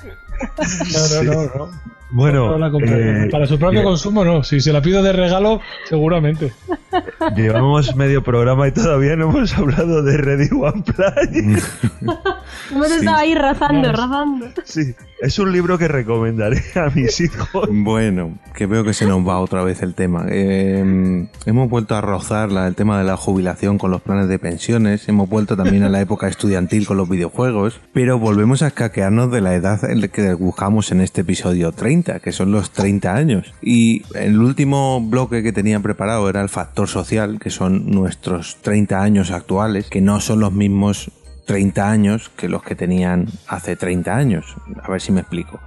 No, 0.94 1.24
no, 1.24 1.34
no. 1.34 1.56
no. 1.56 1.72
Bueno, 2.12 2.58
No 2.58 2.80
eh, 2.80 3.28
para 3.32 3.46
su 3.48 3.58
propio 3.58 3.80
mira, 3.80 3.84
consumo 3.84 4.24
no. 4.24 4.44
Si 4.44 4.62
se 4.62 4.72
la 4.72 4.82
pido 4.82 5.02
de 5.04 5.12
regalo, 5.12 5.60
seguramente. 5.90 6.54
llevamos 7.36 7.96
medio 7.96 8.24
programa 8.24 8.68
y 8.68 8.72
todavía 8.72 9.16
no 9.16 9.30
hemos 9.30 9.58
hablado 9.58 10.02
de 10.04 10.18
Ready 10.18 10.50
One 10.52 10.84
Play. 10.84 11.58
Hemos 12.72 12.92
estado 12.92 13.18
ahí 13.18 13.36
rozando, 13.36 13.92
rozando. 13.92 14.48
Sí, 14.64 14.96
es 15.22 15.38
un 15.40 15.52
libro 15.52 15.78
que 15.78 15.88
recomendaré 15.88 16.62
a 16.76 16.90
mis 16.96 17.20
hijos. 17.22 17.68
Bueno, 17.72 18.38
que 18.56 18.66
veo 18.66 18.84
que 18.84 18.94
se 18.94 19.06
nos 19.06 19.28
va 19.28 19.40
otra 19.40 19.64
vez 19.64 19.82
el 19.84 19.94
tema. 19.94 20.26
Eh, 20.30 21.28
hemos 21.46 21.70
vuelto 21.70 21.96
a 21.96 22.02
rozar 22.02 22.52
la- 22.52 22.68
el 22.68 22.76
tema 22.76 22.98
de 22.98 23.04
la 23.04 23.18
jubilación 23.18 23.78
con 23.78 23.92
los 23.92 24.02
planes 24.02 24.28
de 24.30 24.40
pensiones, 24.40 25.08
hemos 25.10 25.30
vuelto 25.30 25.56
también 25.56 25.84
a 25.84 25.90
la 25.90 26.02
época 26.02 26.28
estudiantil 26.28 26.88
con 26.88 26.98
los 26.98 27.08
videojuegos, 27.10 27.80
pero 27.94 28.18
volvemos 28.20 28.62
a 28.64 28.68
escaquearnos 28.68 29.32
de 29.32 29.42
la 29.42 29.54
edad 29.54 29.84
en 29.90 30.02
la 30.02 30.08
que 30.08 30.34
buscamos 30.34 30.92
en 30.92 31.02
este 31.02 31.22
episodio 31.22 31.72
30, 31.72 31.95
que 32.04 32.32
son 32.32 32.52
los 32.52 32.72
30 32.72 33.16
años. 33.16 33.54
Y 33.62 34.04
el 34.16 34.40
último 34.40 35.02
bloque 35.02 35.44
que 35.44 35.54
tenía 35.54 35.80
preparado 35.80 36.30
era 36.30 36.42
el 36.42 36.50
factor 36.50 36.88
social, 36.88 37.40
que 37.40 37.50
son 37.50 37.92
nuestros 37.92 38.58
30 38.62 39.02
años 39.02 39.32
actuales, 39.32 39.90
que 39.90 40.02
no 40.02 40.20
son 40.20 40.40
los 40.40 40.54
mismos 40.54 41.12
30 41.46 41.90
años 41.90 42.30
que 42.30 42.50
los 42.50 42.64
que 42.64 42.76
tenían 42.76 43.28
hace 43.48 43.76
30 43.76 44.16
años. 44.16 44.56
A 44.82 44.90
ver 44.90 45.02
si 45.02 45.12
me 45.12 45.22
explico. 45.22 45.60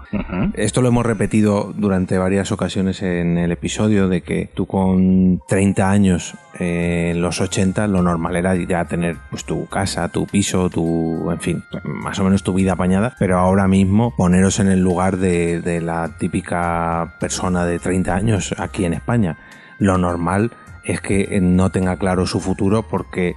Esto 0.54 0.82
lo 0.82 0.88
hemos 0.88 1.06
repetido 1.06 1.72
durante 1.76 2.18
varias 2.18 2.52
ocasiones 2.52 3.02
en 3.02 3.38
el 3.38 3.52
episodio 3.52 4.08
de 4.08 4.22
que 4.22 4.50
tú 4.52 4.66
con 4.66 5.40
30 5.48 5.90
años 5.90 6.34
eh, 6.58 7.12
en 7.12 7.22
los 7.22 7.40
80 7.40 7.86
lo 7.86 8.02
normal 8.02 8.36
era 8.36 8.54
ya 8.56 8.84
tener 8.86 9.16
pues 9.30 9.44
tu 9.44 9.66
casa, 9.66 10.08
tu 10.08 10.26
piso, 10.26 10.68
tu, 10.70 11.30
en 11.30 11.40
fin, 11.40 11.64
más 11.84 12.18
o 12.18 12.24
menos 12.24 12.42
tu 12.42 12.52
vida 12.54 12.72
apañada, 12.72 13.14
pero 13.18 13.38
ahora 13.38 13.68
mismo 13.68 14.14
poneros 14.16 14.58
en 14.58 14.68
el 14.68 14.80
lugar 14.80 15.18
de, 15.18 15.60
de 15.60 15.80
la 15.80 16.16
típica 16.18 17.14
persona 17.20 17.64
de 17.64 17.78
30 17.78 18.14
años 18.14 18.54
aquí 18.58 18.84
en 18.84 18.94
España. 18.94 19.38
Lo 19.78 19.98
normal 19.98 20.50
es 20.84 21.00
que 21.00 21.38
no 21.40 21.70
tenga 21.70 21.96
claro 21.96 22.26
su 22.26 22.40
futuro 22.40 22.82
porque 22.88 23.36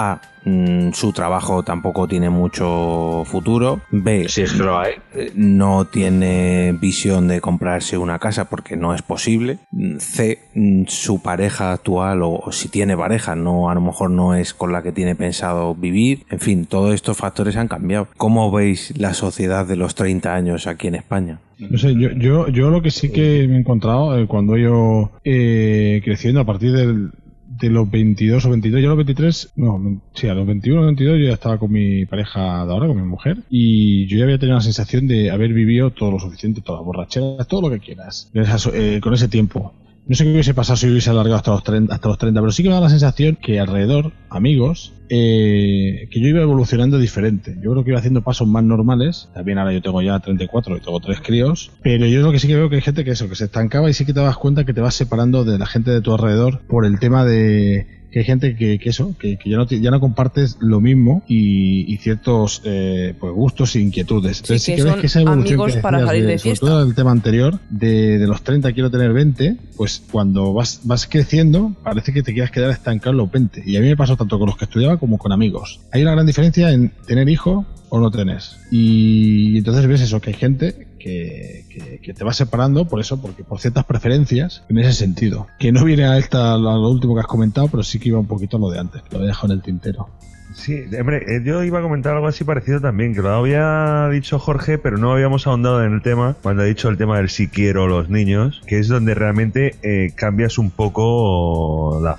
A, 0.00 0.20
mm, 0.44 0.92
su 0.92 1.12
trabajo 1.12 1.64
tampoco 1.64 2.06
tiene 2.06 2.30
mucho 2.30 3.24
futuro. 3.26 3.80
B, 3.90 4.28
Si 4.28 4.42
es 4.42 4.52
que 4.52 4.62
lo 4.62 4.78
hay. 4.78 4.92
no 5.34 5.86
tiene 5.86 6.72
visión 6.80 7.26
de 7.26 7.40
comprarse 7.40 7.98
una 7.98 8.20
casa 8.20 8.48
porque 8.48 8.76
no 8.76 8.94
es 8.94 9.02
posible. 9.02 9.58
C, 9.98 10.38
mm, 10.54 10.84
su 10.86 11.20
pareja 11.20 11.72
actual 11.72 12.22
o, 12.22 12.30
o 12.38 12.52
si 12.52 12.68
tiene 12.68 12.96
pareja, 12.96 13.34
no 13.34 13.70
a 13.70 13.74
lo 13.74 13.80
mejor 13.80 14.10
no 14.10 14.36
es 14.36 14.54
con 14.54 14.72
la 14.72 14.82
que 14.84 14.92
tiene 14.92 15.16
pensado 15.16 15.74
vivir. 15.74 16.24
En 16.30 16.38
fin, 16.38 16.66
todos 16.66 16.94
estos 16.94 17.16
factores 17.16 17.56
han 17.56 17.66
cambiado. 17.66 18.06
¿Cómo 18.16 18.52
veis 18.52 18.94
la 18.96 19.14
sociedad 19.14 19.66
de 19.66 19.74
los 19.76 19.96
30 19.96 20.32
años 20.32 20.68
aquí 20.68 20.86
en 20.86 20.94
España? 20.94 21.40
No 21.58 21.76
sé, 21.76 21.92
yo, 21.96 22.10
yo, 22.12 22.46
yo 22.46 22.70
lo 22.70 22.82
que 22.82 22.92
sí 22.92 23.10
que 23.10 23.46
me 23.48 23.56
he 23.56 23.58
encontrado 23.58 24.16
eh, 24.16 24.28
cuando 24.28 24.56
ido 24.56 25.10
eh, 25.24 26.00
creciendo 26.04 26.40
a 26.40 26.44
partir 26.44 26.70
del, 26.70 27.10
de 27.60 27.70
los 27.70 27.90
22 27.90 28.44
o 28.44 28.50
23, 28.50 28.82
yo 28.82 28.88
a 28.88 28.94
los 28.94 29.04
23, 29.04 29.52
no, 29.56 30.00
sí, 30.14 30.28
a 30.28 30.34
los 30.34 30.46
21 30.46 30.80
o 30.80 30.84
22 30.86 31.18
yo 31.18 31.26
ya 31.26 31.34
estaba 31.34 31.58
con 31.58 31.72
mi 31.72 32.06
pareja 32.06 32.64
de 32.66 32.72
ahora, 32.72 32.86
con 32.86 32.96
mi 32.96 33.02
mujer, 33.02 33.38
y 33.50 34.06
yo 34.06 34.18
ya 34.18 34.24
había 34.24 34.38
tenido 34.38 34.56
la 34.56 34.62
sensación 34.62 35.06
de 35.06 35.30
haber 35.30 35.52
vivido 35.52 35.90
todo 35.90 36.12
lo 36.12 36.18
suficiente, 36.18 36.60
todas 36.60 36.80
las 36.80 36.86
borracheras, 36.86 37.48
todo 37.48 37.62
lo 37.62 37.70
que 37.70 37.80
quieras, 37.80 38.30
eh, 38.34 39.00
con 39.02 39.14
ese 39.14 39.28
tiempo. 39.28 39.72
No 40.08 40.16
sé 40.16 40.24
qué 40.24 40.32
hubiese 40.32 40.54
pasado 40.54 40.78
si 40.78 40.88
hubiese 40.88 41.10
alargado 41.10 41.36
hasta 41.36 41.50
los 41.50 41.62
30, 41.62 41.94
hasta 41.94 42.08
los 42.08 42.16
30 42.16 42.40
pero 42.40 42.50
sí 42.50 42.62
que 42.62 42.70
me 42.70 42.74
da 42.74 42.80
la 42.80 42.88
sensación 42.88 43.36
que 43.36 43.60
alrededor, 43.60 44.12
amigos, 44.30 44.94
eh, 45.10 46.08
que 46.10 46.20
yo 46.20 46.28
iba 46.28 46.40
evolucionando 46.40 46.98
diferente. 46.98 47.56
Yo 47.62 47.72
creo 47.72 47.84
que 47.84 47.90
iba 47.90 47.98
haciendo 47.98 48.22
pasos 48.22 48.48
más 48.48 48.64
normales. 48.64 49.28
También 49.34 49.58
ahora 49.58 49.74
yo 49.74 49.82
tengo 49.82 50.00
ya 50.00 50.18
34 50.18 50.78
y 50.78 50.80
tengo 50.80 51.00
tres 51.00 51.20
críos. 51.20 51.72
Pero 51.82 52.06
yo 52.06 52.22
lo 52.22 52.32
que 52.32 52.38
sí 52.38 52.48
que 52.48 52.56
veo 52.56 52.70
que 52.70 52.76
hay 52.76 52.82
gente 52.82 53.04
que 53.04 53.10
eso, 53.10 53.28
que 53.28 53.34
se 53.34 53.44
estancaba 53.44 53.90
y 53.90 53.92
sí 53.92 54.06
que 54.06 54.14
te 54.14 54.20
das 54.20 54.38
cuenta 54.38 54.64
que 54.64 54.72
te 54.72 54.80
vas 54.80 54.94
separando 54.94 55.44
de 55.44 55.58
la 55.58 55.66
gente 55.66 55.90
de 55.90 56.00
tu 56.00 56.14
alrededor 56.14 56.60
por 56.66 56.86
el 56.86 56.98
tema 56.98 57.26
de 57.26 57.97
que 58.10 58.20
hay 58.20 58.24
gente 58.24 58.56
que, 58.56 58.78
que 58.78 58.88
eso, 58.88 59.14
que, 59.18 59.36
que 59.36 59.50
ya, 59.50 59.56
no, 59.58 59.66
te- 59.66 59.80
ya 59.80 59.90
no 59.90 60.00
compartes 60.00 60.56
lo 60.60 60.80
mismo 60.80 61.22
y, 61.28 61.92
y 61.92 61.96
ciertos 61.98 62.62
eh, 62.64 63.14
pues 63.20 63.32
gustos 63.32 63.76
e 63.76 63.80
inquietudes. 63.80 64.40
Entonces 64.40 64.62
sí, 64.62 64.72
que 64.72 64.78
que, 64.78 64.84
ves 64.84 64.94
que 64.96 65.06
esa 65.06 65.20
evolución 65.20 65.66
que 65.70 65.78
para 65.78 66.04
salir 66.06 66.24
de 66.26 66.38
sobre 66.38 66.50
fiesta. 66.50 66.66
todo 66.66 66.82
el 66.82 66.94
tema 66.94 67.10
anterior, 67.10 67.58
de, 67.70 68.18
de 68.18 68.26
los 68.26 68.42
30 68.42 68.72
quiero 68.72 68.90
tener 68.90 69.12
20, 69.12 69.56
pues 69.76 70.02
cuando 70.10 70.52
vas, 70.54 70.80
vas 70.84 71.06
creciendo 71.06 71.76
parece 71.82 72.12
que 72.12 72.22
te 72.22 72.32
quieras 72.32 72.50
quedar 72.50 72.70
estancado 72.70 73.10
en 73.12 73.16
los 73.18 73.30
20. 73.30 73.62
Y 73.66 73.76
a 73.76 73.80
mí 73.80 73.88
me 73.88 73.96
pasó 73.96 74.16
tanto 74.16 74.38
con 74.38 74.46
los 74.48 74.56
que 74.56 74.64
estudiaba 74.64 74.96
como 74.98 75.18
con 75.18 75.32
amigos. 75.32 75.80
Hay 75.92 76.02
una 76.02 76.12
gran 76.12 76.26
diferencia 76.26 76.70
en 76.72 76.90
tener 77.06 77.28
hijo 77.28 77.66
o 77.90 78.00
no 78.00 78.10
tenés. 78.10 78.56
Y 78.70 79.58
entonces 79.58 79.86
ves 79.86 80.00
eso, 80.00 80.20
que 80.20 80.30
hay 80.30 80.36
gente 80.36 80.87
que, 81.08 82.14
te 82.14 82.24
va 82.24 82.32
separando 82.32 82.86
por 82.86 83.00
eso, 83.00 83.20
porque 83.20 83.44
por 83.44 83.60
ciertas 83.60 83.84
preferencias 83.84 84.64
en 84.68 84.78
ese 84.78 84.92
sentido. 84.92 85.46
Que 85.58 85.72
no 85.72 85.84
viene 85.84 86.04
a 86.04 86.18
esta 86.18 86.56
lo 86.56 86.88
último 86.88 87.14
que 87.14 87.20
has 87.20 87.26
comentado, 87.26 87.68
pero 87.68 87.82
sí 87.82 87.98
que 87.98 88.08
iba 88.08 88.18
un 88.18 88.26
poquito 88.26 88.56
a 88.56 88.60
lo 88.60 88.70
de 88.70 88.78
antes, 88.78 89.02
lo 89.10 89.22
he 89.22 89.26
dejado 89.26 89.52
en 89.52 89.58
el 89.58 89.62
tintero. 89.62 90.08
Sí, 90.54 90.84
hombre, 90.98 91.18
eh, 91.28 91.42
yo 91.44 91.62
iba 91.62 91.78
a 91.78 91.82
comentar 91.82 92.14
algo 92.14 92.26
así 92.26 92.42
parecido 92.42 92.80
también, 92.80 93.14
que 93.14 93.22
lo 93.22 93.30
había 93.30 94.08
dicho 94.08 94.38
Jorge, 94.38 94.76
pero 94.78 94.96
no 94.96 95.12
habíamos 95.12 95.46
ahondado 95.46 95.84
en 95.84 95.92
el 95.92 96.02
tema 96.02 96.36
cuando 96.42 96.62
ha 96.62 96.66
dicho 96.66 96.88
el 96.88 96.96
tema 96.96 97.18
del 97.18 97.28
si 97.28 97.48
quiero 97.48 97.86
los 97.86 98.08
niños, 98.08 98.62
que 98.66 98.78
es 98.78 98.88
donde 98.88 99.14
realmente 99.14 99.76
eh, 99.82 100.12
cambias 100.16 100.58
un 100.58 100.70
poco 100.70 102.00
la 102.02 102.16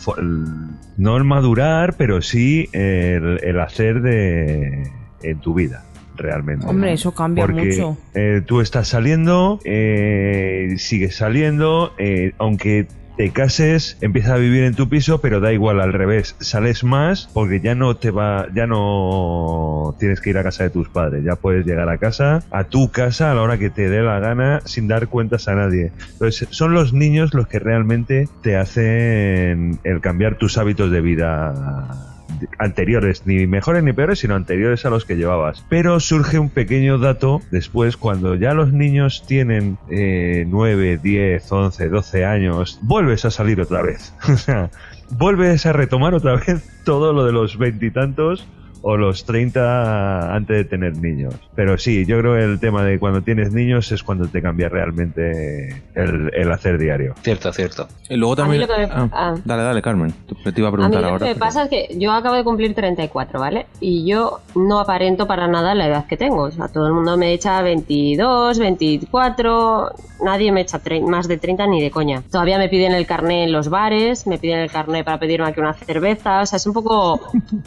no 0.97 1.17
el 1.17 1.23
madurar, 1.23 1.95
pero 1.97 2.21
sí 2.21 2.69
el, 2.71 3.39
el 3.43 3.59
hacer 3.59 4.01
de 4.01 4.89
en 5.21 5.39
tu 5.39 5.53
vida. 5.53 5.83
Realmente. 6.19 6.65
Hombre, 6.67 6.93
eso 6.93 7.13
cambia 7.13 7.45
Porque, 7.45 7.65
mucho. 7.65 7.97
eh, 8.13 8.41
tú 8.45 8.59
estás 8.61 8.89
saliendo, 8.89 9.59
eh, 9.63 10.75
sigues 10.77 11.15
saliendo, 11.15 11.93
eh, 11.97 12.33
aunque 12.37 12.87
te 13.15 13.31
cases, 13.31 13.97
empiezas 13.99 14.31
a 14.31 14.37
vivir 14.37 14.63
en 14.63 14.75
tu 14.75 14.87
piso, 14.87 15.19
pero 15.19 15.41
da 15.41 15.51
igual 15.51 15.81
al 15.81 15.91
revés, 15.91 16.37
sales 16.39 16.85
más 16.85 17.29
porque 17.33 17.59
ya 17.59 17.75
no 17.75 17.97
te 17.97 18.11
va, 18.11 18.47
ya 18.55 18.65
no 18.65 19.93
tienes 19.99 20.21
que 20.21 20.29
ir 20.29 20.37
a 20.37 20.43
casa 20.43 20.63
de 20.63 20.69
tus 20.69 20.87
padres, 20.87 21.25
ya 21.25 21.35
puedes 21.35 21.65
llegar 21.65 21.89
a 21.89 21.97
casa, 21.97 22.43
a 22.49 22.63
tu 22.63 22.91
casa 22.91 23.31
a 23.31 23.35
la 23.35 23.41
hora 23.41 23.57
que 23.57 23.69
te 23.69 23.89
dé 23.89 24.01
la 24.01 24.19
gana 24.19 24.61
sin 24.63 24.87
dar 24.87 25.07
cuentas 25.09 25.49
a 25.49 25.55
nadie. 25.55 25.91
Entonces 26.13 26.47
son 26.51 26.73
los 26.73 26.93
niños 26.93 27.33
los 27.33 27.47
que 27.49 27.59
realmente 27.59 28.29
te 28.41 28.55
hacen 28.55 29.79
el 29.83 29.99
cambiar 29.99 30.37
tus 30.37 30.57
hábitos 30.57 30.89
de 30.89 31.01
vida 31.01 32.18
anteriores, 32.57 33.25
ni 33.25 33.47
mejores 33.47 33.83
ni 33.83 33.93
peores, 33.93 34.19
sino 34.19 34.35
anteriores 34.35 34.85
a 34.85 34.89
los 34.89 35.05
que 35.05 35.15
llevabas. 35.15 35.65
Pero 35.69 35.99
surge 35.99 36.39
un 36.39 36.49
pequeño 36.49 36.97
dato 36.97 37.41
después, 37.51 37.97
cuando 37.97 38.35
ya 38.35 38.53
los 38.53 38.73
niños 38.73 39.23
tienen 39.27 39.77
eh, 39.89 40.45
9, 40.47 40.99
10, 41.01 41.51
11, 41.51 41.89
12 41.89 42.25
años, 42.25 42.79
vuelves 42.81 43.25
a 43.25 43.31
salir 43.31 43.61
otra 43.61 43.81
vez. 43.81 44.13
O 44.29 44.37
sea, 44.37 44.69
vuelves 45.11 45.65
a 45.65 45.73
retomar 45.73 46.13
otra 46.13 46.35
vez 46.35 46.63
todo 46.85 47.13
lo 47.13 47.25
de 47.25 47.33
los 47.33 47.57
veintitantos 47.57 48.47
o 48.81 48.97
los 48.97 49.25
30 49.25 50.33
antes 50.35 50.57
de 50.57 50.63
tener 50.65 50.97
niños. 50.97 51.33
Pero 51.55 51.77
sí, 51.77 52.05
yo 52.05 52.19
creo 52.19 52.35
que 52.35 52.43
el 52.43 52.59
tema 52.59 52.83
de 52.83 52.99
cuando 52.99 53.21
tienes 53.21 53.53
niños 53.53 53.91
es 53.91 54.03
cuando 54.03 54.27
te 54.27 54.41
cambia 54.41 54.69
realmente 54.69 55.83
el, 55.95 56.31
el 56.33 56.51
hacer 56.51 56.77
diario. 56.77 57.13
Cierto, 57.21 57.51
cierto. 57.51 57.87
Y 58.09 58.15
luego 58.15 58.33
A 58.41 58.47
mí 58.47 58.57
también... 58.59 58.61
lo 58.61 58.67
que 58.67 58.77
me- 58.81 58.89
Ah, 58.93 59.09
ah. 59.11 59.35
Dale, 59.45 59.63
dale, 59.63 59.81
Carmen. 59.81 60.13
Te 60.43 60.51
te 60.51 60.59
iba 60.61 60.69
a 60.69 60.69
A 60.69 60.71
mí 60.71 60.77
preguntar 60.77 61.01
lo 61.01 61.07
ahora. 61.07 61.19
que 61.19 61.25
me 61.25 61.35
pero- 61.35 61.39
pasa 61.45 61.63
es 61.63 61.69
que 61.69 61.89
yo 61.97 62.11
acabo 62.11 62.35
de 62.35 62.43
cumplir 62.43 62.73
34, 62.73 63.39
¿vale? 63.39 63.65
Y 63.79 64.05
yo 64.09 64.39
no 64.55 64.79
aparento 64.79 65.27
para 65.27 65.47
nada 65.47 65.75
la 65.75 65.87
edad 65.87 66.05
que 66.07 66.17
tengo. 66.17 66.43
O 66.43 66.51
sea, 66.51 66.67
todo 66.69 66.87
el 66.87 66.93
mundo 66.93 67.17
me 67.17 67.33
echa 67.33 67.61
22, 67.61 68.59
24, 68.59 69.91
nadie 70.23 70.51
me 70.51 70.61
echa 70.61 70.79
más 71.07 71.27
de 71.27 71.37
30 71.37 71.67
ni 71.67 71.81
de 71.81 71.91
coña. 71.91 72.23
Todavía 72.31 72.57
me 72.57 72.69
piden 72.69 72.93
el 72.93 73.05
carné 73.05 73.43
en 73.43 73.51
los 73.51 73.69
bares, 73.69 74.27
me 74.27 74.37
piden 74.37 74.59
el 74.59 74.71
carné 74.71 75.03
para 75.03 75.19
pedirme 75.19 75.47
aquí 75.47 75.59
una 75.59 75.73
cerveza, 75.73 76.41
o 76.41 76.45
sea, 76.45 76.57
es 76.57 76.65
un 76.67 76.73
poco 76.73 77.19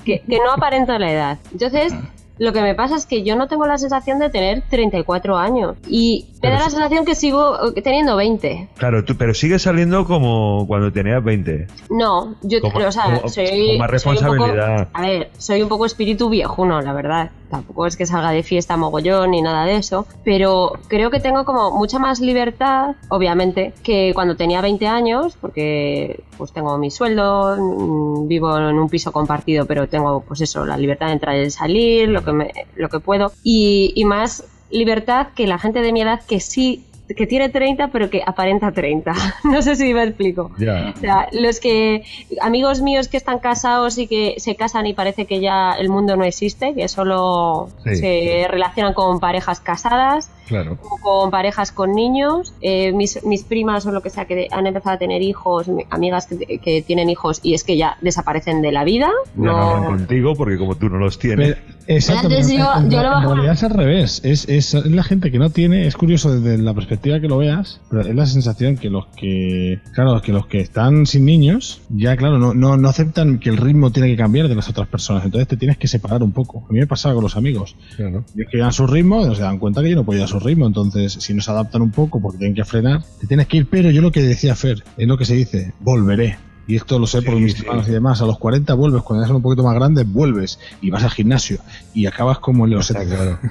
que, 0.04 0.20
que 0.20 0.38
no 0.38 0.52
aparento 0.52 0.92
la 1.02 1.12
edad. 1.12 1.38
Entonces, 1.52 1.92
lo 2.38 2.52
que 2.52 2.62
me 2.62 2.74
pasa 2.74 2.96
es 2.96 3.06
que 3.06 3.22
yo 3.22 3.36
no 3.36 3.46
tengo 3.46 3.66
la 3.66 3.76
sensación 3.78 4.18
de 4.18 4.30
tener 4.30 4.62
34 4.68 5.36
años. 5.36 5.76
Y 5.86 6.26
Me 6.42 6.50
da 6.50 6.58
la 6.60 6.70
sensación 6.70 7.04
que 7.04 7.14
sigo 7.14 7.72
eh, 7.76 7.82
teniendo 7.82 8.16
20. 8.16 8.68
Claro, 8.78 9.04
tú, 9.04 9.16
pero 9.16 9.34
sigues 9.34 9.62
saliendo 9.62 10.04
como 10.06 10.66
cuando 10.66 10.90
tenías 10.90 11.22
20. 11.22 11.66
No, 11.90 12.34
yo, 12.42 12.60
Como- 12.60 12.78
o 12.86 12.90
sea, 12.90 13.04
como- 13.04 13.28
soy. 13.28 13.76
con 13.78 13.78
más 13.78 14.02
soy 14.02 14.16
un 14.16 14.24
poco- 14.38 14.44
a 14.92 15.00
ver, 15.02 15.30
soy 15.38 15.62
un 15.62 15.68
poco 15.68 15.86
espíritu 15.86 16.30
viejuno, 16.30 16.80
la 16.80 16.92
verdad. 16.92 17.30
Tampoco 17.52 17.86
es 17.86 17.98
que 17.98 18.06
salga 18.06 18.30
de 18.30 18.42
fiesta 18.42 18.78
mogollón 18.78 19.32
ni 19.32 19.42
nada 19.42 19.66
de 19.66 19.76
eso. 19.76 20.06
Pero 20.24 20.72
creo 20.88 21.10
que 21.10 21.20
tengo 21.20 21.44
como 21.44 21.70
mucha 21.70 21.98
más 21.98 22.18
libertad, 22.18 22.96
obviamente, 23.10 23.74
que 23.82 24.12
cuando 24.14 24.36
tenía 24.36 24.62
20 24.62 24.86
años, 24.86 25.36
porque 25.38 26.24
pues 26.38 26.50
tengo 26.54 26.78
mi 26.78 26.90
sueldo, 26.90 27.58
mm, 27.58 28.26
vivo 28.26 28.56
en 28.56 28.78
un 28.78 28.88
piso 28.88 29.12
compartido, 29.12 29.66
pero 29.66 29.86
tengo, 29.86 30.22
pues 30.22 30.40
eso, 30.40 30.64
la 30.64 30.78
libertad 30.78 31.08
de 31.08 31.12
entrar 31.12 31.36
y 31.36 31.50
salir, 31.50 32.08
lo 32.08 32.24
que, 32.24 32.32
me, 32.32 32.52
lo 32.74 32.88
que 32.88 33.00
puedo. 33.00 33.32
Y 33.44 34.02
más 34.06 34.44
libertad 34.70 35.28
que 35.36 35.46
la 35.46 35.58
gente 35.58 35.82
de 35.82 35.92
mi 35.92 36.00
edad 36.00 36.22
que 36.26 36.40
sí. 36.40 36.86
Que 37.16 37.26
tiene 37.26 37.48
30, 37.48 37.88
pero 37.88 38.10
que 38.10 38.22
aparenta 38.24 38.72
30. 38.72 39.12
No 39.44 39.60
sé 39.62 39.76
si 39.76 39.92
me 39.94 40.04
explico. 40.04 40.50
Ya. 40.58 40.92
O 40.96 41.00
sea, 41.00 41.28
los 41.32 41.60
que 41.60 42.02
amigos 42.40 42.80
míos 42.82 43.08
que 43.08 43.16
están 43.16 43.38
casados 43.38 43.98
y 43.98 44.06
que 44.06 44.34
se 44.38 44.56
casan 44.56 44.86
y 44.86 44.94
parece 44.94 45.26
que 45.26 45.40
ya 45.40 45.72
el 45.72 45.88
mundo 45.88 46.16
no 46.16 46.24
existe, 46.24 46.74
que 46.74 46.88
solo 46.88 47.68
Sí. 47.84 47.96
se 47.96 48.46
relacionan 48.48 48.94
con 48.94 49.20
parejas 49.20 49.60
casadas 49.60 50.30
Claro. 50.46 50.78
o 50.82 50.98
con 50.98 51.30
parejas 51.30 51.72
con 51.72 51.92
niños, 51.94 52.52
eh, 52.60 52.92
mis, 52.92 53.24
mis 53.24 53.42
primas 53.44 53.86
o 53.86 53.92
lo 53.92 54.00
que 54.02 54.10
sea 54.10 54.24
que 54.26 54.48
han 54.50 54.66
empezado 54.66 54.96
a 54.96 54.98
tener 54.98 55.22
hijos, 55.22 55.68
mi- 55.68 55.84
amigas 55.90 56.26
que, 56.26 56.58
que 56.58 56.82
tienen 56.82 57.08
hijos 57.10 57.40
y 57.42 57.54
es 57.54 57.64
que 57.64 57.76
ya 57.76 57.96
desaparecen 58.00 58.60
de 58.62 58.72
la 58.72 58.84
vida. 58.84 59.10
Ya 59.36 59.42
no 59.44 59.56
hablan 59.56 59.82
No, 59.82 59.88
contigo 59.98 60.34
porque 60.34 60.58
como 60.58 60.74
tú 60.76 60.88
no 60.88 60.98
los 60.98 61.18
tienes. 61.18 61.56
Pero 61.86 61.98
yo- 62.30 62.72
en, 62.76 62.90
yo 62.90 62.98
en 62.98 63.02
lo 63.04 63.10
bajo- 63.10 63.34
realidad 63.34 63.54
es 63.54 63.62
al 63.64 63.70
revés. 63.70 64.20
Es, 64.24 64.48
es 64.48 64.74
la 64.74 65.02
gente 65.02 65.30
que 65.30 65.38
no 65.38 65.50
tiene, 65.50 65.86
es 65.86 65.96
curioso 65.96 66.32
desde 66.38 66.62
la 66.62 66.74
perspectiva 66.74 67.01
que 67.02 67.28
lo 67.28 67.38
veas, 67.38 67.80
pero 67.90 68.02
es 68.02 68.14
la 68.14 68.26
sensación 68.26 68.76
que 68.76 68.88
los 68.88 69.06
que, 69.16 69.80
claro, 69.92 70.20
que 70.22 70.32
los 70.32 70.46
que 70.46 70.60
están 70.60 71.06
sin 71.06 71.24
niños, 71.24 71.82
ya 71.90 72.16
claro, 72.16 72.38
no, 72.38 72.54
no, 72.54 72.76
no 72.76 72.88
aceptan 72.88 73.38
que 73.38 73.50
el 73.50 73.56
ritmo 73.56 73.90
tiene 73.90 74.08
que 74.08 74.16
cambiar 74.16 74.48
de 74.48 74.54
las 74.54 74.68
otras 74.68 74.88
personas. 74.88 75.24
Entonces 75.24 75.48
te 75.48 75.56
tienes 75.56 75.78
que 75.78 75.88
separar 75.88 76.22
un 76.22 76.32
poco. 76.32 76.64
A 76.68 76.72
mí 76.72 76.78
me 76.78 76.86
pasaba 76.86 77.14
con 77.14 77.24
los 77.24 77.36
amigos. 77.36 77.76
Claro. 77.96 78.24
Ellos 78.34 78.48
que 78.50 78.62
a 78.62 78.70
su 78.70 78.86
ritmo, 78.86 79.26
no 79.26 79.34
se 79.34 79.42
dan 79.42 79.58
cuenta 79.58 79.82
que 79.82 79.90
yo 79.90 79.96
no 79.96 80.04
puedo 80.04 80.18
ir 80.18 80.24
a 80.24 80.28
su 80.28 80.38
ritmo. 80.38 80.66
Entonces, 80.66 81.12
si 81.12 81.34
no 81.34 81.42
se 81.42 81.50
adaptan 81.50 81.82
un 81.82 81.90
poco 81.90 82.20
porque 82.20 82.38
tienen 82.38 82.54
que 82.54 82.64
frenar, 82.64 83.02
te 83.20 83.26
tienes 83.26 83.46
que 83.46 83.58
ir. 83.58 83.66
Pero 83.68 83.90
yo 83.90 84.00
lo 84.00 84.12
que 84.12 84.22
decía 84.22 84.54
Fer, 84.54 84.82
es 84.96 85.08
lo 85.08 85.18
que 85.18 85.24
se 85.24 85.34
dice, 85.34 85.72
volveré. 85.80 86.36
Y 86.66 86.76
esto 86.76 86.98
lo 86.98 87.06
sé 87.08 87.22
por 87.22 87.34
mis 87.34 87.58
hermanos 87.60 87.88
y 87.88 87.90
demás. 87.92 88.22
A 88.22 88.26
los 88.26 88.38
40 88.38 88.72
vuelves, 88.74 89.02
cuando 89.02 89.24
eres 89.24 89.34
un 89.34 89.42
poquito 89.42 89.64
más 89.64 89.74
grande, 89.74 90.04
vuelves 90.04 90.60
y 90.80 90.90
vas 90.90 91.02
al 91.02 91.10
gimnasio 91.10 91.58
y 91.92 92.06
acabas 92.06 92.38
como 92.38 92.64
en 92.66 92.70
los 92.72 92.86
70. 92.86 93.40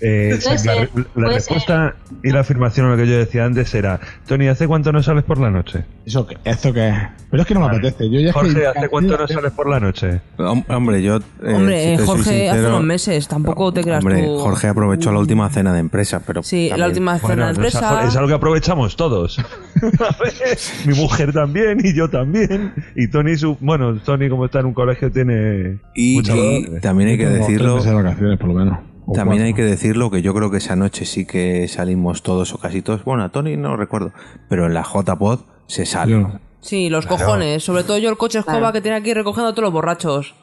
Eh, 0.00 0.38
Puede 0.44 0.58
sí, 0.58 0.66
la, 0.68 0.74
ser, 0.74 0.90
la 0.94 1.04
puede 1.12 1.28
respuesta 1.34 1.96
y 2.22 2.30
la 2.30 2.38
afirmación 2.38 2.86
a 2.86 2.90
lo 2.90 2.96
que 2.96 3.08
yo 3.08 3.18
decía 3.18 3.44
antes 3.44 3.74
era: 3.74 3.98
Tony, 4.28 4.46
¿hace 4.46 4.68
cuánto 4.68 4.92
no 4.92 5.02
sales 5.02 5.24
por 5.24 5.40
la 5.40 5.50
noche? 5.50 5.86
¿Eso 6.06 6.24
qué? 6.24 6.36
¿Eso 6.44 6.72
qué 6.72 6.90
es? 6.90 6.94
Pero 7.28 7.42
es 7.42 7.48
que 7.48 7.54
no 7.54 7.60
me 7.60 7.66
apetece. 7.66 8.08
Yo 8.08 8.20
ya 8.20 8.28
es 8.28 8.32
que- 8.34 8.40
Jorge, 8.40 8.66
¿hace 8.68 8.88
cuánto 8.88 9.18
no 9.18 9.26
sales 9.26 9.50
por 9.50 9.68
la 9.68 9.80
noche? 9.80 10.20
Hom- 10.36 10.64
Hombre, 10.68 11.02
yo. 11.02 11.16
eh, 11.16 11.52
Hombre, 11.52 11.98
si 11.98 12.06
Jorge, 12.06 12.48
hace 12.48 12.66
unos 12.68 12.84
meses, 12.84 13.26
tampoco 13.26 13.72
te 13.72 13.82
creas 13.82 14.04
Hombre, 14.04 14.22
tú. 14.22 14.38
Jorge 14.38 14.68
aprovechó 14.68 15.10
la 15.10 15.18
última 15.18 15.48
cena 15.50 15.72
de 15.72 15.80
empresa, 15.80 16.22
pero. 16.24 16.44
Sí, 16.44 16.70
la 16.76 16.86
última 16.86 17.18
cena 17.18 17.28
de 17.30 17.34
Bueno, 17.34 17.50
empresa. 17.50 18.04
es 18.06 18.14
algo 18.14 18.28
que 18.28 18.34
aprovechamos 18.34 18.94
todos. 18.94 19.40
Mi 20.86 20.94
mujer 20.94 21.32
también 21.32 21.80
y 21.84 21.92
yo 21.92 22.08
también. 22.08 22.37
Y 22.94 23.08
Tony, 23.08 23.36
su, 23.36 23.56
bueno, 23.60 23.96
Tony 24.00 24.28
como 24.28 24.44
está 24.46 24.60
en 24.60 24.66
un 24.66 24.74
colegio 24.74 25.10
tiene 25.10 25.78
Y, 25.94 26.22
también 26.80 27.10
hay 27.10 27.18
que 27.18 27.26
decirlo. 27.28 27.76
meses 27.76 27.90
de 27.90 27.96
vacaciones, 27.96 28.38
por 28.38 28.48
lo 28.48 28.54
menos. 28.54 28.78
O 29.06 29.12
También 29.12 29.42
hay 29.42 29.54
que 29.54 29.62
decirlo 29.62 30.10
que 30.10 30.20
yo 30.20 30.34
creo 30.34 30.50
que 30.50 30.58
esa 30.58 30.76
noche 30.76 31.06
sí 31.06 31.24
que 31.24 31.66
salimos 31.68 32.22
todos 32.22 32.52
o 32.52 32.58
casi 32.58 32.82
todos. 32.82 33.04
Bueno, 33.04 33.24
a 33.24 33.30
Tony 33.30 33.56
no 33.56 33.76
recuerdo, 33.76 34.12
pero 34.50 34.66
en 34.66 34.74
la 34.74 34.82
JPod 34.82 35.40
se 35.66 35.86
sale. 35.86 36.12
Yo. 36.12 36.32
Sí, 36.60 36.90
los 36.90 37.06
Claro. 37.06 37.24
cojones. 37.24 37.62
Sobre 37.64 37.84
todo 37.84 37.96
yo 37.98 38.10
el 38.10 38.16
coche 38.18 38.40
escoba 38.40 38.58
Claro. 38.58 38.72
que 38.74 38.80
tiene 38.82 38.98
aquí 38.98 39.14
recogiendo 39.14 39.48
a 39.48 39.52
todos 39.54 39.64
los 39.64 39.72
borrachos. 39.72 40.34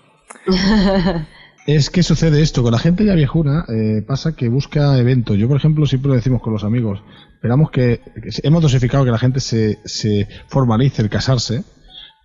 Es 1.68 1.90
que 1.90 2.04
sucede 2.04 2.44
esto, 2.44 2.62
con 2.62 2.72
la 2.72 2.78
gente 2.78 3.06
ya 3.06 3.16
viejuna 3.16 3.66
eh, 3.70 4.04
pasa 4.06 4.36
que 4.36 4.50
busca 4.50 5.00
eventos. 5.00 5.36
Yo, 5.38 5.48
por 5.48 5.58
ejemplo, 5.58 5.88
siempre 5.88 6.10
lo 6.10 6.16
decimos 6.16 6.40
con 6.44 6.54
los 6.54 6.64
amigos. 6.64 7.02
Esperamos 7.34 7.72
que, 7.72 8.02
hemos 8.44 8.62
dosificado 8.62 9.04
que 9.04 9.10
la 9.10 9.18
gente 9.18 9.40
se, 9.40 9.80
se 9.84 10.28
formalice 10.48 11.02
el 11.02 11.10
casarse 11.10 11.64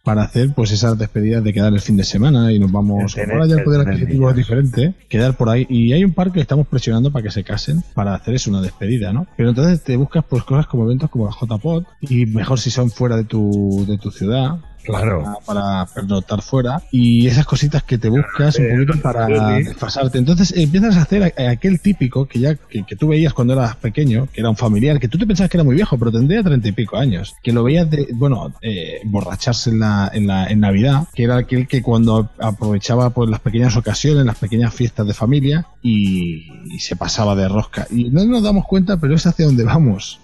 para 0.02 0.22
hacer 0.22 0.52
pues 0.54 0.70
esas 0.72 0.98
despedidas 0.98 1.44
de 1.44 1.52
quedar 1.52 1.72
el 1.72 1.80
fin 1.80 1.96
de 1.96 2.04
semana 2.04 2.52
y 2.52 2.58
nos 2.58 2.72
vamos. 2.72 3.16
El 3.16 3.30
Ahora 3.30 3.46
ya 3.46 3.56
el 3.56 3.64
poder 3.64 3.80
adquisitivo 3.82 4.30
es 4.30 4.36
diferente, 4.36 4.94
quedar 5.08 5.36
por 5.36 5.48
ahí. 5.48 5.66
Y 5.68 5.92
hay 5.92 6.04
un 6.04 6.12
par 6.12 6.32
que 6.32 6.40
estamos 6.40 6.66
presionando 6.66 7.10
para 7.10 7.24
que 7.24 7.30
se 7.30 7.44
casen 7.44 7.82
para 7.94 8.14
hacer 8.14 8.34
eso, 8.34 8.50
una 8.50 8.62
despedida, 8.62 9.12
¿no? 9.12 9.26
Pero 9.36 9.50
entonces 9.50 9.82
te 9.82 9.96
buscas 9.96 10.24
pues 10.28 10.42
cosas 10.44 10.66
como 10.66 10.84
eventos 10.84 11.10
como 11.10 11.26
la 11.26 11.32
JPod 11.32 11.84
y 12.00 12.26
mejor 12.26 12.58
si 12.58 12.70
son 12.70 12.90
fuera 12.90 13.16
de 13.16 13.24
tu, 13.24 13.84
de 13.86 13.98
tu 13.98 14.10
ciudad. 14.10 14.58
Claro. 14.84 15.22
Para, 15.46 15.84
para 15.84 15.86
pernoctar 15.86 16.42
fuera 16.42 16.82
y 16.90 17.26
esas 17.26 17.46
cositas 17.46 17.82
que 17.82 17.98
te 17.98 18.08
buscas 18.08 18.58
un 18.58 18.70
poquito 18.70 19.02
para 19.02 19.26
desfasarte. 19.58 20.18
Entonces 20.18 20.52
empiezas 20.56 20.96
a 20.96 21.02
hacer 21.02 21.34
aquel 21.48 21.80
típico 21.80 22.26
que 22.26 22.40
ya 22.40 22.54
que, 22.54 22.84
que 22.84 22.96
tú 22.96 23.08
veías 23.08 23.32
cuando 23.32 23.54
eras 23.54 23.76
pequeño, 23.76 24.28
que 24.32 24.40
era 24.40 24.50
un 24.50 24.56
familiar, 24.56 24.98
que 24.98 25.08
tú 25.08 25.18
te 25.18 25.26
pensabas 25.26 25.50
que 25.50 25.56
era 25.56 25.64
muy 25.64 25.74
viejo, 25.74 25.98
pero 25.98 26.12
tendría 26.12 26.42
treinta 26.42 26.68
y 26.68 26.72
pico 26.72 26.96
años, 26.96 27.34
que 27.42 27.52
lo 27.52 27.64
veías 27.64 27.90
de, 27.90 28.08
bueno, 28.12 28.52
eh, 28.62 29.00
borracharse 29.04 29.70
en 29.70 29.80
la, 29.80 30.10
en 30.12 30.26
la 30.26 30.46
en 30.46 30.60
Navidad, 30.60 31.06
que 31.14 31.24
era 31.24 31.36
aquel 31.36 31.66
que 31.68 31.82
cuando 31.82 32.30
aprovechaba 32.38 33.10
pues 33.10 33.30
las 33.30 33.40
pequeñas 33.40 33.76
ocasiones, 33.76 34.24
las 34.24 34.38
pequeñas 34.38 34.74
fiestas 34.74 35.06
de 35.06 35.14
familia 35.14 35.66
y, 35.82 36.46
y 36.74 36.78
se 36.80 36.96
pasaba 36.96 37.34
de 37.34 37.48
rosca. 37.48 37.86
Y 37.90 38.10
no 38.10 38.24
nos 38.24 38.42
damos 38.42 38.66
cuenta, 38.66 38.96
pero 38.96 39.14
es 39.14 39.26
hacia 39.26 39.46
donde 39.46 39.64
vamos. 39.64 40.20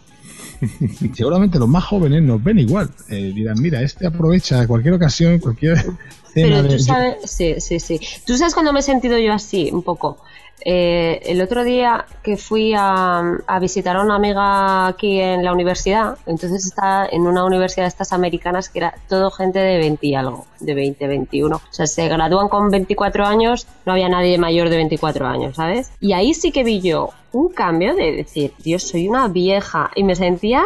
Seguramente 1.14 1.58
los 1.58 1.68
más 1.68 1.84
jóvenes 1.84 2.22
nos 2.22 2.42
ven 2.42 2.58
igual. 2.58 2.90
Eh, 3.08 3.32
dirán, 3.34 3.60
mira, 3.60 3.82
este 3.82 4.06
aprovecha 4.06 4.66
cualquier 4.66 4.94
ocasión, 4.94 5.38
cualquier 5.38 5.78
cena 6.32 6.62
Pero 6.62 6.68
tú 6.68 6.78
sabes, 6.78 7.16
sí, 7.24 7.54
sí, 7.58 7.80
sí. 7.80 8.00
Tú 8.24 8.36
sabes 8.36 8.54
cuando 8.54 8.72
me 8.72 8.80
he 8.80 8.82
sentido 8.82 9.18
yo 9.18 9.32
así, 9.32 9.70
un 9.72 9.82
poco. 9.82 10.18
Eh, 10.62 11.20
el 11.26 11.40
otro 11.42 11.64
día 11.64 12.06
que 12.22 12.36
fui 12.36 12.74
a, 12.74 13.22
a 13.46 13.58
visitar 13.60 13.96
a 13.96 14.02
una 14.02 14.16
amiga 14.16 14.86
aquí 14.88 15.20
en 15.20 15.44
la 15.44 15.52
universidad, 15.52 16.18
entonces 16.26 16.66
está 16.66 17.06
en 17.06 17.22
una 17.22 17.44
universidad 17.44 17.84
de 17.84 17.88
estas 17.88 18.12
americanas 18.12 18.68
que 18.68 18.80
era 18.80 18.94
todo 19.08 19.30
gente 19.30 19.58
de 19.58 19.78
20 19.78 20.06
y 20.06 20.14
algo, 20.14 20.46
de 20.60 20.74
20, 20.74 21.06
21. 21.06 21.56
O 21.56 21.60
sea, 21.70 21.86
se 21.86 22.08
gradúan 22.08 22.48
con 22.48 22.70
24 22.70 23.26
años, 23.26 23.66
no 23.84 23.92
había 23.92 24.08
nadie 24.08 24.38
mayor 24.38 24.68
de 24.68 24.76
24 24.76 25.26
años, 25.26 25.56
¿sabes? 25.56 25.92
Y 26.00 26.12
ahí 26.12 26.34
sí 26.34 26.50
que 26.50 26.64
vi 26.64 26.80
yo 26.80 27.10
un 27.32 27.50
cambio 27.50 27.94
de 27.94 28.12
decir, 28.12 28.52
Dios, 28.58 28.82
soy 28.82 29.08
una 29.08 29.28
vieja. 29.28 29.90
Y 29.94 30.04
me 30.04 30.16
sentía 30.16 30.64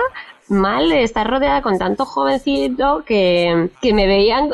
mal 0.48 0.88
de 0.88 1.02
estar 1.02 1.28
rodeada 1.28 1.62
con 1.62 1.78
tanto 1.78 2.04
jovencito 2.04 3.04
que, 3.06 3.70
que 3.80 3.94
me 3.94 4.06
veían 4.06 4.50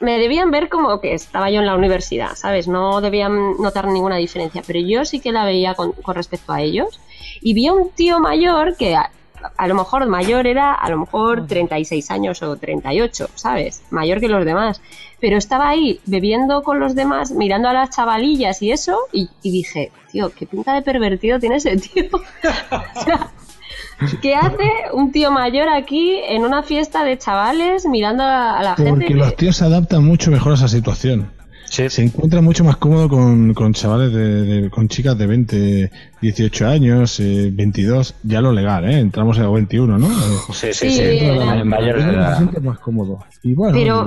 me 0.00 0.18
debían 0.18 0.50
ver 0.50 0.68
como 0.68 1.00
que 1.00 1.14
estaba 1.14 1.50
yo 1.50 1.60
en 1.60 1.66
la 1.66 1.74
universidad, 1.74 2.34
¿sabes? 2.34 2.68
No 2.68 3.00
debían 3.00 3.56
notar 3.58 3.86
ninguna 3.86 4.16
diferencia, 4.16 4.62
pero 4.66 4.80
yo 4.80 5.04
sí 5.04 5.20
que 5.20 5.32
la 5.32 5.44
veía 5.44 5.74
con, 5.74 5.92
con 5.92 6.14
respecto 6.14 6.52
a 6.52 6.60
ellos. 6.60 7.00
Y 7.40 7.54
vi 7.54 7.68
a 7.68 7.72
un 7.72 7.90
tío 7.90 8.20
mayor 8.20 8.76
que 8.76 8.96
a, 8.96 9.10
a 9.56 9.66
lo 9.66 9.74
mejor 9.74 10.06
mayor 10.06 10.46
era 10.46 10.74
a 10.74 10.88
lo 10.90 10.98
mejor 10.98 11.46
36 11.46 12.10
años 12.10 12.42
o 12.42 12.56
38, 12.56 13.28
¿sabes? 13.34 13.82
Mayor 13.90 14.20
que 14.20 14.28
los 14.28 14.44
demás. 14.44 14.80
Pero 15.20 15.36
estaba 15.36 15.68
ahí 15.68 16.00
bebiendo 16.06 16.62
con 16.62 16.80
los 16.80 16.94
demás, 16.94 17.30
mirando 17.32 17.68
a 17.68 17.72
las 17.72 17.90
chavalillas 17.90 18.62
y 18.62 18.72
eso, 18.72 18.98
y, 19.12 19.28
y 19.42 19.50
dije, 19.50 19.92
tío, 20.10 20.30
qué 20.30 20.46
pinta 20.46 20.74
de 20.74 20.82
pervertido 20.82 21.38
tiene 21.38 21.56
ese 21.56 21.76
tío. 21.76 22.04
O 22.96 23.04
sea, 23.04 23.30
¿Qué 24.22 24.34
hace 24.34 24.64
un 24.92 25.12
tío 25.12 25.30
mayor 25.30 25.68
aquí 25.68 26.16
en 26.28 26.42
una 26.44 26.62
fiesta 26.62 27.04
de 27.04 27.18
chavales 27.18 27.86
mirando 27.86 28.22
a, 28.22 28.58
a 28.58 28.62
la 28.62 28.76
gente? 28.76 28.90
Porque 28.92 29.14
los 29.14 29.36
tíos 29.36 29.56
se 29.56 29.64
adaptan 29.64 30.04
mucho 30.04 30.30
mejor 30.30 30.52
a 30.52 30.54
esa 30.56 30.68
situación. 30.68 31.30
Se 31.66 32.02
encuentra 32.02 32.40
mucho 32.40 32.64
más 32.64 32.78
cómodo 32.78 33.08
con, 33.08 33.54
con 33.54 33.72
chavales, 33.74 34.12
de, 34.12 34.42
de- 34.42 34.70
con 34.70 34.88
chicas 34.88 35.16
de 35.16 35.26
20, 35.28 35.90
18 36.20 36.66
años, 36.66 37.20
eh, 37.20 37.50
22, 37.52 38.16
ya 38.24 38.40
lo 38.40 38.50
legal, 38.52 38.90
¿eh? 38.90 38.98
Entramos 38.98 39.38
en 39.38 39.44
el 39.44 39.50
21, 39.50 39.96
¿no? 39.98 40.08
Sí, 40.52 40.72
sí, 40.72 40.90
sí, 40.90 41.00
era- 41.00 41.62
mayor 41.64 42.02
de 42.02 42.10
edad. 42.10 42.32
Se 42.32 42.36
siente 42.38 42.60
más 42.60 42.78
cómodo. 42.80 43.20
Y 43.44 43.54
bueno, 43.54 43.78
Pero, 43.78 44.04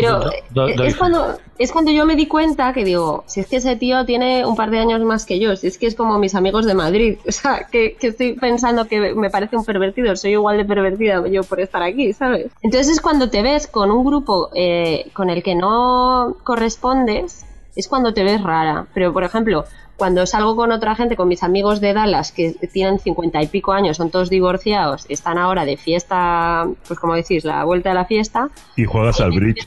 pero 0.00 0.18
Do- 0.20 0.30
do- 0.50 0.68
es, 0.68 0.76
doy 0.76 0.86
es 0.88 0.96
cuando, 0.96 1.38
es 1.58 1.72
cuando 1.72 1.90
yo 1.90 2.04
me 2.06 2.16
di 2.16 2.26
cuenta 2.26 2.72
que 2.72 2.84
digo, 2.84 3.24
si 3.26 3.40
es 3.40 3.46
que 3.46 3.56
ese 3.56 3.76
tío 3.76 4.04
tiene 4.04 4.44
un 4.46 4.56
par 4.56 4.70
de 4.70 4.78
años 4.78 5.00
más 5.02 5.24
que 5.26 5.38
yo, 5.38 5.56
si 5.56 5.66
es 5.66 5.78
que 5.78 5.86
es 5.86 5.94
como 5.94 6.18
mis 6.18 6.34
amigos 6.34 6.66
de 6.66 6.74
Madrid, 6.74 7.18
o 7.28 7.32
sea, 7.32 7.66
que, 7.70 7.94
que 7.94 8.08
estoy 8.08 8.34
pensando 8.34 8.86
que 8.86 9.14
me 9.14 9.30
parece 9.30 9.56
un 9.56 9.64
pervertido, 9.64 10.14
soy 10.16 10.32
igual 10.32 10.56
de 10.58 10.64
pervertida 10.64 11.26
yo 11.28 11.42
por 11.44 11.60
estar 11.60 11.82
aquí, 11.82 12.12
¿sabes? 12.12 12.48
Entonces 12.62 12.88
es 12.92 13.00
cuando 13.00 13.30
te 13.30 13.42
ves 13.42 13.66
con 13.66 13.90
un 13.90 14.04
grupo 14.04 14.50
eh, 14.54 15.10
con 15.14 15.30
el 15.30 15.42
que 15.42 15.54
no 15.54 16.36
correspondes, 16.44 17.44
es 17.74 17.88
cuando 17.88 18.12
te 18.14 18.24
ves 18.24 18.42
rara. 18.42 18.86
Pero, 18.94 19.12
por 19.12 19.22
ejemplo, 19.24 19.64
cuando 19.96 20.26
salgo 20.26 20.56
con 20.56 20.72
otra 20.72 20.94
gente, 20.94 21.16
con 21.16 21.28
mis 21.28 21.42
amigos 21.42 21.80
de 21.80 21.92
Dallas, 21.94 22.32
que 22.32 22.52
tienen 22.72 22.98
cincuenta 22.98 23.42
y 23.42 23.46
pico 23.46 23.72
años, 23.72 23.96
son 23.96 24.10
todos 24.10 24.28
divorciados, 24.30 25.06
están 25.08 25.38
ahora 25.38 25.64
de 25.64 25.76
fiesta, 25.76 26.66
pues 26.86 26.98
como 27.00 27.14
decís, 27.14 27.44
la 27.44 27.64
vuelta 27.64 27.92
a 27.92 27.94
la 27.94 28.04
fiesta, 28.04 28.48
Y 28.76 28.84
juegas 28.84 29.20
al 29.20 29.32
bridge. 29.32 29.66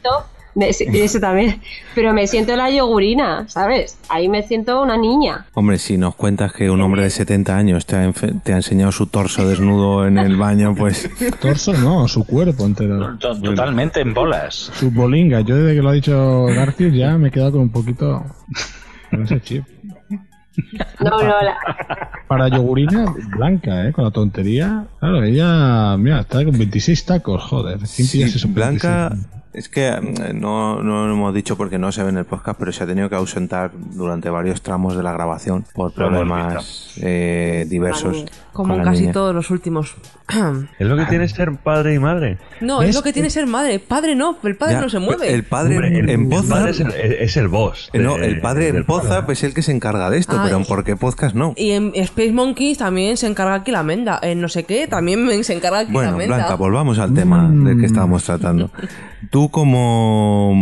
Me- 0.55 0.73
sí, 0.73 0.85
eso 0.93 1.19
también. 1.19 1.61
Pero 1.95 2.11
me 2.13 2.25
siento 2.27 2.55
la 2.55 2.69
yogurina, 2.71 3.47
¿sabes? 3.47 3.97
Ahí 4.09 4.27
me 4.27 4.41
siento 4.43 4.81
una 4.81 4.97
niña. 4.97 5.45
Hombre, 5.53 5.77
si 5.77 5.97
nos 5.97 6.15
cuentas 6.15 6.51
que 6.53 6.69
un 6.71 6.81
hombre 6.81 7.03
de 7.03 7.11
70 7.11 7.55
años 7.55 7.85
te 7.85 7.95
ha, 7.95 8.05
enfe- 8.07 8.41
te 8.43 8.53
ha 8.53 8.57
enseñado 8.57 8.91
su 8.91 9.05
torso 9.07 9.47
desnudo 9.47 10.05
en 10.07 10.17
el 10.17 10.35
baño, 10.37 10.73
pues... 10.75 11.07
Torso 11.41 11.71
no, 11.73 12.07
su 12.07 12.25
cuerpo 12.25 12.65
entero. 12.65 13.15
To- 13.19 13.39
Totalmente 13.39 14.01
en 14.01 14.13
bolas. 14.13 14.71
Su 14.73 14.89
bolinga. 14.91 15.41
Yo 15.41 15.55
desde 15.55 15.75
que 15.75 15.81
lo 15.83 15.89
ha 15.89 15.93
dicho 15.93 16.45
García 16.45 16.89
ya 16.89 17.17
me 17.17 17.27
he 17.29 17.31
quedado 17.31 17.51
con 17.53 17.61
un 17.61 17.69
poquito... 17.71 18.25
con 19.11 19.23
ese 19.23 19.39
chip. 19.41 19.63
No, 20.99 21.11
no, 21.11 21.41
la- 21.41 21.57
Para 22.27 22.47
yogurina 22.49 23.13
blanca, 23.35 23.87
¿eh? 23.87 23.91
Con 23.93 24.03
la 24.05 24.11
tontería. 24.11 24.85
Claro, 24.99 25.23
ella, 25.23 25.97
mira, 25.97 26.19
está 26.21 26.43
con 26.43 26.57
26 26.57 27.05
tacos, 27.05 27.43
joder. 27.43 27.77
¿Quién 27.77 28.07
Sí, 28.07 28.47
Blanca, 28.49 29.09
26? 29.09 29.39
es 29.53 29.69
que 29.69 29.91
mm, 29.91 30.39
no, 30.39 30.83
no 30.83 31.07
lo 31.07 31.13
hemos 31.13 31.33
dicho 31.33 31.57
porque 31.57 31.77
no 31.79 31.91
se 31.91 32.03
ve 32.03 32.09
en 32.09 32.17
el 32.17 32.25
podcast, 32.25 32.59
pero 32.59 32.71
se 32.71 32.83
ha 32.83 32.87
tenido 32.87 33.09
que 33.09 33.15
ausentar 33.15 33.71
durante 33.75 34.29
varios 34.29 34.61
tramos 34.61 34.95
de 34.95 35.03
la 35.03 35.11
grabación 35.11 35.65
por 35.73 35.93
problemas 35.93 36.93
eh, 37.01 37.65
diversos. 37.69 38.25
Como 38.53 38.77
casi 38.83 39.01
niña. 39.01 39.13
todos 39.13 39.33
los 39.33 39.49
últimos. 39.51 39.95
Es 40.79 40.87
lo 40.87 40.95
que 40.95 41.05
tiene 41.05 41.27
ser 41.27 41.51
padre 41.57 41.93
y 41.95 41.99
madre. 41.99 42.37
No, 42.61 42.81
es 42.81 42.95
lo 42.95 43.01
que 43.01 43.11
tiene 43.13 43.29
ser 43.29 43.47
madre. 43.47 43.79
Padre 43.79 44.15
no, 44.15 44.37
el 44.43 44.55
padre 44.55 44.73
Ya, 44.75 44.81
no 44.81 44.89
se 44.89 44.99
mueve. 44.99 45.33
El 45.33 45.43
padre 45.43 45.75
Hombre, 45.75 45.99
el- 45.99 46.09
en 46.09 46.21
el 46.23 46.27
Poza. 46.29 46.49
padre 46.55 46.71
es 46.71 46.79
el, 46.79 46.91
es 46.91 47.37
el 47.37 47.47
boss. 47.47 47.89
eh, 47.93 47.99
no, 47.99 48.15
el 48.17 48.39
padre 48.39 48.67
en 48.69 48.83
Poza 48.85 49.25
es 49.27 49.43
el 49.43 49.53
que 49.53 49.61
se 49.61 49.71
encarga 49.71 50.09
de 50.09 50.17
esto, 50.17 50.35
Ah, 50.37 50.43
pero 50.45 50.63
por 50.63 50.83
qué 50.83 50.95
podcast 50.95 51.35
no. 51.35 51.53
Y 51.57 51.71
en 51.71 51.91
Space 51.95 52.31
Monkeys 52.31 52.77
también 52.77 53.17
se 53.17 53.27
encarga 53.27 53.55
aquí 53.55 53.71
la 53.71 53.83
menda. 53.83 54.19
En 54.21 54.39
no 54.41 54.49
sé 54.49 54.63
qué 54.63 54.87
también 54.87 55.43
se 55.43 55.53
encarga 55.53 55.79
aquí 55.79 55.91
Bueno, 55.91 56.11
la 56.11 56.17
menda. 56.17 56.35
Blanca, 56.37 56.55
volvamos 56.55 56.99
al 56.99 57.13
tema 57.13 57.47
Mm. 57.47 57.63
del 57.65 57.79
que 57.79 57.85
estábamos 57.87 58.23
tratando. 58.23 58.71
Tú 59.31 59.49
como 59.49 60.55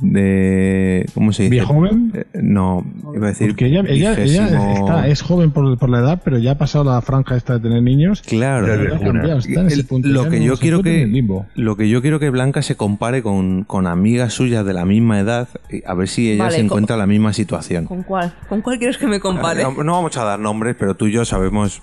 de 0.00 1.06
¿cómo 1.14 1.32
se 1.32 1.44
dice? 1.44 1.50
¿Viejo 1.50 1.74
joven? 1.74 2.12
Eh, 2.14 2.24
no, 2.42 2.84
iba 3.14 3.26
a 3.26 3.28
decir 3.30 3.48
Porque 3.48 3.66
ella, 3.66 3.82
ella, 3.86 4.12
está, 4.12 5.06
es 5.08 5.22
joven 5.22 5.50
por, 5.52 5.78
por 5.78 5.88
la 5.88 6.00
edad, 6.00 6.20
pero 6.24 6.38
ya 6.38 6.52
ha 6.52 6.58
pasado 6.58 6.84
la 6.84 7.00
franja 7.02 7.36
esta 7.36 7.54
de 7.54 7.60
tener 7.60 7.82
niños. 7.82 8.22
Claro, 8.22 8.66
Ya 8.66 8.93
El- 9.02 10.12
lo 10.12 10.28
que 10.28 10.42
yo 10.42 10.56
quiero 10.56 10.82
que 10.82 11.06
lo 11.54 11.76
que 11.76 11.88
yo 11.88 12.00
quiero 12.02 12.18
que 12.20 12.30
Blanca 12.30 12.62
se 12.62 12.76
compare 12.76 13.22
con, 13.22 13.64
con 13.64 13.86
amigas 13.86 14.32
suyas 14.32 14.64
de 14.64 14.72
la 14.74 14.84
misma 14.84 15.20
edad, 15.20 15.48
y 15.70 15.82
a 15.86 15.94
ver 15.94 16.08
si 16.08 16.30
ella 16.30 16.44
Vale, 16.44 16.56
se 16.56 16.62
encuentra 16.62 16.94
en 16.96 17.00
la 17.00 17.06
misma 17.06 17.32
situación. 17.32 17.86
¿Con 17.86 18.02
cuál? 18.02 18.34
¿Con 18.48 18.60
cuál 18.62 18.78
quieres 18.78 18.98
que 18.98 19.06
me 19.06 19.20
compare? 19.20 19.62
No, 19.62 19.82
no 19.84 19.92
vamos 19.92 20.16
a 20.16 20.24
dar 20.24 20.38
nombres, 20.38 20.76
pero 20.78 20.94
tú 20.96 21.06
y 21.06 21.12
yo 21.12 21.24
sabemos, 21.24 21.80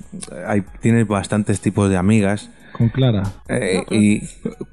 hay, 0.47 0.63
tienes 0.81 1.07
bastantes 1.07 1.61
tipos 1.61 1.89
de 1.89 1.97
amigas. 1.97 2.49
Con 2.73 2.89
Clara. 2.89 3.23
eh, 3.49 3.83
¿Y 3.91 4.21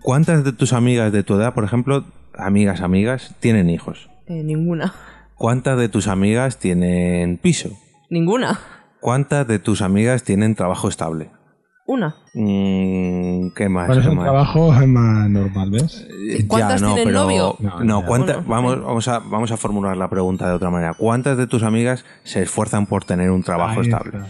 cuántas 0.03 0.45
de 0.45 0.53
tus 0.53 0.73
amigas 0.73 1.13
de 1.13 1.23
tu 1.23 1.35
edad, 1.35 1.55
por 1.55 1.65
ejemplo, 1.65 2.05
amigas, 2.37 2.81
amigas, 2.81 3.35
tienen 3.41 3.71
hijos? 3.71 4.09
Eh, 4.27 4.43
ninguna. 4.45 4.95
¿Cuántas 5.35 5.79
de 5.79 5.89
tus 5.89 6.09
amigas 6.09 6.59
tienen 6.59 7.37
piso? 7.39 7.71
Ninguna. 8.11 8.59
¿Cuántas 9.01 9.47
de 9.47 9.59
tus 9.61 9.83
amigas 9.83 10.25
tienen 10.25 10.55
trabajo 10.57 10.89
estable? 10.89 11.31
Una. 11.89 12.15
Mm, 12.35 13.49
¿Qué 13.57 13.67
más? 13.71 13.89
Para 13.89 14.03
¿Qué 14.03 14.09
un 14.11 14.19
trabajo 14.21 14.75
es 14.75 14.87
más 14.87 15.27
normal, 15.31 15.71
¿ves? 15.71 16.07
Eh, 16.29 16.45
¿Cuántas 16.47 16.83
tienen 16.83 17.05
pero, 17.05 17.23
novio? 17.23 17.57
No, 17.61 17.81
No, 17.83 18.01
ya. 18.03 18.07
¿cuántas- 18.07 18.37
Bueno, 18.45 18.51
vamos, 18.51 18.83
vamos, 18.85 19.09
a, 19.09 19.19
vamos 19.21 19.51
a 19.53 19.57
formular 19.57 19.97
la 19.97 20.09
pregunta 20.11 20.47
de 20.47 20.53
otra 20.55 20.69
manera. 20.69 20.93
¿Cuántas 20.93 21.39
de 21.39 21.47
tus 21.47 21.63
amigas 21.63 22.05
se 22.25 22.43
esfuerzan 22.43 22.85
por 22.85 23.05
tener 23.05 23.31
un 23.31 23.43
trabajo 23.43 23.81
Ahí 23.81 23.87
estable? 23.87 24.19
está. 24.19 24.27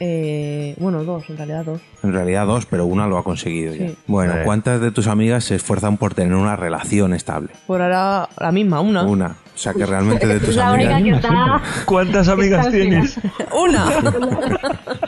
Eh, 0.00 0.74
bueno, 0.78 1.04
dos, 1.04 1.24
en 1.28 1.36
realidad 1.36 1.64
dos. 1.66 1.80
En 2.02 2.12
realidad 2.14 2.46
dos, 2.46 2.64
pero 2.66 2.86
una 2.86 3.06
lo 3.06 3.18
ha 3.18 3.24
conseguido 3.24 3.74
ya. 3.74 3.88
Sí. 3.88 3.96
Bueno, 4.06 4.34
Eh. 4.34 4.42
¿cuántas 4.44 4.80
de 4.80 4.90
tus 4.90 5.06
amigas 5.06 5.44
se 5.44 5.54
esfuerzan 5.56 5.98
por 5.98 6.14
tener 6.14 6.34
una 6.34 6.56
relación 6.56 7.12
estable? 7.14 7.50
Por 7.66 7.80
ahora 7.82 8.28
la 8.38 8.52
misma, 8.52 8.80
una. 8.80 9.02
Una. 9.04 9.36
O 9.54 9.58
sea 9.58 9.72
que 9.72 9.86
realmente 9.86 10.26
de 10.26 10.38
tus 10.40 10.50
es 10.50 10.56
única 10.56 10.96
amigas... 10.96 11.02
que 11.02 11.10
está. 11.28 11.62
¿Cuántas 11.86 12.28
amigas 12.28 12.66
Está 12.66 12.78
tienes? 12.78 13.18
Una. 13.58 13.86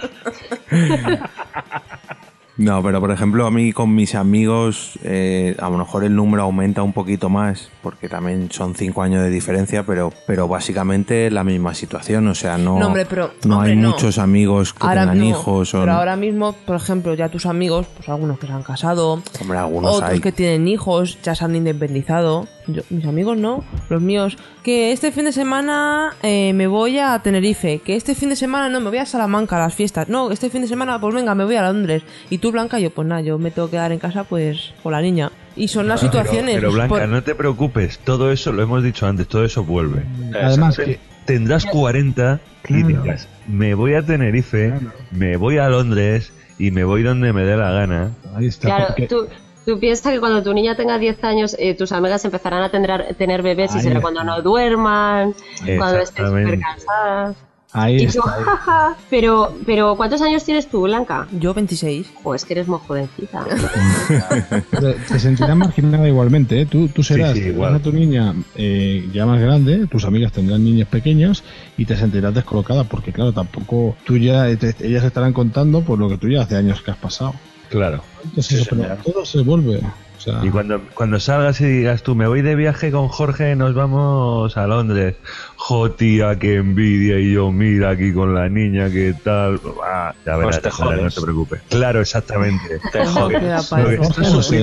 No, 2.56 2.82
pero 2.82 2.98
por 2.98 3.12
ejemplo, 3.12 3.46
a 3.46 3.52
mí 3.52 3.72
con 3.72 3.94
mis 3.94 4.16
amigos, 4.16 4.98
eh, 5.04 5.54
a 5.60 5.70
lo 5.70 5.78
mejor 5.78 6.02
el 6.02 6.16
número 6.16 6.42
aumenta 6.42 6.82
un 6.82 6.92
poquito 6.92 7.28
más, 7.28 7.70
porque 7.84 8.08
también 8.08 8.50
son 8.50 8.74
cinco 8.74 9.02
años 9.02 9.22
de 9.22 9.30
diferencia, 9.30 9.84
pero, 9.84 10.12
pero 10.26 10.48
básicamente 10.48 11.30
la 11.30 11.44
misma 11.44 11.72
situación. 11.74 12.26
O 12.26 12.34
sea, 12.34 12.58
no, 12.58 12.76
No, 12.80 12.88
hombre, 12.88 13.06
pero- 13.06 13.30
no 13.44 13.58
hombre, 13.58 13.70
hay 13.70 13.76
no. 13.76 13.90
muchos 13.90 14.18
amigos 14.18 14.72
que 14.74 14.84
ahora 14.84 15.02
tengan 15.02 15.22
hijos. 15.24 15.72
o 15.72 15.80
Pero 15.80 15.92
ahora 15.92 16.16
mismo, 16.16 16.52
por 16.52 16.74
ejemplo, 16.74 17.14
ya 17.14 17.28
tus 17.28 17.46
amigos, 17.46 17.86
pues 17.96 18.08
algunos 18.08 18.40
que 18.40 18.48
se 18.48 18.52
han 18.52 18.64
casado, 18.64 19.22
Hombre, 19.40 19.58
algunos 19.58 19.94
otros 19.94 20.10
hay. 20.10 20.20
que 20.20 20.32
tienen 20.32 20.66
hijos, 20.66 21.16
ya 21.22 21.36
se 21.36 21.44
han 21.44 21.54
independizado. 21.54 22.48
Yo- 22.68 22.82
mis 22.90 23.04
amigos 23.06 23.36
no, 23.38 23.64
los 23.88 24.00
míos. 24.02 24.36
Que 24.62 24.92
este 24.92 25.10
fin 25.10 25.24
de 25.24 25.32
semana 25.32 26.12
eh, 26.22 26.52
me 26.52 26.66
voy 26.66 26.98
a 26.98 27.18
Tenerife, 27.20 27.78
que 27.80 27.96
este 27.96 28.14
fin 28.14 28.28
de 28.28 28.36
semana 28.36 28.68
no, 28.68 28.80
me 28.80 28.90
voy 28.90 28.98
a 28.98 29.06
Salamanca 29.06 29.56
a 29.56 29.60
las 29.60 29.74
fiestas. 29.74 30.08
No, 30.08 30.30
este 30.30 30.50
fin 30.50 30.60
de 30.62 30.68
semana, 30.68 31.00
pues 31.00 31.14
venga, 31.14 31.34
me 31.34 31.44
voy 31.44 31.56
a 31.56 31.62
Londres. 31.62 32.02
Y 32.30 32.38
tú, 32.38 32.52
Blanca, 32.52 32.78
yo, 32.78 32.90
pues 32.90 33.08
nada, 33.08 33.22
yo 33.22 33.38
me 33.38 33.50
tengo 33.50 33.68
que 33.68 33.72
quedar 33.72 33.90
en 33.92 33.98
casa, 33.98 34.24
pues, 34.24 34.72
con 34.82 34.92
la 34.92 35.00
niña. 35.00 35.32
Y 35.56 35.68
son 35.68 35.88
las 35.88 36.00
situaciones. 36.00 36.56
Pero, 36.56 36.68
pero 36.68 36.72
Blanca, 36.72 36.88
por- 37.00 37.08
no 37.08 37.22
te 37.22 37.34
preocupes, 37.34 37.98
todo 38.00 38.30
eso 38.30 38.52
lo 38.52 38.62
hemos 38.62 38.82
dicho 38.82 39.06
antes, 39.06 39.26
todo 39.26 39.44
eso 39.44 39.64
vuelve. 39.64 40.04
Además, 40.40 40.76
que, 40.76 40.98
Tendrás 41.24 41.66
40 41.66 42.40
y 42.68 42.82
dirás, 42.84 43.28
me 43.46 43.74
voy 43.74 43.92
a 43.94 44.02
Tenerife, 44.02 44.72
me 45.10 45.36
voy 45.36 45.58
a 45.58 45.68
Londres 45.68 46.32
y 46.58 46.70
me 46.70 46.84
voy 46.84 47.02
donde 47.02 47.32
me 47.34 47.42
dé 47.44 47.54
la 47.56 47.70
gana. 47.70 48.12
ahí 48.34 48.46
está. 48.46 48.68
Claro, 48.68 48.84
porque- 48.88 49.06
tú, 49.08 49.26
tú 49.68 49.78
piensas 49.78 50.10
que 50.14 50.18
cuando 50.18 50.42
tu 50.42 50.54
niña 50.54 50.74
tenga 50.76 50.96
10 50.98 51.22
años, 51.24 51.54
eh, 51.58 51.74
tus 51.74 51.92
amigas 51.92 52.24
empezarán 52.24 52.62
a 52.62 52.70
tener, 52.70 53.14
tener 53.16 53.42
bebés 53.42 53.70
y 53.76 53.80
será 53.80 53.96
está. 53.96 54.00
cuando 54.00 54.24
no 54.24 54.40
duerman, 54.40 55.34
cuando 55.76 55.98
estés 55.98 56.20
Exactamente. 56.24 56.52
súper 56.54 56.60
cansadas. 56.60 57.36
Ahí 57.74 57.96
Y 57.96 58.06
ahí. 58.06 58.12
pero, 59.10 59.52
pero 59.66 59.94
¿cuántos 59.98 60.22
años 60.22 60.42
tienes 60.42 60.68
tú, 60.70 60.80
Blanca? 60.84 61.28
Yo 61.32 61.52
26. 61.52 62.10
Pues 62.22 62.46
que 62.46 62.54
eres 62.54 62.66
muy 62.66 62.78
jovencita. 62.78 63.44
Te, 65.10 65.18
sentirás 65.18 65.54
marginada 65.54 66.08
igualmente, 66.08 66.62
¿eh? 66.62 66.66
Tú, 66.66 66.88
tú 66.88 67.02
serás 67.02 67.34
Sí, 67.34 67.42
sí, 67.42 67.48
igual. 67.48 67.74
a 67.74 67.78
tu 67.78 67.92
niña 67.92 68.34
eh, 68.54 69.06
ya 69.12 69.26
más 69.26 69.38
grande, 69.38 69.86
tus 69.86 70.06
amigas 70.06 70.32
tendrán 70.32 70.64
niños 70.64 70.88
pequeños 70.88 71.44
y 71.76 71.84
te 71.84 71.94
sentirás 71.94 72.32
descolocada 72.34 72.84
porque, 72.84 73.12
claro, 73.12 73.32
tampoco 73.34 73.96
tú 74.06 74.16
ya, 74.16 74.44
te- 74.56 74.74
ellas 74.86 75.04
estarán 75.04 75.34
contando 75.34 75.82
por 75.82 75.98
lo 75.98 76.08
que 76.08 76.16
tú 76.16 76.28
ya 76.30 76.40
hace 76.44 76.56
años 76.56 76.80
que 76.80 76.90
has 76.90 76.96
pasado. 76.96 77.34
Claro. 77.68 78.02
Entonces, 78.24 78.58
Sí, 78.60 78.66
pero 78.70 78.82
señor. 78.82 78.98
todo 79.04 79.24
se 79.24 79.42
vuelve. 79.42 79.80
O 80.16 80.20
sea, 80.20 80.40
Y 80.44 80.50
cuando, 80.50 80.80
cuando 80.94 81.20
salgas 81.20 81.60
y 81.60 81.64
digas 81.66 82.02
tú, 82.02 82.14
me 82.16 82.26
voy 82.26 82.42
de 82.42 82.56
viaje 82.56 82.90
con 82.90 83.08
Jorge, 83.08 83.54
nos 83.54 83.74
vamos 83.74 84.56
a 84.56 84.66
Londres. 84.66 85.14
Jo, 85.60 85.90
tía, 85.90 86.38
qué 86.38 86.54
envidia. 86.58 87.18
Y 87.18 87.32
yo, 87.32 87.50
mira 87.50 87.90
aquí 87.90 88.12
con 88.12 88.32
la 88.32 88.48
niña, 88.48 88.88
qué 88.90 89.12
tal. 89.24 89.60
Ah, 89.84 90.14
ya 90.24 90.34
Pues 90.36 90.46
verás, 90.46 90.62
te 90.62 90.70
ya 90.70 90.88
verás, 90.88 91.02
no 91.04 91.10
te 91.10 91.20
preocupes. 91.20 91.60
Claro, 91.68 92.00
exactamente. 92.00 92.78
Te 92.92 93.04
jodes. 93.04 93.72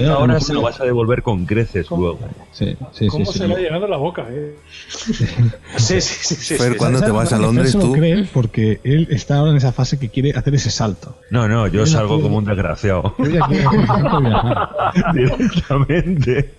Ahora 0.07 0.39
se 0.39 0.53
lo 0.53 0.61
vas 0.61 0.79
a 0.79 0.85
devolver 0.85 1.21
con 1.21 1.45
creces 1.45 1.89
luego. 1.91 2.19
sí, 2.53 2.77
sí, 2.93 3.07
¿Cómo 3.07 3.25
sí, 3.25 3.33
sí. 3.33 3.39
se 3.39 3.47
le 3.49 3.55
ha 3.55 3.57
llegado 3.57 3.87
la 3.87 3.97
boca, 3.97 4.25
eh? 4.29 4.55
Sí, 5.75 5.99
sí, 5.99 6.01
sí, 6.01 6.35
sí. 6.35 6.55
Fer, 6.55 6.71
sí. 6.71 6.77
¿cuándo 6.77 7.01
te 7.01 7.11
vas 7.11 7.33
a 7.33 7.39
Londres 7.39 7.73
se 7.73 7.77
lo 7.77 7.83
tú? 7.83 7.91
cree 7.93 8.23
porque 8.33 8.79
él 8.85 9.07
está 9.11 9.39
ahora 9.39 9.51
en 9.51 9.57
esa 9.57 9.73
fase 9.73 9.99
que 9.99 10.07
quiere 10.09 10.31
hacer 10.31 10.55
ese 10.55 10.71
salto. 10.71 11.17
No, 11.29 11.49
no, 11.49 11.67
yo 11.67 11.85
salgo 11.85 12.21
como 12.21 12.37
un 12.37 12.45
desgraciado. 12.45 13.13
Directamente. 15.13 16.53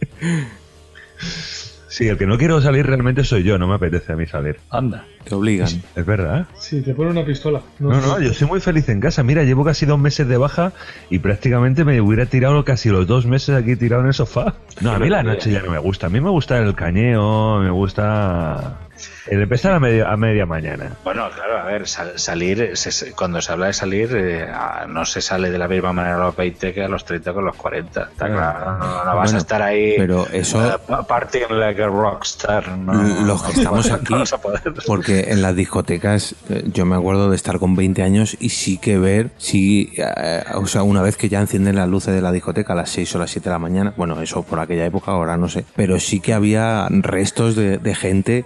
Sí, 1.97 2.07
el 2.09 2.19
que 2.19 2.27
no 2.27 2.37
quiero 2.37 2.61
salir 2.61 2.85
realmente 2.85 3.25
soy 3.25 3.43
yo, 3.43 3.57
no 3.57 3.67
me 3.67 3.77
apetece 3.77 4.13
a 4.13 4.17
mí 4.17 4.27
salir. 4.27 4.59
Anda. 4.69 5.07
Te 5.25 5.35
obligan. 5.35 5.71
Es 5.95 6.05
verdad. 6.05 6.47
Sí, 6.59 6.83
te 6.83 6.93
pone 6.93 7.11
una 7.11 7.25
pistola. 7.25 7.63
No, 7.79 7.89
no, 7.89 8.21
yo 8.21 8.35
soy 8.35 8.47
muy 8.47 8.61
feliz 8.61 8.87
en 8.91 9.01
casa. 9.01 9.23
Mira, 9.23 9.45
llevo 9.45 9.65
casi 9.65 9.87
dos 9.87 9.99
meses 9.99 10.29
de 10.29 10.37
baja 10.37 10.75
y 11.09 11.21
prácticamente 11.21 11.87
me 11.87 11.99
hubiera 12.03 12.27
tirado 12.27 12.67
casi 12.67 12.91
los 12.91 13.07
dos 13.07 13.25
meses 13.25 13.57
aquí 13.57 13.77
tirado 13.77 14.03
en 14.03 14.09
el 14.09 14.13
sofá. 14.13 14.57
No, 14.83 14.93
a 14.93 14.99
mí 14.99 15.09
la 15.09 15.23
noche 15.23 15.51
ya 15.51 15.63
no 15.63 15.71
me 15.71 15.79
gusta. 15.79 16.09
A 16.09 16.11
mí 16.11 16.21
me 16.21 16.29
gusta 16.29 16.59
el 16.59 16.75
cañeo, 16.75 17.61
me 17.61 17.71
gusta 17.71 18.86
el 19.29 19.43
empezar 19.43 19.73
a 19.73 19.81
media, 19.81 20.09
a 20.11 20.17
media 20.17 20.47
mañana. 20.47 20.93
Bueno, 21.05 21.29
claro, 21.35 21.59
a 21.59 21.65
ver, 21.65 21.87
sal- 21.89 22.19
salir, 22.19 22.77
se- 22.77 23.13
cuando 23.13 23.41
se 23.43 23.53
habla 23.53 23.67
de 23.67 23.73
salir, 23.73 24.11
eh, 24.15 24.47
no 24.89 25.05
se 25.05 25.21
sale 25.21 25.51
de 25.51 25.59
la 25.59 25.69
misma 25.69 25.93
manera 25.93 26.17
a 26.17 26.19
los 26.19 26.37
20 26.37 26.73
que 26.73 26.83
a 26.85 26.89
los 26.89 27.05
30 27.05 27.33
con 27.33 27.45
los 27.45 27.57
40. 27.57 28.09
Está 28.13 28.27
claro, 28.29 28.79
no, 28.79 28.79
no- 28.79 29.05
no 29.05 29.17
vas 29.17 29.35
a 29.35 29.39
estar 29.39 29.63
ahí 29.63 29.95
pero 29.97 30.27
eso- 30.33 30.65
eh, 30.65 30.79
pa- 30.87 31.07
partying 31.07 31.59
like 31.59 31.83
a 31.83 31.87
rockstar. 31.87 32.69
No, 32.79 32.93
los 33.25 33.43
que 33.43 33.53
estamos 33.53 33.91
aquí, 33.91 34.13
no 34.15 34.21
vas 34.21 34.33
a 34.33 34.39
poder. 34.39 34.61
porque 34.87 35.27
en 35.29 35.43
las 35.43 35.55
discotecas 35.57 36.35
eh, 36.51 36.65
yo 36.73 36.85
me 36.87 36.97
acuerdo 36.97 37.29
de 37.31 37.37
estar 37.37 37.59
con 37.59 37.75
20 37.77 38.03
años 38.03 38.37
y 38.41 38.51
sí 38.51 38.79
que 38.79 38.99
ver, 38.99 39.31
sí, 39.39 39.93
eh, 39.97 40.43
o 40.55 40.67
sea, 40.67 40.83
una 40.83 41.03
vez 41.03 41.17
que 41.17 41.29
ya 41.29 41.41
encienden 41.41 41.77
las 41.77 41.89
luces 41.89 42.15
de 42.15 42.21
la 42.21 42.33
discoteca 42.33 42.73
a 42.73 42.77
las 42.77 42.91
6 42.91 43.15
o 43.15 43.19
las 43.19 43.31
7 43.31 43.49
de 43.49 43.53
la 43.55 43.59
mañana, 43.59 43.93
bueno, 43.97 44.21
eso 44.21 44.43
por 44.43 44.61
aquella 44.61 44.85
época, 44.87 45.11
ahora 45.13 45.37
no 45.37 45.49
sé, 45.49 45.65
pero 45.75 45.99
sí 46.01 46.21
que 46.21 46.33
había 46.35 46.87
restos 46.91 47.57
de, 47.57 47.79
de 47.79 47.95
gente 47.95 48.45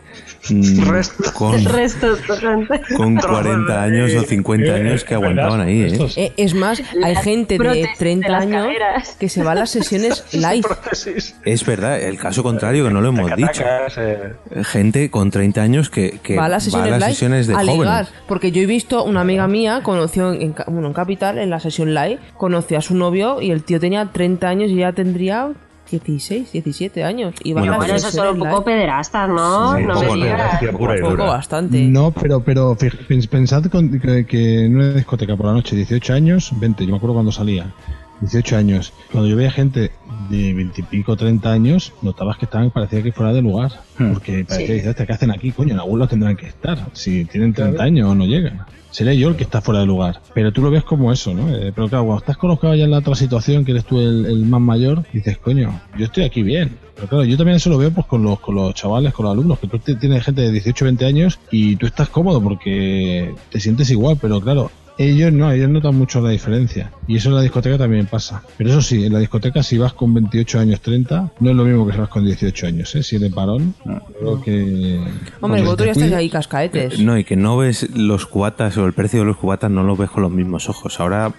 mm, 0.74 0.88
Resto. 0.88 1.32
con, 1.34 1.64
Resto 1.64 2.16
tojante. 2.26 2.80
con 2.96 3.16
40 3.20 3.82
años 3.82 4.14
o 4.14 4.22
50 4.22 4.74
años 4.74 5.04
que 5.04 5.14
aguantaban 5.14 5.60
ahí, 5.60 5.82
¿eh? 5.82 5.98
Eh, 6.16 6.32
es 6.36 6.54
más, 6.54 6.82
hay 7.02 7.16
gente 7.16 7.54
de 7.54 7.58
prótesis 7.58 7.98
30 7.98 8.26
de 8.26 8.32
las 8.32 8.42
años 8.42 8.66
que 9.18 9.28
se 9.28 9.42
va 9.42 9.52
a 9.52 9.54
las 9.54 9.70
sesiones 9.70 10.24
live. 10.32 10.66
Es 11.44 11.64
verdad, 11.64 12.00
el 12.00 12.18
caso 12.18 12.42
contrario 12.42 12.84
que 12.84 12.90
no 12.90 13.00
lo 13.00 13.08
hemos 13.08 13.34
dicho. 13.36 13.62
Eh, 13.96 14.34
Gente 14.64 15.10
con 15.10 15.30
30 15.30 15.62
años 15.62 15.90
que, 15.90 16.18
que 16.22 16.36
va 16.36 16.46
a 16.46 16.48
las 16.48 16.64
sesiones, 16.64 17.46
de 17.46 17.54
jóvenes. 17.54 17.78
ligar. 17.78 18.06
Porque 18.26 18.52
yo 18.52 18.62
he 18.62 18.66
visto 18.66 19.04
una 19.04 19.20
amiga 19.20 19.46
mía, 19.48 19.80
conoció 19.82 20.32
en, 20.32 20.54
bueno, 20.66 20.88
en 20.88 20.94
Capital, 20.94 21.38
en 21.38 21.50
la 21.50 21.60
sesión 21.60 21.94
live, 21.94 22.18
conoció 22.36 22.78
a 22.78 22.80
su 22.80 22.94
novio 22.94 23.40
y 23.40 23.50
el 23.50 23.62
tío 23.62 23.80
tenía 23.80 24.06
30 24.06 24.48
años 24.48 24.70
y 24.70 24.74
ella 24.74 24.92
tendría 24.92 25.50
16, 25.90 26.52
17 26.52 27.04
años. 27.04 27.34
Y 27.42 27.52
Bueno, 27.52 27.68
a 27.74 27.78
las 27.78 27.78
Bueno, 27.78 27.94
eso 27.96 28.10
son 28.10 28.28
un 28.28 28.38
poco 28.38 28.50
live. 28.60 28.64
pederastas, 28.64 29.28
¿no? 29.28 29.76
Sí, 29.76 29.82
no 29.84 29.94
un 29.94 30.00
me 30.00 30.06
poco 30.06 30.14
digas. 30.16 30.62
Un 30.62 31.16
poco 31.16 31.26
bastante. 31.26 31.80
No, 31.86 32.10
pero, 32.12 32.40
pero 32.42 32.76
pensad 33.30 33.64
con- 33.66 33.98
que, 34.00 34.26
que 34.26 34.64
en 34.66 34.76
una 34.76 34.92
discoteca 34.94 35.36
por 35.36 35.46
la 35.46 35.52
noche, 35.52 35.76
18 35.76 36.12
años, 36.14 36.52
20, 36.58 36.84
yo 36.84 36.90
me 36.92 36.96
acuerdo 36.96 37.14
cuando 37.14 37.32
salía, 37.32 37.72
18 38.20 38.56
años, 38.56 38.92
cuando 39.10 39.28
yo 39.28 39.36
veía 39.36 39.50
gente 39.50 39.90
de 40.28 40.52
20 40.54 40.80
y 40.80 40.84
pico, 40.84 41.16
30 41.16 41.50
años, 41.50 41.92
notabas 42.02 42.36
que 42.36 42.44
estaban, 42.44 42.70
parecía 42.70 43.02
que 43.02 43.12
fuera 43.12 43.32
de 43.32 43.40
lugar, 43.42 43.72
porque 44.12 44.44
parecía, 44.46 44.82
Sí. 44.82 44.88
"Hostia, 44.88 45.06
¿qué 45.06 45.12
hacen 45.12 45.30
aquí? 45.30 45.50
Coño, 45.52 45.72
en 45.74 45.80
algún 45.80 45.98
lado 45.98 46.10
tendrán 46.10 46.36
que 46.36 46.46
estar, 46.46 46.78
si 46.92 47.24
tienen 47.24 47.52
30 47.54 47.82
años 47.82 48.08
o 48.10 48.14
no 48.14 48.24
llegan. 48.26 48.66
Seré 48.90 49.16
yo 49.16 49.28
el 49.28 49.36
que 49.36 49.44
está 49.44 49.60
fuera 49.60 49.80
de 49.80 49.86
lugar, 49.86 50.20
pero 50.34 50.52
tú 50.52 50.62
lo 50.62 50.70
ves 50.70 50.82
como 50.82 51.12
eso, 51.12 51.32
¿no? 51.32 51.48
Eh, 51.48 51.72
pero 51.74 51.88
claro, 51.88 52.04
cuando 52.06 52.20
estás 52.20 52.36
colocado 52.36 52.74
ya 52.74 52.84
en 52.84 52.90
la 52.90 52.98
otra 52.98 53.14
situación, 53.14 53.64
que 53.64 53.70
eres 53.72 53.84
tú 53.84 54.00
el, 54.00 54.44
más 54.46 54.60
mayor, 54.60 55.04
dices, 55.12 55.38
coño, 55.38 55.80
yo 55.96 56.06
estoy 56.06 56.24
aquí 56.24 56.42
bien. 56.42 56.76
Pero 56.96 57.08
claro, 57.08 57.24
yo 57.24 57.36
también 57.36 57.56
eso 57.56 57.70
lo 57.70 57.78
veo 57.78 57.90
pues 57.92 58.06
con 58.06 58.22
los, 58.22 58.40
con 58.40 58.56
los 58.56 58.74
chavales, 58.74 59.14
con 59.14 59.24
los 59.24 59.32
alumnos, 59.32 59.58
que 59.58 59.68
tú 59.68 59.78
tienes 59.78 60.24
gente 60.24 60.42
de 60.42 60.52
18, 60.52 60.84
20 60.84 61.06
años 61.06 61.38
y 61.50 61.76
tú 61.76 61.86
estás 61.86 62.08
cómodo 62.08 62.42
porque 62.42 63.34
te 63.50 63.60
sientes 63.60 63.90
igual, 63.90 64.18
pero 64.20 64.40
claro, 64.40 64.70
ellos 65.08 65.32
no, 65.32 65.50
ellos 65.50 65.70
notan 65.70 65.94
mucho 65.96 66.20
la 66.20 66.30
diferencia. 66.30 66.92
Y 67.08 67.16
eso 67.16 67.30
en 67.30 67.36
la 67.36 67.42
discoteca 67.42 67.78
también 67.78 68.06
pasa. 68.06 68.42
Pero 68.58 68.70
eso 68.70 68.82
sí, 68.82 69.04
en 69.06 69.12
la 69.12 69.18
discoteca 69.18 69.62
si 69.62 69.78
vas 69.78 69.92
con 69.94 70.12
28 70.12 70.60
años, 70.60 70.80
30, 70.80 71.32
no 71.40 71.50
es 71.50 71.56
lo 71.56 71.64
mismo 71.64 71.86
que 71.86 71.92
si 71.92 71.98
vas 71.98 72.08
con 72.08 72.24
18 72.24 72.66
años, 72.66 72.94
¿eh? 72.94 73.02
Si 73.02 73.16
eres 73.16 73.32
parón, 73.32 73.74
creo 74.18 74.42
que... 74.42 75.00
Hombre, 75.40 75.62
vosotros 75.62 75.86
ya 75.86 75.92
estáis 75.92 76.12
ahí 76.12 76.28
cascaetes. 76.28 77.00
No, 77.00 77.16
y 77.16 77.24
que 77.24 77.36
no 77.36 77.56
ves 77.56 77.88
los 77.94 78.26
cubatas 78.26 78.76
o 78.76 78.86
el 78.86 78.92
precio 78.92 79.20
de 79.20 79.26
los 79.26 79.36
cubatas, 79.38 79.70
no 79.70 79.82
los 79.82 79.96
ves 79.98 80.10
con 80.10 80.22
los 80.22 80.32
mismos 80.32 80.68
ojos. 80.68 81.00
Ahora, 81.00 81.32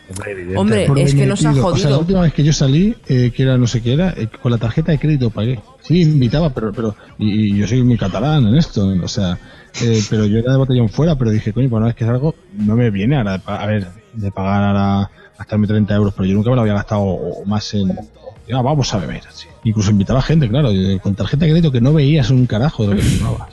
Hombre, 0.56 0.88
Por 0.88 0.98
es 1.00 1.14
que 1.14 1.26
nos 1.26 1.46
ha 1.46 1.50
metido. 1.50 1.68
O 1.68 1.78
sea, 1.78 1.90
la 1.92 1.96
jodido. 1.96 2.00
última 2.00 2.22
vez 2.22 2.34
que 2.34 2.44
yo 2.44 2.54
salí, 2.54 2.96
eh, 3.08 3.32
que 3.36 3.44
era 3.44 3.58
no 3.58 3.68
sé 3.68 3.82
qué 3.82 3.94
era, 3.94 4.10
eh, 4.18 4.28
con 4.42 4.52
la 4.52 4.58
tarjeta 4.58 4.92
de 4.92 4.98
crédito 5.00 5.30
pagué. 5.30 5.60
Sí, 5.82 6.02
invitaba, 6.02 6.50
pero, 6.52 6.72
pero 6.74 6.96
y, 7.18 7.54
y 7.54 7.58
yo 7.58 7.68
soy 7.68 7.84
muy 7.84 7.98
catalán 7.98 8.48
en 8.48 8.56
esto, 8.56 8.88
o 8.88 9.08
sea, 9.08 9.38
eh, 9.81 10.02
pero 10.10 10.26
yo 10.26 10.39
era 10.39 10.52
de 10.52 10.57
botellón 10.57 10.89
fuera, 10.89 11.15
pero 11.15 11.31
dije, 11.31 11.53
coño, 11.53 11.69
pues 11.69 11.77
una 11.77 11.88
vez 11.88 11.95
que 11.95 12.06
salgo, 12.06 12.35
no 12.57 12.76
me 12.76 12.89
viene 12.89 13.18
ahora, 13.18 13.38
de 13.38 13.43
a 13.45 13.65
ver, 13.65 13.88
de 14.14 14.31
pagar 14.31 14.64
ahora, 14.64 15.11
gastarme 15.38 15.68
30 15.68 15.93
euros, 15.95 16.14
pero 16.15 16.26
yo 16.26 16.35
nunca 16.35 16.49
me 16.49 16.56
lo 16.56 16.61
había 16.61 16.73
gastado 16.73 17.19
más 17.45 17.73
en, 17.73 17.95
ya, 18.48 18.61
vamos 18.61 18.93
a 18.93 18.98
beber, 18.98 19.22
así. 19.27 19.48
Incluso 19.64 19.91
invitaba 19.91 20.22
gente, 20.22 20.49
claro, 20.49 20.72
eh, 20.72 20.99
con 21.02 21.15
tarjeta 21.15 21.45
de 21.45 21.52
crédito 21.52 21.72
que 21.72 21.81
no 21.81 21.93
veías 21.93 22.30
un 22.31 22.45
carajo 22.48 22.84
de 22.84 22.89
lo 22.89 22.95
que 22.95 23.02
firmabas. 23.03 23.49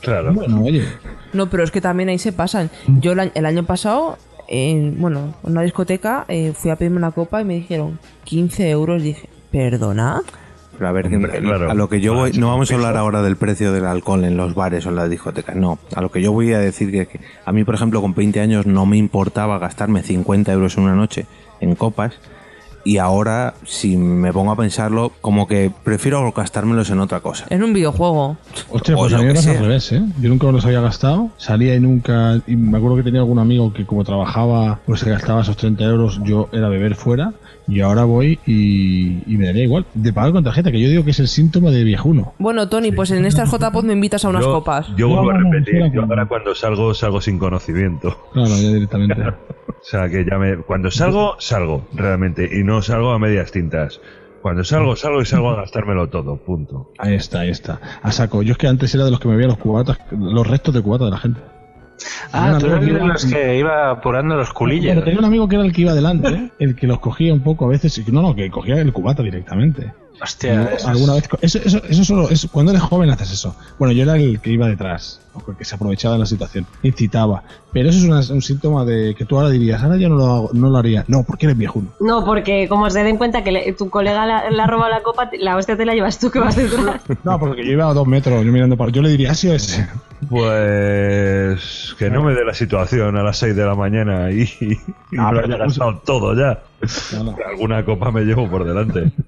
Claro. 0.00 0.32
Bueno, 0.32 0.62
oye, 0.62 0.84
No, 1.32 1.50
pero 1.50 1.64
es 1.64 1.70
que 1.70 1.80
también 1.80 2.08
ahí 2.08 2.18
se 2.18 2.32
pasan. 2.32 2.70
Yo 2.86 3.12
el 3.12 3.20
año, 3.20 3.32
el 3.34 3.46
año 3.46 3.64
pasado, 3.64 4.18
en, 4.46 5.00
bueno, 5.00 5.34
en 5.42 5.52
una 5.52 5.62
discoteca, 5.62 6.24
eh, 6.28 6.52
fui 6.54 6.70
a 6.70 6.76
pedirme 6.76 6.98
una 6.98 7.10
copa 7.10 7.40
y 7.40 7.44
me 7.44 7.54
dijeron 7.54 7.98
15 8.24 8.70
euros. 8.70 9.02
Dije, 9.02 9.28
¿perdona? 9.50 10.22
Pero 10.76 10.88
a 10.88 10.92
ver, 10.92 11.06
Hombre, 11.06 11.38
claro. 11.40 11.70
a 11.70 11.74
lo 11.74 11.88
que 11.88 12.00
yo 12.00 12.14
voy, 12.14 12.32
no 12.32 12.48
vamos 12.48 12.70
a 12.70 12.74
hablar 12.74 12.96
ahora 12.96 13.22
del 13.22 13.36
precio 13.36 13.72
del 13.72 13.86
alcohol 13.86 14.24
en 14.24 14.36
los 14.36 14.54
bares 14.54 14.86
o 14.86 14.90
en 14.90 14.96
las 14.96 15.10
discotecas, 15.10 15.56
no. 15.56 15.78
A 15.94 16.00
lo 16.00 16.10
que 16.10 16.22
yo 16.22 16.32
voy 16.32 16.52
a 16.52 16.58
decir 16.58 16.90
que, 16.90 17.06
que 17.06 17.20
a 17.44 17.52
mí, 17.52 17.64
por 17.64 17.74
ejemplo, 17.74 18.00
con 18.00 18.14
20 18.14 18.40
años 18.40 18.66
no 18.66 18.86
me 18.86 18.96
importaba 18.96 19.58
gastarme 19.58 20.02
50 20.02 20.52
euros 20.52 20.76
en 20.76 20.84
una 20.84 20.94
noche 20.94 21.26
en 21.60 21.74
copas. 21.74 22.14
Y 22.84 22.98
ahora, 22.98 23.54
si 23.64 23.96
me 23.96 24.32
pongo 24.32 24.52
a 24.52 24.56
pensarlo, 24.56 25.10
como 25.20 25.48
que 25.48 25.72
prefiero 25.82 26.30
gastármelos 26.30 26.88
en 26.90 27.00
otra 27.00 27.18
cosa. 27.18 27.44
En 27.50 27.64
un 27.64 27.72
videojuego. 27.72 28.36
Hostia, 28.70 28.94
O 28.94 28.98
pues 28.98 29.12
a 29.12 29.18
mí 29.18 29.24
me 29.24 29.34
pasa 29.34 29.50
al 29.50 29.58
revés, 29.58 29.90
¿eh? 29.90 30.02
Yo 30.20 30.28
nunca 30.28 30.46
me 30.46 30.52
los 30.52 30.64
había 30.66 30.80
gastado, 30.80 31.30
salía 31.36 31.74
y 31.74 31.80
nunca... 31.80 32.40
Y 32.46 32.54
me 32.54 32.78
acuerdo 32.78 32.98
que 32.98 33.02
tenía 33.02 33.18
algún 33.22 33.40
amigo 33.40 33.72
que 33.72 33.84
como 33.84 34.04
trabajaba, 34.04 34.78
pues 34.86 35.00
se 35.00 35.10
gastaba 35.10 35.42
esos 35.42 35.56
30 35.56 35.82
euros, 35.82 36.20
yo 36.22 36.48
era 36.52 36.68
beber 36.68 36.94
fuera, 36.94 37.32
y 37.68 37.80
ahora 37.80 38.04
voy 38.04 38.38
y, 38.46 39.22
y 39.26 39.36
me 39.36 39.46
daría 39.46 39.64
igual. 39.64 39.86
De 39.94 40.12
pagar 40.12 40.32
con 40.32 40.44
tarjeta, 40.44 40.70
que 40.70 40.80
yo 40.80 40.88
digo 40.88 41.04
que 41.04 41.10
es 41.10 41.20
el 41.20 41.28
síntoma 41.28 41.70
de 41.70 41.84
viejuno. 41.84 42.34
Bueno, 42.38 42.68
Tony, 42.68 42.92
pues 42.92 43.10
en 43.10 43.24
estas 43.24 43.50
JPod 43.50 43.84
me 43.84 43.92
invitas 43.92 44.24
a 44.24 44.28
unas 44.28 44.44
yo, 44.44 44.52
copas. 44.52 44.88
Yo 44.96 45.08
vuelvo 45.08 45.30
a 45.30 45.34
No, 45.34 45.40
no, 45.40 45.44
no, 45.48 45.52
repetir, 45.52 45.80
fuera 45.80 45.94
yo 45.94 46.02
ahora 46.02 46.26
cuando 46.26 46.54
salgo, 46.54 46.94
salgo 46.94 47.20
sin 47.20 47.38
conocimiento. 47.38 48.16
Claro, 48.32 48.50
ya 48.50 48.68
directamente. 48.72 49.22
O 49.68 49.88
sea, 49.88 50.08
que 50.08 50.24
ya 50.24 50.36
me... 50.36 50.56
Cuando 50.56 50.90
salgo, 50.90 51.36
salgo, 51.38 51.86
realmente. 51.92 52.48
Y 52.50 52.64
no 52.64 52.82
salgo 52.82 53.12
a 53.12 53.20
medias 53.20 53.52
tintas. 53.52 54.00
Cuando 54.42 54.64
salgo, 54.64 54.96
salgo 54.96 55.20
y 55.20 55.26
salgo 55.26 55.50
a 55.50 55.56
gastármelo 55.56 56.08
todo, 56.08 56.36
punto. 56.36 56.92
Ahí 56.98 57.14
está, 57.14 57.40
ahí 57.40 57.50
está. 57.50 57.80
A 58.02 58.10
saco. 58.10 58.42
Yo 58.42 58.52
es 58.52 58.58
que 58.58 58.66
antes 58.66 58.94
era 58.94 59.04
de 59.04 59.10
los 59.10 59.20
que 59.20 59.28
me 59.28 59.36
veía 59.36 59.48
los 59.48 59.58
cubatas, 59.58 59.98
los 60.10 60.46
restos 60.46 60.74
de 60.74 60.82
cubatas 60.82 61.06
de 61.06 61.10
la 61.10 61.18
gente. 61.18 61.40
Ah, 62.32 62.56
tú 62.60 62.66
eres 62.66 62.80
de 62.84 62.92
los 62.92 63.24
que 63.26 63.58
iba 63.58 63.90
apurando 63.90 64.36
los 64.36 64.52
culillos. 64.52 64.86
Bueno, 64.86 65.02
tenía 65.02 65.18
un 65.18 65.24
amigo 65.24 65.48
que 65.48 65.56
era 65.56 65.64
el 65.64 65.72
que 65.72 65.80
iba 65.82 65.92
adelante, 65.92 66.28
¿eh? 66.28 66.50
el 66.58 66.76
que 66.76 66.86
los 66.86 66.98
cogía 67.00 67.32
un 67.32 67.40
poco 67.42 67.64
a 67.66 67.68
veces. 67.68 68.06
No, 68.12 68.20
no, 68.22 68.34
que 68.34 68.50
cogía 68.50 68.76
el 68.80 68.92
cubata 68.92 69.22
directamente. 69.22 69.92
Hostia, 70.22 70.62
eso 70.62 70.70
es- 70.76 70.86
alguna 70.86 71.12
vez 71.12 71.28
eso, 71.42 71.58
eso, 71.62 71.82
eso 71.90 72.04
solo 72.04 72.30
es 72.30 72.48
cuando 72.50 72.72
eres 72.72 72.82
joven 72.82 73.10
haces 73.10 73.32
eso 73.32 73.54
bueno 73.78 73.92
yo 73.92 74.02
era 74.04 74.16
el 74.16 74.40
que 74.40 74.48
iba 74.50 74.66
detrás 74.66 75.20
que 75.58 75.62
se 75.66 75.74
aprovechaba 75.74 76.14
de 76.14 76.20
la 76.20 76.24
situación 76.24 76.66
incitaba 76.82 77.42
pero 77.70 77.90
eso 77.90 77.98
es 77.98 78.04
una- 78.06 78.34
un 78.34 78.40
síntoma 78.40 78.86
de 78.86 79.14
que 79.14 79.26
tú 79.26 79.36
ahora 79.36 79.50
dirías 79.50 79.82
ahora 79.82 79.98
yo 79.98 80.08
no 80.08 80.16
lo 80.16 80.24
hago, 80.24 80.50
no 80.54 80.70
lo 80.70 80.78
haría 80.78 81.04
no 81.06 81.22
porque 81.24 81.44
eres 81.44 81.58
viejuno 81.58 81.88
No, 82.00 82.24
porque 82.24 82.66
como 82.66 82.88
se 82.88 83.04
den 83.04 83.18
cuenta 83.18 83.44
que 83.44 83.52
le- 83.52 83.70
tu 83.74 83.90
colega 83.90 84.24
la- 84.24 84.48
le 84.48 84.62
ha 84.62 84.66
robado 84.66 84.88
la 84.88 85.02
copa, 85.02 85.28
la 85.38 85.54
hostia 85.54 85.76
te 85.76 85.84
la 85.84 85.92
llevas 85.92 86.18
tú 86.18 86.30
que 86.30 86.38
vas 86.38 86.56
detrás. 86.56 87.02
no 87.24 87.38
porque 87.38 87.66
yo 87.66 87.72
iba 87.72 87.86
a 87.86 87.92
dos 87.92 88.06
metros 88.06 88.42
yo 88.42 88.50
mirando 88.50 88.78
para 88.78 88.90
yo 88.90 89.02
le 89.02 89.10
diría 89.10 89.32
así 89.32 89.50
ese 89.50 89.86
Pues 90.28 91.94
que 91.98 92.10
no 92.10 92.22
me 92.22 92.34
dé 92.34 92.44
la 92.44 92.54
situación 92.54 93.16
a 93.16 93.22
las 93.22 93.38
6 93.38 93.56
de 93.56 93.64
la 93.64 93.74
mañana 93.74 94.30
y, 94.30 94.42
y 94.60 94.78
Ah, 95.18 95.32
me 95.32 95.40
lo 95.40 95.44
haya 95.46 95.56
gastado 95.56 95.98
todo 96.04 96.34
ya. 96.34 96.62
Alguna 97.48 97.84
copa 97.84 98.10
me 98.10 98.22
llevo 98.22 98.48
por 98.48 98.64
delante. 98.64 99.12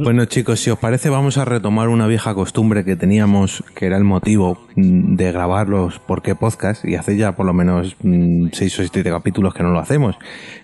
Bueno 0.00 0.24
chicos, 0.24 0.58
si 0.58 0.70
os 0.70 0.78
parece 0.80 1.10
vamos 1.10 1.38
a 1.38 1.44
retomar 1.44 1.88
una 1.88 2.08
vieja 2.08 2.34
costumbre 2.34 2.84
que 2.84 2.96
teníamos, 2.96 3.62
que 3.76 3.86
era 3.86 3.96
el 3.96 4.02
motivo 4.02 4.58
mm, 4.74 5.14
de 5.14 5.30
grabar 5.30 5.68
los 5.68 6.00
por 6.00 6.22
qué 6.22 6.34
podcast, 6.34 6.84
y 6.84 6.96
hace 6.96 7.16
ya 7.16 7.36
por 7.36 7.46
lo 7.46 7.52
menos 7.52 7.94
mm, 8.02 8.48
seis 8.52 8.76
o 8.80 8.82
siete 8.82 9.08
capítulos 9.08 9.54
que 9.54 9.62
no 9.62 9.70
lo 9.70 9.78
hacemos, 9.78 10.16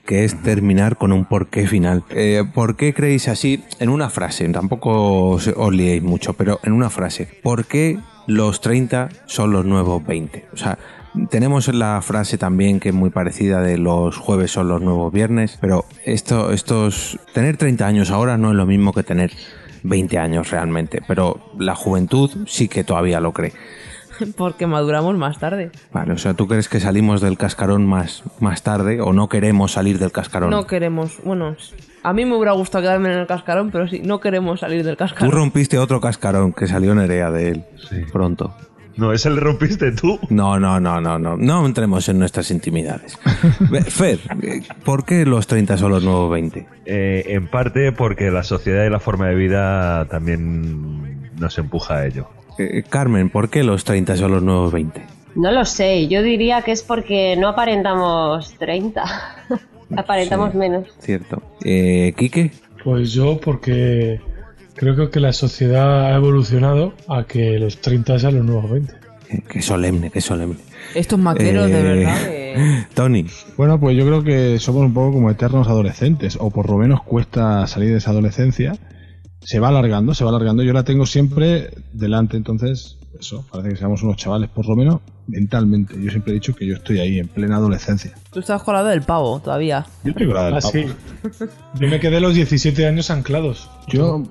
que 0.05 0.25
es 0.25 0.43
terminar 0.43 0.97
con 0.97 1.13
un 1.13 1.25
por 1.25 1.51
qué 1.51 1.69
final. 1.69 2.03
Eh, 2.11 2.43
¿Por 2.53 2.75
qué 2.75 2.93
creéis 2.93 3.29
así? 3.29 3.63
En 3.79 3.91
una 3.91 4.11
frase, 4.11 4.49
tampoco 4.49 5.29
os, 5.31 5.47
os 5.47 5.73
liéis 5.73 6.03
mucho, 6.03 6.33
pero 6.33 6.59
en 6.65 6.73
una 6.73 6.91
frase. 6.91 7.29
¿Por 7.45 7.67
qué 7.67 7.97
los 8.31 8.61
30 8.61 9.09
son 9.27 9.53
los 9.53 9.65
nuevos 9.65 10.05
20? 10.07 10.47
O 10.53 10.57
sea, 10.57 10.79
tenemos 11.31 11.69
la 11.69 12.01
frase 12.03 12.39
también 12.39 12.81
que 12.81 12.91
es 12.91 12.95
muy 12.95 13.11
parecida 13.11 13.61
de 13.61 13.79
los 13.79 14.17
jueves 14.17 14.53
son 14.53 14.69
los 14.69 14.81
nuevos 14.81 15.13
viernes, 15.13 15.59
pero 15.61 15.85
esto, 16.05 16.53
estos, 16.53 17.19
tener 17.35 17.57
30 17.57 17.87
años 17.87 18.11
ahora 18.11 18.39
no 18.39 18.51
es 18.51 18.57
lo 18.57 18.67
mismo 18.67 18.93
que 18.93 19.03
tener 19.03 19.33
20 19.83 20.19
años 20.19 20.51
realmente, 20.51 21.01
pero 21.07 21.53
la 21.59 21.75
juventud 21.75 22.31
sí 22.47 22.69
que 22.69 22.85
todavía 22.85 23.21
lo 23.21 23.33
cree. 23.33 23.53
Porque 24.37 24.67
maduramos 24.67 25.17
más 25.17 25.39
tarde. 25.39 25.71
Vale, 25.93 26.13
o 26.13 26.19
sea, 26.19 26.35
¿tú 26.35 26.47
crees 26.47 26.69
que 26.69 26.81
salimos 26.81 27.21
del 27.21 27.37
cascarón 27.39 27.87
más, 27.87 28.23
más 28.41 28.63
tarde 28.63 29.01
o 29.01 29.13
no 29.13 29.29
queremos 29.29 29.73
salir 29.73 29.99
del 29.99 30.13
cascarón? 30.13 30.51
No 30.51 30.67
queremos, 30.67 31.19
bueno, 31.25 31.57
a 32.03 32.13
mí 32.13 32.25
me 32.25 32.35
hubiera 32.37 32.53
gustado 32.53 32.83
quedarme 32.83 33.13
en 33.13 33.19
el 33.21 33.27
cascarón, 33.27 33.71
pero 33.71 33.89
sí, 33.89 34.01
no 34.05 34.21
queremos 34.21 34.61
salir 34.61 34.85
del 34.85 34.97
Tú 34.97 35.05
cascarón. 35.05 35.33
rompiste 35.33 35.79
otro 35.79 36.01
cascarón 36.01 36.53
que 36.53 36.67
salió 36.67 36.95
Nerea 36.95 37.31
de 37.31 37.49
él 37.51 37.65
pronto. 38.13 38.55
No, 38.97 39.13
ese 39.13 39.31
le 39.31 39.41
rompiste 39.41 39.93
tú. 39.93 40.19
No, 40.29 40.59
no, 40.61 40.79
no, 40.79 41.01
no, 41.01 41.19
no. 41.19 41.37
No 41.37 41.65
entremos 41.65 42.09
en 42.09 42.19
nuestras 42.19 42.51
intimidades. 42.51 43.19
Fer, 43.89 44.19
eh, 44.43 44.63
¿por 44.85 45.05
qué 45.05 45.25
los 45.25 45.47
30 45.47 45.79
son 45.79 45.93
los 45.93 46.05
nuevos 46.05 46.31
20? 46.31 46.67
Eh, 46.85 47.25
en 47.29 47.49
parte 47.49 47.93
porque 47.93 48.31
la 48.31 48.43
sociedad 48.43 48.85
y 48.85 48.91
la 48.91 49.01
forma 49.01 49.29
de 49.29 49.37
vida 49.37 50.05
también 50.07 51.31
nos 51.39 51.57
empuja 51.59 51.95
a 51.99 52.07
ello. 52.07 52.29
Eh, 52.59 52.83
Carmen, 52.89 53.31
¿por 53.31 53.49
qué 53.51 53.63
los 53.65 53.85
30 53.85 54.17
son 54.17 54.33
los 54.33 54.43
nuevos 54.43 54.73
20? 54.73 55.03
No 55.37 55.51
lo 55.53 55.65
sé, 55.65 56.09
yo 56.09 56.23
diría 56.23 56.63
que 56.63 56.73
es 56.73 56.83
porque 56.83 57.37
no 57.37 57.49
aparentamos 57.49 58.53
30. 58.59 59.03
aparentamos 59.97 60.55
menos. 60.55 60.89
Cierto. 61.01 61.43
Eh, 61.65 62.13
¿Quique? 62.17 62.51
Pues 62.85 63.13
yo 63.13 63.39
porque 63.41 64.21
creo 64.75 65.11
que- 65.11 65.21
la 65.21 65.33
sociedad 65.33 66.07
ha 66.07 66.17
evolucionado 66.17 66.95
a 67.09 67.25
que 67.25 67.59
los 67.59 67.81
30 67.81 68.19
sean 68.19 68.37
los 68.37 68.45
nuevos 68.45 68.71
20. 68.71 68.93
Eh, 69.31 69.43
Qué 69.49 69.63
solemne, 69.63 70.11
qué 70.11 70.21
solemne. 70.21 70.57
Estos 70.95 71.19
maqueros, 71.19 71.71
de 71.71 71.79
Eh, 71.79 71.83
verdad. 71.83 72.19
que- 72.25 72.85
Tony, 72.95 73.27
bueno 73.57 73.79
pues 73.79 73.97
yo 73.97 74.05
creo 74.07 74.25
que 74.25 74.59
somos 74.59 74.83
un 74.83 74.93
poco 74.95 75.13
como 75.13 75.31
eternos 75.31 75.69
adolescentes 75.69 76.37
o 76.41 76.51
por 76.51 76.69
lo 76.69 76.77
menos 76.79 77.03
cuesta 77.05 77.65
salir 77.69 77.91
de 77.91 77.99
esa 77.99 78.11
adolescencia 78.11 78.73
se 79.43 79.59
va 79.59 79.69
alargando 79.69 80.15
se 80.15 80.25
va 80.25 80.31
alargando 80.31 80.63
yo 80.63 80.73
la 80.73 80.85
tengo 80.85 81.07
siempre 81.07 81.71
delante 81.93 82.37
entonces 82.37 82.97
eso, 83.19 83.45
parece 83.51 83.71
que 83.71 83.77
seamos 83.77 84.03
unos 84.03 84.17
chavales, 84.17 84.49
por 84.49 84.67
lo 84.67 84.75
menos 84.77 85.01
mentalmente. 85.27 85.95
Yo 86.03 86.11
siempre 86.11 86.31
he 86.31 86.35
dicho 86.35 86.55
que 86.55 86.65
yo 86.67 86.77
estoy 86.77 87.01
ahí 87.01 87.19
en 87.19 87.29
plena 87.29 87.57
adolescencia. 87.57 88.13
Tú 88.33 88.41
estás 88.41 88.63
colado 88.63 88.87
del 88.89 89.03
pavo 89.03 89.41
todavía. 89.41 89.85
Yo 90.05 90.13
estoy 90.13 90.27
con 90.27 90.37
la 90.37 90.45
del 90.45 90.55
Ah, 90.55 90.61
pavo. 90.61 90.73
sí. 90.73 90.87
Yo 91.79 91.89
me 91.89 92.01
quedé 92.01 92.19
los 92.21 92.35
17 92.35 92.87
años 92.87 93.11
anclados. 93.11 93.69
Yo 93.89 94.23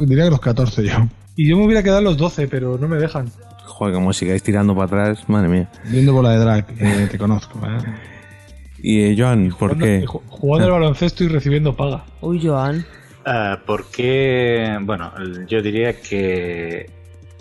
diría 0.00 0.24
que 0.24 0.30
los 0.30 0.40
14 0.40 0.84
yo. 0.86 1.06
Y 1.36 1.48
yo 1.48 1.56
me 1.56 1.66
hubiera 1.66 1.84
quedado 1.84 2.00
los 2.00 2.16
12, 2.16 2.48
pero 2.48 2.78
no 2.78 2.88
me 2.88 2.96
dejan. 2.96 3.30
Joder, 3.64 3.94
como 3.94 4.12
sigáis 4.12 4.42
tirando 4.42 4.74
para 4.74 4.86
atrás, 5.10 5.28
madre 5.28 5.48
mía. 5.48 5.70
Viendo 5.84 6.12
bola 6.12 6.30
de 6.32 6.38
drag, 6.38 6.66
eh, 6.80 7.08
te 7.10 7.18
conozco. 7.18 7.60
¿eh? 7.64 7.78
Y 8.82 9.00
eh, 9.02 9.14
Joan, 9.16 9.54
¿por 9.56 9.78
qué? 9.78 10.04
Jugando 10.06 10.66
al 10.66 10.72
baloncesto 10.80 11.22
y 11.22 11.28
recibiendo 11.28 11.76
paga. 11.76 12.04
Uy, 12.20 12.40
Joan. 12.44 12.84
Ah, 13.26 13.58
porque, 13.66 14.78
bueno, 14.82 15.12
yo 15.48 15.60
diría 15.60 16.00
que 16.00 16.88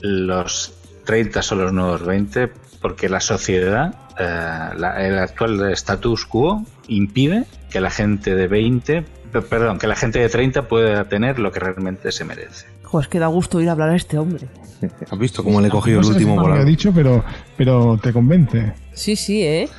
los 0.02 0.74
30 1.06 1.42
son 1.44 1.60
los 1.60 1.72
nuevos 1.74 2.04
20, 2.04 2.50
porque 2.82 3.08
la 3.08 3.20
sociedad, 3.20 3.94
eh, 4.20 4.70
la- 4.78 5.06
el 5.06 5.20
actual 5.20 5.72
status 5.74 6.26
quo, 6.26 6.66
impide 6.88 7.46
que 7.70 7.80
la 7.82 7.92
gente 7.92 8.34
de 8.34 8.48
20, 8.48 9.04
pe- 9.32 9.42
perdón, 9.44 9.78
que 9.78 9.86
la 9.86 9.96
gente 9.96 10.20
de 10.20 10.30
30 10.30 10.68
pueda 10.68 11.06
tener 11.06 11.38
lo 11.38 11.52
que 11.52 11.60
realmente 11.60 12.12
se 12.12 12.26
merece. 12.26 12.66
Joder, 12.84 13.06
es 13.06 13.10
que 13.10 13.20
da 13.20 13.28
gusto 13.28 13.62
ir 13.62 13.70
a 13.70 13.74
hablar 13.74 13.90
a 13.92 13.96
este 13.96 14.18
hombre. 14.18 14.48
¿Has 15.12 15.20
visto 15.20 15.44
cómo 15.44 15.62
le 15.62 15.68
he 15.68 15.72
cogido 15.72 15.98
No 16.02 16.08
el 16.08 16.08
sé 16.08 16.12
último 16.14 16.34
si 16.36 16.40
me 16.42 16.48
lo 16.48 16.54
había 16.54 16.66
dicho, 16.66 16.92
pero, 16.96 17.24
pero 17.58 18.00
te 18.02 18.12
convence. 18.12 18.74
Sí, 18.94 19.16
sí, 19.16 19.44
¿eh? 19.44 19.70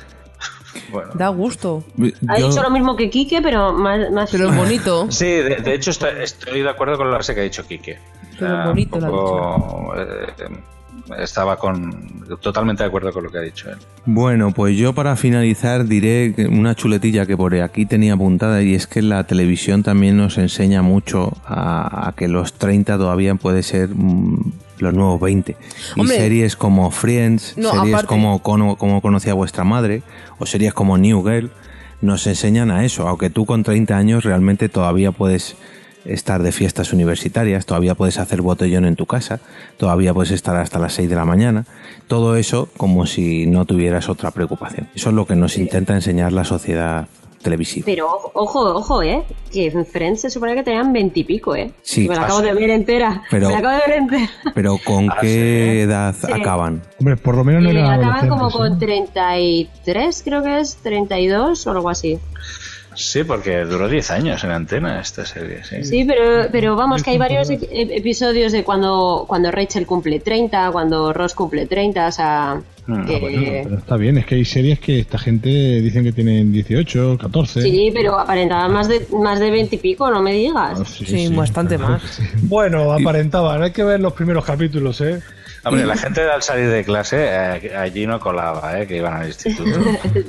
Bueno. 0.91 1.11
Da 1.13 1.29
gusto. 1.29 1.83
Ha 2.27 2.35
dicho 2.35 2.61
lo 2.61 2.69
mismo 2.69 2.95
que 2.95 3.09
Quique, 3.09 3.41
pero 3.41 3.73
más, 3.73 4.11
más 4.11 4.29
Pero 4.31 4.51
bonito. 4.53 5.07
Sí, 5.11 5.25
de, 5.25 5.55
de 5.57 5.73
hecho 5.73 5.91
estoy, 5.91 6.11
estoy 6.21 6.61
de 6.61 6.69
acuerdo 6.69 6.97
con 6.97 7.07
la 7.09 7.15
frase 7.17 7.33
que 7.35 7.41
ha 7.41 7.43
dicho 7.43 7.65
Quique. 7.67 7.99
Pero 8.39 8.55
Ah, 8.55 8.65
bonito 8.67 8.99
lo 8.99 9.09
poco, 9.11 9.93
eh, 9.97 10.27
estaba 11.19 11.57
con 11.57 12.23
totalmente 12.41 12.83
de 12.83 12.87
acuerdo 12.87 13.11
con 13.13 13.23
lo 13.23 13.29
que 13.31 13.37
ha 13.37 13.41
dicho 13.41 13.69
él. 13.69 13.77
Bueno, 14.05 14.51
pues 14.51 14.77
yo 14.77 14.93
para 14.93 15.15
finalizar 15.15 15.85
diré 15.85 16.33
una 16.49 16.75
chuletilla 16.75 17.25
que 17.25 17.37
por 17.37 17.55
aquí 17.55 17.85
tenía 17.85 18.13
apuntada 18.13 18.61
y 18.61 18.73
es 18.73 18.87
que 18.87 19.01
la 19.01 19.23
televisión 19.25 19.83
también 19.83 20.17
nos 20.17 20.37
enseña 20.37 20.81
mucho 20.81 21.33
a, 21.45 22.07
a 22.09 22.11
que 22.13 22.27
los 22.27 22.53
30 22.53 22.97
todavía 22.97 23.35
puede 23.35 23.63
ser 23.63 23.89
mm, 23.93 24.51
los 24.79 24.93
nuevos 24.93 25.19
20. 25.21 25.55
Y 25.95 26.07
series 26.07 26.55
como 26.55 26.91
Friends, 26.91 27.57
No, 27.57 27.71
series 27.71 27.93
aparte- 27.95 28.07
como, 28.07 28.39
como 28.43 28.77
como 28.77 29.01
conocía 29.01 29.33
vuestra 29.33 29.63
madre 29.63 30.03
o 30.39 30.45
series 30.45 30.73
como 30.73 30.97
New 30.97 31.23
Girl 31.23 31.49
nos 32.01 32.27
enseñan 32.27 32.69
a 32.69 32.85
eso, 32.85 33.07
aunque 33.07 33.29
tú 33.31 33.45
con 33.47 33.63
30 33.63 33.97
años 33.97 34.23
realmente 34.23 34.69
todavía 34.69 35.11
puedes 35.11 35.55
estar 36.07 36.41
de 36.43 36.51
fiestas 36.51 36.93
universitarias, 36.93 37.65
todavía 37.65 37.95
puedes 37.95 38.17
hacer 38.19 38.41
botellón 38.41 38.85
en 38.85 38.95
tu 38.95 39.05
casa, 39.05 39.39
todavía 39.77 40.13
puedes 40.13 40.31
estar 40.31 40.55
hasta 40.55 40.79
las 40.79 40.93
6 40.93 41.09
de 41.09 41.15
la 41.15 41.25
mañana, 41.25 41.65
todo 42.07 42.35
eso 42.35 42.69
como 42.77 43.05
si 43.05 43.45
no 43.45 43.65
tuvieras 43.65 44.09
otra 44.09 44.31
preocupación. 44.31 44.87
Eso 44.95 45.09
es 45.09 45.15
lo 45.15 45.25
que 45.27 45.35
nos 45.35 45.57
intenta 45.57 45.93
enseñar 45.93 46.31
la 46.33 46.43
sociedad 46.45 47.07
televisiva. 47.41 47.85
Pero 47.85 48.07
ojo, 48.07 48.31
ojo, 48.33 48.59
ojo, 48.75 49.03
¿eh? 49.03 49.23
Que 49.53 49.67
en 49.67 49.85
Friends 49.85 50.21
se 50.21 50.29
supone 50.31 50.55
que 50.55 50.63
tenían 50.63 50.91
veintipico, 50.91 51.55
¿eh? 51.55 51.71
Sí. 51.83 52.05
Y 52.05 52.09
me 52.09 52.15
la 52.15 52.21
Ah, 52.21 52.25
acabo 52.25 52.39
sí. 52.39 52.45
de 52.47 52.53
ver 52.53 52.69
entera. 52.71 53.21
Pero- 53.29 53.47
Me 53.47 53.53
la 53.53 53.59
acabo 53.59 53.73
de 53.75 53.81
ver 53.87 53.97
entera. 53.99 54.29
Pero 54.55 54.77
¿con 54.83 55.07
qué 55.21 55.83
edad 55.83 56.15
Sí. 56.19 56.31
acaban? 56.31 56.81
Hombre, 56.99 57.15
por 57.15 57.35
lo 57.35 57.43
menos 57.43 57.61
no 57.61 57.71
Y 57.71 57.77
eran 57.77 58.03
acaban 58.03 58.27
como 58.27 58.49
con 58.49 58.79
33, 58.79 60.21
creo 60.23 60.41
que 60.43 60.59
es, 60.59 60.77
32 60.77 61.67
o 61.67 61.71
algo 61.71 61.89
así. 61.89 62.17
Sí, 62.97 63.23
porque 63.23 63.63
duró 63.65 63.87
10 63.87 64.09
años 64.11 64.43
en 64.43 64.51
antena 64.51 64.99
esta 64.99 65.25
serie. 65.25 65.63
Sí, 65.63 65.83
Sí, 65.83 66.03
pero, 66.03 66.47
pero 66.51 66.75
vamos, 66.75 67.03
que 67.03 67.11
hay 67.11 67.17
varios 67.17 67.49
e- 67.49 67.59
episodios 67.71 68.51
de 68.51 68.63
cuando, 68.63 69.25
cuando 69.27 69.51
Rachel 69.51 69.85
cumple 69.85 70.19
30, 70.19 70.71
cuando 70.71 71.13
Ross 71.13 71.33
cumple 71.33 71.65
30, 71.67 72.07
o 72.07 72.11
sea... 72.11 72.61
Que- 73.05 73.19
Bueno, 73.19 73.41
pero 73.63 73.77
está 73.79 73.97
bien, 73.97 74.17
es 74.17 74.25
que 74.25 74.35
hay 74.35 74.45
series 74.45 74.79
que 74.79 74.99
esta 74.99 75.17
gente 75.19 75.49
dicen 75.81 76.03
que 76.05 76.13
tienen 76.13 76.51
18, 76.53 77.17
14. 77.19 77.61
Sí, 77.61 77.91
pero 77.93 78.17
aparentaban 78.17 78.71
más 78.71 78.87
de, 78.87 79.05
más 79.11 79.39
de 79.41 79.51
20 79.51 79.75
y 79.75 79.79
pico, 79.79 80.09
no 80.09 80.21
me 80.21 80.31
digas. 80.33 80.79
Sí, 80.87 81.27
bastante 81.35 81.77
más. 81.77 82.01
Bueno, 82.43 82.93
aparentaban. 82.93 83.61
Hay 83.61 83.71
que 83.71 83.83
ver 83.83 83.99
los 83.99 84.13
primeros 84.13 84.45
capítulos, 84.45 85.01
¿eh? 85.01 85.19
Hombre, 85.69 85.85
la 85.85 85.95
gente 85.97 86.21
al 86.21 86.41
salir 86.43 86.69
de 86.69 86.83
clase 86.83 87.17
eh, 87.19 87.75
allí 87.75 88.05
no 88.07 88.19
colaba, 88.19 88.79
eh, 88.81 88.87
que 88.87 88.97
iban 88.97 89.13
al 89.13 89.27
instituto. 89.27 89.79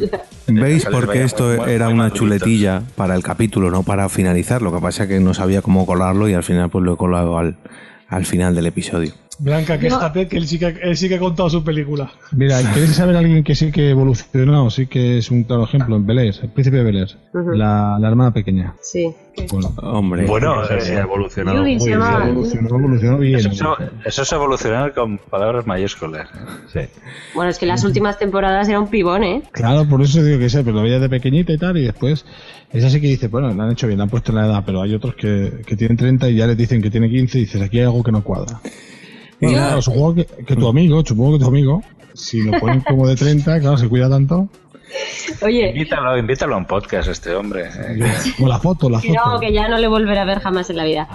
¿Veis 0.46 0.84
por 0.86 1.10
qué 1.10 1.22
esto 1.24 1.44
muy- 1.48 1.56
muy- 1.58 1.70
era 1.72 1.86
muy 1.86 1.94
una 1.94 2.10
chuletilla 2.12 2.82
para 2.96 3.14
el 3.14 3.22
capítulo, 3.22 3.70
no 3.70 3.82
para 3.82 4.08
finalizar? 4.08 4.62
Lo 4.62 4.72
que 4.72 4.80
pasa 4.80 5.02
es 5.04 5.08
que 5.08 5.20
no 5.20 5.34
sabía 5.34 5.62
cómo 5.62 5.84
colarlo 5.86 6.28
y 6.28 6.34
al 6.34 6.42
final 6.44 6.70
pues 6.70 6.84
lo 6.84 6.94
he 6.94 6.96
colado 6.96 7.38
al, 7.38 7.56
al 8.08 8.24
final 8.26 8.54
del 8.54 8.66
episodio. 8.66 9.12
Blanca, 9.40 9.78
quéjate 9.78 10.26
que 10.26 10.36
él 10.36 10.48
sí 10.48 10.58
que, 10.58 10.66
él 10.82 10.96
sí 10.96 11.08
que 11.08 11.14
ha 11.14 11.18
contado 11.20 11.48
su 11.48 11.62
película. 11.62 12.10
Mira, 12.32 12.58
¿queréis 12.74 12.94
saber 12.96 13.14
a 13.14 13.20
alguien 13.20 13.44
que 13.44 13.54
sí 13.54 13.70
que 13.70 13.90
evolucionó? 13.90 14.68
Sí 14.70 14.86
que 14.88 15.18
es 15.18 15.30
un 15.30 15.44
claro 15.44 15.64
ejemplo 15.64 15.94
en 15.96 16.04
Belés, 16.06 16.40
el 16.42 16.48
príncipe 16.50 16.78
de 16.78 16.82
Belés, 16.82 17.16
la, 17.32 17.98
la 18.00 18.08
hermana 18.08 18.32
pequeña. 18.32 18.74
Sí. 18.82 19.14
Bueno, 19.52 19.72
Hombre, 19.82 20.26
Bueno, 20.26 20.64
Se 20.66 20.94
eh, 20.94 20.96
ha 20.96 21.02
evolucionado 21.02 21.58
muy 21.58 21.76
bien. 21.76 21.92
evolucionó, 21.92 22.68
evolucionó 22.78 23.18
bien. 23.18 23.38
Eso, 23.38 23.78
es- 23.78 23.88
eso 24.06 24.22
es 24.22 24.32
evolucionar 24.32 24.92
con 24.92 25.18
palabras 25.18 25.64
mayúsculas. 25.64 26.28
¿eh? 26.72 26.88
Sí. 26.90 27.00
Bueno, 27.36 27.50
es 27.52 27.58
que 27.58 27.66
las 27.66 27.84
últimas 27.84 28.18
temporadas 28.18 28.68
era 28.68 28.80
un 28.80 28.88
pibón, 28.88 29.22
¿eh? 29.22 29.42
Claro, 29.52 29.88
por 29.88 30.02
eso 30.02 30.24
digo 30.24 30.40
que 30.40 30.50
sé, 30.50 30.64
pero 30.64 30.76
lo 30.78 30.82
veía 30.82 30.98
de 30.98 31.08
pequeñita 31.08 31.52
y 31.52 31.58
tal, 31.58 31.76
y 31.78 31.82
después 31.84 32.26
es 32.72 32.84
así 32.84 33.00
que 33.00 33.06
dice, 33.06 33.28
bueno, 33.28 33.54
lo 33.54 33.62
han 33.62 33.70
hecho 33.70 33.86
bien, 33.86 33.98
le 33.98 34.02
han 34.02 34.10
puesto 34.10 34.32
la 34.32 34.46
edad, 34.46 34.64
pero 34.66 34.82
hay 34.82 34.92
otros 34.94 35.14
que, 35.14 35.62
que 35.64 35.76
tienen 35.76 35.96
30 35.96 36.28
y 36.28 36.34
ya 36.34 36.46
les 36.48 36.56
dicen 36.56 36.82
que 36.82 36.90
tiene 36.90 37.08
15 37.08 37.38
y 37.38 37.40
dices, 37.42 37.62
aquí 37.62 37.78
hay 37.78 37.84
algo 37.84 38.02
que 38.02 38.10
no 38.10 38.24
cuadra. 38.24 38.60
Bueno, 39.40 39.56
claro, 39.58 39.82
supongo 39.82 40.14
que, 40.16 40.26
que 40.26 40.56
tu 40.56 40.68
amigo, 40.68 41.02
supongo 41.04 41.34
que 41.38 41.44
tu 41.44 41.48
amigo, 41.48 41.82
si 42.14 42.42
lo 42.42 42.58
ponen 42.58 42.80
como 42.80 43.06
de 43.06 43.14
30, 43.16 43.60
claro, 43.60 43.76
se 43.76 43.88
cuida 43.88 44.08
tanto. 44.08 44.48
Oye, 45.42 45.68
Invítalo, 45.68 46.16
invítalo 46.16 46.54
a 46.54 46.58
un 46.58 46.64
podcast 46.64 47.08
este 47.10 47.34
hombre. 47.34 47.64
eh. 47.68 48.00
O 48.42 48.48
la 48.48 48.58
foto, 48.58 48.88
la 48.88 49.00
que 49.00 49.08
foto. 49.08 49.32
no, 49.34 49.38
que 49.40 49.52
ya 49.52 49.68
no 49.68 49.76
le 49.76 49.86
volveré 49.86 50.18
a 50.18 50.24
ver 50.24 50.40
jamás 50.40 50.70
en 50.70 50.76
la 50.76 50.84
vida. 50.84 51.06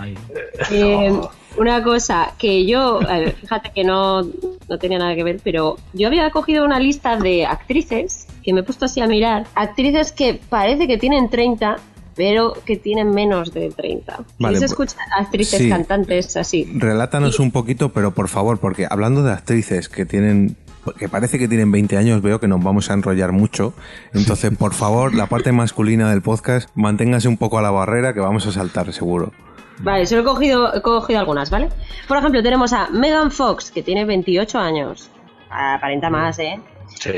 Eh, 0.71 1.11
una 1.57 1.83
cosa 1.83 2.33
que 2.37 2.65
yo, 2.67 2.99
a 3.07 3.17
ver, 3.19 3.31
fíjate 3.33 3.71
que 3.73 3.83
no, 3.83 4.21
no 4.21 4.77
tenía 4.79 4.99
nada 4.99 5.15
que 5.15 5.23
ver, 5.23 5.39
pero 5.43 5.77
yo 5.93 6.07
había 6.07 6.29
cogido 6.29 6.63
una 6.63 6.79
lista 6.79 7.17
de 7.17 7.45
actrices 7.47 8.27
que 8.43 8.53
me 8.53 8.59
he 8.59 8.63
puesto 8.63 8.85
así 8.85 9.01
a 9.01 9.07
mirar. 9.07 9.47
Actrices 9.55 10.11
que 10.11 10.39
parece 10.49 10.87
que 10.87 10.97
tienen 10.99 11.29
30, 11.29 11.77
pero 12.15 12.53
que 12.65 12.77
tienen 12.77 13.11
menos 13.11 13.53
de 13.53 13.69
30. 13.69 14.19
Vale, 14.40 14.57
¿Y 14.57 14.60
se 14.60 14.68
pues- 14.68 14.72
escucha 14.72 14.98
actrices, 15.18 15.60
sí. 15.60 15.69
cantantes 15.69 16.35
así? 16.38 16.72
Relátanos 16.76 17.40
un 17.40 17.52
poquito, 17.52 17.90
pero 17.90 18.11
por 18.14 18.27
favor, 18.30 18.60
porque 18.60 18.88
hablando 18.90 19.23
de 19.23 19.31
actrices 19.31 19.90
que 19.90 20.06
tienen 20.06 20.56
que 20.99 21.07
parece 21.07 21.40
que 21.40 21.48
tienen 21.48 21.72
20 21.72 21.95
años, 21.95 22.22
veo 22.22 22.41
que 22.41 22.48
nos 22.49 22.61
vamos 22.61 22.90
a 22.90 22.94
enrollar 22.94 23.31
mucho. 23.31 23.73
Entonces, 24.14 24.52
por 24.57 24.73
favor, 24.73 25.15
la 25.15 25.27
parte 25.27 25.52
masculina 25.53 26.10
del 26.10 26.22
podcast, 26.22 26.69
manténgase 26.76 27.30
un 27.30 27.38
poco 27.38 27.57
a 27.57 27.61
la 27.61 27.72
barrera 27.72 28.14
que 28.14 28.19
vamos 28.19 28.45
a 28.48 28.52
saltar 28.52 28.91
seguro. 28.91 29.31
Vale, 29.80 30.06
solo 30.06 30.22
he 30.22 30.26
cogido, 30.26 30.73
he 30.76 30.81
cogido 30.81 31.19
algunas, 31.19 31.49
¿vale? 31.49 31.69
Por 32.07 32.18
ejemplo, 32.18 32.44
tenemos 32.44 32.73
a 32.73 32.90
Megan 32.90 33.31
Fox, 33.31 33.72
que 33.72 33.81
tiene 33.81 34.03
28 34.06 34.60
años. 34.60 35.10
Aparenta 35.49 36.10
más, 36.10 36.38
¿eh? 36.40 36.60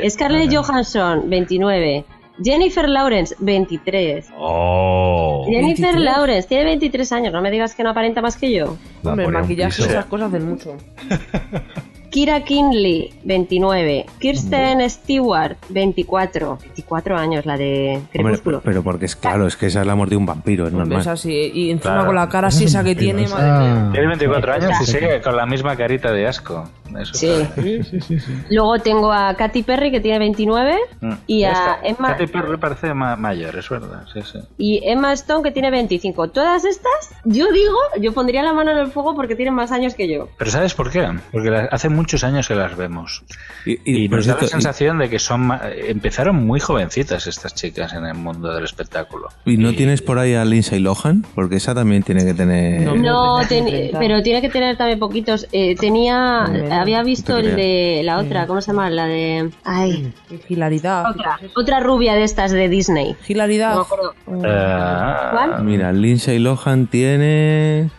Scarlett 0.10 0.54
Johansson, 0.56 1.30
29. 1.30 2.06
Jennifer 2.44 2.88
Lawrence, 2.88 3.36
23. 3.40 4.26
Oh. 4.38 5.45
Jennifer 5.49 5.94
23. 5.94 6.03
Lawrence 6.03 6.48
tiene 6.48 6.66
23 6.66 7.12
años, 7.14 7.34
no 7.34 7.41
me 7.41 7.52
digas 7.52 7.76
que 7.76 7.84
no 7.84 7.91
aparenta 7.91 8.22
más 8.22 8.36
que 8.36 8.52
yo. 8.52 8.78
Hombre, 9.03 9.26
el 9.26 9.32
maquillaje 9.32 9.82
y 9.82 9.86
esas 9.86 10.06
cosas 10.06 10.34
hacen 10.34 10.49
mucho. 10.49 10.78
Kira 12.10 12.44
Kinley, 12.44 13.14
29. 13.23 14.06
Kirsten 14.19 14.90
Stewart, 14.90 15.57
24. 15.69 16.57
24 16.61 17.18
años, 17.18 17.45
la 17.45 17.57
de 17.57 17.95
Hombre, 17.98 18.10
Crepúsculo. 18.11 18.61
pero 18.64 18.84
porque 18.84 19.06
es 19.06 19.15
claro, 19.15 19.48
es 19.48 19.56
que 19.57 19.68
esa 19.68 19.82
es 19.82 19.88
la 19.88 19.95
muerte 19.95 20.14
de 20.15 20.18
un 20.18 20.26
vampiro, 20.26 20.65
es 20.65 20.69
Hombre, 20.73 20.86
normal. 20.86 21.02
es 21.02 21.07
así. 21.07 21.52
Y 21.53 21.72
encima 21.72 21.94
Claro. 21.95 22.06
con 22.07 22.15
la 22.15 22.30
cara 22.30 22.48
así 22.48 22.65
esa 22.65 22.84
que 22.84 22.95
tiene, 22.95 23.27
madre 23.27 23.52
mía. 23.68 23.90
Tiene 23.91 24.07
24 24.07 24.53
años 24.53 24.72
y 24.82 24.86
sigue 24.86 25.22
con 25.22 25.36
la 25.36 25.45
misma 25.45 25.76
carita 25.76 26.11
de 26.11 26.27
asco. 26.27 26.69
Eso 26.99 27.14
Sí. 27.15 27.27
está 27.27 27.56
Sí, 27.56 27.61
bien. 27.61 27.84
sí, 27.84 27.99
sí, 27.99 28.19
sí. 28.19 28.34
Luego 28.52 28.77
tengo 28.80 29.11
a 29.11 29.34
Katy 29.36 29.64
Perry, 29.64 29.91
que 29.91 29.99
tiene 29.99 30.19
29. 30.19 30.76
Mm. 31.02 31.14
Y 31.27 31.44
a 31.44 31.80
Emma, 31.84 32.10
Katy 32.10 32.27
Perry 32.27 32.57
parece 32.57 32.94
ma- 32.94 33.15
mayor, 33.15 33.57
es 33.57 33.68
verdad. 33.69 34.06
Sí, 34.14 34.22
sí. 34.22 34.40
y 34.57 34.82
Emma 34.88 35.11
Stone, 35.14 35.44
que 35.44 35.52
tiene 35.52 35.72
25. 35.72 36.30
Todas 36.30 36.64
estas, 36.64 37.11
yo 37.26 37.52
digo, 37.52 37.76
yo 37.99 38.14
pondría 38.14 38.44
la 38.44 38.53
mano 38.53 38.72
en 38.72 38.77
el 38.77 38.88
fuego 38.88 39.15
porque 39.15 39.36
tienen 39.36 39.53
más 39.56 39.72
años 39.72 39.95
que 39.95 40.07
yo. 40.07 40.30
Pero 40.38 40.52
¿sabes 40.52 40.73
por 40.73 40.90
qué? 40.91 41.06
Porque 41.32 41.49
la- 41.49 41.68
hace 41.72 41.90
muchos 42.06 42.23
años 42.23 42.48
que 42.48 42.53
las 42.53 42.77
vemos. 42.77 43.23
Y, 43.65 44.07
nos 44.10 44.27
da 44.27 44.38
la 44.40 44.48
sensación 44.48 44.99
de 44.99 45.10
que 45.10 45.18
son 45.18 45.52
empezaron 45.88 46.36
muy 46.36 46.60
jovencitas 46.60 47.26
estas 47.26 47.56
chicas 47.56 47.94
en 47.94 48.06
el 48.06 48.14
mundo 48.14 48.53
del 48.53 48.64
espectáculo. 48.64 49.30
¿Y 49.44 49.57
no 49.57 49.73
tienes 49.73 50.03
por 50.03 50.19
ahí 50.19 50.36
a 50.36 50.45
Lindsay 50.45 50.80
Lohan? 50.80 51.26
Porque 51.34 51.56
esa 51.56 51.73
también 51.73 52.03
tiene 52.03 52.23
que 52.23 52.36
tener. 52.36 52.95
No, 52.95 53.40
ten, 53.49 53.65
pero 53.98 54.22
tiene 54.22 54.40
que 54.41 54.49
tener 54.49 54.77
también 54.77 54.99
poquitos. 54.99 55.48
Eh, 55.52 55.76
tenía. 55.76 56.44
Había 56.80 57.02
visto 57.02 57.40
el 57.40 57.56
de 57.56 58.02
la 58.03 58.19
otra, 58.19 58.45
¿cómo 58.45 58.61
se 58.61 58.68
llama? 58.68 58.91
La 58.91 59.07
de. 59.07 59.49
Ay. 59.64 60.14
Hilaridad. 60.48 61.10
Otra, 61.10 61.40
otra 61.56 61.80
rubia 61.80 62.14
de 62.14 62.22
estas 62.22 62.52
de 62.52 62.69
Disney. 62.69 63.15
Hilaridad. 63.27 63.80
Uh, 63.80 64.41
¿Cuál? 64.41 65.64
Mira, 65.64 65.91
Lindsay 65.91 66.38
Lohan 66.38 66.86
tiene. 66.86 67.90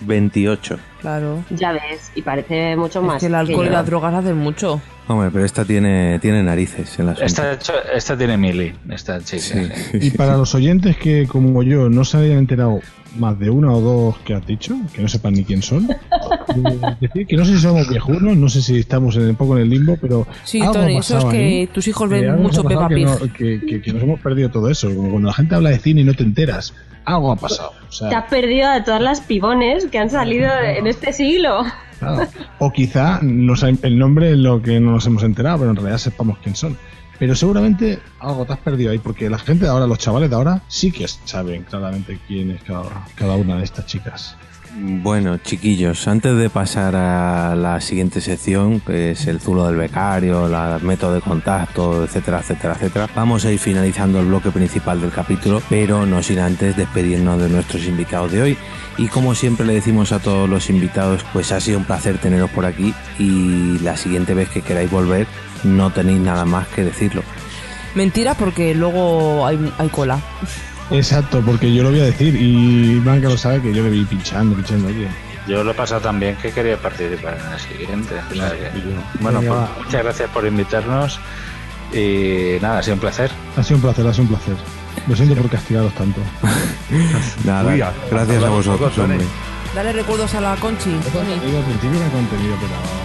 28. 0.00 0.78
Claro. 1.04 1.44
Ya 1.50 1.72
ves, 1.72 2.10
y 2.14 2.22
parece 2.22 2.76
mucho 2.76 3.00
Es 3.00 3.04
más. 3.04 3.20
que 3.20 3.26
el 3.26 3.34
alcohol 3.34 3.66
y 3.66 3.68
las 3.68 3.84
drogas 3.84 4.14
hacen 4.14 4.38
mucho. 4.38 4.80
Hombre, 5.06 5.28
pero 5.30 5.44
esta 5.44 5.66
tiene, 5.66 6.18
tiene 6.18 6.42
narices 6.42 6.98
en 6.98 7.04
la 7.06 7.12
Esta, 7.12 7.58
esta 7.94 8.16
tiene 8.16 8.38
mili, 8.38 8.72
esta 8.88 9.20
chica. 9.22 9.68
Y 9.92 10.10
para 10.12 10.38
los 10.38 10.54
oyentes 10.54 10.96
que, 10.96 11.26
como 11.26 11.62
yo, 11.62 11.90
no 11.90 12.06
se 12.06 12.16
hayan 12.16 12.38
enterado 12.38 12.80
más 13.18 13.38
de 13.38 13.50
una 13.50 13.70
o 13.70 13.82
dos 13.82 14.16
que 14.24 14.32
has 14.32 14.46
dicho, 14.46 14.76
que 14.94 15.02
no 15.02 15.08
sepan 15.08 15.34
ni 15.34 15.44
quién 15.44 15.60
son, 15.60 15.90
eh, 16.56 16.96
decir 17.02 17.26
que 17.26 17.36
no 17.36 17.44
sé 17.44 17.52
si 17.56 17.58
somos 17.60 17.86
viejunos, 17.86 18.34
no 18.38 18.48
sé 18.48 18.62
si 18.62 18.78
estamos 18.78 19.14
en, 19.16 19.28
un 19.28 19.36
poco 19.36 19.56
en 19.58 19.64
el 19.64 19.68
limbo, 19.68 19.98
pero. 20.00 20.26
Sí, 20.44 20.58
Tony, 20.72 20.96
eso 20.96 21.18
es 21.18 21.24
que 21.26 21.36
ahí. 21.36 21.66
tus 21.66 21.86
hijos 21.86 22.10
Eh, 22.10 22.20
ven 22.22 22.42
mucho 22.42 22.64
Peppa 22.64 22.88
que, 22.88 22.94
Pig. 22.94 23.04
no- 23.04 23.18
que, 23.34 23.60
que- 23.60 23.82
que 23.82 23.92
nos 23.92 24.02
hemos 24.02 24.20
perdido 24.20 24.50
todo 24.50 24.70
eso. 24.70 24.88
Como 24.88 25.10
cuando 25.10 25.28
la 25.28 25.34
gente 25.34 25.54
habla 25.54 25.68
de 25.68 25.78
cine 25.80 26.00
y 26.00 26.04
no 26.04 26.14
te 26.14 26.22
enteras, 26.22 26.72
algo 27.04 27.32
ha 27.32 27.36
pasado. 27.36 27.72
O 27.88 27.92
sea, 27.92 28.08
Te 28.08 28.14
has 28.14 28.24
perdido 28.24 28.68
a 28.68 28.84
todas 28.84 29.00
las 29.00 29.20
pibones 29.20 29.86
que 29.86 29.98
han 29.98 30.10
salido 30.10 30.50
en 30.60 30.86
este 30.86 31.12
siglo. 31.12 31.64
Claro. 31.98 32.26
O 32.58 32.72
quizá 32.72 33.20
nos 33.22 33.62
el 33.62 33.98
nombre 33.98 34.32
es 34.32 34.38
lo 34.38 34.62
que 34.62 34.80
no 34.80 34.92
nos 34.92 35.06
hemos 35.06 35.22
enterado, 35.22 35.58
pero 35.58 35.70
en 35.70 35.76
realidad 35.76 35.98
sepamos 35.98 36.38
quién 36.42 36.56
son. 36.56 36.76
Pero 37.18 37.34
seguramente 37.34 38.00
algo 38.18 38.44
te 38.44 38.54
has 38.54 38.58
perdido 38.58 38.90
ahí, 38.90 38.98
porque 38.98 39.30
la 39.30 39.38
gente 39.38 39.64
de 39.64 39.70
ahora, 39.70 39.86
los 39.86 39.98
chavales 39.98 40.30
de 40.30 40.36
ahora, 40.36 40.62
sí 40.68 40.90
que 40.90 41.06
saben 41.06 41.62
claramente 41.62 42.18
quién 42.26 42.50
es 42.50 42.62
cada, 42.62 43.06
cada 43.14 43.36
una 43.36 43.58
de 43.58 43.64
estas 43.64 43.86
chicas. 43.86 44.36
Bueno, 44.76 45.38
chiquillos, 45.38 46.08
antes 46.08 46.36
de 46.36 46.50
pasar 46.50 46.96
a 46.96 47.54
la 47.54 47.80
siguiente 47.80 48.20
sección, 48.20 48.80
que 48.80 49.12
es 49.12 49.28
el 49.28 49.38
zulo 49.38 49.66
del 49.66 49.76
becario, 49.76 50.46
el 50.46 50.82
método 50.82 51.14
de 51.14 51.20
contacto, 51.20 52.02
etcétera, 52.02 52.40
etcétera, 52.40 52.74
etcétera, 52.74 53.08
vamos 53.14 53.44
a 53.44 53.52
ir 53.52 53.60
finalizando 53.60 54.18
el 54.18 54.26
bloque 54.26 54.50
principal 54.50 55.00
del 55.00 55.12
capítulo, 55.12 55.62
pero 55.68 56.06
no 56.06 56.24
sin 56.24 56.40
antes 56.40 56.76
despedirnos 56.76 57.40
de 57.40 57.50
nuestros 57.50 57.86
invitados 57.86 58.32
de 58.32 58.42
hoy. 58.42 58.58
Y 58.98 59.06
como 59.06 59.36
siempre 59.36 59.64
le 59.64 59.74
decimos 59.74 60.10
a 60.10 60.18
todos 60.18 60.48
los 60.48 60.68
invitados, 60.68 61.24
pues 61.32 61.52
ha 61.52 61.60
sido 61.60 61.78
un 61.78 61.84
placer 61.84 62.18
teneros 62.18 62.50
por 62.50 62.66
aquí 62.66 62.92
y 63.16 63.78
la 63.78 63.96
siguiente 63.96 64.34
vez 64.34 64.48
que 64.48 64.62
queráis 64.62 64.90
volver 64.90 65.28
no 65.62 65.92
tenéis 65.92 66.20
nada 66.20 66.44
más 66.44 66.66
que 66.66 66.82
decirlo. 66.82 67.22
Mentira 67.94 68.34
porque 68.34 68.74
luego 68.74 69.46
hay, 69.46 69.72
hay 69.78 69.88
cola. 69.88 70.18
Exacto, 70.90 71.40
porque 71.44 71.72
yo 71.72 71.82
lo 71.82 71.90
voy 71.90 72.00
a 72.00 72.04
decir 72.04 72.34
y 72.36 72.98
Blanca 73.00 73.28
lo 73.28 73.38
sabe 73.38 73.60
que 73.62 73.72
yo 73.72 73.82
le 73.82 73.90
vi 73.90 74.04
pinchando, 74.04 74.54
pinchando. 74.56 74.88
Oye, 74.88 75.08
Yo 75.48 75.62
lo 75.64 75.70
he 75.72 75.74
pasado 75.74 76.00
tan 76.00 76.18
bien 76.20 76.36
que 76.36 76.50
quería 76.52 76.76
participar 76.76 77.38
en 77.46 77.52
el 77.52 77.60
siguiente. 77.60 78.14
o 78.30 78.34
sea 78.34 78.50
que- 78.50 78.78
y 78.78 78.82
yo. 78.82 78.90
bueno, 79.20 79.40
pues 79.40 79.84
muchas 79.84 80.02
gracias 80.02 80.30
por 80.30 80.46
invitarnos 80.46 81.18
y 81.92 82.56
nada, 82.60 82.78
ha 82.78 82.82
sido 82.82 82.94
un 82.94 83.00
placer. 83.00 83.30
Ha 83.56 83.62
sido 83.62 83.76
un 83.76 83.82
placer, 83.82 84.06
ha 84.06 84.12
sido 84.12 84.22
un 84.24 84.28
placer. 84.28 84.56
Lo 85.06 85.16
siento 85.16 85.34
por 85.34 85.50
castigaros 85.50 85.92
tanto. 85.94 86.20
Nada, 87.44 87.72
Uy, 87.72 87.82
gracias 88.10 88.42
a 88.44 88.48
vosotros. 88.48 88.92
Dale 89.74 89.92
recuerdos 89.92 90.34
a 90.34 90.40
la 90.40 90.54
Conchi. 90.56 90.90
Tony. 91.12 91.34
Digo, 91.44 91.58
al 91.58 91.64
principio 91.64 91.98
era 92.00 92.08
contenido, 92.10 92.56
pero 92.60 93.03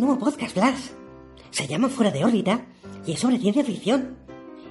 un 0.00 0.06
nuevo 0.06 0.24
podcast, 0.24 0.54
Blas. 0.54 0.96
Se 1.50 1.66
llama 1.66 1.90
Fuera 1.90 2.10
de 2.10 2.24
órbita 2.24 2.64
y 3.06 3.12
es 3.12 3.20
sobre 3.20 3.38
ciencia 3.38 3.62
ficción. 3.62 4.16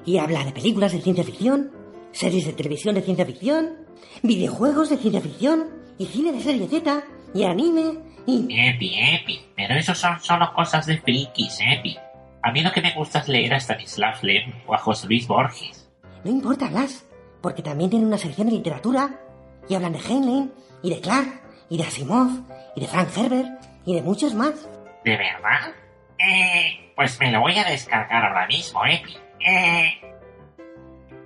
Y 0.04 0.18
habla 0.18 0.44
de 0.44 0.52
películas 0.52 0.92
de 0.92 1.02
ciencia 1.02 1.24
ficción, 1.24 1.72
series 2.12 2.48
de 2.48 2.54
televisión 2.54 2.96
de 2.96 3.04
ciencia 3.04 3.28
ficción, 3.28 3.76
videojuegos 4.24 4.90
de 4.90 4.98
ciencia 4.98 5.22
ficción, 5.22 5.68
y 6.00 6.06
cine 6.06 6.32
de 6.32 6.40
serie 6.40 6.68
Z, 6.68 7.04
y 7.36 7.44
anime, 7.44 8.00
y... 8.26 8.48
Epi, 8.50 8.96
Epi, 8.98 9.40
pero 9.56 9.76
eso 9.76 9.94
son 9.94 10.20
solo 10.20 10.52
cosas 10.56 10.88
de 10.88 10.98
frikis, 10.98 11.60
Epi. 11.62 11.96
A 12.42 12.52
mí 12.52 12.64
lo 12.64 12.72
que 12.72 12.82
me 12.82 12.96
gusta 12.96 13.20
es 13.20 13.28
leer 13.28 13.54
a 13.54 13.58
Stanislav 13.58 14.24
Lem 14.24 14.52
o 14.66 14.74
a 14.74 14.80
José 14.80 15.06
Luis 15.08 15.28
Borges. 15.28 15.88
No 16.24 16.32
importa, 16.32 16.70
Blas, 16.70 17.06
porque 17.42 17.62
también 17.62 17.92
tiene 17.92 18.06
una 18.06 18.18
sección 18.18 18.48
de 18.48 18.54
literatura, 18.54 19.20
y 19.68 19.76
hablan 19.76 19.94
de 19.94 20.00
Heinlein, 20.00 20.52
y 20.82 20.90
de 20.90 21.02
Clark, 21.02 21.42
y 21.70 21.78
de 21.78 21.84
Asimov, 21.84 22.30
y 22.76 22.80
de 22.80 22.88
Frank 22.88 23.10
Herbert, 23.16 23.50
y 23.86 23.94
de 23.94 24.02
muchos 24.02 24.34
más. 24.34 24.68
¿De 25.04 25.18
verdad? 25.18 25.74
Eh, 26.18 26.92
pues 26.96 27.20
me 27.20 27.32
lo 27.32 27.42
voy 27.42 27.58
a 27.58 27.64
descargar 27.64 28.26
ahora 28.26 28.48
mismo, 28.48 28.82
Epi. 28.86 29.16
Eh... 29.46 30.02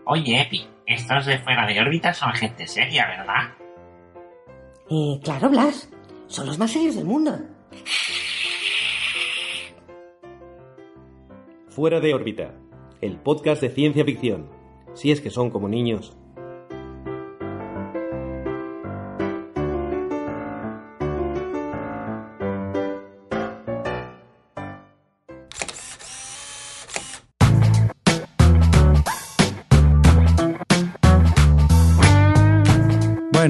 Oye, 0.05 0.41
Epi, 0.41 0.67
estos 0.85 1.25
de 1.25 1.39
fuera 1.39 1.65
de 1.65 1.79
órbita 1.79 2.13
son 2.13 2.33
gente 2.33 2.67
seria, 2.67 3.07
¿verdad? 3.07 3.53
Eh, 4.89 5.19
claro, 5.23 5.49
Blas, 5.49 5.89
son 6.27 6.45
los 6.45 6.59
más 6.59 6.71
serios 6.71 6.95
del 6.95 7.05
mundo. 7.05 7.31
Fuera 11.69 11.99
de 11.99 12.13
órbita, 12.13 12.53
el 13.01 13.17
podcast 13.17 13.61
de 13.61 13.69
ciencia 13.69 14.05
ficción. 14.05 14.49
Si 14.93 15.11
es 15.11 15.21
que 15.21 15.31
son 15.31 15.49
como 15.49 15.67
niños. 15.67 16.15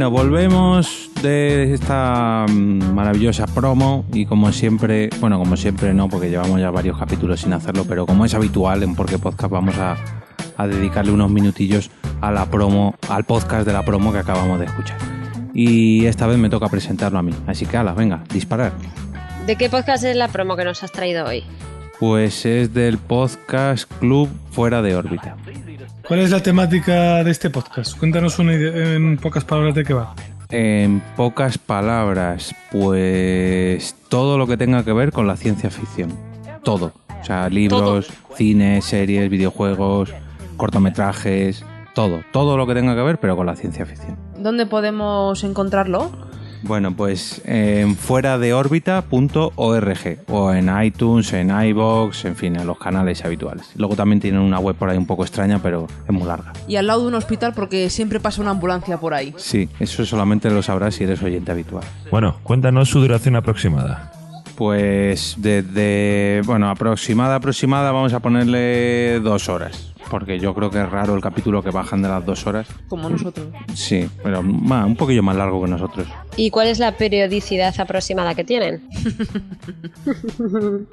Bueno, 0.03 0.17
volvemos 0.17 1.11
de 1.21 1.73
esta 1.73 2.45
mm, 2.49 2.93
maravillosa 2.93 3.45
promo 3.45 4.03
y 4.11 4.25
como 4.25 4.51
siempre, 4.51 5.09
bueno, 5.21 5.39
como 5.39 5.55
siempre 5.55 5.93
no, 5.93 6.09
porque 6.09 6.29
llevamos 6.29 6.59
ya 6.59 6.71
varios 6.71 6.97
capítulos 6.97 7.39
sin 7.39 7.53
hacerlo, 7.53 7.85
pero 7.87 8.05
como 8.05 8.25
es 8.25 8.33
habitual 8.33 8.83
en 8.83 8.95
Porque 8.95 9.17
Podcast 9.17 9.49
vamos 9.49 9.77
a, 9.77 9.95
a 10.57 10.67
dedicarle 10.67 11.13
unos 11.13 11.31
minutillos 11.31 11.89
a 12.19 12.33
la 12.33 12.47
promo, 12.47 12.95
al 13.07 13.23
podcast 13.23 13.65
de 13.65 13.71
la 13.71 13.85
promo 13.85 14.11
que 14.11 14.17
acabamos 14.17 14.59
de 14.59 14.65
escuchar. 14.65 14.97
Y 15.53 16.05
esta 16.05 16.27
vez 16.27 16.37
me 16.37 16.49
toca 16.49 16.67
presentarlo 16.67 17.19
a 17.19 17.23
mí, 17.23 17.31
así 17.47 17.65
que 17.65 17.77
ala, 17.77 17.93
venga, 17.93 18.25
disparar. 18.33 18.73
¿De 19.47 19.55
qué 19.55 19.69
podcast 19.69 20.03
es 20.03 20.17
la 20.17 20.27
promo 20.27 20.57
que 20.57 20.65
nos 20.65 20.83
has 20.83 20.91
traído 20.91 21.25
hoy? 21.25 21.45
Pues 22.01 22.45
es 22.45 22.73
del 22.73 22.97
podcast 22.97 23.89
Club 23.99 24.27
Fuera 24.51 24.81
de 24.81 24.97
órbita. 24.97 25.37
¿Cuál 26.07 26.19
es 26.19 26.31
la 26.31 26.41
temática 26.41 27.23
de 27.23 27.31
este 27.31 27.49
podcast? 27.49 27.97
Cuéntanos 27.97 28.37
una 28.39 28.53
idea- 28.53 28.95
en 28.95 29.17
pocas 29.17 29.43
palabras 29.45 29.75
de 29.75 29.83
qué 29.83 29.93
va. 29.93 30.13
En 30.49 31.01
pocas 31.15 31.57
palabras, 31.57 32.53
pues 32.71 33.95
todo 34.09 34.37
lo 34.37 34.45
que 34.45 34.57
tenga 34.57 34.83
que 34.83 34.93
ver 34.93 35.11
con 35.11 35.27
la 35.27 35.35
ciencia 35.37 35.69
ficción. 35.69 36.11
Todo. 36.63 36.93
O 37.21 37.25
sea, 37.25 37.49
libros, 37.49 38.11
cine, 38.35 38.81
series, 38.81 39.29
videojuegos, 39.29 40.13
cortometrajes, 40.57 41.63
todo. 41.95 42.21
Todo 42.31 42.57
lo 42.57 42.67
que 42.67 42.73
tenga 42.73 42.95
que 42.95 43.01
ver, 43.01 43.17
pero 43.19 43.35
con 43.35 43.45
la 43.45 43.55
ciencia 43.55 43.85
ficción. 43.85 44.17
¿Dónde 44.37 44.65
podemos 44.65 45.43
encontrarlo? 45.43 46.11
Bueno, 46.63 46.95
pues 46.95 47.41
en 47.45 47.95
fuera 47.97 48.37
de 48.37 48.53
órbita.org 48.53 50.17
o 50.27 50.53
en 50.53 50.83
iTunes, 50.83 51.33
en 51.33 51.51
iBox, 51.51 52.25
en 52.25 52.35
fin, 52.37 52.55
en 52.55 52.65
los 52.65 52.77
canales 52.77 53.23
habituales. 53.25 53.71
Luego 53.75 53.95
también 53.95 54.21
tienen 54.21 54.39
una 54.39 54.59
web 54.59 54.75
por 54.75 54.89
ahí 54.89 54.97
un 54.97 55.05
poco 55.05 55.23
extraña, 55.23 55.59
pero 55.61 55.87
es 56.07 56.11
muy 56.11 56.25
larga. 56.25 56.53
Y 56.67 56.77
al 56.77 56.87
lado 56.87 57.01
de 57.01 57.07
un 57.07 57.15
hospital 57.15 57.53
porque 57.53 57.89
siempre 57.89 58.21
pasa 58.21 58.41
una 58.41 58.51
ambulancia 58.51 58.97
por 58.97 59.13
ahí. 59.13 59.33
Sí, 59.37 59.69
eso 59.79 60.05
solamente 60.05 60.49
lo 60.49 60.63
sabrás 60.63 60.95
si 60.95 61.03
eres 61.03 61.21
oyente 61.21 61.51
habitual. 61.51 61.83
Bueno, 62.09 62.37
cuéntanos 62.43 62.89
su 62.89 63.01
duración 63.01 63.35
aproximada. 63.35 64.11
Pues 64.55 65.35
desde, 65.39 66.41
bueno, 66.45 66.69
aproximada, 66.69 67.35
aproximada, 67.35 67.91
vamos 67.91 68.13
a 68.13 68.19
ponerle 68.19 69.19
dos 69.19 69.49
horas. 69.49 69.92
Porque 70.09 70.39
yo 70.39 70.53
creo 70.53 70.69
que 70.69 70.79
es 70.81 70.89
raro 70.89 71.15
el 71.15 71.21
capítulo 71.21 71.63
que 71.63 71.71
bajan 71.71 72.01
de 72.01 72.09
las 72.09 72.25
dos 72.25 72.45
horas. 72.45 72.67
Como 72.87 73.09
nosotros. 73.09 73.47
Sí, 73.73 74.07
pero 74.23 74.41
un 74.41 74.95
poquillo 74.95 75.23
más 75.23 75.35
largo 75.35 75.63
que 75.63 75.69
nosotros. 75.69 76.07
¿Y 76.37 76.49
cuál 76.49 76.67
es 76.67 76.79
la 76.79 76.95
periodicidad 76.97 77.73
aproximada 77.79 78.35
que 78.35 78.43
tienen? 78.43 78.81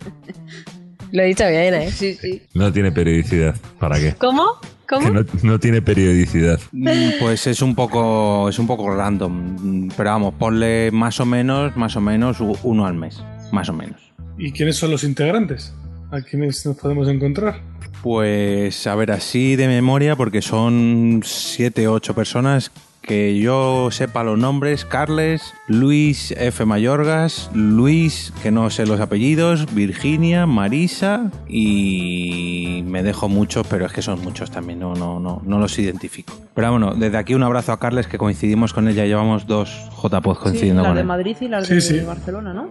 Lo 1.12 1.22
he 1.22 1.26
dicho 1.26 1.48
bien, 1.48 1.74
¿eh? 1.74 1.90
Sí, 1.90 2.14
sí. 2.14 2.42
No 2.54 2.72
tiene 2.72 2.92
periodicidad. 2.92 3.56
¿Para 3.78 3.98
qué? 3.98 4.14
¿Cómo? 4.14 4.44
¿Cómo? 4.88 5.06
Que 5.06 5.10
no, 5.12 5.24
no 5.42 5.58
tiene 5.58 5.82
periodicidad. 5.82 6.60
Mm, 6.72 6.88
Pues 7.20 7.46
es 7.46 7.62
un 7.62 7.74
poco, 7.74 8.48
es 8.48 8.58
un 8.58 8.66
poco 8.66 8.88
random. 8.94 9.88
Pero 9.96 10.10
vamos, 10.10 10.34
ponle 10.34 10.90
más 10.92 11.18
o 11.20 11.26
menos, 11.26 11.76
más 11.76 11.96
o 11.96 12.00
menos 12.00 12.38
uno 12.62 12.86
al 12.86 12.94
mes. 12.94 13.22
Más 13.50 13.68
o 13.68 13.72
menos. 13.72 14.00
¿Y 14.38 14.52
quiénes 14.52 14.76
son 14.76 14.90
los 14.92 15.02
integrantes? 15.04 15.74
¿A 16.12 16.20
quiénes 16.22 16.64
nos 16.64 16.76
podemos 16.76 17.08
encontrar? 17.08 17.60
Pues 18.02 18.86
a 18.86 18.94
ver, 18.94 19.10
así 19.12 19.56
de 19.56 19.68
memoria, 19.68 20.16
porque 20.16 20.40
son 20.42 21.20
siete 21.24 21.86
o 21.86 21.92
ocho 21.92 22.14
personas 22.14 22.70
que 23.02 23.38
yo 23.38 23.88
sepa 23.90 24.22
los 24.22 24.38
nombres, 24.38 24.84
Carles, 24.84 25.54
Luis 25.66 26.32
F. 26.36 26.64
Mayorgas, 26.64 27.50
Luis, 27.54 28.32
que 28.42 28.50
no 28.50 28.70
sé 28.70 28.86
los 28.86 29.00
apellidos, 29.00 29.74
Virginia, 29.74 30.46
Marisa 30.46 31.30
y 31.48 32.82
me 32.86 33.02
dejo 33.02 33.28
muchos, 33.28 33.66
pero 33.66 33.86
es 33.86 33.92
que 33.92 34.02
son 34.02 34.22
muchos 34.22 34.50
también, 34.50 34.78
no, 34.78 34.94
no, 34.94 35.18
no, 35.18 35.42
no 35.44 35.58
los 35.58 35.78
identifico. 35.78 36.34
Pero 36.54 36.70
bueno, 36.70 36.94
desde 36.94 37.16
aquí 37.18 37.34
un 37.34 37.42
abrazo 37.42 37.72
a 37.72 37.80
Carles, 37.80 38.06
que 38.06 38.16
coincidimos 38.18 38.72
con 38.72 38.86
ella, 38.88 39.04
llevamos 39.06 39.46
dos 39.46 39.88
JPOD 40.02 40.34
Sí, 40.36 40.40
coincidiendo 40.42 40.82
la 40.82 40.88
con 40.88 40.94
de 40.96 41.00
él. 41.02 41.06
Madrid 41.06 41.36
y 41.40 41.48
la 41.48 41.64
Sí, 41.64 41.74
de 41.74 41.80
sí. 41.80 42.00
Barcelona, 42.00 42.52
¿no? 42.54 42.68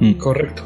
Mm. 0.00 0.12
Correcto. 0.14 0.64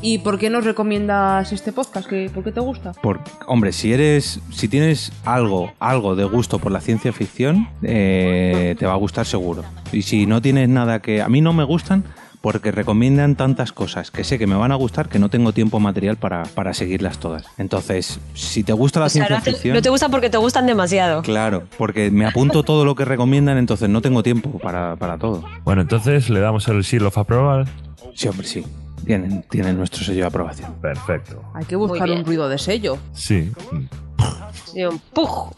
¿Y 0.00 0.18
por 0.18 0.38
qué 0.38 0.50
nos 0.50 0.64
recomiendas 0.64 1.52
este 1.52 1.72
podcast? 1.72 2.08
¿Qué- 2.08 2.28
¿Por 2.32 2.42
qué 2.42 2.50
te 2.52 2.60
gusta? 2.60 2.92
Por, 2.92 3.20
hombre, 3.46 3.72
si 3.72 3.92
eres, 3.92 4.40
si 4.50 4.66
tienes 4.68 5.12
algo, 5.24 5.72
algo 5.78 6.16
de 6.16 6.24
gusto 6.24 6.58
por 6.58 6.72
la 6.72 6.80
ciencia 6.80 7.12
ficción, 7.12 7.68
eh, 7.82 8.74
te 8.78 8.86
va 8.86 8.94
a 8.94 8.96
gustar 8.96 9.26
seguro. 9.26 9.62
Y 9.92 10.02
si 10.02 10.26
no 10.26 10.42
tienes 10.42 10.68
nada 10.68 11.00
que, 11.00 11.22
a 11.22 11.28
mí 11.28 11.40
no 11.40 11.52
me 11.52 11.62
gustan 11.64 12.04
porque 12.40 12.72
recomiendan 12.72 13.36
tantas 13.36 13.70
cosas 13.70 14.10
que 14.10 14.24
sé 14.24 14.36
que 14.36 14.48
me 14.48 14.56
van 14.56 14.72
a 14.72 14.74
gustar 14.74 15.08
que 15.08 15.20
no 15.20 15.28
tengo 15.28 15.52
tiempo 15.52 15.78
material 15.78 16.16
para, 16.16 16.42
para 16.42 16.74
seguirlas 16.74 17.18
todas. 17.18 17.44
Entonces, 17.56 18.18
si 18.34 18.64
te 18.64 18.72
gusta 18.72 18.98
la 18.98 19.06
O 19.06 19.08
ciencia 19.10 19.40
ficción, 19.40 19.74
no 19.76 19.82
te 19.82 19.90
gustan 19.90 20.10
porque 20.10 20.28
te 20.28 20.38
gustan 20.38 20.66
demasiado. 20.66 21.22
claro, 21.22 21.62
porque 21.78 22.10
me 22.10 22.26
apunto 22.26 22.64
todo 22.64 22.84
lo 22.84 22.96
que 22.96 23.04
recomiendan, 23.04 23.58
entonces 23.58 23.88
no 23.88 24.00
tengo 24.02 24.24
tiempo 24.24 24.58
para, 24.58 24.96
para 24.96 25.18
todo. 25.18 25.44
Bueno, 25.64 25.82
entonces 25.82 26.28
le 26.30 26.40
damos 26.40 26.66
el 26.66 26.82
seal 26.82 27.06
of 27.06 27.16
approval. 27.16 27.68
Sí, 28.14 28.26
hombre, 28.26 28.48
sí. 28.48 28.64
Tienen, 29.04 29.42
tienen 29.50 29.76
nuestro 29.76 30.04
sello 30.04 30.20
de 30.20 30.26
aprobación. 30.26 30.74
Perfecto. 30.80 31.42
Hay 31.54 31.64
que 31.64 31.76
buscar 31.76 32.10
un 32.10 32.24
ruido 32.24 32.48
de 32.48 32.58
sello. 32.58 32.98
Sí. 33.12 33.50
Sí, 34.72 34.84
un 34.84 34.98
¡puf! 35.12 35.52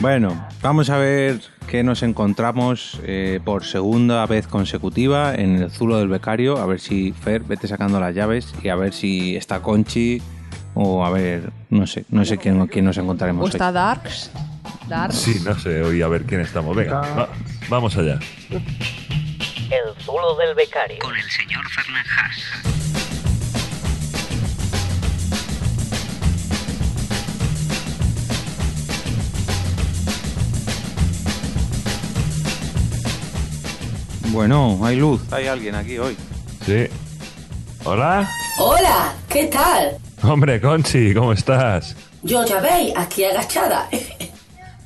Bueno, 0.00 0.46
vamos 0.62 0.90
a 0.90 0.98
ver 0.98 1.40
qué 1.68 1.82
nos 1.82 2.02
encontramos 2.02 3.00
eh, 3.04 3.40
por 3.44 3.64
segunda 3.64 4.24
vez 4.26 4.46
consecutiva 4.46 5.34
en 5.34 5.56
el 5.62 5.70
Zulo 5.70 5.98
del 5.98 6.08
Becario. 6.08 6.58
A 6.58 6.66
ver 6.66 6.80
si 6.80 7.12
Fer, 7.12 7.42
vete 7.42 7.66
sacando 7.66 7.98
las 7.98 8.14
llaves 8.14 8.52
y 8.62 8.68
a 8.68 8.76
ver 8.76 8.92
si 8.92 9.36
está 9.36 9.60
Conchi 9.62 10.20
o 10.74 11.04
a 11.04 11.10
ver, 11.10 11.50
no 11.70 11.86
sé, 11.86 12.04
no 12.10 12.24
sé 12.24 12.36
quién, 12.36 12.66
quién 12.66 12.84
nos 12.84 12.98
encontraremos. 12.98 13.42
¿O 13.42 13.44
hoy. 13.46 13.50
está 13.50 13.72
Darks? 13.72 14.30
Darks. 14.88 15.16
Sí, 15.16 15.40
no 15.44 15.58
sé, 15.58 15.82
hoy 15.82 16.02
a 16.02 16.08
ver 16.08 16.24
quién 16.24 16.40
estamos. 16.42 16.76
Venga, 16.76 17.00
va- 17.00 17.28
vamos 17.70 17.96
allá. 17.96 18.18
El 19.70 20.00
Zulo 20.04 20.36
del 20.36 20.54
Becario. 20.54 20.98
Con 21.00 21.16
el 21.16 21.28
señor 21.28 21.68
Fernández. 21.70 22.66
Bueno, 34.30 34.78
hay 34.84 34.96
luz, 34.96 35.20
hay 35.32 35.46
alguien 35.46 35.74
aquí 35.74 35.98
hoy. 35.98 36.16
Sí. 36.64 36.86
¿Hola? 37.84 38.28
Hola, 38.58 39.14
¿qué 39.28 39.46
tal? 39.46 39.96
Hombre, 40.22 40.60
Conchi, 40.60 41.12
¿cómo 41.12 41.32
estás? 41.32 41.96
Yo 42.22 42.44
ya 42.44 42.60
veis, 42.60 42.92
aquí 42.96 43.24
agachada. 43.24 43.88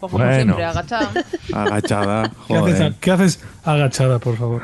Pues 0.00 0.10
como 0.12 0.24
Bueno. 0.24 0.34
siempre, 0.42 0.64
agachada. 0.64 1.10
Agachada, 1.52 2.30
¿Qué 2.48 2.56
haces, 2.56 2.74
joder. 2.74 2.94
¿Qué 3.00 3.10
haces 3.10 3.40
agachada, 3.64 4.18
por 4.18 4.36
favor? 4.36 4.62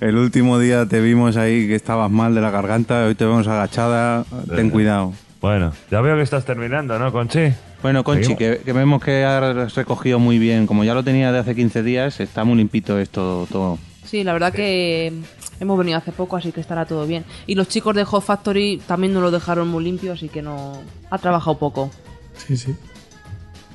El 0.00 0.16
último 0.16 0.58
día 0.58 0.86
te 0.86 1.00
vimos 1.00 1.36
ahí 1.38 1.66
que 1.66 1.74
estabas 1.74 2.10
mal 2.10 2.34
de 2.34 2.42
la 2.42 2.50
garganta, 2.50 3.04
hoy 3.06 3.14
te 3.14 3.24
vemos 3.24 3.48
agachada, 3.48 4.24
ten 4.54 4.68
cuidado. 4.70 5.14
Bueno, 5.40 5.72
ya 5.90 6.00
veo 6.02 6.16
que 6.16 6.22
estás 6.22 6.44
terminando, 6.44 6.98
¿no, 6.98 7.10
Conchi? 7.12 7.52
Bueno, 7.82 8.04
Conchi, 8.04 8.36
que 8.36 8.60
vemos 8.66 9.02
que 9.02 9.24
has 9.24 9.74
recogido 9.74 10.18
muy 10.18 10.38
bien, 10.38 10.66
como 10.66 10.84
ya 10.84 10.92
lo 10.92 11.02
tenía 11.02 11.32
de 11.32 11.38
hace 11.38 11.54
15 11.54 11.82
días, 11.82 12.20
está 12.20 12.44
muy 12.44 12.56
limpito 12.56 12.98
esto 12.98 13.46
todo. 13.50 13.78
Sí, 14.04 14.22
la 14.22 14.32
verdad 14.34 14.52
que 14.52 15.12
hemos 15.60 15.78
venido 15.78 15.98
hace 15.98 16.12
poco, 16.12 16.36
así 16.36 16.52
que 16.52 16.60
estará 16.60 16.84
todo 16.84 17.06
bien. 17.06 17.24
Y 17.46 17.54
los 17.54 17.68
chicos 17.68 17.94
de 17.96 18.04
Hot 18.04 18.22
Factory 18.22 18.80
también 18.86 19.12
nos 19.14 19.22
lo 19.22 19.30
dejaron 19.30 19.68
muy 19.68 19.82
limpio, 19.82 20.12
así 20.12 20.28
que 20.28 20.42
no 20.42 20.80
ha 21.10 21.18
trabajado 21.18 21.58
poco. 21.58 21.90
Sí, 22.36 22.56
sí. 22.56 22.74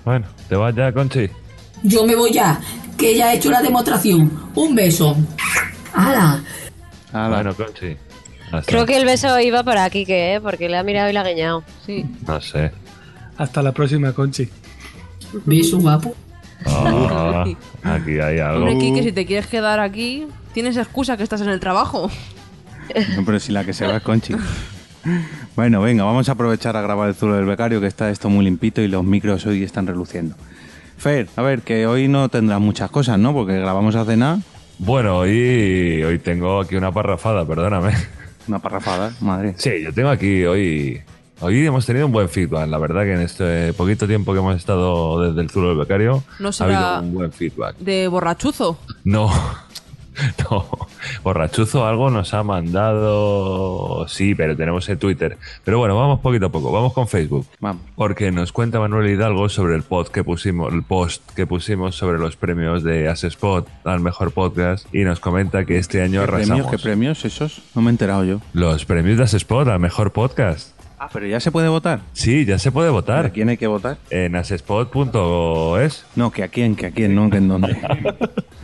Bueno, 0.06 0.26
¿te 0.50 0.56
vas 0.56 0.76
ya, 0.76 0.92
Conchi? 0.92 1.30
Yo 1.84 2.06
me 2.06 2.16
voy 2.16 2.32
ya, 2.34 2.60
que 2.98 3.16
ya 3.16 3.34
he 3.34 3.38
hecho 3.38 3.50
la 3.52 3.62
demostración. 3.62 4.32
Un 4.56 4.76
beso. 4.76 5.16
¡Hala! 5.94 6.42
Bueno, 7.12 7.54
Conchi. 7.56 7.98
hasta- 8.52 8.72
Creo 8.72 8.86
que 8.86 8.98
el 8.98 9.06
beso 9.06 9.40
iba 9.40 9.64
para 9.64 9.90
Kike, 9.90 10.36
¿eh? 10.36 10.42
Porque 10.42 10.70
le 10.70 10.78
ha 10.78 10.84
mirado 10.84 11.10
y 11.10 11.14
le 11.14 11.20
ha 11.20 11.24
guiñado. 11.24 11.64
Sí. 11.86 12.06
No 12.28 12.40
sé. 12.42 12.72
Hasta 13.38 13.62
la 13.62 13.72
próxima, 13.72 14.12
Conchi. 14.14 14.50
Beso 15.46 15.80
guapo. 15.80 16.16
Ah, 16.66 17.44
aquí 17.84 18.20
hay 18.20 18.40
algo. 18.40 18.66
Hombre, 18.66 18.78
Kike, 18.78 19.04
si 19.04 19.12
te 19.12 19.26
quieres 19.26 19.48
quedar 19.48 19.80
aquí, 19.80 20.28
tienes 20.54 20.78
excusa 20.78 21.18
que 21.18 21.24
estás 21.24 21.42
en 21.42 21.50
el 21.50 21.60
trabajo. 21.60 22.10
No, 23.16 23.26
pero 23.26 23.40
si 23.40 23.52
la 23.52 23.64
que 23.64 23.74
se 23.74 23.88
va 23.88 23.98
es 23.98 24.04
Conchi. 24.04 24.34
Bueno, 25.56 25.82
venga, 25.82 26.04
vamos 26.04 26.30
a 26.30 26.34
aprovechar 26.34 26.76
a 26.78 26.82
grabar 26.82 27.10
el 27.10 27.16
zulo 27.16 27.36
del 27.36 27.46
becario, 27.46 27.82
que 27.82 27.88
está 27.88 28.10
esto 28.10 28.30
muy 28.30 28.46
limpito 28.46 28.82
y 28.82 28.88
los 28.88 29.04
micros 29.04 29.46
hoy 29.46 29.64
están 29.64 29.88
reluciendo. 29.88 30.36
Fer, 30.98 31.28
a 31.36 31.42
ver, 31.42 31.62
que 31.62 31.88
hoy 31.88 32.08
no 32.08 32.30
tendrás 32.30 32.60
muchas 32.62 32.90
cosas, 32.92 33.18
¿no? 33.18 33.34
Porque 33.34 33.58
grabamos 33.60 33.96
hace 33.96 34.16
nada. 34.18 34.40
Bueno, 34.78 35.18
hoy, 35.20 36.02
hoy 36.04 36.20
tengo 36.20 36.60
aquí 36.62 36.76
una 36.76 36.92
parrafada, 36.92 37.46
perdóname. 37.46 37.94
Una 38.48 38.60
parrafada, 38.60 39.12
madre. 39.22 39.54
Sí, 39.58 39.72
yo 39.84 39.94
tengo 39.94 40.10
aquí 40.10 40.44
hoy. 40.46 41.02
Hoy 41.44 41.66
hemos 41.66 41.86
tenido 41.88 42.06
un 42.06 42.12
buen 42.12 42.30
feedback. 42.30 42.68
La 42.70 42.78
verdad 42.78 43.02
que 43.04 43.14
en 43.14 43.22
este 43.22 43.74
poquito 43.74 44.08
tiempo 44.08 44.32
que 44.34 44.40
hemos 44.40 44.56
estado 44.56 45.22
desde 45.28 45.42
el 45.42 45.50
Zulo 45.50 45.70
del 45.70 45.78
Becario 45.80 46.24
No 46.40 46.50
ha 46.50 46.52
será- 46.54 46.98
habido 46.98 47.10
un 47.10 47.14
buen 47.16 47.32
feedback. 47.32 47.78
De 47.78 48.08
borrachuzo. 48.08 48.78
No, 49.04 49.32
no. 50.50 50.66
Borrachuzo 51.24 51.86
algo 51.86 52.10
nos 52.10 52.34
ha 52.34 52.44
mandado. 52.44 54.08
Sí, 54.08 54.36
pero 54.36 54.56
tenemos 54.56 54.88
el 54.90 54.98
Twitter. 54.98 55.38
Pero 55.64 55.80
bueno, 55.80 55.96
vamos 55.96 56.20
poquito 56.20 56.48
a 56.48 56.52
poco. 56.52 56.72
Vamos 56.72 56.94
con 56.94 57.08
Facebook. 57.08 57.46
Vamos. 57.60 57.84
Porque 57.96 58.32
nos 58.32 58.52
cuenta 58.52 58.80
Manuel 58.80 59.10
Hidalgo 59.10 59.50
sobre 59.50 59.76
el 59.76 59.84
post 59.84 60.12
que 60.12 60.24
pusimos, 60.24 60.74
el 60.74 60.84
post 60.84 61.24
que 61.34 61.48
pusimos 61.48 61.96
sobre 61.96 62.20
los 62.20 62.36
premios 62.36 62.84
de 62.84 63.08
Asespot 63.08 63.68
al 63.84 64.00
mejor 64.00 64.32
podcast 64.32 64.86
y 64.94 65.04
nos 65.04 65.20
comenta 65.20 65.66
que 65.66 65.78
este 65.78 66.02
año 66.02 66.22
¿Qué 66.22 66.32
premios? 66.32 66.68
¿Qué 66.68 66.78
premios 66.78 67.26
esos? 67.26 67.62
No 67.76 67.82
me 67.82 67.90
he 67.90 67.92
enterado 67.92 68.24
yo. 68.24 68.42
Los 68.54 68.86
premios 68.86 69.18
de 69.18 69.24
Asespot 69.24 69.68
al 69.68 69.80
mejor 69.80 70.12
podcast. 70.12 70.80
Ah, 71.04 71.10
pero 71.12 71.26
ya 71.26 71.40
se 71.40 71.52
puede 71.52 71.68
votar. 71.68 72.02
Sí, 72.14 72.46
ya 72.46 72.60
se 72.60 72.72
puede 72.72 72.92
votar. 72.92 73.26
¿A 73.26 73.30
quién 73.32 73.50
hay 73.50 73.58
que 73.58 73.66
votar? 73.66 73.98
En 74.12 74.36
asespot.es. 74.36 76.06
No, 76.16 76.30
que 76.32 76.44
a 76.44 76.48
quién, 76.50 76.76
que 76.76 76.86
a 76.86 76.92
quién, 76.92 77.16
no, 77.16 77.28
que 77.32 77.38
en 77.38 77.48
dónde. 77.48 77.76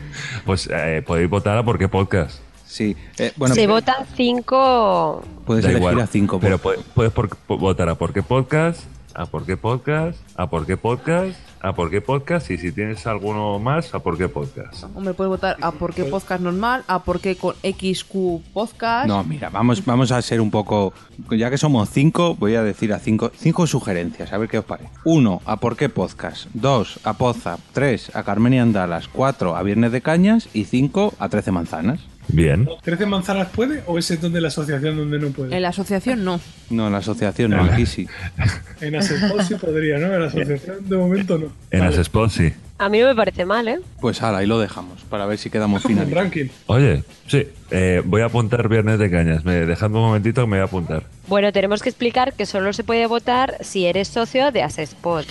Pues 0.48 0.68
eh, 0.74 1.04
podéis 1.06 1.30
votar 1.30 1.56
a 1.58 1.64
por 1.64 1.78
qué 1.78 1.88
podcast. 1.90 2.40
Sí, 2.66 2.96
eh, 3.20 3.32
bueno, 3.36 3.54
Se 3.54 3.68
votan 3.68 4.06
cinco. 4.16 5.22
puedes 5.46 5.64
Da 5.64 5.70
elegir 5.72 5.90
igual, 5.92 6.04
a 6.04 6.08
cinco. 6.08 6.40
Pero 6.40 6.58
puedes, 6.58 6.82
puedes 6.96 7.14
por- 7.14 7.30
por- 7.30 7.60
votar 7.60 7.88
a 7.90 7.96
por 7.96 8.14
qué 8.14 8.24
podcast, 8.24 8.82
a 9.14 9.26
por 9.26 9.46
qué 9.46 9.58
podcast, 9.58 10.18
a 10.36 10.50
por 10.50 10.66
qué 10.66 10.76
podcast, 10.78 11.38
a 11.62 11.74
por 11.74 11.90
qué 11.90 12.02
podcast 12.02 12.50
y 12.52 12.58
si 12.58 12.72
tienes 12.72 13.06
alguno 13.08 13.60
más, 13.60 13.94
a 13.94 14.00
por 14.00 14.18
qué 14.18 14.28
podcast. 14.30 14.84
Hombre, 14.96 15.14
puedes 15.14 15.30
votar 15.30 15.58
a 15.62 15.72
por 15.72 15.94
qué 15.94 16.04
podcast 16.06 16.42
normal, 16.42 16.84
a 16.88 17.04
por 17.04 17.20
qué 17.20 17.36
con 17.36 17.56
XQ 17.56 18.42
podcast. 18.54 19.08
No, 19.08 19.24
mira, 19.24 19.50
vamos, 19.50 19.84
vamos 19.86 20.12
a 20.12 20.22
ser 20.22 20.42
un 20.42 20.52
poco. 20.52 20.94
Ya 21.32 21.50
que 21.50 21.58
somos 21.58 21.90
cinco, 21.90 22.36
voy 22.36 22.56
a 22.56 22.64
decir 22.64 22.94
a 22.94 23.00
cinco, 23.00 23.32
cinco 23.36 23.68
sugerencias, 23.68 24.34
a 24.34 24.38
ver 24.38 24.50
qué 24.50 24.60
os 24.60 24.66
parece. 24.66 24.90
Uno, 25.04 25.42
a 25.46 25.58
por 25.58 25.76
qué 25.76 25.90
podcast. 25.90 26.48
Dos, 26.54 27.00
a 27.04 27.14
Poza. 27.14 27.58
Tres, 27.74 28.16
a 28.16 28.24
Carmen 28.24 28.54
y 28.54 28.60
Andalas. 28.60 29.08
Cuatro, 29.08 29.56
a 29.56 29.64
Viernes 29.64 29.92
de 29.92 30.02
Cañas. 30.02 30.50
Y 30.54 30.66
cinco, 30.66 31.14
a 31.20 31.30
Trece 31.30 31.52
Manzanas. 31.52 32.00
Bien. 32.30 32.68
¿13 32.86 33.06
manzanas 33.06 33.50
puede 33.50 33.84
o 33.88 33.98
ese 33.98 34.16
es 34.16 34.22
donde 34.22 34.42
la 34.42 34.50
asociación 34.50 34.98
donde 34.98 35.20
no 35.20 35.30
puede? 35.30 35.56
En 35.56 35.62
la 35.62 35.70
asociación 35.70 36.24
no. 36.24 36.40
No, 36.70 36.90
la 36.90 36.98
asociación 36.98 37.52
no, 37.52 37.64
aquí 37.64 37.86
sí. 37.86 38.08
En 38.82 38.96
Asespol 38.96 39.44
sí 39.44 39.56
podría, 39.56 39.98
¿no? 39.98 40.14
En 40.14 40.22
la 40.22 40.28
asociación 40.28 40.88
de 40.88 40.98
momento 40.98 41.38
no. 41.38 41.48
En 41.72 41.84
Asespot 41.84 42.30
sí. 42.30 42.54
A 42.80 42.90
mí 42.90 43.00
no 43.00 43.08
me 43.08 43.16
parece 43.16 43.44
mal, 43.44 43.68
¿eh? 43.68 43.80
Pues 44.00 44.22
ahora, 44.22 44.40
ahí 44.40 44.46
lo 44.46 44.60
dejamos, 44.60 45.02
para 45.10 45.26
ver 45.26 45.40
si 45.40 45.50
quedamos 45.50 45.82
finales. 45.82 46.14
ranking. 46.14 46.46
Oye, 46.68 47.04
sí, 47.26 47.48
eh, 47.72 48.04
voy 48.06 48.22
a 48.22 48.26
apuntar 48.26 48.70
Viernes 48.70 49.00
de 49.00 49.10
Cañas. 49.10 49.44
Me, 49.46 49.66
dejadme 49.66 49.98
un 49.98 50.04
momentito 50.04 50.42
que 50.42 50.48
me 50.48 50.58
voy 50.58 50.62
a 50.62 50.66
apuntar. 50.66 51.04
Bueno, 51.28 51.52
tenemos 51.52 51.82
que 51.82 51.90
explicar 51.90 52.34
que 52.34 52.46
solo 52.46 52.72
se 52.74 52.84
puede 52.84 53.08
votar 53.08 53.58
si 53.62 53.88
eres 53.88 54.10
socio 54.10 54.52
de 54.52 54.62
Asespot. 54.62 55.26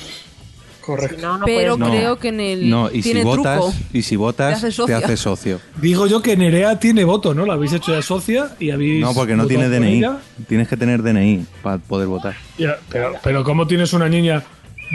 Correcto. 0.87 1.17
Si 1.17 1.23
no, 1.23 1.39
no 1.39 1.45
Pero 1.45 1.77
puedes 1.77 1.93
creo 1.99 2.17
que 2.19 2.29
en 2.29 2.39
el. 2.41 2.71
No, 2.71 2.89
y 2.91 3.03
si 3.03 3.11
tiene 3.11 3.25
votas, 3.25 3.59
truco. 3.61 3.75
y 3.93 4.03
si 4.03 4.15
votas, 4.15 4.61
Te 4.61 4.67
haces 4.95 5.07
te 5.07 5.17
socio. 5.17 5.61
Digo 5.83 6.07
yo 6.07 6.23
que 6.23 6.37
Nerea 6.37 6.79
tiene 6.79 7.03
voto, 7.05 7.35
¿no? 7.35 7.45
La 7.45 7.55
habéis 7.55 7.73
hecho 7.73 7.93
ya 7.93 8.03
socia 8.03 8.55
y 8.61 8.71
habéis. 8.71 9.01
No, 9.01 9.13
porque 9.13 9.35
no 9.35 9.47
tiene 9.49 9.69
DNI. 9.69 9.99
ella. 9.99 10.19
Tienes 10.49 10.69
que 10.69 10.77
tener 10.77 11.03
DNI 11.03 11.45
para 11.63 11.79
poder 11.79 12.07
votar. 12.07 12.37
Ya, 12.57 12.79
pero, 12.89 13.15
pero 13.25 13.43
¿cómo 13.43 13.67
tienes 13.67 13.93
una 13.93 14.09
niña 14.09 14.45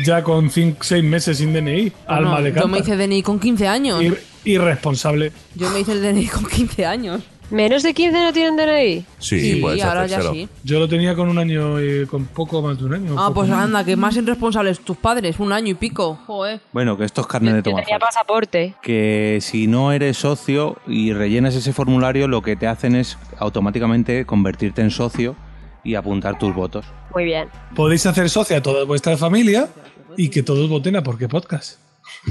ya 0.06 0.24
con 0.24 0.50
6 0.50 0.78
meses 1.04 1.38
sin 1.40 1.52
DNI? 1.52 1.92
Alma 2.08 2.38
No, 2.40 2.42
de 2.42 2.54
yo 2.54 2.68
me 2.70 2.80
hice 2.80 2.96
DNI 2.96 3.22
con 3.22 3.38
15 3.40 3.68
años. 3.68 4.02
Ir- 4.02 4.18
irresponsable. 4.46 5.34
Yo 5.56 5.70
me 5.72 5.82
hice 5.82 5.92
el 5.92 6.02
DNI 6.02 6.28
con 6.28 6.46
15 6.46 6.86
años. 6.86 7.22
¿Menos 7.52 7.84
de 7.84 7.94
15 7.94 8.24
no 8.24 8.34
tienen 8.34 8.56
DNI? 8.56 9.06
Sí, 9.20 9.60
puedes 9.62 9.84
ahora 9.84 10.08
ya 10.08 10.22
sí. 10.22 10.48
Yo 10.64 10.80
lo 10.80 10.88
tenía 10.88 11.16
con 11.16 11.28
un 11.28 11.38
año, 11.38 11.76
con 12.10 12.26
poco 12.26 12.62
más 12.62 12.80
de 12.80 12.86
un 12.86 12.94
año. 12.94 13.16
Ah, 13.18 13.32
pues 13.34 13.50
anda, 13.50 13.84
que 13.84 13.96
más 13.96 14.16
irresponsables 14.16 14.80
tus 14.80 14.96
padres, 14.98 15.38
un 15.40 15.52
año 15.52 15.68
y 15.70 15.74
pico. 15.74 16.18
Joder. 16.28 16.62
Bueno, 16.72 16.98
que 16.98 17.04
esto 17.04 17.22
es 17.22 17.28
carne 17.28 17.52
de 17.52 17.60
Yo 17.60 17.64
tomar. 17.64 17.84
tenía 17.84 18.00
pasaporte. 18.00 18.76
Que 18.82 19.40
si 19.42 19.68
no 19.68 19.92
eres 19.92 20.18
socio 20.18 20.78
y 20.88 21.12
rellenas 21.14 21.54
ese 21.56 21.74
formulario, 21.74 22.28
lo 22.28 22.42
que 22.42 22.56
te 22.56 22.68
hacen 22.68 22.96
es 22.96 23.18
automáticamente 23.38 24.26
convertirte 24.26 24.82
en 24.82 24.90
socio 24.92 25.36
y 25.84 25.96
apuntar 25.96 26.40
tus 26.40 26.56
votos. 26.56 26.86
Muy 27.14 27.26
bien. 27.26 27.50
Podéis 27.76 28.06
hacer 28.06 28.30
socia 28.30 28.58
a 28.58 28.62
toda 28.62 28.86
vuestra 28.86 29.18
familia 29.18 29.68
y 30.16 30.30
que 30.30 30.42
todos 30.44 30.70
voten 30.70 30.96
a 30.96 31.04
por 31.04 31.18
qué 31.18 31.28
podcast. 31.28 31.80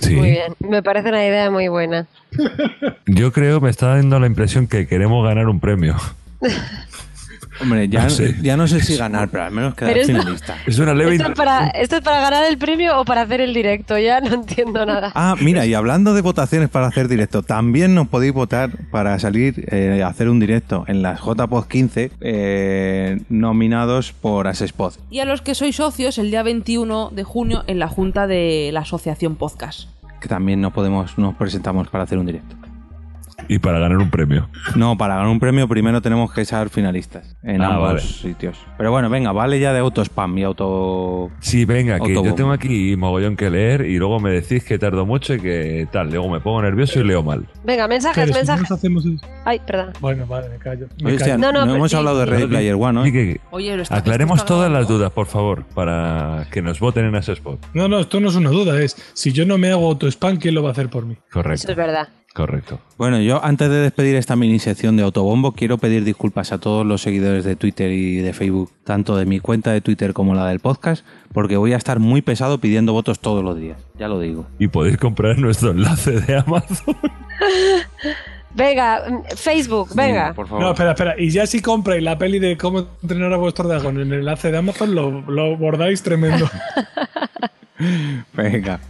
Sí. 0.01 0.15
Muy 0.15 0.31
bien. 0.31 0.55
Me 0.61 0.83
parece 0.83 1.09
una 1.09 1.25
idea 1.27 1.51
muy 1.51 1.69
buena. 1.69 2.07
Yo 3.07 3.33
creo, 3.33 3.61
me 3.61 3.71
está 3.71 3.89
dando 3.89 4.21
la 4.21 4.27
impresión 4.27 4.67
que 4.67 4.87
queremos 4.87 5.27
ganar 5.27 5.49
un 5.49 5.61
premio. 5.61 5.97
Hombre, 7.61 7.89
ya 7.89 8.05
No 8.05 8.11
sé. 8.11 8.37
ya 8.43 8.57
no 8.57 8.67
sé 8.67 8.81
si 8.81 8.97
ganar, 8.97 9.29
pero 9.29 9.45
al 9.45 9.51
menos 9.53 9.75
quedar 9.75 9.99
finalista. 10.05 10.57
Es 10.67 10.79
una 10.79 10.95
leve 10.95 11.17
¿Esto 11.17 11.29
es, 11.29 11.35
para, 11.35 11.69
¿Esto 11.69 11.97
es 11.97 12.03
para 12.03 12.21
ganar 12.21 12.45
el 12.51 12.57
premio 12.59 12.99
o 12.99 13.05
para 13.05 13.23
hacer 13.23 13.41
el 13.41 13.53
directo? 13.53 13.99
Ya 13.99 14.21
no 14.21 14.35
entiendo 14.35 14.87
nada. 14.87 15.13
Ah, 15.15 15.35
mira, 15.41 15.67
y 15.67 15.75
hablando 15.75 16.15
de 16.15 16.23
votaciones 16.23 16.69
para 16.69 16.87
hacer 16.87 17.09
directo, 17.09 17.43
también 17.43 17.95
nos 17.95 18.09
podéis 18.09 18.33
votar 18.33 18.71
para 18.91 19.19
salir 19.19 19.67
eh, 19.71 20.03
a 20.03 20.09
hacer 20.09 20.29
un 20.29 20.41
directo 20.41 20.85
en 20.87 21.03
las 21.03 21.21
JPOD 21.21 21.67
15 21.67 22.11
eh, 22.21 23.21
nominados 23.29 24.13
por 24.13 24.49
Asespod. 24.49 24.95
Y 25.11 25.21
a 25.21 25.25
los 25.25 25.43
que 25.43 25.55
sois 25.55 25.77
socios, 25.77 26.19
el 26.19 26.31
día 26.31 26.43
21 26.43 27.11
de 27.11 27.25
junio 27.25 27.65
en 27.67 27.79
la 27.79 27.89
junta 27.89 28.27
de 28.27 28.71
la 28.73 28.81
asociación 28.81 29.37
podcast. 29.37 29.89
Que 30.21 30.29
también 30.29 30.61
nos 30.61 30.73
podemos, 30.73 31.17
nos 31.19 31.35
presentamos 31.35 31.89
para 31.89 32.05
hacer 32.05 32.19
un 32.19 32.27
directo. 32.27 32.57
Y 33.53 33.59
para 33.59 33.81
ganar 33.81 33.99
un 33.99 34.11
premio. 34.11 34.49
No, 34.77 34.97
para 34.97 35.17
ganar 35.17 35.29
un 35.29 35.41
premio 35.41 35.67
primero 35.67 36.01
tenemos 36.01 36.33
que 36.33 36.45
ser 36.45 36.69
finalistas 36.71 37.35
en 37.43 37.61
Ah, 37.63 37.67
ambos 37.75 37.89
vale. 37.89 38.01
sitios. 38.01 38.57
Pero 38.79 38.93
bueno, 38.93 39.11
venga, 39.11 39.33
vale 39.33 39.59
ya 39.59 39.73
de 39.73 39.81
auto 39.81 40.03
spam 40.05 40.39
y 40.39 40.45
auto. 40.45 41.31
Sí, 41.41 41.65
venga, 41.65 41.99
que 41.99 42.15
yo 42.15 42.35
tengo 42.37 42.53
aquí 42.53 42.95
mogollón 42.97 43.37
que 43.37 43.51
leer 43.51 43.87
y 43.87 43.99
luego 43.99 44.21
me 44.21 44.31
decís 44.31 44.63
que 44.63 44.79
tardo 44.79 45.05
mucho 45.05 45.35
y 45.35 45.41
que 45.41 45.89
tal. 45.91 46.11
Luego 46.11 46.29
me 46.31 46.39
pongo 46.39 46.63
nervioso 46.63 47.01
y 47.01 47.05
leo 47.05 47.25
mal. 47.25 47.45
Venga, 47.65 47.89
mensajes, 47.89 48.15
Pero 48.17 48.27
si 48.27 48.33
no 48.33 48.39
mensajes. 48.39 48.71
nos 48.71 48.79
hacemos 48.79 49.05
eso- 49.05 49.27
Ay, 49.45 49.61
perdón. 49.67 49.95
Bueno, 50.01 50.27
vale, 50.29 50.49
me 50.49 50.59
callo. 50.59 50.87
Me 51.03 51.07
Oye, 51.09 51.17
hostia, 51.17 51.33
callo. 51.35 51.39
No, 51.39 51.53
no, 51.53 51.59
no 51.61 51.65
pero 51.67 51.77
hemos 51.77 51.91
sí. 51.91 51.97
hablado 51.97 52.19
de 52.21 52.27
Ready 52.27 52.47
Player 52.47 52.75
One, 52.77 52.93
¿no? 52.93 53.03
Que- 53.03 53.41
Oye, 53.51 53.77
lo 53.77 53.83
está- 53.83 53.97
aclaremos 53.97 54.39
está 54.39 54.47
todas 54.47 54.71
las 54.71 54.87
dudas, 54.87 55.11
por 55.11 55.27
favor, 55.27 55.65
para 55.75 56.47
que 56.53 56.63
nos 56.63 56.79
voten 56.79 57.07
en 57.07 57.17
ese 57.17 57.33
spot. 57.33 57.59
No, 57.75 57.89
no, 57.89 57.99
esto 57.99 58.21
no 58.21 58.29
es 58.29 58.37
una 58.37 58.51
duda, 58.51 58.81
es 58.81 58.97
si 59.13 59.33
yo 59.33 59.45
no 59.45 59.59
me 59.59 59.73
hago 59.73 59.89
auto-spam, 59.89 60.37
¿quién 60.37 60.55
lo 60.55 60.63
va 60.63 60.69
a 60.69 60.73
hacer 60.73 60.89
por 60.89 61.05
mí? 61.05 61.17
Correcto, 61.33 61.65
Eso 61.65 61.71
es 61.73 61.77
verdad. 61.77 62.09
Correcto. 62.35 62.81
Bueno, 62.97 63.21
yo 63.21 63.45
antes 63.45 63.69
de 63.69 63.77
despedir 63.77 64.17
esta 64.17 64.37
mini 64.37 64.59
sección 64.59 64.97
de 64.97 65.03
Autobombo, 65.03 65.53
quiero 65.53 65.79
pedir 65.79 66.05
disculpas 66.05 66.53
a 66.53 66.59
todos 66.59 66.87
los 66.87 67.03
seguidores 67.03 67.45
de 67.45 67.57
Twitter 67.57 67.91
y 67.91 68.17
de 68.17 68.33
Facebook, 68.33 68.71
tanto 68.85 69.17
de 69.17 69.27
mi 69.27 69.41
cuenta 69.41 69.73
de 69.73 69.81
Twitter 69.81 70.13
como 70.13 70.35
la 70.35 70.47
del 70.49 70.61
podcast, 70.61 71.05
porque 71.33 71.57
voy 71.57 71.73
a 71.73 71.77
estar 71.77 71.99
muy 71.99 72.23
pesado 72.23 72.59
pidiendo 72.59 72.93
votos 72.93 73.21
todos 73.21 73.45
los 73.45 73.57
días, 73.57 73.79
ya 73.99 74.09
lo 74.09 74.21
digo. 74.21 74.47
Y 74.59 74.69
podéis 74.69 74.97
comprar 74.97 75.39
nuestro 75.39 75.71
enlace 75.71 76.21
de 76.21 76.37
Amazon. 76.37 76.97
Venga, 78.53 79.23
Facebook, 79.37 79.91
venga. 79.95 80.33
por 80.35 80.49
favor. 80.49 80.65
No, 80.65 80.71
espera, 80.73 80.91
espera. 80.91 81.15
Y 81.17 81.31
ya 81.31 81.47
si 81.47 81.63
compráis 81.63 82.03
la 82.03 82.19
peli 82.19 82.41
de 82.41 82.57
cómo 82.57 82.87
entrenar 83.01 83.33
a 83.33 83.37
vuestro 83.37 83.69
dragón 83.69 84.01
en 84.01 84.13
el 84.13 84.21
enlace 84.21 84.51
de 84.51 84.59
Amazon, 84.59 84.95
lo, 84.95 85.21
lo 85.23 85.57
bordáis 85.57 86.03
tremendo. 86.03 86.51
Venga. 88.35 88.81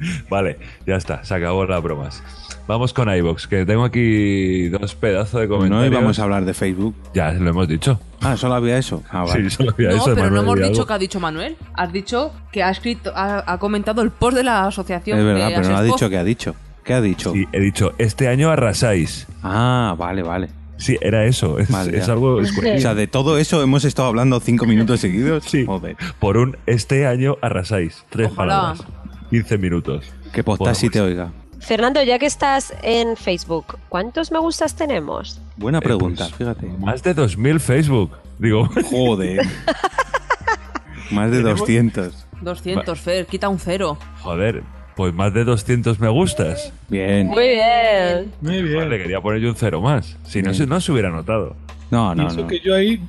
Vale, 0.30 0.58
ya 0.86 0.96
está, 0.96 1.24
se 1.24 1.34
acabó 1.34 1.64
las 1.66 1.82
bromas. 1.82 2.22
Vamos 2.66 2.92
con 2.92 3.08
iBox, 3.14 3.46
que 3.46 3.64
tengo 3.64 3.82
aquí 3.84 4.68
dos 4.68 4.94
pedazos 4.94 5.40
de 5.40 5.46
No 5.48 5.54
comentarios. 5.56 5.90
íbamos 5.92 6.18
a 6.18 6.24
hablar 6.24 6.44
de 6.44 6.52
Facebook. 6.52 6.94
Ya 7.14 7.32
lo 7.32 7.48
hemos 7.48 7.66
dicho. 7.66 7.98
Ah, 8.20 8.36
solo 8.36 8.54
había 8.56 8.76
eso. 8.76 9.02
Ah, 9.10 9.24
vale. 9.24 9.44
Sí, 9.48 9.56
solo 9.56 9.70
había 9.72 9.88
No, 9.90 9.96
eso 9.96 10.10
de 10.10 10.16
pero 10.16 10.26
no 10.30 10.36
Manuel 10.36 10.44
hemos 10.44 10.56
Hidalgo. 10.58 10.72
dicho 10.74 10.86
que 10.86 10.92
ha 10.92 10.98
dicho 10.98 11.20
Manuel. 11.20 11.56
Has 11.74 11.92
dicho 11.92 12.32
que 12.52 12.62
ha 12.62 12.70
escrito, 12.70 13.10
ha, 13.14 13.50
ha 13.50 13.58
comentado 13.58 14.02
el 14.02 14.10
post 14.10 14.36
de 14.36 14.44
la 14.44 14.66
asociación. 14.66 15.18
Es 15.18 15.24
verdad, 15.24 15.48
de 15.48 15.54
pero 15.56 15.68
no 15.70 15.76
ha 15.78 15.82
dicho 15.82 16.10
que 16.10 16.18
ha 16.18 16.24
dicho. 16.24 16.54
¿Qué 16.84 16.92
ha 16.94 17.00
dicho? 17.00 17.32
Sí, 17.32 17.46
he 17.52 17.60
dicho, 17.60 17.92
este 17.98 18.28
año 18.28 18.50
arrasáis. 18.50 19.26
Ah, 19.42 19.94
vale, 19.98 20.22
vale. 20.22 20.48
Sí, 20.78 20.96
era 21.00 21.24
eso. 21.24 21.58
Es, 21.58 21.70
Vale, 21.70 21.98
es 21.98 22.08
algo. 22.08 22.36
O 22.36 22.44
sea, 22.78 22.94
de 22.94 23.06
todo 23.08 23.36
eso 23.38 23.60
hemos 23.62 23.84
estado 23.84 24.08
hablando 24.08 24.38
cinco 24.40 24.64
minutos 24.64 25.00
seguidos. 25.00 25.42
Sí. 25.44 25.66
Joder. 25.66 25.96
Por 26.20 26.36
un 26.36 26.56
este 26.66 27.04
año 27.06 27.36
arrasáis. 27.42 28.04
Tres 28.10 28.28
Ojalá. 28.30 28.54
palabras. 28.76 28.86
15 29.30 29.58
minutos. 29.58 30.04
Que 30.32 30.42
postas 30.44 30.58
Bueno, 30.66 30.74
si 30.74 30.90
te 30.90 30.98
pues, 31.00 31.10
oiga. 31.12 31.32
Fernando, 31.60 32.02
ya 32.02 32.18
que 32.18 32.26
estás 32.26 32.72
en 32.82 33.16
Facebook, 33.16 33.78
¿cuántos 33.88 34.30
me 34.30 34.38
gustas 34.38 34.76
tenemos? 34.76 35.40
Buena 35.56 35.80
pregunta, 35.80 36.24
pues, 36.24 36.36
fíjate. 36.36 36.66
Más 36.78 37.02
de 37.02 37.16
2.000 37.16 37.58
Facebook. 37.58 38.12
Digo, 38.38 38.68
Joder. 38.90 39.40
Más 41.10 41.30
de 41.30 41.38
Tenemos- 41.38 41.58
200. 41.60 42.26
200, 42.42 43.00
Fer, 43.00 43.26
quita 43.26 43.48
un 43.48 43.58
cero. 43.58 43.98
joder, 44.20 44.62
pues 44.94 45.12
más 45.14 45.32
de 45.34 45.44
200 45.44 45.98
me 45.98 46.08
gustas. 46.08 46.72
Bien. 46.88 47.26
Muy 47.26 47.48
bien. 47.48 48.32
Muy 48.40 48.62
bien. 48.62 48.88
Le 48.90 48.98
quería 49.02 49.20
poner 49.20 49.40
yo 49.40 49.48
un 49.48 49.56
cero 49.56 49.80
más. 49.80 50.16
Si 50.24 50.42
no, 50.42 50.52
Bien. 50.52 50.68
no 50.68 50.80
se 50.80 50.92
hubiera 50.92 51.10
notado. 51.10 51.56
No, 51.90 52.14
no, 52.14 52.28
eso 52.28 52.42
no. 52.42 52.46
que 52.46 52.60
yo 52.60 52.74
ahí 52.74 53.00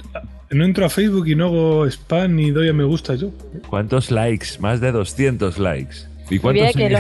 no 0.50 0.64
entro 0.66 0.86
a 0.86 0.90
Facebook 0.90 1.28
y 1.28 1.36
no 1.36 1.46
hago 1.46 1.86
spam 1.88 2.36
ni 2.36 2.50
doy 2.52 2.70
a 2.70 2.74
me 2.74 2.84
gusta 2.86 3.14
yo. 3.16 3.30
¿Cuántos 3.68 4.10
likes? 4.10 4.58
Más 4.60 4.80
de 4.82 4.92
200 4.92 5.60
likes. 5.60 6.08
¿Y 6.30 6.34
Muy 6.36 6.40
cuántos 6.40 6.64
bien, 6.64 6.74
que 6.74 6.90
lo- 6.90 7.00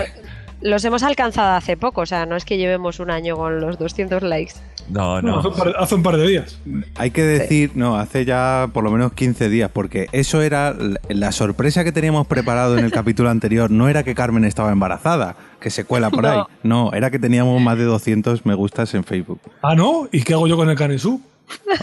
los 0.62 0.84
hemos 0.84 1.04
alcanzado 1.04 1.56
hace 1.56 1.78
poco, 1.78 2.02
o 2.02 2.06
sea, 2.06 2.26
no 2.26 2.36
es 2.36 2.44
que 2.46 2.58
llevemos 2.58 3.00
un 3.00 3.12
año 3.12 3.36
con 3.38 3.62
los 3.62 3.78
200 3.80 4.24
likes. 4.24 4.54
No, 4.90 5.22
No, 5.22 5.32
no. 5.34 5.40
hace, 5.40 5.48
un 5.50 5.54
par, 5.56 5.74
hace 5.78 5.96
un 5.96 6.04
par 6.04 6.18
de 6.18 6.28
días. 6.28 6.60
Hay 6.96 7.12
que 7.12 7.22
decir, 7.24 7.72
no, 7.76 7.96
hace 7.98 8.26
ya 8.26 8.68
por 8.74 8.84
lo 8.84 8.90
menos 8.92 9.14
15 9.14 9.48
días, 9.48 9.70
porque 9.72 10.08
eso 10.12 10.42
era 10.42 10.74
la- 10.74 11.00
la 11.08 11.32
sorpresa 11.32 11.84
que 11.84 11.92
teníamos 11.92 12.26
preparado 12.28 12.78
en 12.78 12.84
el 12.84 12.92
capítulo 12.92 13.30
anterior. 13.30 13.70
No 13.72 13.88
era 13.88 14.04
que 14.04 14.16
Carmen 14.16 14.44
estaba 14.46 14.72
embarazada, 14.72 15.36
que 15.62 15.70
se 15.70 15.86
cuela 15.86 16.10
por 16.10 16.26
ahí. 16.26 16.42
No, 16.64 16.92
era 16.92 17.12
que 17.12 17.20
teníamos 17.20 17.62
más 17.62 17.78
de 17.78 17.84
200 17.86 18.46
me 18.46 18.56
gustas 18.56 18.94
en 18.96 19.04
Facebook. 19.04 19.40
Ah, 19.62 19.76
¿no? 19.76 20.10
¿Y 20.12 20.24
qué 20.24 20.34
hago 20.34 20.48
yo 20.48 20.58
con 20.58 20.70
el 20.70 20.76
Canesú? 20.76 21.22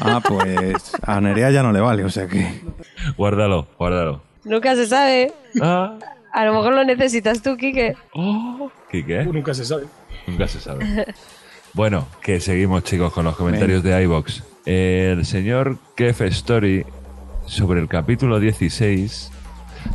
Ah, 0.00 0.20
pues 0.26 0.92
a 1.02 1.20
Nerea 1.20 1.50
ya 1.50 1.62
no 1.62 1.72
le 1.72 1.80
vale, 1.80 2.04
o 2.04 2.10
sea 2.10 2.26
que. 2.26 2.60
Guárdalo, 3.16 3.68
guárdalo. 3.78 4.20
Nunca 4.44 4.74
se 4.74 4.86
sabe. 4.86 5.32
Ah. 5.62 5.96
A 6.36 6.44
lo 6.44 6.52
mejor 6.52 6.74
lo 6.74 6.84
necesitas 6.84 7.40
tú, 7.40 7.56
Quique. 7.56 7.96
¿Quique? 8.90 9.24
Nunca 9.24 9.54
se 9.54 9.64
sabe. 9.64 9.84
Nunca 10.26 10.46
se 10.46 10.60
sabe. 10.60 10.84
Bueno, 11.72 12.06
que 12.22 12.40
seguimos, 12.40 12.84
chicos, 12.84 13.10
con 13.12 13.24
los 13.24 13.36
comentarios 13.36 13.82
de 13.82 14.02
iBox. 14.02 14.42
El 14.66 15.24
señor 15.24 15.78
Kef 15.94 16.20
Story, 16.20 16.84
sobre 17.46 17.80
el 17.80 17.88
capítulo 17.88 18.38
16, 18.38 19.30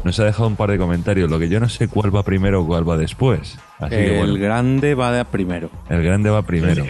nos 0.04 0.20
ha 0.20 0.26
dejado 0.26 0.48
un 0.48 0.56
par 0.56 0.72
de 0.72 0.80
comentarios. 0.80 1.30
Lo 1.30 1.38
que 1.38 1.48
yo 1.48 1.60
no 1.60 1.70
sé 1.70 1.88
cuál 1.88 2.16
va 2.16 2.24
primero 2.24 2.62
o 2.62 2.68
cuál 2.68 2.90
va 2.90 2.98
después. 2.98 3.60
Así 3.78 3.96
que 3.96 4.20
el 4.20 4.28
bueno, 4.32 4.44
grande 4.44 4.96
va 4.96 5.12
de 5.12 5.24
primero. 5.26 5.70
el 5.90 6.02
grande 6.04 6.32
va 6.32 6.42
primero. 6.42 6.86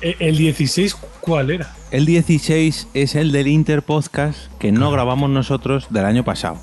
Eh, 0.00 0.16
¿El 0.18 0.36
16 0.36 0.94
cuál 1.20 1.52
era? 1.52 1.72
El 1.92 2.06
16 2.06 2.88
es 2.92 3.14
el 3.14 3.30
del 3.30 3.46
Interpodcast 3.46 4.52
que 4.58 4.72
no 4.72 4.90
grabamos 4.90 5.30
nosotros 5.30 5.86
del 5.90 6.06
año 6.06 6.24
pasado. 6.24 6.58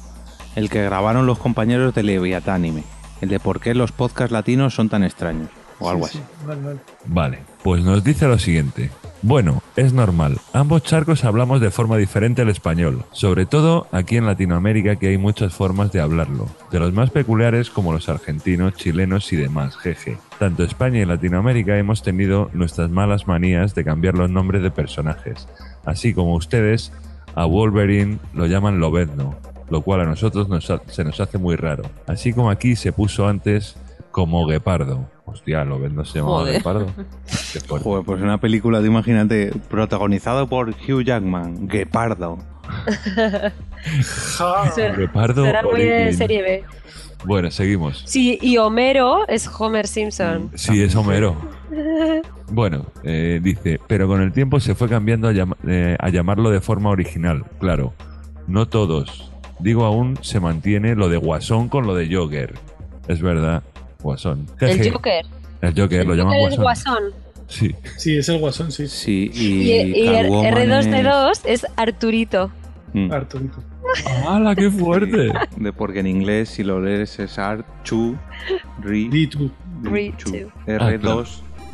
El 0.56 0.70
que 0.70 0.84
grabaron 0.84 1.26
los 1.26 1.40
compañeros 1.40 1.96
de 1.96 2.04
Leviatánime. 2.04 2.84
El 3.22 3.30
de 3.30 3.40
por 3.40 3.60
qué 3.60 3.74
los 3.74 3.92
podcasts 3.92 4.32
latinos 4.32 4.76
son 4.76 4.90
tan 4.90 5.04
extraños. 5.04 5.50
O 5.80 5.90
algo 5.90 6.06
así. 6.06 6.20
Vale, 6.46 6.62
vale. 6.62 6.80
Vale, 7.06 7.40
pues 7.64 7.84
nos 7.84 8.04
dice 8.04 8.28
lo 8.28 8.38
siguiente. 8.38 8.92
Bueno, 9.26 9.64
es 9.78 9.94
normal. 9.94 10.38
Ambos 10.52 10.84
charcos 10.84 11.24
hablamos 11.24 11.62
de 11.62 11.72
forma 11.72 11.96
diferente 11.96 12.42
el 12.42 12.50
español, 12.50 13.06
sobre 13.14 13.46
todo 13.46 13.88
aquí 13.94 14.18
en 14.18 14.26
Latinoamérica 14.26 14.98
que 14.98 15.08
hay 15.08 15.18
muchas 15.18 15.54
formas 15.54 15.94
de 15.94 16.02
hablarlo, 16.02 16.48
de 16.72 16.80
los 16.80 16.92
más 16.92 17.10
peculiares 17.10 17.70
como 17.70 17.94
los 17.94 18.10
argentinos, 18.10 18.74
chilenos 18.74 19.32
y 19.32 19.38
demás, 19.38 19.78
jeje. 19.78 20.18
Tanto 20.40 20.64
España 20.64 21.00
y 21.00 21.06
Latinoamérica 21.06 21.78
hemos 21.78 22.04
tenido 22.04 22.50
nuestras 22.52 22.90
malas 22.90 23.26
manías 23.26 23.74
de 23.76 23.86
cambiar 23.86 24.16
los 24.16 24.30
nombres 24.30 24.62
de 24.62 24.72
personajes, 24.72 25.48
así 25.86 26.14
como 26.14 26.36
ustedes 26.36 26.92
a 27.34 27.46
Wolverine 27.46 28.20
lo 28.34 28.46
llaman 28.46 28.82
Lobezno, 28.82 29.38
lo 29.74 29.82
cual 29.82 30.02
a 30.02 30.06
nosotros 30.06 30.48
nos 30.48 30.70
ha- 30.70 30.82
se 30.88 31.04
nos 31.04 31.20
hace 31.20 31.38
muy 31.40 31.56
raro, 31.56 31.84
así 32.08 32.32
como 32.32 32.50
aquí 32.52 32.76
se 32.76 32.92
puso 32.94 33.28
antes 33.28 33.76
como 34.12 34.46
Guepardo. 34.46 35.10
Hostia, 35.26 35.64
Lobezno 35.66 36.06
se 36.06 36.20
llamaba 36.20 36.40
Joder. 36.42 36.54
Guepardo. 36.58 36.88
Joder, 37.84 38.06
pues 38.06 38.22
una 38.22 38.38
película, 38.40 38.82
de, 38.82 38.88
imagínate, 38.88 39.52
protagonizado 39.70 40.48
por 40.48 40.70
Hugh 40.70 41.04
Jackman, 41.04 41.68
Guepardo. 41.68 42.38
Guepardo 44.98 45.44
Será 45.46 45.64
muy 45.64 45.82
de 45.84 46.14
serie 46.14 46.42
B. 46.42 46.64
Bueno, 47.26 47.50
seguimos. 47.52 48.04
Sí, 48.06 48.38
y 48.42 48.58
Homero 48.58 49.28
es 49.28 49.50
Homer 49.60 49.88
Simpson. 49.88 50.52
Sí, 50.56 50.82
es 50.84 50.96
Homero. 50.96 51.36
Bueno, 52.52 52.86
eh, 53.04 53.40
dice, 53.42 53.80
pero 53.88 54.08
con 54.08 54.22
el 54.22 54.32
tiempo 54.32 54.60
se 54.60 54.76
fue 54.76 54.88
cambiando 54.88 55.28
a, 55.28 55.32
llam- 55.32 55.56
eh, 55.68 55.96
a 56.00 56.10
llamarlo 56.10 56.52
de 56.52 56.62
forma 56.62 56.92
original, 56.92 57.46
claro. 57.60 57.94
No 58.48 58.68
todos. 58.68 59.32
Digo, 59.60 59.86
aún 59.86 60.18
se 60.22 60.40
mantiene 60.40 60.96
lo 60.96 61.10
de 61.10 61.18
Guasón 61.18 61.70
con 61.70 61.86
lo 61.88 61.96
de 61.96 62.14
Joker. 62.14 62.54
Es 63.08 63.22
verdad, 63.22 63.64
Guasón. 64.02 64.48
El. 64.60 64.92
Joker. 64.92 65.26
El 65.62 65.74
Joker, 65.80 66.06
lo 66.06 66.16
llaman 66.16 66.34
El 66.36 66.42
Guasón. 66.42 66.62
Guasón. 66.64 67.04
Sí. 67.48 67.76
Sí, 67.98 68.18
es 68.18 68.30
el 68.30 68.40
guasón, 68.40 68.72
sí. 68.72 68.88
Sí, 68.88 69.30
Y, 69.34 69.72
y 69.72 70.08
R- 70.08 70.30
R2D2 70.30 71.42
es 71.46 71.68
Arturito. 71.76 72.50
Mm. 72.94 73.12
Arturito. 73.12 73.62
¡Hala, 74.28 74.56
qué 74.56 74.72
fuerte! 74.72 75.32
De 75.58 75.74
porque 75.74 76.00
en 76.00 76.08
inglés, 76.08 76.50
si 76.50 76.64
lo 76.64 76.80
lees, 76.82 77.20
es 77.20 77.38
Art, 77.38 77.66
Chu, 77.84 78.16
Ri, 78.82 79.10
Ri, 79.10 79.30
Chu, 79.30 79.52
two. 79.84 80.52
R2, 80.66 81.28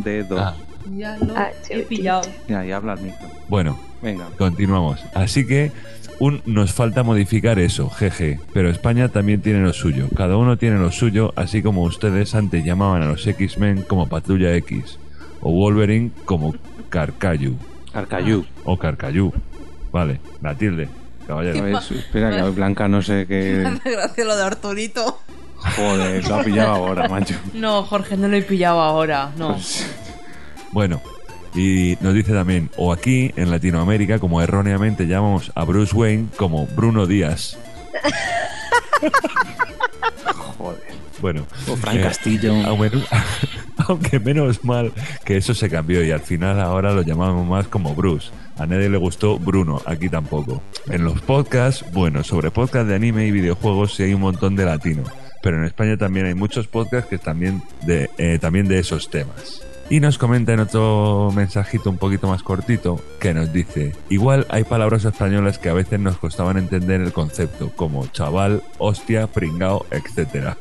D2. 0.03 0.37
Ah. 0.37 0.55
Ya 0.97 1.17
lo 1.17 1.37
Ah, 1.37 1.49
he 1.69 1.79
pillado. 1.83 2.21
Ya, 2.47 2.65
ya 2.65 2.77
habla 2.77 2.93
el 2.93 3.01
micro. 3.01 3.27
Bueno, 3.47 3.79
Venga. 4.01 4.25
continuamos. 4.37 4.99
Así 5.13 5.45
que 5.45 5.71
un, 6.19 6.41
nos 6.45 6.73
falta 6.73 7.03
modificar 7.03 7.59
eso, 7.59 7.89
jeje. 7.89 8.39
Pero 8.53 8.69
España 8.69 9.09
también 9.09 9.41
tiene 9.41 9.61
lo 9.61 9.73
suyo. 9.73 10.07
Cada 10.15 10.37
uno 10.37 10.57
tiene 10.57 10.77
lo 10.77 10.91
suyo, 10.91 11.33
así 11.35 11.61
como 11.61 11.83
ustedes 11.83 12.35
antes 12.35 12.63
llamaban 12.63 13.01
a 13.01 13.07
los 13.07 13.25
X-Men 13.25 13.83
como 13.83 14.07
Patrulla 14.07 14.53
X. 14.55 14.99
O 15.41 15.51
Wolverine 15.51 16.11
como 16.25 16.53
Carcayu. 16.89 17.55
Carcayú. 17.93 18.45
O 18.65 18.77
Carcayú. 18.77 19.33
Vale, 19.91 20.19
la 20.41 20.55
tilde, 20.55 20.87
caballero. 21.25 21.59
A 21.59 21.61
ver, 21.63 21.75
espera, 21.75 22.29
que 22.29 22.41
hoy 22.43 22.51
Blanca 22.51 22.87
no 22.87 23.01
sé 23.01 23.25
qué. 23.27 23.65
hace 23.79 23.91
gracia 23.91 24.25
lo 24.25 24.35
de 24.35 24.43
Arturito. 24.43 25.19
Joder, 25.55 26.27
lo 26.27 26.35
ha 26.35 26.43
pillado 26.43 26.71
ahora, 26.71 27.09
macho. 27.09 27.35
No, 27.53 27.83
Jorge, 27.83 28.15
no 28.15 28.27
lo 28.27 28.37
he 28.37 28.41
pillado 28.41 28.81
ahora. 28.81 29.31
No. 29.37 29.57
Bueno, 30.71 31.01
y 31.55 31.97
nos 32.01 32.13
dice 32.13 32.33
también, 32.33 32.69
o 32.77 32.93
aquí 32.93 33.31
en 33.35 33.51
Latinoamérica, 33.51 34.19
como 34.19 34.41
erróneamente 34.41 35.07
llamamos 35.07 35.51
a 35.55 35.63
Bruce 35.63 35.95
Wayne 35.95 36.27
como 36.37 36.67
Bruno 36.67 37.05
Díaz. 37.05 37.57
Joder. 40.57 40.89
Bueno, 41.21 41.45
O 41.67 41.75
Frank 41.75 41.97
eh, 41.97 42.01
Castillo. 42.01 42.53
aunque, 42.65 42.91
aunque 43.87 44.19
menos 44.19 44.63
mal 44.63 44.91
que 45.25 45.37
eso 45.37 45.53
se 45.53 45.69
cambió 45.69 46.03
y 46.03 46.11
al 46.11 46.21
final 46.21 46.59
ahora 46.61 46.93
lo 46.93 47.01
llamamos 47.01 47.47
más 47.47 47.67
como 47.67 47.93
Bruce. 47.93 48.29
A 48.57 48.65
nadie 48.65 48.89
le 48.89 48.97
gustó 48.97 49.37
Bruno, 49.37 49.81
aquí 49.85 50.09
tampoco. 50.09 50.61
En 50.89 51.03
los 51.03 51.21
podcasts, 51.21 51.85
bueno, 51.93 52.23
sobre 52.23 52.51
podcast 52.51 52.87
de 52.87 52.95
anime 52.95 53.25
y 53.25 53.31
videojuegos 53.31 53.95
sí 53.95 54.03
hay 54.03 54.13
un 54.13 54.21
montón 54.21 54.55
de 54.55 54.65
latino, 54.65 55.03
pero 55.41 55.57
en 55.57 55.65
España 55.65 55.97
también 55.97 56.25
hay 56.25 56.35
muchos 56.35 56.67
podcasts 56.67 57.09
que 57.09 57.17
también 57.17 57.63
de, 57.85 58.09
eh, 58.17 58.37
también 58.39 58.67
de 58.67 58.79
esos 58.79 59.09
temas. 59.09 59.61
Y 59.89 60.01
nos 60.01 60.19
comenta 60.19 60.53
en 60.53 60.59
otro 60.59 61.31
mensajito 61.35 61.89
un 61.89 61.97
poquito 61.97 62.27
más 62.27 62.43
cortito 62.43 63.01
que 63.19 63.33
nos 63.33 63.51
dice, 63.51 63.95
igual 64.09 64.45
hay 64.49 64.63
palabras 64.63 65.03
españolas 65.03 65.57
que 65.57 65.69
a 65.69 65.73
veces 65.73 65.99
nos 65.99 66.17
costaban 66.19 66.57
entender 66.57 67.01
el 67.01 67.11
concepto, 67.11 67.71
como 67.75 68.05
chaval, 68.07 68.61
hostia, 68.77 69.25
pringao, 69.25 69.87
etcétera. 69.89 70.57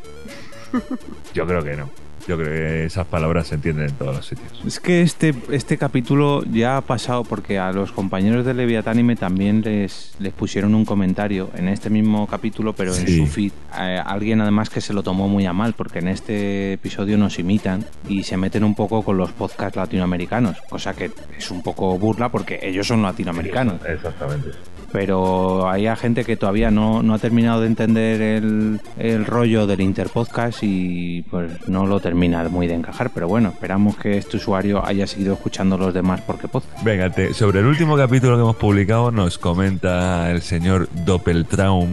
Yo 1.34 1.46
creo 1.46 1.62
que 1.62 1.76
no. 1.76 2.07
Yo 2.28 2.36
creo 2.36 2.48
que 2.48 2.84
esas 2.84 3.06
palabras 3.06 3.46
se 3.46 3.54
entienden 3.54 3.88
en 3.88 3.94
todos 3.94 4.16
los 4.16 4.26
sitios. 4.26 4.62
Es 4.66 4.80
que 4.80 5.00
este, 5.00 5.34
este 5.50 5.78
capítulo 5.78 6.44
ya 6.44 6.76
ha 6.76 6.80
pasado 6.82 7.24
porque 7.24 7.58
a 7.58 7.72
los 7.72 7.90
compañeros 7.90 8.44
de 8.44 8.52
Leviatánime 8.52 9.16
también 9.16 9.62
les, 9.62 10.12
les 10.18 10.34
pusieron 10.34 10.74
un 10.74 10.84
comentario 10.84 11.48
en 11.56 11.68
este 11.68 11.88
mismo 11.88 12.26
capítulo, 12.26 12.74
pero 12.74 12.94
en 12.94 13.08
su 13.08 13.26
feed. 13.26 13.52
Eh, 13.80 13.98
alguien 14.04 14.42
además 14.42 14.68
que 14.68 14.82
se 14.82 14.92
lo 14.92 15.02
tomó 15.02 15.26
muy 15.26 15.46
a 15.46 15.54
mal 15.54 15.72
porque 15.72 16.00
en 16.00 16.08
este 16.08 16.74
episodio 16.74 17.16
nos 17.16 17.38
imitan 17.38 17.86
y 18.10 18.24
se 18.24 18.36
meten 18.36 18.62
un 18.62 18.74
poco 18.74 19.02
con 19.02 19.16
los 19.16 19.32
podcasts 19.32 19.76
latinoamericanos, 19.76 20.60
cosa 20.68 20.94
que 20.94 21.10
es 21.34 21.50
un 21.50 21.62
poco 21.62 21.98
burla 21.98 22.28
porque 22.28 22.60
ellos 22.62 22.86
son 22.86 23.00
latinoamericanos. 23.00 23.80
Exactamente. 23.86 24.50
Pero 24.92 25.68
hay 25.68 25.86
gente 25.96 26.24
que 26.24 26.36
todavía 26.36 26.70
no, 26.70 27.02
no 27.02 27.14
ha 27.14 27.18
terminado 27.18 27.60
de 27.60 27.66
entender 27.66 28.20
el, 28.22 28.80
el 28.98 29.24
rollo 29.26 29.66
del 29.66 29.80
interpodcast 29.80 30.60
y 30.62 31.22
pues 31.30 31.50
no 31.68 31.86
lo 31.86 32.00
termina 32.00 32.48
muy 32.48 32.66
de 32.66 32.74
encajar. 32.74 33.10
Pero 33.12 33.28
bueno, 33.28 33.50
esperamos 33.50 33.96
que 33.96 34.16
este 34.18 34.36
usuario 34.38 34.84
haya 34.84 35.06
seguido 35.06 35.34
escuchando 35.34 35.76
los 35.76 35.92
demás 35.92 36.20
porque 36.22 36.48
podcast. 36.48 36.82
Venga, 36.84 37.10
te- 37.10 37.34
sobre 37.34 37.60
el 37.60 37.66
último 37.66 37.96
capítulo 37.96 38.36
que 38.36 38.42
hemos 38.42 38.56
publicado 38.56 39.10
nos 39.10 39.38
comenta 39.38 40.30
el 40.30 40.40
señor 40.42 40.88
Doppeltraum 41.04 41.88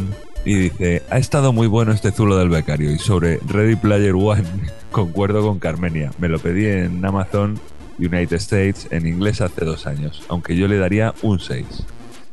y 0.46 0.56
dice, 0.56 1.02
ha 1.10 1.18
estado 1.18 1.52
muy 1.54 1.68
bueno 1.68 1.92
este 1.92 2.12
zulo 2.12 2.38
del 2.38 2.50
becario 2.50 2.92
y 2.92 3.00
sobre 3.00 3.40
Ready 3.48 3.76
Player 3.76 4.14
One 4.14 4.44
concuerdo 4.92 5.42
con 5.42 5.60
Carmenia, 5.60 6.12
me 6.20 6.30
lo 6.30 6.38
pedí 6.40 6.68
en 6.68 7.04
Amazon 7.04 7.60
United 7.98 8.36
States 8.38 8.88
en 8.92 9.08
inglés 9.08 9.42
hace 9.42 9.66
dos 9.66 9.88
años, 9.88 10.22
aunque 10.30 10.56
yo 10.56 10.68
le 10.68 10.78
daría 10.78 11.14
un 11.24 11.40
6. 11.40 11.66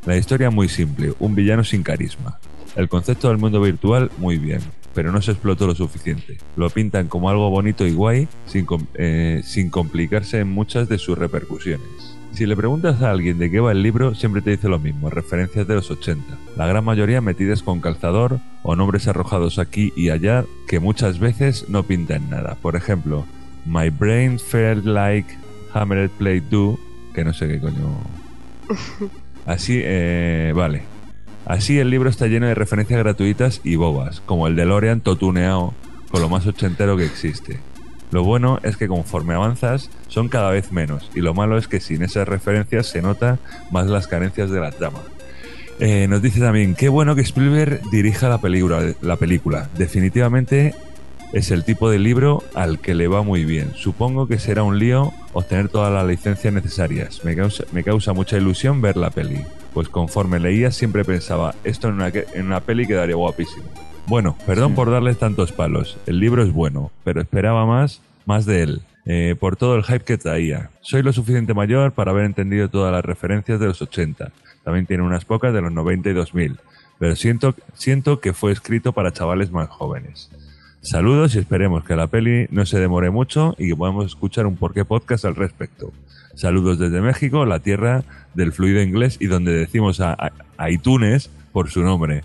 La 0.05 0.17
historia 0.17 0.51
muy 0.51 0.69
simple, 0.69 1.13
un 1.21 1.37
villano 1.37 1.63
sin 1.63 1.85
carisma. 1.85 2.41
El 2.75 2.89
concepto 2.89 3.29
del 3.29 3.39
mundo 3.39 3.61
virtual 3.61 4.11
muy 4.19 4.37
bien, 4.37 4.59
pero 4.95 5.13
no 5.13 5.23
se 5.23 5.31
explotó 5.31 5.69
lo 5.69 5.77
suficiente. 5.77 6.39
Lo 6.57 6.71
pintan 6.71 7.07
como 7.07 7.31
algo 7.31 7.49
bonito 7.51 7.87
y 7.87 7.93
guay 7.93 8.27
sin, 8.47 8.67
eh, 8.95 9.43
complicarse 9.71 10.41
en 10.41 10.51
muchas 10.51 10.89
de 10.89 10.99
sus 10.99 11.17
repercusiones. 11.17 11.87
Si 12.33 12.47
le 12.47 12.57
preguntas 12.57 13.01
a 13.01 13.13
alguien 13.13 13.39
de 13.39 13.49
qué 13.49 13.61
va 13.61 13.71
el 13.71 13.85
libro, 13.85 14.17
siempre 14.17 14.43
te 14.43 14.51
dice 14.51 14.69
lo 14.69 14.81
mismo, 14.81 15.09
referencias 15.09 15.69
de 15.69 15.75
los 15.77 15.89
80. 15.89 16.37
La 16.57 16.67
gran 16.67 16.85
mayoría 16.85 17.21
metidas 17.21 17.63
con 17.63 17.81
calzador 17.81 18.41
o 18.65 18.75
nombres 18.75 19.07
arrojados 19.07 19.61
aquí 19.61 19.93
y 19.95 20.11
allá 20.11 20.45
que 20.67 20.81
muchas 20.81 21.21
veces 21.21 21.69
no 21.69 21.85
pintan 21.85 22.29
nada. 22.29 22.57
Por 22.61 22.75
ejemplo, 22.75 23.25
My 23.67 23.89
Brain 23.91 24.41
Felt 24.41 24.85
Like 24.85 25.33
Hammered 25.75 26.11
Play 26.19 26.41
2, 26.41 26.77
que 27.15 27.23
no 27.23 27.33
sé 27.33 27.47
qué 27.47 27.61
coño 27.61 27.99
Así, 29.47 29.81
eh, 29.83 30.53
vale. 30.55 30.83
Así 31.45 31.79
el 31.79 31.91
libro 31.91 32.09
está 32.09 32.29
lleno 32.29 32.47
de 32.47 32.55
referencias 32.55 32.99
gratuitas 33.01 33.61
y 33.65 33.77
bobas, 33.77 34.21
como 34.21 34.47
el 34.47 34.57
de 34.57 34.65
Lorian 34.65 35.01
totuneado 35.01 35.75
con 36.11 36.21
lo 36.21 36.29
más 36.29 36.47
ochentero 36.47 36.97
que 36.97 37.05
existe. 37.05 37.59
Lo 38.13 38.23
bueno 38.23 38.61
es 38.63 38.77
que 38.77 38.89
conforme 38.89 39.35
avanzas 39.35 39.91
son 40.07 40.29
cada 40.29 40.51
vez 40.51 40.71
menos, 40.71 41.11
y 41.15 41.21
lo 41.21 41.35
malo 41.35 41.57
es 41.57 41.67
que 41.67 41.81
sin 41.81 42.03
esas 42.03 42.29
referencias 42.29 42.87
se 42.87 43.03
nota 43.03 43.39
más 43.71 43.87
las 43.87 44.07
carencias 44.07 44.51
de 44.51 44.61
la 44.61 44.71
trama. 44.71 45.01
Eh, 45.81 46.07
nos 46.09 46.23
dice 46.23 46.39
también, 46.39 46.75
qué 46.75 46.89
bueno 46.89 47.17
que 47.17 47.23
Spielberg 47.23 47.81
dirija 47.91 48.29
la 48.29 48.41
película, 48.41 48.95
la 49.01 49.17
película. 49.17 49.69
Definitivamente 49.77 50.75
es 51.33 51.51
el 51.51 51.65
tipo 51.65 51.91
de 51.91 51.99
libro 51.99 52.45
al 52.55 52.79
que 52.79 52.95
le 52.95 53.09
va 53.09 53.23
muy 53.23 53.45
bien. 53.45 53.73
Supongo 53.75 54.29
que 54.29 54.39
será 54.39 54.63
un 54.63 54.79
lío 54.79 55.13
obtener 55.33 55.69
todas 55.69 55.93
las 55.93 56.07
licencias 56.07 56.53
necesarias. 56.53 57.25
Me 57.25 57.35
causa, 57.37 57.65
me 57.73 57.83
causa 57.85 58.13
mucha 58.13 58.37
ilusión 58.37 58.81
ver 58.81 58.97
la 58.97 59.11
peli, 59.11 59.45
pues 59.75 59.89
conforme 59.89 60.39
leía 60.41 60.71
siempre 60.71 61.05
pensaba, 61.05 61.55
esto 61.65 61.89
en 61.89 61.95
una, 61.95 62.09
en 62.09 62.47
una 62.47 62.61
peli 62.61 62.87
quedaría 62.87 63.17
guapísimo. 63.17 63.65
Bueno, 64.07 64.37
perdón 64.47 64.75
por 64.75 64.91
darles 64.91 65.19
tantos 65.19 65.53
palos. 65.53 65.97
El 66.07 66.19
libro 66.19 66.43
es 66.43 66.53
bueno, 66.53 66.91
pero 67.05 67.21
esperaba 67.21 67.67
más, 67.67 68.03
más 68.27 68.47
de 68.47 68.63
él. 68.63 68.83
eh, 69.05 69.35
por 69.39 69.57
todo 69.57 69.75
el 69.77 69.83
hype 69.85 70.05
que 70.05 70.19
traía. 70.19 70.71
Soy 70.81 71.03
lo 71.03 71.13
suficiente 71.13 71.55
mayor 71.55 71.93
para 71.93 72.13
haber 72.13 72.25
entendido 72.25 72.69
todas 72.69 72.93
las 72.93 73.05
referencias 73.05 73.59
de 73.59 73.67
los 73.67 73.83
80. 73.83 74.31
También 74.65 74.87
tiene 74.87 75.03
unas 75.03 75.25
pocas 75.25 75.53
de 75.53 75.61
los 75.61 75.73
90 75.73 76.11
y 76.11 76.13
2000. 76.13 76.59
Pero 76.99 77.17
siento, 77.17 77.55
siento 77.75 78.21
que 78.21 78.33
fue 78.33 78.53
escrito 78.53 78.93
para 78.93 79.13
chavales 79.13 79.51
más 79.51 79.69
jóvenes. 79.69 80.31
Saludos 80.83 81.35
y 81.37 81.39
esperemos 81.39 81.85
que 81.85 81.95
la 81.95 82.09
peli 82.09 82.47
no 82.51 82.67
se 82.67 82.79
demore 82.81 83.11
mucho 83.11 83.55
y 83.57 83.69
que 83.69 83.77
podamos 83.77 84.07
escuchar 84.07 84.47
un 84.47 84.57
porqué 84.57 84.85
podcast 84.85 85.25
al 85.25 85.37
respecto. 85.37 85.93
Saludos 86.35 86.79
desde 86.79 87.01
México, 87.01 87.45
la 87.47 87.61
tierra 87.61 88.03
del 88.35 88.53
fluido 88.53 88.83
inglés 88.83 89.17
y 89.21 89.27
donde 89.27 89.53
decimos 89.53 90.01
a, 90.01 90.13
a- 90.13 90.33
a 90.57 90.71
iTunes 90.71 91.31
por 91.53 91.71
su 91.71 91.83
nombre. 91.83 92.23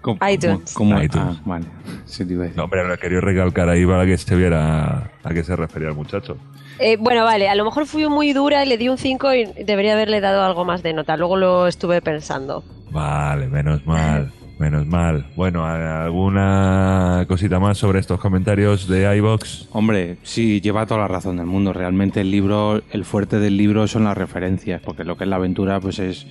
¿Cómo- 0.00 0.18
iTunes. 0.28 0.72
cómo- 0.74 1.00
iTunes. 1.00 1.36
ah, 1.38 1.42
vale. 1.44 1.66
Sí, 2.04 2.24
te 2.26 2.32
iba 2.32 2.42
a 2.42 2.46
decir. 2.46 2.56
No, 2.58 2.64
hombre, 2.64 2.86
lo 2.86 2.96
quería 2.98 3.20
recalcar 3.20 3.68
ahí 3.68 3.86
para 3.86 4.04
que 4.06 4.18
se 4.18 4.34
viera 4.34 5.10
a 5.22 5.34
qué 5.34 5.44
se 5.44 5.54
refería 5.54 5.88
el 5.90 5.94
muchacho. 5.94 6.36
Eh, 6.80 6.96
bueno, 6.98 7.22
vale, 7.24 7.48
a 7.48 7.54
lo 7.54 7.64
mejor 7.64 7.86
fui 7.86 8.08
muy 8.08 8.32
dura 8.32 8.64
y 8.64 8.68
le 8.68 8.76
di 8.76 8.88
un 8.88 8.98
5 8.98 9.32
y 9.34 9.44
debería 9.64 9.92
haberle 9.92 10.20
dado 10.20 10.42
algo 10.42 10.64
más 10.64 10.82
de 10.82 10.92
nota. 10.92 11.16
Luego 11.16 11.36
lo 11.36 11.68
estuve 11.68 12.02
pensando. 12.02 12.64
Vale, 12.90 13.46
menos 13.46 13.86
mal, 13.86 14.32
menos 14.58 14.86
mal. 14.86 15.26
Bueno, 15.36 15.64
¿alguna 15.64 17.24
cosita 17.28 17.58
más 17.58 17.78
sobre 17.78 18.00
estos 18.00 18.20
comentarios 18.20 18.88
de 18.88 19.16
iBox? 19.16 19.68
Hombre, 19.72 20.18
sí, 20.22 20.60
lleva 20.60 20.86
toda 20.86 21.00
la 21.00 21.08
razón 21.08 21.36
del 21.36 21.46
mundo. 21.46 21.72
Realmente 21.72 22.20
el 22.20 22.30
libro, 22.30 22.82
el 22.90 23.04
fuerte 23.04 23.38
del 23.38 23.56
libro 23.56 23.86
son 23.86 24.04
las 24.04 24.16
referencias, 24.16 24.80
porque 24.82 25.04
lo 25.04 25.16
que 25.16 25.24
es 25.24 25.30
la 25.30 25.36
aventura, 25.36 25.80
pues 25.80 25.98
es 25.98 26.26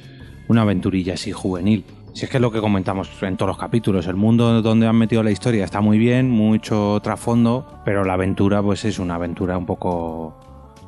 una 0.48 0.62
aventurilla 0.62 1.14
así 1.14 1.32
juvenil. 1.32 1.86
Si 2.14 2.26
es 2.26 2.32
que 2.32 2.38
es 2.38 2.41
lo 2.41 2.52
que 2.52 2.62
comentamos 2.62 3.10
en 3.24 3.38
todos 3.38 3.48
los 3.48 3.58
capítulos, 3.58 4.06
el 4.06 4.16
mundo 4.16 4.62
donde 4.62 4.86
han 4.86 4.95
metido 4.95 5.24
la 5.24 5.32
historia 5.32 5.66
está 5.66 5.82
muy 5.82 5.98
bien, 5.98 6.30
mucho 6.30 7.00
trasfondo, 7.02 7.82
pero 7.86 8.04
la 8.04 8.14
aventura, 8.14 8.62
pues 8.62 8.86
es 8.86 9.00
una 9.00 9.16
aventura 9.16 9.58
un 9.58 9.66
poco 9.66 10.38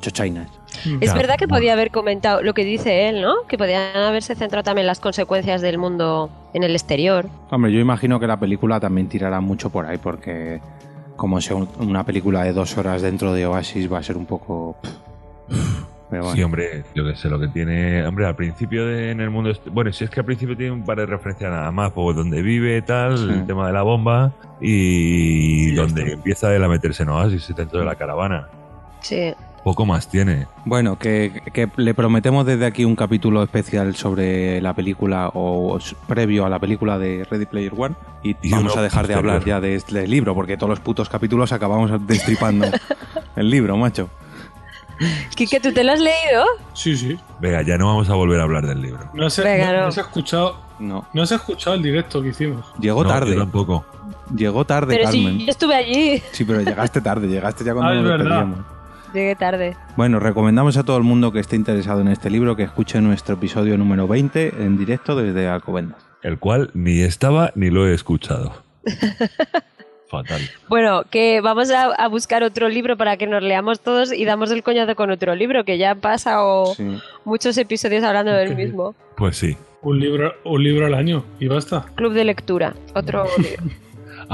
chochainas. 0.00 0.48
Es 1.00 1.14
verdad 1.14 1.36
que 1.38 1.48
podía 1.48 1.72
haber 1.72 1.90
comentado 1.90 2.42
lo 2.42 2.54
que 2.54 2.64
dice 2.64 3.08
él, 3.08 3.22
¿no? 3.22 3.34
Que 3.48 3.56
podían 3.58 3.96
haberse 3.96 4.34
centrado 4.34 4.62
también 4.64 4.84
en 4.84 4.88
las 4.88 5.00
consecuencias 5.00 5.60
del 5.62 5.78
mundo 5.78 6.30
en 6.54 6.62
el 6.62 6.72
exterior. 6.72 7.26
Hombre, 7.50 7.72
yo 7.72 7.80
imagino 7.80 8.18
que 8.20 8.26
la 8.26 8.38
película 8.38 8.78
también 8.80 9.08
tirará 9.08 9.40
mucho 9.40 9.70
por 9.70 9.86
ahí, 9.86 9.98
porque 9.98 10.60
como 11.16 11.40
sea 11.40 11.56
un- 11.56 11.68
una 11.78 12.04
película 12.04 12.44
de 12.44 12.52
dos 12.52 12.76
horas 12.78 13.02
dentro 13.02 13.32
de 13.32 13.46
Oasis, 13.46 13.90
va 13.92 13.98
a 13.98 14.02
ser 14.02 14.16
un 14.16 14.26
poco... 14.26 14.76
Pero 16.08 16.22
bueno. 16.22 16.36
Sí, 16.36 16.42
hombre, 16.44 16.84
yo 16.94 17.04
que 17.04 17.16
sé, 17.16 17.28
lo 17.28 17.40
que 17.40 17.48
tiene. 17.48 18.06
Hombre, 18.06 18.26
al 18.26 18.36
principio 18.36 18.86
de, 18.86 19.10
en 19.10 19.20
el 19.20 19.28
mundo. 19.28 19.50
Bueno, 19.72 19.92
si 19.92 20.04
es 20.04 20.10
que 20.10 20.20
al 20.20 20.26
principio 20.26 20.56
tiene 20.56 20.70
un 20.70 20.84
par 20.84 20.98
de 20.98 21.06
referencias 21.06 21.50
nada 21.50 21.72
más, 21.72 21.90
por 21.90 22.14
donde 22.14 22.42
vive, 22.42 22.80
tal, 22.82 23.18
Sí. 23.18 23.24
el 23.28 23.44
tema 23.44 23.66
de 23.66 23.72
la 23.72 23.82
bomba, 23.82 24.32
y 24.60 25.74
donde 25.74 26.12
empieza 26.12 26.54
él 26.54 26.62
a 26.62 26.68
meterse 26.68 27.02
en 27.02 27.08
Oasis 27.08 27.52
dentro 27.56 27.80
de 27.80 27.84
la 27.86 27.96
caravana. 27.96 28.46
Sí. 29.00 29.34
Poco 29.66 29.84
más 29.84 30.06
tiene. 30.08 30.46
Bueno, 30.64 30.96
que, 30.96 31.42
que 31.52 31.68
le 31.74 31.92
prometemos 31.92 32.46
desde 32.46 32.66
aquí 32.66 32.84
un 32.84 32.94
capítulo 32.94 33.42
especial 33.42 33.96
sobre 33.96 34.60
la 34.60 34.74
película 34.74 35.32
o 35.34 35.76
previo 36.06 36.46
a 36.46 36.48
la 36.48 36.60
película 36.60 37.00
de 37.00 37.26
Ready 37.28 37.46
Player 37.46 37.72
One 37.76 37.96
y, 38.22 38.36
Y 38.42 38.52
vamos 38.52 38.76
a 38.76 38.82
dejar 38.82 39.08
de 39.08 39.14
hablar 39.14 39.44
ya 39.44 39.60
de 39.60 39.74
este 39.74 40.06
libro 40.06 40.36
porque 40.36 40.56
todos 40.56 40.70
los 40.70 40.78
putos 40.78 41.08
capítulos 41.08 41.50
acabamos 41.50 41.90
destripando 42.06 42.68
el 43.34 43.50
libro, 43.50 43.76
macho. 43.76 44.08
Quique, 45.34 45.58
¿tú 45.58 45.72
te 45.72 45.82
lo 45.82 45.90
has 45.94 46.00
leído? 46.00 46.44
Sí, 46.72 46.96
sí. 46.96 47.18
Venga, 47.40 47.62
ya 47.62 47.76
no 47.76 47.86
vamos 47.86 48.08
a 48.08 48.14
volver 48.14 48.38
a 48.38 48.44
hablar 48.44 48.66
del 48.68 48.80
libro. 48.80 49.10
No 49.14 49.26
has, 49.26 49.36
Venga, 49.42 49.66
no, 49.66 49.72
no. 49.72 49.80
no 49.80 49.86
has 49.88 49.98
escuchado. 49.98 50.60
No. 50.78 51.04
No 51.12 51.22
has 51.22 51.32
escuchado 51.32 51.74
el 51.74 51.82
directo 51.82 52.22
que 52.22 52.28
hicimos. 52.28 52.64
Llegó 52.78 53.02
No, 53.02 53.08
tarde. 53.10 53.32
yo 53.32 53.40
tampoco. 53.40 53.84
Llegó 54.32 54.64
tarde, 54.64 54.94
Pero 54.94 55.06
Carmen. 55.10 55.38
si 55.38 55.44
yo 55.44 55.50
estuve 55.50 55.74
allí. 55.74 56.22
Sí, 56.30 56.44
pero 56.44 56.60
llegaste 56.60 57.00
tarde, 57.00 57.26
llegaste 57.26 57.64
ya 57.64 57.72
cuando 57.74 57.90
Ah, 57.90 57.96
es 57.96 58.02
nos 58.02 58.10
verdad. 58.10 58.46
Llegué 59.16 59.34
tarde. 59.34 59.74
Bueno, 59.96 60.20
recomendamos 60.20 60.76
a 60.76 60.84
todo 60.84 60.98
el 60.98 61.02
mundo 61.02 61.32
que 61.32 61.40
esté 61.40 61.56
interesado 61.56 62.02
en 62.02 62.08
este 62.08 62.28
libro 62.28 62.54
que 62.54 62.64
escuche 62.64 63.00
nuestro 63.00 63.36
episodio 63.36 63.78
número 63.78 64.06
20 64.06 64.62
en 64.62 64.76
directo 64.76 65.16
desde 65.16 65.48
Alcobendas. 65.48 66.04
El 66.22 66.38
cual 66.38 66.70
ni 66.74 67.00
estaba 67.00 67.50
ni 67.54 67.70
lo 67.70 67.86
he 67.88 67.94
escuchado. 67.94 68.62
Fatal. 70.10 70.42
Bueno, 70.68 71.04
que 71.10 71.40
vamos 71.40 71.70
a, 71.70 71.86
a 71.94 72.08
buscar 72.08 72.42
otro 72.42 72.68
libro 72.68 72.98
para 72.98 73.16
que 73.16 73.26
nos 73.26 73.42
leamos 73.42 73.80
todos 73.80 74.12
y 74.12 74.26
damos 74.26 74.50
el 74.50 74.62
coñazo 74.62 74.94
con 74.96 75.10
otro 75.10 75.34
libro, 75.34 75.64
que 75.64 75.78
ya 75.78 75.92
han 75.92 76.00
pasado 76.00 76.74
Sí. 76.74 76.98
muchos 77.24 77.56
episodios 77.56 78.04
hablando 78.04 78.32
del 78.32 78.54
mismo. 78.54 78.94
Pues 79.16 79.38
sí. 79.38 79.56
Un 79.80 79.98
libro, 79.98 80.34
un 80.44 80.62
libro 80.62 80.84
al 80.84 80.92
año 80.94 81.24
y 81.40 81.48
basta. 81.48 81.86
Club 81.94 82.12
de 82.12 82.24
lectura, 82.24 82.74
otro 82.94 83.24
libro. 83.38 83.62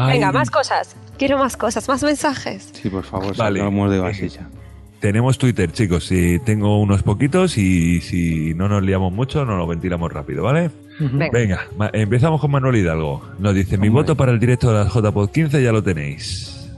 Venga, 0.08 0.32
más 0.32 0.50
cosas. 0.50 0.96
Quiero 1.18 1.38
más 1.38 1.56
cosas, 1.56 1.88
más 1.88 2.02
mensajes. 2.02 2.70
Sí, 2.72 2.90
por 2.90 3.04
favor, 3.04 3.36
Vale. 3.36 3.60
de 3.62 3.98
vasilla. 4.00 4.48
Tenemos 5.02 5.36
Twitter, 5.36 5.70
chicos. 5.72 6.06
Si 6.06 6.38
tengo 6.38 6.80
unos 6.80 7.02
poquitos 7.02 7.58
y 7.58 8.00
si 8.00 8.54
no 8.54 8.68
nos 8.68 8.82
liamos 8.84 9.12
mucho, 9.12 9.44
nos 9.44 9.58
lo 9.58 9.66
ventilamos 9.66 10.12
rápido, 10.12 10.44
¿vale? 10.44 10.70
Venga. 11.00 11.66
Empezamos 11.92 12.40
con 12.40 12.52
Manuel 12.52 12.76
Hidalgo. 12.76 13.20
Nos 13.40 13.52
dice, 13.54 13.76
mi 13.78 13.88
voto 13.88 14.16
para 14.16 14.30
el 14.30 14.38
directo 14.38 14.68
de 14.72 14.78
las 14.84 14.94
JPod 14.94 15.30
15 15.30 15.60
ya 15.62 15.72
lo 15.72 15.82
tenéis. 15.82 16.70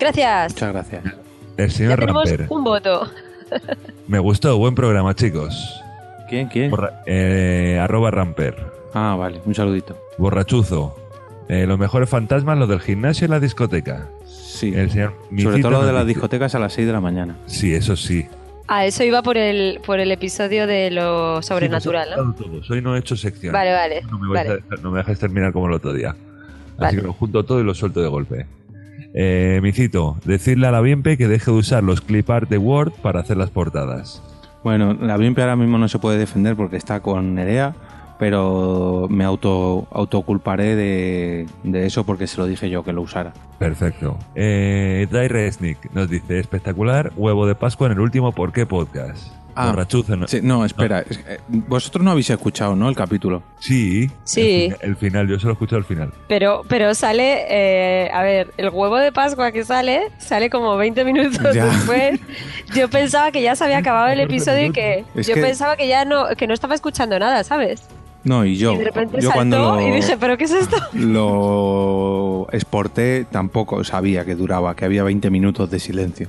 Gracias. 0.00 0.52
muchas 0.54 0.72
gracias. 0.72 1.04
El 1.58 1.68
Ya 1.68 1.74
señor 1.74 1.98
tenemos 2.00 2.24
Ramper. 2.28 2.46
un 2.50 2.64
voto. 2.64 3.06
Me 4.08 4.18
gustó, 4.20 4.56
buen 4.58 4.74
programa, 4.74 5.14
chicos. 5.14 5.80
¿Quién? 6.30 6.48
¿Quién? 6.48 6.70
Borra- 6.70 7.02
eh, 7.06 7.78
arroba 7.80 8.10
Ramper. 8.10 8.56
Ah, 8.94 9.16
vale, 9.18 9.40
un 9.44 9.54
saludito. 9.54 9.98
Borrachuzo. 10.18 10.96
Eh, 11.48 11.66
los 11.66 11.78
mejores 11.78 12.08
fantasmas, 12.08 12.58
los 12.58 12.68
del 12.68 12.80
gimnasio 12.80 13.26
y 13.26 13.28
la 13.30 13.38
discoteca. 13.38 14.08
Sí. 14.56 14.72
El 14.74 14.90
señor 14.90 15.14
Sobre 15.42 15.60
todo 15.60 15.70
lo 15.72 15.86
de 15.86 15.92
las 15.92 16.06
discotecas 16.06 16.54
a 16.54 16.58
las 16.58 16.72
6 16.72 16.86
de 16.86 16.92
la 16.92 17.00
mañana. 17.00 17.36
Sí, 17.46 17.74
eso 17.74 17.94
sí. 17.96 18.26
Ah, 18.68 18.84
eso 18.86 19.04
iba 19.04 19.22
por 19.22 19.36
el, 19.36 19.80
por 19.84 20.00
el 20.00 20.10
episodio 20.10 20.66
de 20.66 20.90
lo 20.90 21.40
sobrenatural, 21.42 22.08
¿no? 22.16 22.32
Sí, 22.36 22.42
todos. 22.44 22.70
Hoy 22.70 22.82
no 22.82 22.96
he 22.96 22.98
hecho 22.98 23.16
sección. 23.16 23.52
Vale, 23.52 23.72
vale. 23.72 24.02
No 24.10 24.18
me, 24.18 24.28
vale. 24.34 24.50
a 24.50 24.54
dejar- 24.56 24.82
no 24.82 24.90
me 24.90 24.98
dejáis 24.98 25.18
terminar 25.18 25.52
como 25.52 25.66
el 25.66 25.72
otro 25.74 25.92
día. 25.92 26.10
Así 26.10 26.16
Vale. 26.78 26.96
que 26.96 27.02
lo 27.06 27.12
junto 27.12 27.44
todo 27.44 27.60
y 27.60 27.64
lo 27.64 27.74
suelto 27.74 28.00
de 28.02 28.08
golpe. 28.08 28.46
Eh, 29.14 29.60
Micito, 29.62 30.16
decirle 30.24 30.66
a 30.66 30.70
la 30.70 30.80
Bienpe 30.80 31.16
que 31.16 31.28
deje 31.28 31.50
de 31.50 31.56
usar 31.56 31.82
los 31.84 32.00
clip 32.00 32.28
art 32.28 32.50
de 32.50 32.58
Word 32.58 32.92
para 33.02 33.20
hacer 33.20 33.36
las 33.36 33.50
portadas. 33.50 34.22
Bueno, 34.64 34.94
la 34.94 35.16
Bimpe 35.16 35.42
ahora 35.42 35.54
mismo 35.56 35.78
no 35.78 35.88
se 35.88 35.98
puede 36.00 36.18
defender 36.18 36.56
porque 36.56 36.76
está 36.76 37.00
con 37.00 37.34
Nerea, 37.36 37.74
pero 38.18 39.06
me 39.10 39.24
auto 39.24 39.86
autoculparé 39.90 40.76
de, 40.76 41.46
de 41.62 41.86
eso 41.86 42.04
porque 42.04 42.26
se 42.26 42.38
lo 42.38 42.46
dije 42.46 42.68
yo 42.70 42.82
que 42.84 42.92
lo 42.92 43.02
usara. 43.02 43.32
Perfecto. 43.58 44.18
Eh, 44.34 45.06
Dry 45.10 45.28
Resnick 45.28 45.90
nos 45.92 46.08
dice, 46.08 46.38
espectacular, 46.38 47.12
huevo 47.16 47.46
de 47.46 47.54
Pascua 47.54 47.86
en 47.86 47.92
el 47.94 48.00
último 48.00 48.32
¿Por 48.32 48.52
qué 48.52 48.66
podcast? 48.66 49.32
Ah, 49.58 49.74
¿no? 50.18 50.28
Sí, 50.28 50.40
no, 50.42 50.66
espera, 50.66 51.00
eh, 51.00 51.38
vosotros 51.48 52.04
no 52.04 52.10
habéis 52.10 52.28
escuchado, 52.28 52.76
¿no? 52.76 52.90
El 52.90 52.94
capítulo. 52.94 53.42
Sí. 53.58 54.10
Sí. 54.24 54.66
El, 54.82 54.90
el 54.90 54.96
final, 54.96 55.26
yo 55.28 55.38
solo 55.38 55.52
he 55.52 55.54
escuchado 55.54 55.78
el 55.78 55.86
final. 55.86 56.12
Pero, 56.28 56.60
pero 56.68 56.94
sale, 56.94 57.46
eh, 57.48 58.10
a 58.12 58.22
ver, 58.22 58.52
el 58.58 58.68
huevo 58.68 58.98
de 58.98 59.12
Pascua 59.12 59.52
que 59.52 59.64
sale, 59.64 60.10
sale 60.18 60.50
como 60.50 60.76
20 60.76 61.02
minutos 61.06 61.54
Ya. 61.54 61.64
después. 61.64 62.20
Yo 62.74 62.90
pensaba 62.90 63.32
que 63.32 63.40
ya 63.40 63.56
se 63.56 63.64
había 63.64 63.78
acabado 63.78 64.08
el 64.08 64.20
episodio 64.20 64.66
y 64.66 64.72
que 64.72 65.06
Es 65.14 65.26
yo 65.26 65.34
que- 65.34 65.40
pensaba 65.40 65.74
que 65.76 65.88
ya 65.88 66.04
no, 66.04 66.26
que 66.36 66.46
no 66.46 66.52
estaba 66.52 66.74
escuchando 66.74 67.18
nada, 67.18 67.42
¿sabes? 67.42 67.82
No, 68.26 68.44
y 68.44 68.56
yo, 68.56 68.74
y 68.74 68.78
de 68.78 68.84
repente 68.84 69.16
yo 69.16 69.30
saltó 69.30 69.34
cuando 69.34 69.58
lo, 69.76 69.80
y 69.80 69.90
dije, 69.92 70.16
¿pero 70.18 70.36
qué 70.36 70.44
es 70.44 70.50
esto? 70.52 70.76
lo 70.94 72.48
exporté 72.52 73.26
tampoco 73.30 73.82
sabía 73.84 74.24
que 74.24 74.34
duraba, 74.34 74.74
que 74.76 74.84
había 74.84 75.02
20 75.04 75.30
minutos 75.30 75.70
de 75.70 75.78
silencio. 75.78 76.28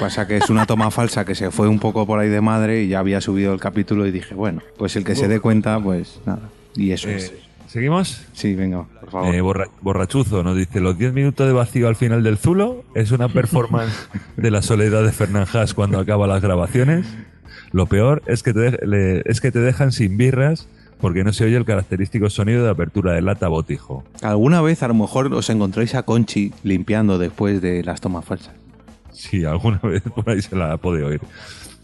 Pasa 0.00 0.26
que 0.26 0.36
es 0.38 0.48
una 0.48 0.64
toma 0.64 0.90
falsa 0.92 1.24
que 1.24 1.34
se 1.34 1.50
fue 1.50 1.68
un 1.68 1.78
poco 1.78 2.06
por 2.06 2.18
ahí 2.20 2.28
de 2.28 2.40
madre 2.40 2.82
y 2.84 2.88
ya 2.88 3.00
había 3.00 3.20
subido 3.20 3.52
el 3.52 3.60
capítulo 3.60 4.06
y 4.06 4.10
dije, 4.12 4.34
bueno, 4.34 4.62
pues 4.78 4.96
el 4.96 5.04
que 5.04 5.14
se 5.14 5.28
dé 5.28 5.40
cuenta, 5.40 5.78
pues 5.80 6.20
nada. 6.24 6.48
Y 6.74 6.92
eso 6.92 7.08
Eh, 7.08 7.16
es. 7.16 7.32
¿Seguimos? 7.66 8.24
Sí, 8.32 8.54
venga, 8.54 8.84
por 9.00 9.10
favor. 9.10 9.34
Eh, 9.34 9.42
borra- 9.42 9.68
borrachuzo 9.82 10.42
nos 10.42 10.56
dice, 10.56 10.80
los 10.80 10.96
10 10.96 11.12
minutos 11.12 11.46
de 11.46 11.52
vacío 11.52 11.88
al 11.88 11.96
final 11.96 12.22
del 12.22 12.38
Zulo 12.38 12.82
es 12.94 13.10
una 13.12 13.28
performance 13.28 14.08
de 14.38 14.50
la 14.50 14.62
soledad 14.62 15.02
de 15.04 15.12
Fernán 15.12 15.44
Haas 15.52 15.74
cuando 15.74 15.98
acaba 15.98 16.26
las 16.26 16.40
grabaciones. 16.40 17.06
Lo 17.72 17.84
peor 17.86 18.22
es 18.26 18.42
que, 18.42 18.54
te 18.54 18.60
de- 18.70 18.86
le- 18.86 19.22
es 19.26 19.42
que 19.42 19.52
te 19.52 19.58
dejan 19.58 19.92
sin 19.92 20.16
birras 20.16 20.66
porque 21.00 21.24
no 21.24 21.32
se 21.32 21.44
oye 21.44 21.56
el 21.56 21.64
característico 21.64 22.30
sonido 22.30 22.64
de 22.64 22.70
apertura 22.70 23.12
de 23.12 23.22
lata 23.22 23.48
botijo. 23.48 24.04
Alguna 24.22 24.60
vez 24.60 24.82
a 24.82 24.88
lo 24.88 24.94
mejor 24.94 25.32
os 25.32 25.50
encontráis 25.50 25.94
a 25.94 26.02
Conchi 26.02 26.52
limpiando 26.62 27.18
después 27.18 27.62
de 27.62 27.82
las 27.84 28.00
tomas 28.00 28.24
falsas. 28.24 28.54
Sí, 29.12 29.44
alguna 29.44 29.78
vez 29.82 30.02
por 30.02 30.28
ahí 30.30 30.42
se 30.42 30.56
la 30.56 30.76
puede 30.76 31.04
oír. 31.04 31.20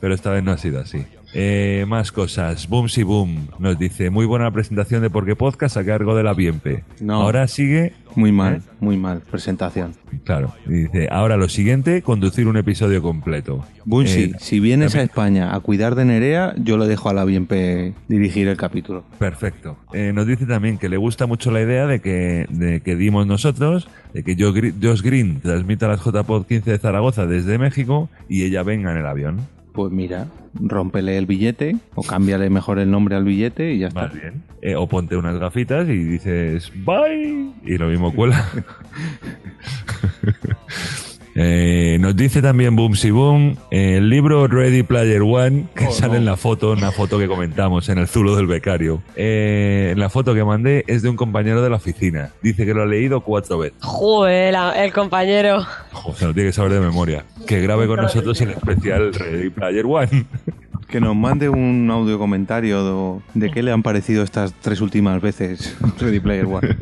Pero 0.01 0.15
esta 0.15 0.31
vez 0.31 0.45
no 0.45 0.53
ha 0.53 0.59
sido 0.59 0.81
así. 0.81 1.05
Eh, 1.35 1.85
más 1.89 2.13
cosas. 2.13 2.69
Boom 2.69 2.89
si 2.89 3.03
Boom 3.03 3.49
nos 3.59 3.79
dice, 3.79 4.09
muy 4.11 4.25
buena 4.25 4.51
presentación 4.53 5.03
de 5.03 5.11
Porque 5.11 5.35
Podcast 5.35 5.77
a 5.77 5.85
cargo 5.85 6.15
de 6.15 6.23
la 6.23 6.33
Bienpe. 6.33 6.85
No. 7.01 7.15
Ahora 7.15 7.49
sigue... 7.49 7.93
Muy 8.17 8.31
mal, 8.31 8.63
muy 8.79 8.97
mal, 8.97 9.23
presentación. 9.29 9.91
Claro, 10.23 10.55
y 10.69 10.85
dice, 10.85 11.09
ahora 11.11 11.37
lo 11.37 11.49
siguiente, 11.49 12.01
conducir 12.03 12.47
un 12.47 12.57
episodio 12.57 13.03
completo. 13.03 13.65
Bunsi, 13.85 14.21
Eh, 14.21 14.33
si 14.39 14.61
vienes 14.61 14.95
a 14.95 15.03
España 15.03 15.53
a 15.53 15.59
cuidar 15.59 15.97
de 15.97 16.05
Nerea, 16.05 16.55
yo 16.57 16.79
le 16.79 16.87
dejo 16.87 17.09
a 17.09 17.13
la 17.13 17.25
Bienpe 17.25 17.93
dirigir 18.07 18.47
el 18.47 18.57
capítulo. 18.57 19.03
Perfecto. 19.19 19.77
Eh, 19.93 20.13
nos 20.15 20.29
dice 20.29 20.47
también 20.47 20.79
que 20.79 20.89
le 20.89 20.97
gusta 20.97 21.27
mucho 21.27 21.51
la 21.51 21.61
idea 21.61 21.89
de 21.89 22.01
que, 22.01 22.47
de 22.51 22.83
que 22.83 22.95
dimos 22.95 23.27
nosotros, 23.27 23.89
de 24.13 24.23
que 24.23 24.37
Josh 24.37 25.03
Green 25.03 25.41
transmita 25.41 25.89
las 25.89 26.01
JPod 26.01 26.47
15 26.47 26.71
de 26.71 26.79
Zaragoza 26.79 27.27
desde 27.27 27.59
México 27.59 28.09
y 28.29 28.45
ella 28.45 28.63
venga 28.63 28.93
en 28.93 28.99
el 28.99 29.07
avión. 29.07 29.41
Pues 29.75 29.91
mira, 29.91 30.29
rómpele 30.55 31.19
el 31.19 31.27
billete 31.27 31.75
o 31.97 32.05
cámbiale 32.05 32.49
mejor 32.49 32.79
el 32.79 32.93
nombre 32.93 33.17
al 33.17 33.25
billete 33.25 33.73
y 33.73 33.81
ya 33.81 33.89
está. 33.89 34.03
Más 34.03 34.15
bien. 34.15 34.45
Eh, 34.63 34.77
o 34.77 34.87
ponte 34.87 35.17
unas 35.17 35.37
gafitas 35.41 35.89
y 35.89 35.97
dices 35.97 36.71
bye 36.85 37.51
y 37.65 37.77
lo 37.77 37.89
mismo 37.89 38.15
cuela. 38.15 38.49
Eh, 41.37 41.99
nos 42.01 42.15
dice 42.15 42.41
también 42.43 42.77
Boom 42.77 42.95
Si 42.95 43.11
Boom 43.11 43.57
eh, 43.71 43.97
el 43.97 44.09
libro 44.09 44.47
Ready 44.47 44.85
Player 44.85 45.23
One 45.23 45.65
que 45.75 45.91
sale 45.91 46.17
en 46.19 46.25
la 46.25 46.37
foto, 46.37 46.73
una 46.73 46.93
foto 46.93 47.19
que 47.19 47.27
comentamos 47.27 47.89
en 47.89 47.99
el 47.99 48.07
zulo 48.09 48.37
del 48.37 48.47
becario. 48.47 49.03
Eh, 49.17 49.91
en 49.93 49.99
la 49.99 50.09
foto 50.11 50.33
que 50.35 50.45
mandé 50.45 50.85
es 50.87 51.03
de 51.03 51.09
un 51.09 51.17
compañero 51.17 51.61
de 51.63 51.71
la 51.71 51.77
oficina. 51.77 52.31
Dice 52.43 52.65
que 52.65 52.73
lo 52.75 52.83
ha 52.83 52.87
leído 52.87 53.21
cuatro 53.23 53.59
veces. 53.59 53.79
Joder, 53.83 54.53
la- 54.53 54.85
el 54.85 54.93
compañero. 54.93 55.65
Joder, 55.93 56.19
se 56.19 56.27
lo 56.27 56.35
tiene 56.35 56.49
que 56.51 56.53
saber 56.53 56.73
de 56.73 56.81
memoria. 56.81 57.25
Que 57.47 57.61
grabe 57.61 57.87
con 57.87 57.97
nosotros 58.01 58.41
el 58.41 58.51
especial 58.51 59.13
Ready 59.13 59.51
Player 59.51 59.85
One. 59.87 60.27
Que 60.87 61.01
nos 61.01 61.17
mande 61.17 61.49
un 61.49 61.91
audio 61.91 62.19
comentario 62.21 63.19
de, 63.35 63.47
de 63.47 63.51
qué 63.51 63.63
le 63.65 63.73
han 63.73 63.83
parecido 63.83 64.23
estas 64.23 64.53
tres 64.61 64.81
últimas 64.81 65.21
veces 65.21 65.77
Ready 65.99 66.21
Player 66.21 66.45
One. 66.47 66.77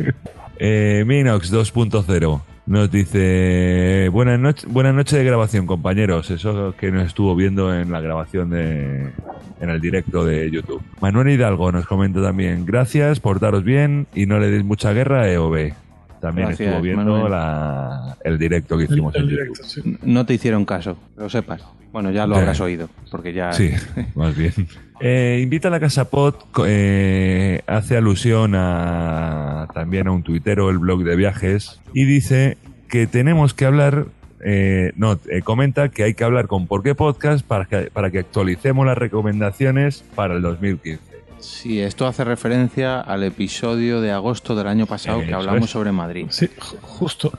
Eh, 0.58 1.04
Minox 1.06 1.52
2.0 1.52 2.40
nos 2.66 2.90
dice 2.90 4.08
buenas 4.10 4.40
noches 4.40 4.66
buenas 4.66 4.92
noches 4.94 5.18
de 5.18 5.24
grabación 5.24 5.66
compañeros 5.66 6.30
eso 6.32 6.74
que 6.76 6.90
nos 6.90 7.06
estuvo 7.06 7.36
viendo 7.36 7.72
en 7.72 7.92
la 7.92 8.00
grabación 8.00 8.50
de 8.50 9.12
en 9.60 9.70
el 9.70 9.80
directo 9.80 10.24
de 10.24 10.50
YouTube. 10.50 10.82
Manuel 11.00 11.28
Hidalgo 11.30 11.70
nos 11.72 11.86
comenta 11.86 12.20
también 12.22 12.64
gracias 12.66 13.20
portaros 13.20 13.62
bien 13.64 14.06
y 14.14 14.26
no 14.26 14.38
le 14.38 14.50
deis 14.50 14.64
mucha 14.64 14.92
guerra 14.92 15.22
a 15.22 15.30
EOB 15.30 15.72
también 16.20 16.48
Gracias, 16.48 16.68
estuvo 16.70 16.82
viendo 16.82 17.28
la- 17.28 18.16
el 18.24 18.38
directo 18.38 18.76
que 18.78 18.84
hicimos 18.84 19.14
en 19.14 19.28
YouTube. 19.28 19.98
No 20.02 20.24
te 20.26 20.34
hicieron 20.34 20.64
caso, 20.64 20.96
lo 21.16 21.28
sepas. 21.28 21.62
Bueno, 21.92 22.10
ya 22.10 22.26
lo 22.26 22.36
habrás 22.36 22.60
oído, 22.60 22.88
porque 23.10 23.32
ya... 23.32 23.52
Sí, 23.52 23.70
más 24.14 24.34
bien. 24.36 24.52
Eh, 25.00 25.40
invita 25.42 25.68
a 25.68 25.70
la 25.70 25.78
Casa 25.80 26.08
Pot, 26.08 26.44
eh, 26.66 27.60
hace 27.66 27.96
alusión 27.96 28.54
a 28.56 29.68
también 29.74 30.08
a 30.08 30.12
un 30.12 30.22
tuitero, 30.22 30.70
el 30.70 30.78
blog 30.78 31.04
de 31.04 31.16
viajes, 31.16 31.80
y 31.92 32.04
dice 32.04 32.56
que 32.88 33.06
tenemos 33.06 33.52
que 33.52 33.66
hablar, 33.66 34.06
eh, 34.44 34.92
no, 34.96 35.18
eh, 35.28 35.42
comenta 35.42 35.90
que 35.90 36.04
hay 36.04 36.14
que 36.14 36.24
hablar 36.24 36.46
con 36.46 36.66
Por 36.66 36.82
qué 36.82 36.94
Podcast 36.94 37.44
para 37.46 37.66
que, 37.66 37.90
para 37.92 38.10
que 38.10 38.20
actualicemos 38.20 38.86
las 38.86 38.96
recomendaciones 38.96 40.02
para 40.14 40.34
el 40.34 40.42
2015. 40.42 41.00
Sí, 41.40 41.80
esto 41.80 42.06
hace 42.06 42.24
referencia 42.24 42.98
al 43.00 43.22
episodio 43.22 44.00
de 44.00 44.10
agosto 44.12 44.56
del 44.56 44.66
año 44.66 44.86
pasado 44.86 45.20
que 45.20 45.34
hablamos 45.34 45.64
es. 45.64 45.70
sobre 45.70 45.92
Madrid. 45.92 46.26
Sí, 46.30 46.46
ju- 46.58 46.78
justo. 46.80 47.32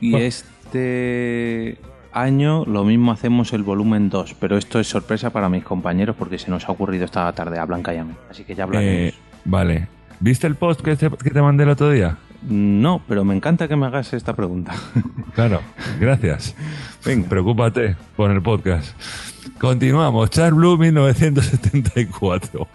Y 0.00 0.16
este 0.16 1.76
año 2.12 2.64
lo 2.64 2.84
mismo 2.84 3.12
hacemos 3.12 3.52
el 3.52 3.62
volumen 3.62 4.10
2, 4.10 4.34
pero 4.38 4.56
esto 4.56 4.78
es 4.80 4.88
sorpresa 4.88 5.30
para 5.30 5.48
mis 5.48 5.64
compañeros 5.64 6.16
porque 6.18 6.38
se 6.38 6.50
nos 6.50 6.68
ha 6.68 6.72
ocurrido 6.72 7.04
esta 7.04 7.32
tarde 7.32 7.58
a 7.58 7.64
Blanca 7.64 7.94
y 7.94 7.98
a 7.98 8.04
mí. 8.04 8.14
Así 8.30 8.44
que 8.44 8.54
ya 8.54 8.64
hablaremos. 8.64 9.14
Eh, 9.14 9.14
vale. 9.44 9.88
¿Viste 10.20 10.46
el 10.46 10.54
post 10.54 10.82
que 10.82 10.96
te, 10.96 11.10
que 11.10 11.30
te 11.30 11.42
mandé 11.42 11.64
el 11.64 11.70
otro 11.70 11.90
día? 11.90 12.16
No, 12.48 13.00
pero 13.06 13.24
me 13.24 13.34
encanta 13.34 13.68
que 13.68 13.76
me 13.76 13.86
hagas 13.86 14.12
esta 14.12 14.34
pregunta. 14.34 14.72
Claro, 15.34 15.62
gracias. 15.98 16.54
Venga, 17.06 17.26
preocúpate 17.26 17.96
por 18.16 18.30
el 18.30 18.42
podcast. 18.42 18.94
Continuamos. 19.58 20.28
Char 20.28 20.52
Blue 20.52 20.76
1974. 20.76 22.68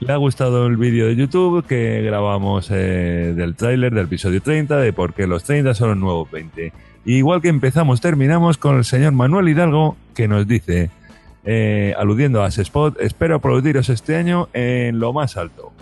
Le 0.00 0.12
ha 0.12 0.16
gustado 0.16 0.66
el 0.66 0.78
vídeo 0.78 1.06
de 1.06 1.14
YouTube 1.14 1.66
que 1.66 2.00
grabamos 2.00 2.70
eh, 2.70 3.34
del 3.36 3.54
tráiler 3.54 3.92
del 3.92 4.06
episodio 4.06 4.40
30 4.40 4.78
de 4.78 4.94
por 4.94 5.12
qué 5.12 5.26
los 5.26 5.44
30 5.44 5.74
son 5.74 5.90
los 5.90 5.98
nuevos 5.98 6.30
20. 6.30 6.72
Igual 7.04 7.42
que 7.42 7.48
empezamos, 7.48 8.00
terminamos 8.00 8.56
con 8.56 8.76
el 8.76 8.84
señor 8.84 9.12
Manuel 9.12 9.48
Hidalgo 9.48 9.96
que 10.14 10.26
nos 10.26 10.46
dice, 10.46 10.90
eh, 11.44 11.94
aludiendo 11.98 12.42
a 12.42 12.48
ese 12.48 12.62
spot, 12.62 12.98
espero 13.00 13.36
aplaudiros 13.36 13.90
este 13.90 14.16
año 14.16 14.48
en 14.54 14.98
lo 14.98 15.12
más 15.12 15.36
alto. 15.36 15.72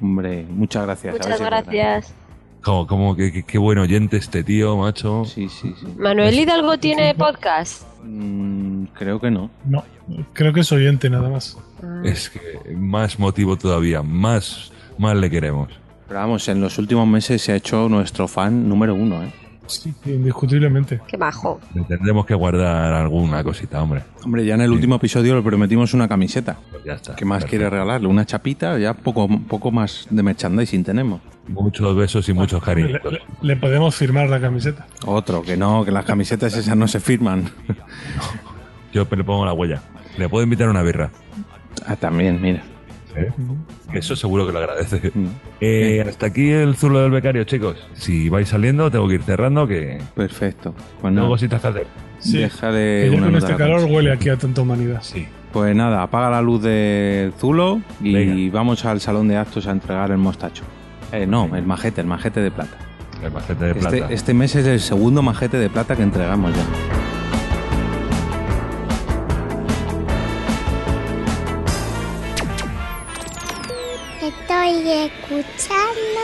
Hombre, 0.00 0.46
muchas 0.48 0.84
gracias. 0.84 1.14
Muchas 1.14 1.40
gracias. 1.40 2.14
Como, 2.62 2.86
como 2.86 3.16
que, 3.16 3.42
qué 3.44 3.58
buen 3.58 3.78
oyente 3.78 4.16
este 4.16 4.44
tío, 4.44 4.76
macho. 4.76 5.24
Sí, 5.24 5.48
sí, 5.48 5.74
sí. 5.78 5.86
Manuel 5.96 6.38
Hidalgo 6.38 6.78
tiene 6.78 7.14
podcast. 7.14 7.82
Mm, 8.04 8.84
creo 8.94 9.20
que 9.20 9.30
no. 9.30 9.50
No, 9.64 9.84
creo 10.32 10.52
que 10.52 10.60
es 10.60 10.70
oyente 10.70 11.10
nada 11.10 11.28
más. 11.28 11.58
Es 12.04 12.30
que 12.30 12.74
más 12.76 13.18
motivo 13.18 13.56
todavía, 13.56 14.02
más, 14.02 14.72
más 14.96 15.16
le 15.16 15.28
queremos. 15.30 15.68
Pero 16.06 16.20
vamos, 16.20 16.48
en 16.48 16.60
los 16.60 16.78
últimos 16.78 17.06
meses 17.06 17.42
se 17.42 17.52
ha 17.52 17.56
hecho 17.56 17.88
nuestro 17.88 18.28
fan 18.28 18.68
número 18.68 18.94
uno, 18.94 19.22
¿eh? 19.22 19.32
Sí, 19.68 19.94
indiscutiblemente. 20.06 21.00
Qué 21.06 21.16
bajo. 21.16 21.60
Le 21.74 21.82
tendremos 21.82 22.26
que 22.26 22.34
guardar 22.34 22.92
alguna 22.94 23.44
cosita, 23.44 23.82
hombre. 23.82 24.02
Hombre, 24.24 24.44
ya 24.44 24.54
en 24.54 24.62
el 24.62 24.72
último 24.72 24.96
episodio 24.96 25.36
le 25.36 25.42
prometimos 25.42 25.94
una 25.94 26.08
camiseta. 26.08 26.56
Pues 26.70 26.84
ya 26.84 26.94
está. 26.94 27.14
¿Qué 27.14 27.24
más 27.24 27.38
perfecto. 27.44 27.50
quiere 27.50 27.70
regalarle? 27.70 28.08
Una 28.08 28.24
chapita, 28.24 28.78
ya 28.78 28.94
poco, 28.94 29.28
poco 29.46 29.70
más 29.70 30.06
de 30.10 30.22
merchandising 30.22 30.82
tenemos. 30.84 31.20
Muchos 31.48 31.94
besos 31.96 32.28
y 32.28 32.32
muchos 32.32 32.62
cariños. 32.62 33.00
le- 33.10 33.20
le 33.40 33.56
podemos 33.56 33.94
firmar 33.94 34.28
la 34.28 34.40
camiseta. 34.40 34.86
Otro, 35.06 35.42
que 35.42 35.56
no, 35.56 35.84
que 35.84 35.90
las 35.90 36.04
camisetas 36.04 36.54
esas 36.56 36.76
no 36.76 36.88
se 36.88 37.00
firman. 37.00 37.44
Yo 38.92 39.06
le 39.10 39.24
pongo 39.24 39.44
la 39.44 39.52
huella. 39.52 39.82
Le 40.16 40.28
puedo 40.28 40.42
invitar 40.44 40.68
a 40.68 40.70
una 40.70 40.82
birra. 40.82 41.10
Ah, 41.86 41.96
también, 41.96 42.40
mira. 42.40 42.62
Eso 43.92 44.16
seguro 44.16 44.46
que 44.46 44.52
lo 44.52 44.58
agradece. 44.58 45.10
Mm. 45.14 45.26
Eh, 45.60 46.04
hasta 46.06 46.26
aquí 46.26 46.50
el 46.50 46.76
zulo 46.76 47.00
del 47.00 47.10
becario, 47.10 47.44
chicos. 47.44 47.76
Si 47.94 48.28
vais 48.28 48.48
saliendo, 48.48 48.90
tengo 48.90 49.08
que 49.08 49.14
ir 49.14 49.22
cerrando, 49.22 49.66
que 49.66 49.98
Perfecto. 50.14 50.72
Pues 50.72 51.02
tengo 51.02 51.10
nada, 51.10 51.28
cositas 51.28 51.60
que 51.60 51.66
hacer. 51.68 51.86
Sí. 52.20 52.38
déjale 52.38 53.02
Que 53.04 53.10
ya 53.12 53.16
una 53.16 53.26
con 53.26 53.36
este 53.36 53.54
calor 53.56 53.84
huele 53.90 54.12
aquí 54.12 54.28
a 54.28 54.36
tanta 54.36 54.60
humanidad. 54.62 54.98
Sí. 55.02 55.26
Pues 55.52 55.74
nada, 55.74 56.02
apaga 56.02 56.30
la 56.30 56.42
luz 56.42 56.62
del 56.62 57.32
Zulo 57.38 57.80
y 58.02 58.12
Venga. 58.12 58.54
vamos 58.58 58.84
al 58.84 59.00
salón 59.00 59.28
de 59.28 59.36
actos 59.36 59.66
a 59.66 59.70
entregar 59.70 60.10
el 60.10 60.18
mostacho. 60.18 60.64
Eh, 61.12 61.26
no, 61.26 61.48
el 61.56 61.64
majete, 61.64 62.00
el 62.02 62.06
majete 62.06 62.40
de 62.40 62.50
plata. 62.50 62.76
El 63.22 63.30
macete 63.32 63.64
de 63.64 63.70
Este, 63.70 63.80
plata. 63.98 64.12
este 64.12 64.34
mes 64.34 64.54
es 64.56 64.66
el 64.66 64.80
segundo 64.80 65.22
majete 65.22 65.56
de 65.56 65.70
plata 65.70 65.96
que 65.96 66.02
entregamos 66.02 66.54
ya. 66.54 66.62
Escuchando. 75.58 76.20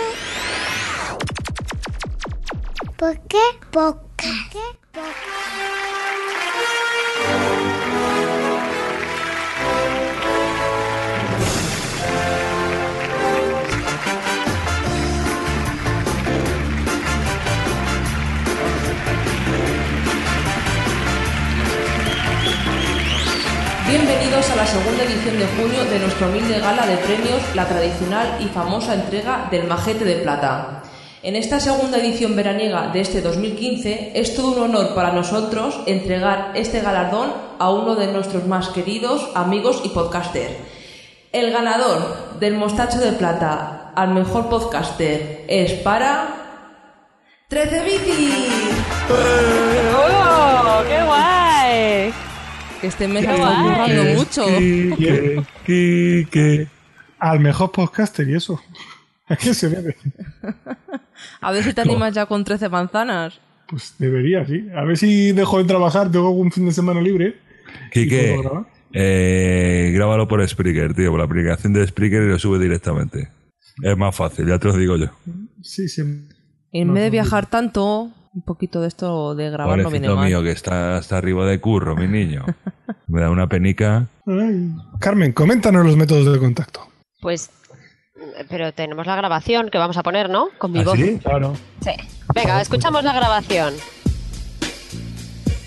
¿Por 2.96 3.18
qué 3.26 3.42
podcast? 3.72 5.43
Bienvenidos 23.96 24.50
a 24.50 24.56
la 24.56 24.66
segunda 24.66 25.04
edición 25.04 25.38
de 25.38 25.46
junio 25.46 25.84
de 25.88 26.00
nuestra 26.00 26.26
humilde 26.26 26.58
gala 26.58 26.84
de 26.84 26.96
premios, 26.96 27.40
la 27.54 27.64
tradicional 27.64 28.38
y 28.40 28.46
famosa 28.46 28.92
entrega 28.92 29.46
del 29.52 29.68
Majete 29.68 30.04
de 30.04 30.16
Plata. 30.16 30.82
En 31.22 31.36
esta 31.36 31.60
segunda 31.60 31.98
edición 31.98 32.34
veraniega 32.34 32.88
de 32.88 33.00
este 33.00 33.22
2015 33.22 34.10
es 34.16 34.34
todo 34.34 34.50
un 34.50 34.62
honor 34.62 34.96
para 34.96 35.12
nosotros 35.12 35.78
entregar 35.86 36.50
este 36.56 36.80
galardón 36.80 37.34
a 37.60 37.70
uno 37.70 37.94
de 37.94 38.08
nuestros 38.08 38.48
más 38.48 38.70
queridos 38.70 39.30
amigos 39.36 39.80
y 39.84 39.90
podcaster. 39.90 40.58
El 41.30 41.52
ganador 41.52 42.40
del 42.40 42.56
Mostacho 42.56 42.98
de 42.98 43.12
Plata 43.12 43.92
al 43.94 44.12
mejor 44.12 44.48
podcaster 44.48 45.44
es 45.46 45.72
para... 45.74 46.66
¡13 47.48 47.84
bici! 47.84 48.34
¡Oh, 49.96 50.82
qué 50.88 51.04
guay! 51.04 52.33
Que 52.84 52.88
este 52.88 53.08
mes 53.08 53.26
ha 53.26 53.32
estado 53.32 53.62
currando 53.62 54.04
mucho. 54.14 54.44
Quique, 54.58 55.42
Quique. 55.64 56.68
Al 57.18 57.40
mejor 57.40 57.72
podcaster 57.72 58.28
y 58.28 58.34
eso. 58.34 58.60
¿A 59.26 59.36
qué 59.36 59.54
se 59.54 59.70
debe? 59.70 59.96
A 61.40 61.50
ver 61.50 61.64
si 61.64 61.72
te 61.72 61.80
animas 61.80 62.12
ya 62.12 62.26
con 62.26 62.44
13 62.44 62.68
manzanas. 62.68 63.40
Pues 63.68 63.94
debería, 63.98 64.44
sí. 64.44 64.66
A 64.76 64.84
ver 64.84 64.98
si 64.98 65.32
dejo 65.32 65.56
de 65.56 65.64
trabajar, 65.64 66.10
tengo 66.12 66.28
algún 66.28 66.52
fin 66.52 66.66
de 66.66 66.72
semana 66.72 67.00
libre. 67.00 67.36
Quique, 67.90 68.38
eh, 68.92 69.90
grábalo 69.94 70.28
por 70.28 70.46
Spreaker, 70.46 70.92
tío, 70.92 71.08
por 71.08 71.20
la 71.20 71.24
aplicación 71.24 71.72
de 71.72 71.86
Spreaker 71.86 72.24
y 72.24 72.28
lo 72.28 72.38
sube 72.38 72.58
directamente. 72.58 73.30
Es 73.82 73.96
más 73.96 74.14
fácil, 74.14 74.46
ya 74.46 74.58
te 74.58 74.68
lo 74.68 74.76
digo 74.76 74.98
yo. 74.98 75.06
Sí, 75.62 75.88
sí. 75.88 76.02
En 76.70 76.92
vez 76.92 77.04
de 77.04 77.08
viajar 77.08 77.46
tanto, 77.46 78.12
un 78.34 78.42
poquito 78.42 78.80
de 78.80 78.88
esto 78.88 79.34
de 79.34 79.50
grabar 79.50 79.78
no 79.78 79.90
viene 79.90 80.08
mal. 80.08 80.26
mío, 80.26 80.42
que 80.42 80.50
está 80.50 80.96
hasta 80.96 81.16
arriba 81.16 81.46
de 81.46 81.60
curro, 81.60 81.94
mi 81.96 82.08
niño. 82.08 82.44
Me 83.06 83.20
da 83.20 83.30
una 83.30 83.48
penica. 83.48 84.08
Ay. 84.26 84.74
Carmen, 84.98 85.32
coméntanos 85.32 85.86
los 85.86 85.96
métodos 85.96 86.32
de 86.32 86.38
contacto. 86.38 86.88
Pues, 87.20 87.50
pero 88.48 88.72
tenemos 88.72 89.06
la 89.06 89.16
grabación 89.16 89.70
que 89.70 89.78
vamos 89.78 89.96
a 89.96 90.02
poner, 90.02 90.28
¿no? 90.28 90.48
Con 90.58 90.72
mi 90.72 90.82
voz. 90.82 90.98
Claro. 91.22 91.54
Sí. 91.80 91.92
Venga, 92.34 92.60
escuchamos 92.60 93.04
la 93.04 93.12
grabación. 93.12 93.74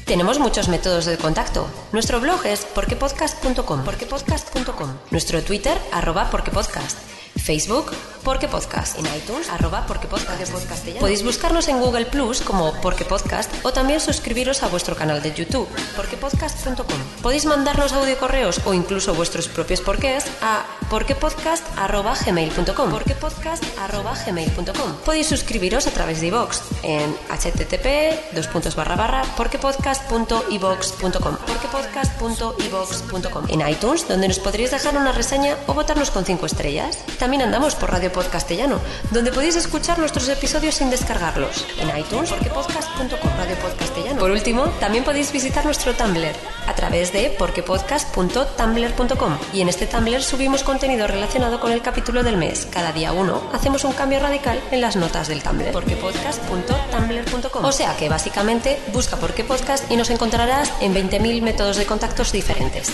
Tenemos 0.06 0.39
muchos 0.39 0.69
métodos 0.69 1.06
de 1.06 1.18
contacto. 1.18 1.68
Nuestro 1.91 2.19
blog 2.19 2.45
es 2.45 2.65
porquepodcast.com, 2.65 3.84
porquepodcast.com. 3.84 4.89
Nuestro 5.11 5.41
Twitter, 5.41 5.77
arroba 5.91 6.30
porquepodcast. 6.30 6.98
Facebook, 7.38 7.92
Porque 8.24 8.48
Podcast. 8.48 8.98
En 9.00 9.06
iTunes, 9.16 9.50
arroba 9.50 9.86
Porque 9.88 10.08
Podcast. 10.08 10.52
Podéis 11.00 11.24
buscarnos 11.24 11.68
en 11.70 11.80
Google 11.80 12.06
Plus 12.06 12.42
como 12.42 12.74
Porque 12.82 13.06
Podcast 13.06 13.50
o 13.64 13.72
también 13.72 14.02
suscribiros 14.02 14.64
a 14.64 14.68
vuestro 14.68 14.96
canal 14.96 15.22
de 15.22 15.32
YouTube, 15.34 15.68
porquepodcast.com. 15.96 17.00
Podéis 17.22 17.46
mandarnos 17.46 17.94
audio 17.94 18.18
correos 18.18 18.60
o 18.66 18.74
incluso 18.74 19.14
vuestros 19.14 19.48
propios 19.48 19.80
porqués 19.82 20.26
a 20.42 20.66
porquepodcast.gmail.com 20.90 22.90
porquepodcast.gmail.com 22.90 24.94
Podéis 25.06 25.28
suscribiros 25.28 25.86
a 25.88 25.92
través 25.92 26.20
de 26.22 26.28
iVoox 26.28 26.62
en 26.84 27.16
http 27.30 28.34
dos 28.36 28.48
puntos 28.48 28.76
barra 28.76 28.96
barra 28.96 29.24
porquepodcast.ivox.com 29.36 31.36
porquepodcast.ivox.com 31.38 33.46
En 33.50 33.68
iTunes, 33.68 34.08
donde 34.08 34.28
nos 34.28 34.40
podréis 34.40 34.72
dejar 34.72 34.96
una 34.98 35.12
reseña 35.12 35.56
o 35.68 35.74
votarnos 35.74 36.12
con 36.12 36.26
cinco 36.26 36.46
estrellas. 36.46 36.98
También 37.20 37.27
andamos 37.36 37.76
por 37.76 37.91
Radio 37.91 38.10
Podcastellano, 38.12 38.80
donde 39.12 39.34
podéis 39.34 39.58
escuchar 39.58 39.99
nuestros 39.99 40.30
episodios 40.30 40.76
sin 40.76 40.90
descargarlos. 40.90 41.66
En 41.80 41.90
iTunes, 41.98 42.30
porquepodcast.com, 42.30 43.32
Radio 43.38 43.58
Podcastellano. 43.58 44.20
Por 44.20 44.32
último, 44.32 44.64
también 44.80 45.04
podéis 45.04 45.34
visitar 45.34 45.66
nuestro 45.66 45.94
Tumblr 45.94 46.34
a 46.68 46.74
través 46.74 47.14
de 47.14 47.30
porquepodcast.tumblr.com 47.38 49.38
y 49.54 49.62
en 49.62 49.70
este 49.70 49.86
Tumblr 49.88 50.24
subimos 50.24 50.64
contenido 50.64 51.06
relacionado 51.06 51.60
con 51.60 51.74
el 51.74 51.82
capítulo 51.82 52.24
del 52.24 52.38
mes. 52.38 52.66
Cada 52.72 52.94
día 52.94 53.12
uno 53.12 53.44
hacemos 53.54 53.84
un 53.84 53.91
cambio 53.91 54.20
radical 54.20 54.60
en 54.72 54.80
las 54.82 54.95
notas 54.95 55.28
del 55.28 55.44
Tumblr. 55.44 55.74
porquepodcast.tumblr.com 55.74 57.66
O 57.66 57.72
sea 57.72 57.95
que 57.98 58.10
básicamente 58.10 58.80
busca 58.94 59.18
por 59.18 59.34
qué 59.34 59.44
podcast 59.44 59.91
y 59.91 59.98
nos 59.98 60.10
encontrarás 60.10 60.72
en 60.80 60.95
20.000 60.95 61.41
métodos 61.41 61.76
de 61.78 61.86
contactos 61.86 62.32
diferentes. 62.32 62.91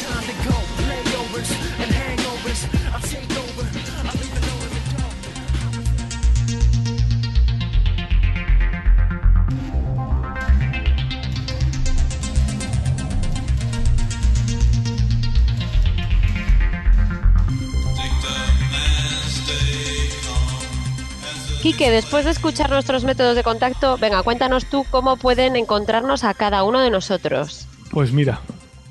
Quique, 21.64 21.92
después 21.92 22.26
de 22.26 22.32
escuchar 22.32 22.70
nuestros 22.72 23.06
métodos 23.06 23.38
de 23.38 23.44
contacto, 23.44 23.98
venga, 23.98 24.22
cuéntanos 24.22 24.66
tú 24.66 24.86
cómo 24.92 25.16
pueden 25.16 25.56
encontrarnos 25.56 26.26
a 26.26 26.34
cada 26.34 26.66
uno 26.66 26.82
de 26.82 26.90
nosotros. 26.90 27.70
Pues 27.90 28.12
mira, 28.12 28.42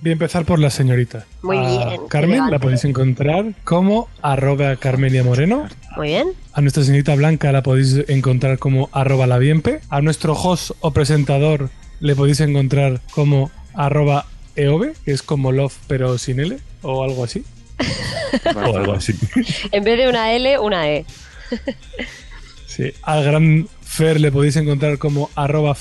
voy 0.00 0.08
a 0.08 0.12
empezar 0.14 0.46
por 0.46 0.58
la 0.58 0.70
señorita. 0.70 1.26
Muy 1.42 1.58
A 1.58 1.66
bien, 1.66 2.06
Carmen 2.08 2.50
la 2.50 2.58
podéis 2.58 2.86
encontrar 2.86 3.52
como 3.64 4.08
arroba 4.22 4.76
Carmenia 4.76 5.22
Moreno. 5.22 5.68
Muy 5.98 6.08
bien. 6.08 6.28
A 6.54 6.62
nuestra 6.62 6.82
señorita 6.82 7.14
Blanca 7.14 7.52
la 7.52 7.62
podéis 7.62 8.08
encontrar 8.08 8.58
como 8.58 8.88
arroba 8.92 9.26
la 9.26 9.36
bienpe. 9.36 9.82
A 9.90 10.00
nuestro 10.00 10.32
host 10.32 10.70
o 10.80 10.92
presentador 10.92 11.68
le 12.00 12.16
podéis 12.16 12.40
encontrar 12.40 13.02
como 13.10 13.50
arroba 13.74 14.24
eove, 14.56 14.94
que 15.04 15.12
es 15.12 15.22
como 15.22 15.52
love 15.52 15.76
pero 15.88 16.16
sin 16.16 16.40
L 16.40 16.56
o 16.80 17.04
algo 17.04 17.24
así. 17.24 17.44
o 18.56 18.76
algo 18.78 18.94
así. 18.94 19.12
En 19.72 19.84
vez 19.84 19.98
de 19.98 20.08
una 20.08 20.32
L, 20.32 20.58
una 20.58 20.88
E. 20.88 21.04
Sí. 22.74 22.92
Al 23.02 23.24
gran 23.24 23.68
Fer 23.82 24.20
le 24.20 24.32
podéis 24.32 24.56
encontrar 24.56 24.98
como 24.98 25.30
arroba 25.34 25.74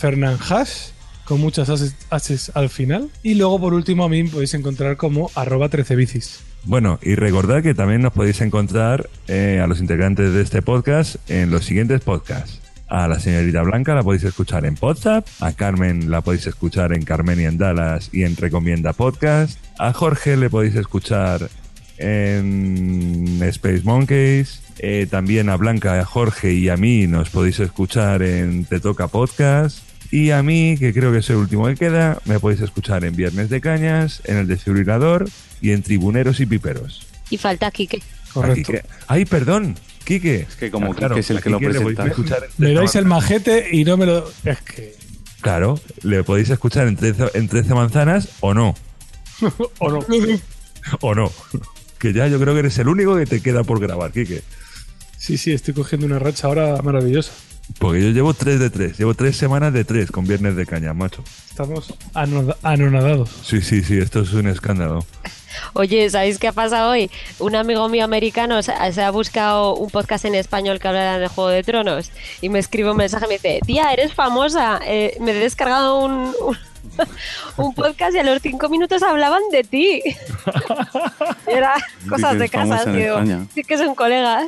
con 1.23 1.39
muchas 1.39 1.69
haces, 1.69 1.95
haces 2.09 2.51
al 2.55 2.69
final. 2.69 3.09
Y 3.23 3.35
luego 3.35 3.59
por 3.59 3.73
último 3.73 4.03
a 4.03 4.09
mí 4.09 4.23
podéis 4.26 4.53
encontrar 4.53 4.97
como 4.97 5.31
arroba 5.35 5.69
13 5.69 5.95
bicis. 5.95 6.41
Bueno, 6.65 6.99
y 7.01 7.15
recordad 7.15 7.63
que 7.63 7.73
también 7.73 8.01
nos 8.01 8.11
podéis 8.11 8.41
encontrar 8.41 9.09
eh, 9.27 9.61
a 9.63 9.68
los 9.68 9.80
integrantes 9.80 10.34
de 10.34 10.41
este 10.41 10.61
podcast 10.61 11.15
en 11.30 11.49
los 11.49 11.65
siguientes 11.65 12.01
podcasts. 12.01 12.59
A 12.89 13.07
la 13.07 13.19
señorita 13.19 13.61
Blanca 13.61 13.95
la 13.95 14.03
podéis 14.03 14.26
escuchar 14.26 14.65
en 14.65 14.77
WhatsApp, 14.80 15.26
a 15.39 15.53
Carmen 15.53 16.11
la 16.11 16.19
podéis 16.19 16.45
escuchar 16.47 16.91
en 16.91 17.03
Carmen 17.03 17.39
y 17.39 17.45
en 17.45 17.57
Dallas 17.57 18.09
y 18.11 18.23
en 18.23 18.35
Recomienda 18.35 18.91
Podcast, 18.91 19.57
a 19.80 19.93
Jorge 19.93 20.35
le 20.35 20.49
podéis 20.49 20.76
escuchar 20.76 21.49
en 21.97 23.39
Space 23.43 23.84
Monkeys, 23.85 24.61
eh, 24.83 25.07
también 25.09 25.49
a 25.49 25.55
Blanca, 25.57 25.99
a 25.99 26.05
Jorge 26.05 26.53
y 26.53 26.67
a 26.69 26.75
mí 26.77 27.05
nos 27.07 27.29
podéis 27.29 27.59
escuchar 27.59 28.23
en 28.23 28.65
Te 28.65 28.79
Toca 28.79 29.07
Podcast, 29.07 29.79
y 30.11 30.31
a 30.31 30.43
mí, 30.43 30.75
que 30.77 30.93
creo 30.93 31.11
que 31.13 31.19
es 31.19 31.29
el 31.29 31.37
último 31.37 31.67
que 31.67 31.75
queda, 31.75 32.17
me 32.25 32.39
podéis 32.39 32.59
escuchar 32.61 33.05
en 33.05 33.15
Viernes 33.15 33.49
de 33.49 33.61
Cañas, 33.61 34.21
en 34.25 34.37
el 34.37 34.47
Desfibrilador 34.47 35.29
y 35.61 35.71
en 35.71 35.83
Tribuneros 35.83 36.39
y 36.41 36.45
Piperos. 36.45 37.07
Y 37.29 37.37
falta 37.37 37.71
Quique. 37.71 38.01
Correcto. 38.33 38.73
Quique- 38.73 38.83
Ay, 39.07 39.23
perdón, 39.25 39.75
Quique. 40.03 40.47
Es 40.49 40.55
que 40.57 40.69
como 40.69 40.93
Quique 40.93 41.19
es 41.19 41.29
el 41.29 41.41
que 41.41 41.49
lo 41.49 41.59
presenta. 41.59 42.05
Me 42.57 42.73
dais 42.73 42.95
el 42.95 43.05
majete 43.05 43.69
y 43.71 43.85
no 43.85 43.95
me 43.95 44.05
lo... 44.05 44.29
Es 44.43 44.59
que... 44.61 44.95
Claro, 45.39 45.79
le 46.03 46.23
podéis 46.23 46.49
escuchar 46.49 46.87
en 46.87 46.95
13, 46.97 47.31
en 47.35 47.47
13 47.47 47.73
manzanas 47.73 48.27
o 48.41 48.53
no. 48.53 48.75
o 49.79 49.89
no. 49.91 49.99
O 51.01 51.13
no. 51.15 51.31
Que 51.99 52.11
ya 52.11 52.27
yo 52.27 52.39
creo 52.39 52.53
que 52.55 52.61
eres 52.61 52.77
el 52.79 52.87
único 52.87 53.15
que 53.15 53.27
te 53.27 53.39
queda 53.41 53.63
por 53.63 53.79
grabar, 53.79 54.11
Quique. 54.11 54.41
Sí, 55.22 55.38
sí, 55.38 55.53
estoy 55.53 55.76
cogiendo 55.76 56.07
una 56.07 56.18
racha 56.18 56.48
ahora 56.48 56.81
maravillosa. 56.81 57.31
Porque 57.77 58.02
yo 58.02 58.10
llevo 58.10 58.34
3 58.34 58.60
de 58.60 58.72
3. 58.72 58.98
Llevo 58.98 59.14
3 59.14 59.38
semanas 59.38 59.72
de 59.72 59.85
3 59.85 60.11
con 60.11 60.26
Viernes 60.26 60.56
de 60.56 60.65
Caña, 60.65 60.95
macho. 60.95 61.23
Estamos 61.48 61.93
anonadados. 62.64 63.30
Sí, 63.43 63.61
sí, 63.61 63.84
sí, 63.84 63.99
esto 63.99 64.22
es 64.22 64.34
un 64.34 64.48
escándalo. 64.48 65.06
Oye, 65.73 66.10
¿sabéis 66.10 66.39
qué 66.39 66.48
ha 66.48 66.53
pasado 66.53 66.89
hoy? 66.89 67.11
Un 67.38 67.56
amigo 67.56 67.88
mío 67.88 68.03
americano 68.03 68.64
se 68.64 68.73
ha 68.73 69.11
buscado 69.11 69.76
un 69.76 69.91
podcast 69.91 70.26
en 70.26 70.34
español 70.34 70.80
que 70.80 70.88
hablara 70.88 71.19
de 71.19 71.27
Juego 71.27 71.52
de 71.52 71.61
Tronos 71.61 72.10
y 72.41 72.49
me 72.49 72.57
escribe 72.57 72.89
un 72.89 72.98
mensaje 72.98 73.26
y 73.26 73.27
me 73.27 73.34
dice, 73.35 73.60
tía, 73.64 73.93
eres 73.93 74.15
famosa, 74.15 74.80
eh, 74.84 75.18
me 75.19 75.31
he 75.34 75.35
descargado 75.35 76.03
un, 76.03 76.34
un, 76.41 76.57
un 77.57 77.76
podcast 77.76 78.15
y 78.15 78.18
a 78.18 78.23
los 78.23 78.41
cinco 78.41 78.69
minutos 78.69 79.03
hablaban 79.03 79.43
de 79.52 79.64
ti. 79.65 80.02
Era 81.45 81.76
cosas 82.10 82.39
de 82.39 82.49
casa, 82.49 82.91
tío. 82.91 83.19
Sí 83.53 83.64
que 83.64 83.77
son 83.77 83.93
colegas. 83.93 84.48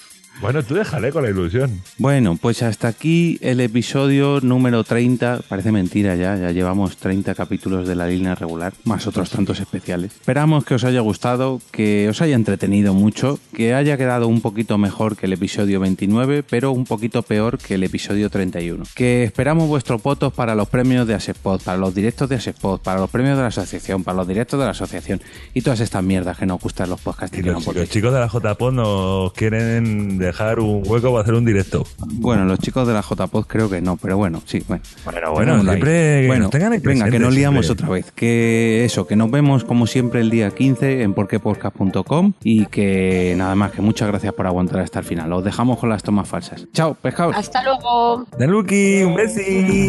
Bueno, 0.41 0.63
tú 0.63 0.73
déjale 0.73 1.11
con 1.11 1.21
la 1.21 1.29
ilusión. 1.29 1.83
Bueno, 1.99 2.35
pues 2.35 2.63
hasta 2.63 2.87
aquí 2.87 3.37
el 3.41 3.59
episodio 3.59 4.39
número 4.41 4.83
30. 4.83 5.41
Parece 5.47 5.71
mentira 5.71 6.15
ya, 6.15 6.35
ya 6.35 6.49
llevamos 6.49 6.97
30 6.97 7.35
capítulos 7.35 7.87
de 7.87 7.93
la 7.93 8.07
línea 8.07 8.33
regular, 8.33 8.73
más 8.83 9.05
otros 9.05 9.29
tantos 9.29 9.59
especiales. 9.59 10.13
Esperamos 10.13 10.65
que 10.65 10.73
os 10.73 10.83
haya 10.83 10.99
gustado, 11.01 11.61
que 11.71 12.09
os 12.09 12.23
haya 12.23 12.33
entretenido 12.33 12.95
mucho, 12.95 13.39
que 13.55 13.75
haya 13.75 13.97
quedado 13.97 14.27
un 14.27 14.41
poquito 14.41 14.79
mejor 14.79 15.15
que 15.15 15.27
el 15.27 15.33
episodio 15.33 15.79
29, 15.79 16.41
pero 16.41 16.71
un 16.71 16.85
poquito 16.85 17.21
peor 17.21 17.59
que 17.59 17.75
el 17.75 17.83
episodio 17.83 18.31
31. 18.31 18.85
Que 18.95 19.23
esperamos 19.23 19.67
vuestros 19.67 20.01
votos 20.01 20.33
para 20.33 20.55
los 20.55 20.67
premios 20.69 21.05
de 21.05 21.13
Asepod, 21.13 21.61
para 21.61 21.77
los 21.77 21.93
directos 21.93 22.27
de 22.27 22.37
Asepod, 22.37 22.81
para 22.81 22.99
los 22.99 23.11
premios 23.11 23.37
de 23.37 23.43
la 23.43 23.49
asociación, 23.49 24.03
para 24.03 24.17
los 24.17 24.27
directos 24.27 24.59
de 24.59 24.65
la 24.65 24.71
asociación 24.71 25.21
y 25.53 25.61
todas 25.61 25.81
estas 25.81 26.03
mierdas 26.03 26.35
que 26.35 26.47
nos 26.47 26.59
gustan 26.59 26.89
los 26.89 26.99
podcasts. 26.99 27.37
Y 27.37 27.43
los, 27.43 27.63
los 27.63 27.89
chicos 27.89 28.11
de 28.11 28.19
la 28.19 28.27
JPod 28.27 28.73
nos 28.73 29.33
quieren 29.33 30.17
dejar 30.31 30.59
un 30.59 30.83
hueco 30.85 31.11
para 31.11 31.21
hacer 31.21 31.33
un 31.33 31.45
directo. 31.45 31.85
Bueno, 31.99 32.45
los 32.45 32.59
chicos 32.59 32.87
de 32.87 32.93
la 32.93 33.01
JPod 33.01 33.45
creo 33.45 33.69
que 33.69 33.81
no, 33.81 33.97
pero 33.97 34.17
bueno, 34.17 34.41
sí, 34.45 34.63
bueno. 34.67 34.83
Bueno, 35.05 35.31
bueno, 35.33 35.61
siempre 35.61 36.21
que 36.21 36.27
bueno, 36.27 36.43
nos 36.43 36.51
tengan 36.51 36.81
venga, 36.81 37.09
que 37.09 37.19
nos 37.19 37.33
liamos 37.33 37.65
siempre. 37.65 37.85
otra 37.85 37.93
vez. 37.93 38.11
Que 38.11 38.85
eso, 38.85 39.07
que 39.07 39.15
nos 39.15 39.29
vemos 39.29 39.63
como 39.63 39.87
siempre 39.87 40.21
el 40.21 40.29
día 40.29 40.49
15 40.51 41.03
en 41.03 41.13
porquepodcast.com 41.13 42.33
y 42.43 42.65
que 42.67 43.33
nada 43.37 43.55
más, 43.55 43.71
que 43.71 43.81
muchas 43.81 44.07
gracias 44.07 44.33
por 44.33 44.47
aguantar 44.47 44.79
hasta 44.79 44.99
el 44.99 45.05
final. 45.05 45.31
Os 45.33 45.43
dejamos 45.43 45.79
con 45.79 45.89
las 45.89 46.03
tomas 46.03 46.27
falsas. 46.27 46.67
Chao, 46.73 46.95
pescados. 46.95 47.35
Hasta 47.35 47.63
luego. 47.63 48.25
Daluki, 48.37 49.03
un 49.03 49.15
besi. 49.15 49.87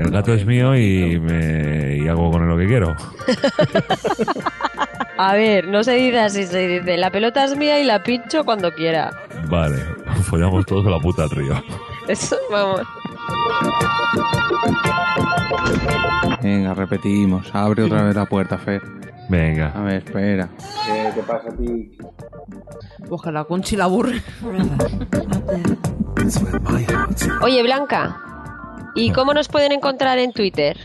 El 0.00 0.10
gato 0.10 0.32
es 0.32 0.46
mío 0.46 0.74
y, 0.74 1.20
me, 1.20 1.98
y 1.98 2.08
hago 2.08 2.30
con 2.30 2.42
él 2.42 2.48
lo 2.48 2.56
que 2.56 2.66
quiero. 2.66 2.96
A 5.18 5.34
ver, 5.34 5.68
no 5.68 5.84
se 5.84 5.92
dice 5.92 6.18
así, 6.18 6.46
se 6.46 6.66
dice, 6.66 6.96
la 6.96 7.10
pelota 7.10 7.44
es 7.44 7.54
mía 7.54 7.78
y 7.78 7.84
la 7.84 8.02
pincho 8.02 8.42
cuando 8.42 8.72
quiera. 8.72 9.10
Vale, 9.50 9.76
follamos 10.22 10.64
todos 10.64 10.86
la 10.86 10.98
puta 10.98 11.24
al 11.24 11.30
río. 11.30 11.62
Eso, 12.08 12.38
vamos. 12.50 12.80
Venga, 16.42 16.72
repetimos. 16.72 17.54
Abre 17.54 17.82
otra 17.82 18.04
vez 18.04 18.16
la 18.16 18.24
puerta, 18.24 18.56
Fer. 18.56 18.80
Venga. 19.28 19.72
A 19.74 19.82
ver, 19.82 19.96
espera. 19.96 20.48
¿Qué 20.86 21.12
te 21.14 21.22
pasa 21.22 21.50
a 21.50 21.52
ti? 21.52 21.90
La 23.30 23.44
Conchi 23.44 23.76
la 23.76 23.84
aburre. 23.84 24.22
Oye, 27.42 27.62
Blanca, 27.62 28.29
¿y 28.94 29.12
cómo 29.12 29.32
nos 29.34 29.48
pueden 29.48 29.72
encontrar 29.72 30.18
en 30.18 30.32
Twitter? 30.32 30.76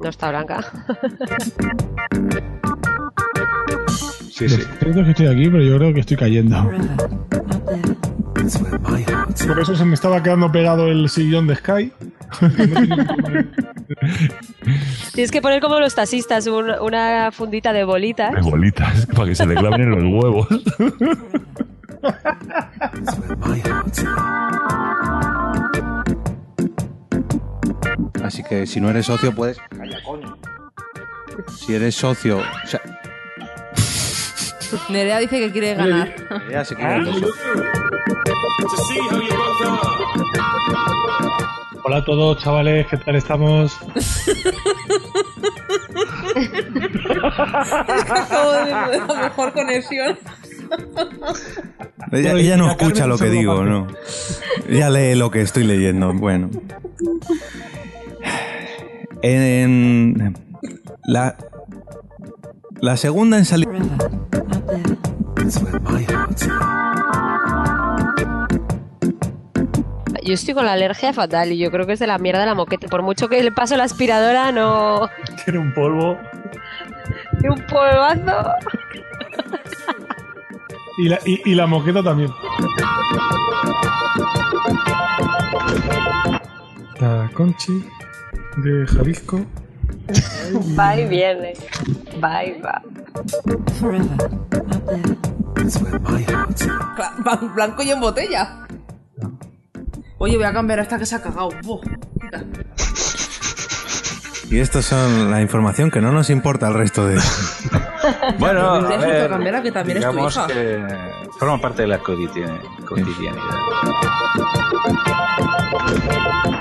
No 0.00 0.08
está 0.10 0.30
Blanca. 0.30 0.60
Sí, 4.30 4.48
sí. 4.48 4.62
Creo 4.80 4.94
que 4.94 5.10
estoy 5.10 5.26
aquí, 5.28 5.48
pero 5.48 5.62
yo 5.62 5.76
creo 5.78 5.94
que 5.94 6.00
estoy 6.00 6.16
cayendo. 6.16 6.70
Por 9.46 9.60
eso 9.60 9.74
se 9.76 9.84
me 9.84 9.94
estaba 9.94 10.22
quedando 10.22 10.50
pegado 10.52 10.88
el 10.88 11.08
sillón 11.08 11.46
de 11.46 11.54
Sky. 11.56 11.92
Tienes 15.14 15.30
que 15.30 15.40
poner 15.40 15.60
como 15.60 15.78
los 15.78 15.94
taxistas 15.94 16.46
un- 16.48 16.70
una 16.82 17.30
fundita 17.32 17.72
de 17.72 17.84
bolitas. 17.84 18.34
De 18.34 18.40
bolitas, 18.42 19.06
para 19.06 19.28
que 19.28 19.34
se 19.34 19.46
le 19.46 19.54
claven 19.54 19.82
en 19.82 19.90
los 19.90 20.02
huevos. 20.24 20.48
Así 28.22 28.42
que 28.42 28.66
si 28.66 28.80
no 28.80 28.90
eres 28.90 29.06
socio, 29.06 29.34
puedes. 29.34 29.58
Calla, 29.76 30.02
coño. 30.04 30.36
Si 31.58 31.74
eres 31.74 31.94
socio. 31.94 32.38
O 32.38 32.66
sea, 32.66 32.80
Nerea 34.88 35.18
dice 35.18 35.38
que 35.38 35.52
quiere 35.52 35.74
ganar. 35.74 36.14
ya 36.50 36.64
se 36.64 36.74
quiere. 36.74 37.04
Hola 41.86 41.98
a 41.98 42.04
todos, 42.04 42.42
chavales, 42.42 42.86
¿qué 42.86 42.96
tal 42.96 43.16
estamos? 43.16 43.78
Acabo 48.08 48.52
de 48.52 48.64
ver 48.64 49.06
la 49.06 49.14
mejor 49.22 49.52
conexión. 49.52 50.18
Ella, 52.12 52.32
ella 52.32 52.56
no 52.56 52.70
escucha 52.70 53.06
lo 53.06 53.18
que 53.18 53.30
digo, 53.30 53.64
¿no? 53.64 53.86
Ella 54.68 54.90
lee 54.90 55.14
lo 55.14 55.30
que 55.30 55.40
estoy 55.40 55.64
leyendo. 55.64 56.12
Bueno. 56.12 56.50
En 59.22 60.34
la, 61.04 61.36
la 62.80 62.96
segunda 62.96 63.38
en 63.38 63.44
salir. 63.44 63.68
Yo 70.24 70.32
estoy 70.32 70.54
con 70.54 70.64
la 70.64 70.72
alergia 70.72 71.12
fatal 71.12 71.52
y 71.52 71.58
yo 71.58 71.70
creo 71.70 71.86
que 71.86 71.92
es 71.92 71.98
de 71.98 72.06
la 72.06 72.18
mierda 72.18 72.40
de 72.40 72.46
la 72.46 72.54
moqueta. 72.54 72.88
Por 72.88 73.02
mucho 73.02 73.28
que 73.28 73.42
le 73.42 73.52
paso 73.52 73.76
la 73.76 73.84
aspiradora, 73.84 74.52
no. 74.52 75.08
Tiene 75.44 75.58
un 75.58 75.74
polvo. 75.74 76.16
Tiene 77.40 77.54
un 77.54 77.66
polvazo. 77.66 78.50
Y 80.98 81.08
la, 81.08 81.18
y, 81.24 81.50
y 81.50 81.54
la 81.54 81.66
moqueta 81.66 82.02
también. 82.02 82.30
La 87.00 87.30
Conchi 87.34 87.84
de 88.58 88.86
Jalisco. 88.86 89.44
Va 90.78 90.96
y 90.96 91.06
viene. 91.08 91.54
Bye, 92.20 92.60
bye. 92.62 93.84
Cla- 96.96 97.16
blan- 97.22 97.54
Blanco 97.54 97.82
y 97.82 97.90
en 97.90 98.00
botella. 98.00 98.66
Oye, 100.18 100.36
voy 100.36 100.44
a 100.46 100.52
cambiar 100.52 100.78
a 100.78 100.82
esta 100.82 100.98
que 100.98 101.06
se 101.06 101.16
ha 101.16 101.22
cagado. 101.22 101.50
Y 104.50 104.58
estas 104.58 104.84
son 104.84 105.30
la 105.30 105.40
información 105.42 105.90
que 105.90 106.00
no 106.00 106.12
nos 106.12 106.30
importa 106.30 106.66
al 106.68 106.74
resto 106.74 107.06
de... 107.06 107.18
Bueno, 108.38 108.70
a 108.74 108.88
que 108.88 108.96
ver, 108.96 109.28
cambiara, 109.30 109.62
que 109.62 109.72
también 109.72 109.98
es 109.98 110.04
tu 110.04 110.10
digamos 110.10 110.36
hija. 110.36 110.46
que 110.46 110.86
forma 111.38 111.60
parte 111.60 111.82
de 111.82 111.88
la 111.88 111.98
cotidian- 112.00 112.60
cotidianidad. 112.86 113.42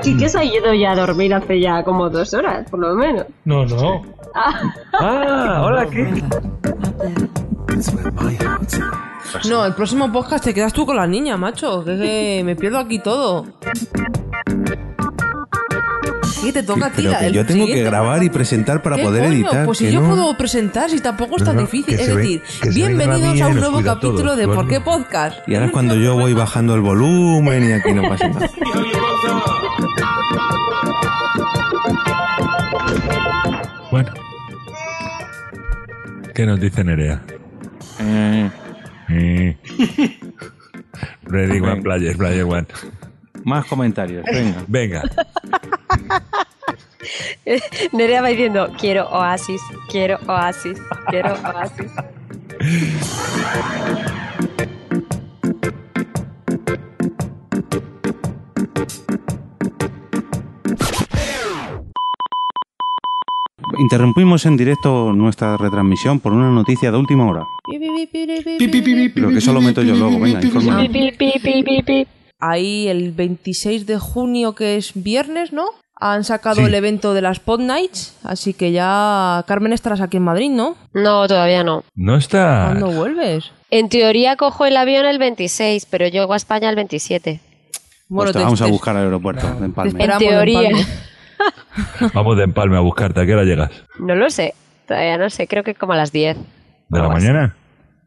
Quique 0.02 0.28
se 0.30 0.40
ha 0.40 0.44
ido 0.44 0.74
ya 0.74 0.92
a 0.92 0.96
dormir 0.96 1.34
hace 1.34 1.60
ya 1.60 1.84
como 1.84 2.10
dos 2.10 2.34
horas, 2.34 2.70
por 2.70 2.80
lo 2.80 2.94
menos. 2.96 3.26
No, 3.46 3.66
no. 3.66 4.02
Ah, 4.36 4.62
Ah, 4.94 5.62
hola, 5.64 5.86
¿qué? 5.90 6.22
No, 9.50 9.66
el 9.66 9.74
próximo 9.74 10.12
podcast 10.12 10.44
te 10.44 10.54
quedas 10.54 10.74
tú 10.74 10.86
con 10.86 10.96
la 10.96 11.08
niña, 11.08 11.38
macho. 11.38 11.84
Que, 11.84 11.98
que 11.98 12.42
me 12.46 12.56
pierdo 12.56 12.80
aquí 12.80 13.00
todo. 13.00 13.46
Te 16.52 16.64
toca 16.64 16.88
a 16.88 16.90
ti. 16.90 16.96
Pero 16.98 17.12
la- 17.12 17.20
que 17.20 17.26
el 17.28 17.34
yo 17.34 17.46
tengo 17.46 17.66
que 17.66 17.84
grabar 17.84 18.24
y 18.24 18.30
presentar 18.30 18.82
para 18.82 18.98
¿Qué 18.98 19.04
poder 19.04 19.24
coño? 19.24 19.34
editar. 19.34 19.66
Pues 19.66 19.78
si 19.78 19.92
yo 19.92 20.02
no. 20.02 20.10
puedo 20.10 20.38
presentar, 20.38 20.90
si 20.90 21.00
tampoco 21.00 21.38
es 21.38 21.44
tan 21.44 21.56
No, 21.56 21.62
no, 21.62 21.68
difícil. 21.68 22.00
Es 22.00 22.08
ve- 22.08 22.16
decir, 22.22 22.42
bienvenidos 22.74 23.42
a 23.42 23.48
un 23.48 23.56
nuevo 23.56 23.82
capítulo 23.82 24.36
de. 24.36 24.48
¿Por 24.48 24.68
qué 24.68 24.82
Podcast? 24.82 25.38
Y 25.48 25.54
ahora 25.56 25.68
es 25.68 25.72
cuando 25.72 25.96
yo 25.96 26.16
voy 26.16 26.34
bajando 26.34 26.76
el 26.76 26.82
volumen 26.82 27.70
y 27.70 27.72
aquí 27.74 27.94
no 27.94 28.08
pasa 28.10 28.28
nada. 28.28 28.50
Bueno. 33.92 34.12
¿Qué 36.34 36.46
nos 36.46 36.60
dice 36.60 36.84
Nerea? 36.84 37.22
Eh. 38.00 38.50
Ready 41.24 41.60
one 41.60 41.82
player, 41.82 42.16
player 42.18 42.44
one. 42.46 42.66
Más 43.44 43.66
comentarios, 43.66 44.24
venga. 44.26 44.64
Venga. 44.68 45.02
Nerea 47.92 48.22
va 48.22 48.30
diciendo, 48.30 48.72
quiero 48.80 49.10
oasis, 49.10 49.62
quiero 49.90 50.18
oasis, 50.28 50.80
quiero 51.10 51.34
oasis. 51.34 51.92
Interrumpimos 63.80 64.46
en 64.46 64.56
directo 64.56 65.12
nuestra 65.14 65.58
retransmisión 65.58 66.20
por 66.20 66.32
una 66.32 66.50
noticia 66.50 66.92
de 66.92 66.98
última 66.98 67.28
hora. 67.28 67.44
Pero 67.66 69.30
que 69.30 69.38
eso 69.38 69.52
lo 69.52 69.62
meto 69.62 69.82
yo 69.82 69.96
luego, 69.96 70.20
venga, 70.20 70.42
informa. 70.42 70.88
Ahí 72.46 72.88
el 72.90 73.12
26 73.12 73.86
de 73.86 73.98
junio, 74.00 74.54
que 74.54 74.76
es 74.78 74.92
viernes, 74.96 75.54
¿no? 75.54 75.66
Han 75.96 76.24
sacado 76.26 76.56
Sí. 76.58 76.64
el 76.64 76.74
evento 76.74 77.14
de 77.14 77.22
las 77.22 77.40
Pod 77.40 77.62
Nights, 77.62 78.18
así 78.24 78.54
que 78.54 78.72
ya 78.74 79.44
Carmen 79.48 79.72
estarás 79.72 80.02
aquí 80.02 80.18
en 80.18 80.24
Madrid, 80.24 80.50
¿no? 80.50 80.76
No, 80.94 81.26
todavía 81.28 81.64
no. 81.64 81.84
No 81.96 82.18
está. 82.18 82.66
¿Cuándo 82.72 82.92
vuelves? 82.92 83.52
En 83.70 83.88
teoría 83.88 84.36
cojo 84.36 84.66
el 84.66 84.76
avión 84.76 85.06
el 85.06 85.20
26, 85.20 85.86
pero 85.90 86.08
llego 86.08 86.34
a 86.34 86.36
España 86.36 86.70
el 86.70 86.76
27. 86.76 87.40
Pues 88.10 88.32
te 88.34 88.40
vamos 88.40 88.62
a 88.62 88.68
buscar 88.68 88.98
al 88.98 89.04
aeropuerto 89.06 89.48
de 89.60 89.66
Empalme. 89.66 90.04
En 90.04 90.18
teoría. 90.18 90.70
Vamos 92.14 92.38
de 92.38 92.44
empalme 92.44 92.78
a 92.78 92.82
buscarte. 92.82 93.22
¿A 93.22 93.26
qué 93.26 93.34
hora 93.34 93.44
llegas? 93.44 93.72
No 94.00 94.16
lo 94.16 94.30
sé, 94.30 94.54
todavía 94.88 95.18
no 95.18 95.30
sé, 95.30 95.48
creo 95.48 95.64
que 95.64 95.74
como 95.76 95.94
a 95.94 95.96
las 95.98 96.12
10. 96.12 96.38
¿De 96.38 97.00
la 97.00 97.06
así. 97.06 97.14
mañana? 97.14 97.56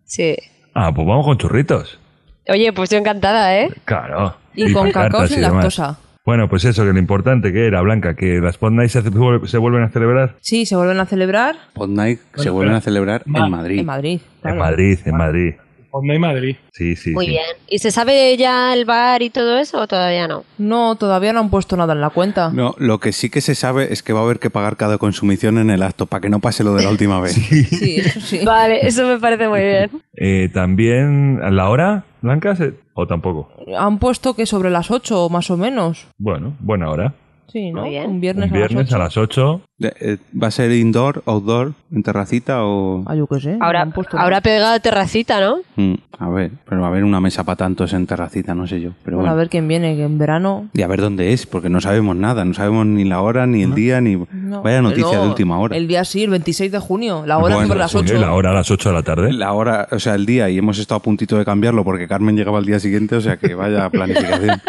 Sí. 0.05 0.37
Ah, 0.75 0.93
pues 0.95 1.07
vamos 1.07 1.27
con 1.27 1.37
churritos. 1.39 1.99
Oye, 2.49 2.73
pues 2.73 2.91
yo 2.91 2.99
encantada, 2.99 3.59
¿eh? 3.59 3.71
Claro. 3.85 4.37
Y 4.55 4.73
con 4.73 4.91
cacao 4.91 5.27
sin 5.27 5.43
lactosa. 5.43 5.99
Bueno, 6.25 6.49
pues 6.49 6.65
eso, 6.65 6.85
que 6.85 6.93
lo 6.93 6.99
importante 6.99 7.53
que 7.53 7.67
era, 7.67 7.81
Blanca, 7.83 8.15
que 8.17 8.41
las 8.41 8.59
Pod 8.59 8.73
Nights 8.73 8.93
se, 8.93 9.03
se 9.03 9.59
vuelven 9.59 9.83
a 9.85 9.91
celebrar 9.91 10.35
Sí, 10.41 10.67
se 10.67 10.75
vuelven 10.75 10.99
a 10.99 11.07
celebrar 11.07 11.55
Pod 11.73 11.89
Night 11.89 12.19
se 12.35 12.51
vuelven 12.51 12.75
a 12.75 12.81
celebrar 12.81 13.23
en 13.27 13.51
Madrid. 13.51 13.79
en 13.79 13.87
Madrid. 13.87 14.21
en. 14.43 14.57
Madrid, 14.57 14.99
en 15.05 15.17
Madrid. 15.17 15.55
Y 16.03 16.19
Madrid. 16.19 16.57
Sí, 16.73 16.95
sí, 16.95 17.13
Muy 17.13 17.25
sí. 17.25 17.31
bien. 17.31 17.45
¿Y 17.69 17.79
se 17.79 17.91
sabe 17.91 18.37
ya 18.37 18.75
el 18.75 18.85
bar 18.85 19.23
y 19.23 19.31
todo 19.31 19.57
eso 19.59 19.81
o 19.81 19.87
todavía 19.87 20.29
no? 20.29 20.45
No, 20.59 20.97
todavía 20.97 21.33
no 21.33 21.41
han 21.41 21.49
puesto 21.49 21.75
nada 21.77 21.95
en 21.95 22.03
la 22.03 22.11
cuenta. 22.11 22.51
No, 22.53 22.75
lo 22.77 22.99
que 23.01 23.13
sí 23.13 23.31
que 23.31 23.41
se 23.41 23.55
sabe 23.55 23.91
es 23.93 24.03
que 24.03 24.13
va 24.13 24.21
a 24.21 24.25
haber 24.25 24.39
que 24.39 24.51
pagar 24.51 24.77
cada 24.77 24.99
consumición 24.99 25.57
en 25.57 25.71
el 25.71 25.83
acto 25.83 26.05
para 26.05 26.21
que 26.21 26.29
no 26.29 26.41
pase 26.41 26.65
lo 26.65 26.75
de 26.75 26.85
la 26.85 26.91
última 26.91 27.19
vez. 27.21 27.33
Sí, 27.71 27.97
eso 27.99 28.21
sí. 28.21 28.41
Vale, 28.45 28.87
eso 28.87 29.07
me 29.09 29.19
parece 29.19 29.49
muy 29.49 29.61
bien. 29.61 29.91
Eh, 30.17 30.51
También, 30.53 31.41
¿la 31.57 31.71
hora, 31.71 32.05
Blanca? 32.27 32.55
se- 32.57 32.75
¿O 32.95 33.07
tampoco? 33.07 33.49
Han 33.79 33.99
puesto 33.99 34.35
que 34.35 34.47
sobre 34.47 34.71
las 34.71 34.91
8 34.91 35.29
más 35.31 35.51
o 35.51 35.57
menos. 35.57 36.07
Bueno, 36.19 36.55
buena 36.61 36.91
hora. 36.91 37.15
Sí, 37.53 37.71
¿no? 37.71 37.85
Un 37.85 38.21
viernes, 38.21 38.51
Un 38.51 38.57
viernes 38.57 38.93
a 38.93 38.99
las 38.99 39.17
8. 39.17 39.43
a 39.43 39.45
las 39.53 39.59
8. 39.59 39.61
De- 39.79 39.95
eh, 40.01 40.17
¿Va 40.43 40.49
a 40.49 40.51
ser 40.51 40.73
indoor, 40.73 41.23
outdoor, 41.27 41.73
en 41.93 42.03
terracita 42.03 42.65
o...? 42.65 43.05
Ah, 43.07 43.15
yo 43.15 43.27
qué 43.27 43.41
sé. 43.41 43.57
Ahora, 43.61 43.87
ahora 44.13 44.41
pegado 44.41 44.81
terracita, 44.81 45.39
¿no? 45.41 45.59
Mm, 45.77 45.95
a 46.19 46.29
ver, 46.31 46.51
pero 46.69 46.81
va 46.81 46.87
a 46.89 46.91
haber 46.91 47.05
una 47.05 47.21
mesa 47.21 47.45
para 47.45 47.57
tantos 47.57 47.93
en 47.93 48.07
terracita, 48.07 48.55
no 48.55 48.67
sé 48.67 48.81
yo. 48.81 48.91
Pero 49.05 49.19
Bueno, 49.19 49.31
bueno. 49.31 49.33
a 49.33 49.35
ver 49.37 49.49
quién 49.51 49.69
viene, 49.69 49.95
que 49.97 50.05
en 50.05 50.17
verano... 50.19 50.69
Y 50.73 50.81
a 50.83 50.87
ver 50.87 51.01
dónde 51.03 51.33
es, 51.35 51.47
porque 51.47 51.69
no 51.69 51.81
sabemos 51.83 52.17
nada. 52.17 52.45
No 52.47 52.55
sabemos 52.55 52.87
ni 52.87 53.05
la 53.05 53.21
hora, 53.21 53.47
ni 53.47 53.63
el 53.63 53.75
día, 53.75 54.01
ni... 54.01 54.17
No. 54.33 54.63
Vaya 54.63 54.81
noticia 54.83 55.17
No, 55.17 55.23
de 55.25 55.29
última 55.29 55.59
hora. 55.59 55.77
El 55.77 55.87
día 55.89 56.05
sí, 56.05 56.25
el 56.25 56.31
26 56.31 56.73
de 56.73 56.79
junio. 56.79 57.25
La 57.27 57.37
hora 57.39 57.57
Bueno, 57.57 57.69
sobre 57.69 57.79
las 57.81 57.91
sí, 57.91 57.99
8. 57.99 58.15
La 58.19 58.33
hora 58.33 58.51
a 58.51 58.55
las 58.55 58.71
8 58.71 58.89
de 58.89 58.95
la 58.95 59.03
tarde. 59.03 59.33
La 59.35 59.53
hora, 59.53 59.87
o 59.91 59.99
sea, 59.99 60.15
el 60.15 60.25
día, 60.25 60.49
y 60.49 60.57
hemos 60.59 60.79
estado 60.79 60.99
a 60.99 61.03
puntito 61.03 61.37
de 61.37 61.45
cambiarlo 61.45 61.85
porque 61.85 62.09
Carmen 62.09 62.35
llegaba 62.35 62.59
al 62.59 62.65
día 62.65 62.81
siguiente, 62.81 63.15
o 63.17 63.21
sea 63.21 63.37
que 63.37 63.55
vaya 63.55 63.89
planificación. 63.91 64.61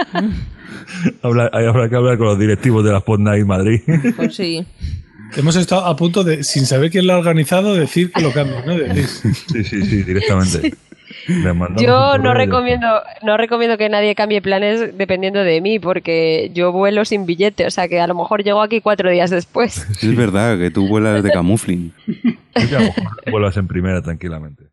Habla- 1.22 1.50
habrá 1.54 1.90
que 1.90 1.96
hablar 1.96 2.18
con 2.18 2.28
los 2.28 2.40
directivos 2.40 2.67
de 2.84 2.92
las 2.92 3.04
Pod 3.04 3.20
Night 3.20 3.46
Madrid. 3.46 3.82
Pues 4.16 4.36
sí. 4.36 4.66
Hemos 5.36 5.56
estado 5.56 5.86
a 5.86 5.96
punto 5.96 6.24
de, 6.24 6.44
sin 6.44 6.66
saber 6.66 6.90
quién 6.90 7.06
lo 7.06 7.14
ha 7.14 7.18
organizado, 7.18 7.76
decir 7.76 8.12
que 8.12 8.22
lo 8.22 8.32
cambien, 8.32 8.66
¿no? 8.66 8.78
Decís. 8.78 9.22
sí, 9.52 9.64
sí, 9.64 9.84
sí, 9.84 10.04
directamente. 10.04 10.74
Un 11.30 11.76
Yo 11.78 12.18
no 12.18 12.34
recomiendo, 12.34 12.88
no 13.24 13.38
recomiendo 13.38 13.78
que 13.78 13.90
nadie 13.90 14.16
cambie 14.16 14.42
planes 14.42 14.98
dependiendo 14.98 15.44
de 15.44 15.60
mí, 15.60 15.80
porque 15.80 16.52
yo 16.54 16.72
vuelo 16.72 17.04
sin 17.04 17.26
billete, 17.26 17.66
o 17.66 17.72
sea 17.72 17.88
que 17.88 18.00
a 18.00 18.08
lo 18.08 18.16
mejor 18.16 18.44
llego 18.44 18.62
aquí 18.62 18.80
cuatro 18.82 19.10
días 19.10 19.30
después. 19.30 19.86
es 20.02 20.16
verdad 20.16 20.58
que 20.58 20.72
tú 20.72 20.88
vuelas 20.88 21.24
de 21.24 21.32
camufling. 21.32 21.94
está. 22.08 22.62
Yo 22.62 22.70
que 22.70 22.76
a 22.76 22.80
lo 22.80 22.86
mejor 22.86 23.32
vuelas 23.32 23.58
en 23.58 23.68
primera 23.68 24.02
tranquilamente. 24.02 24.64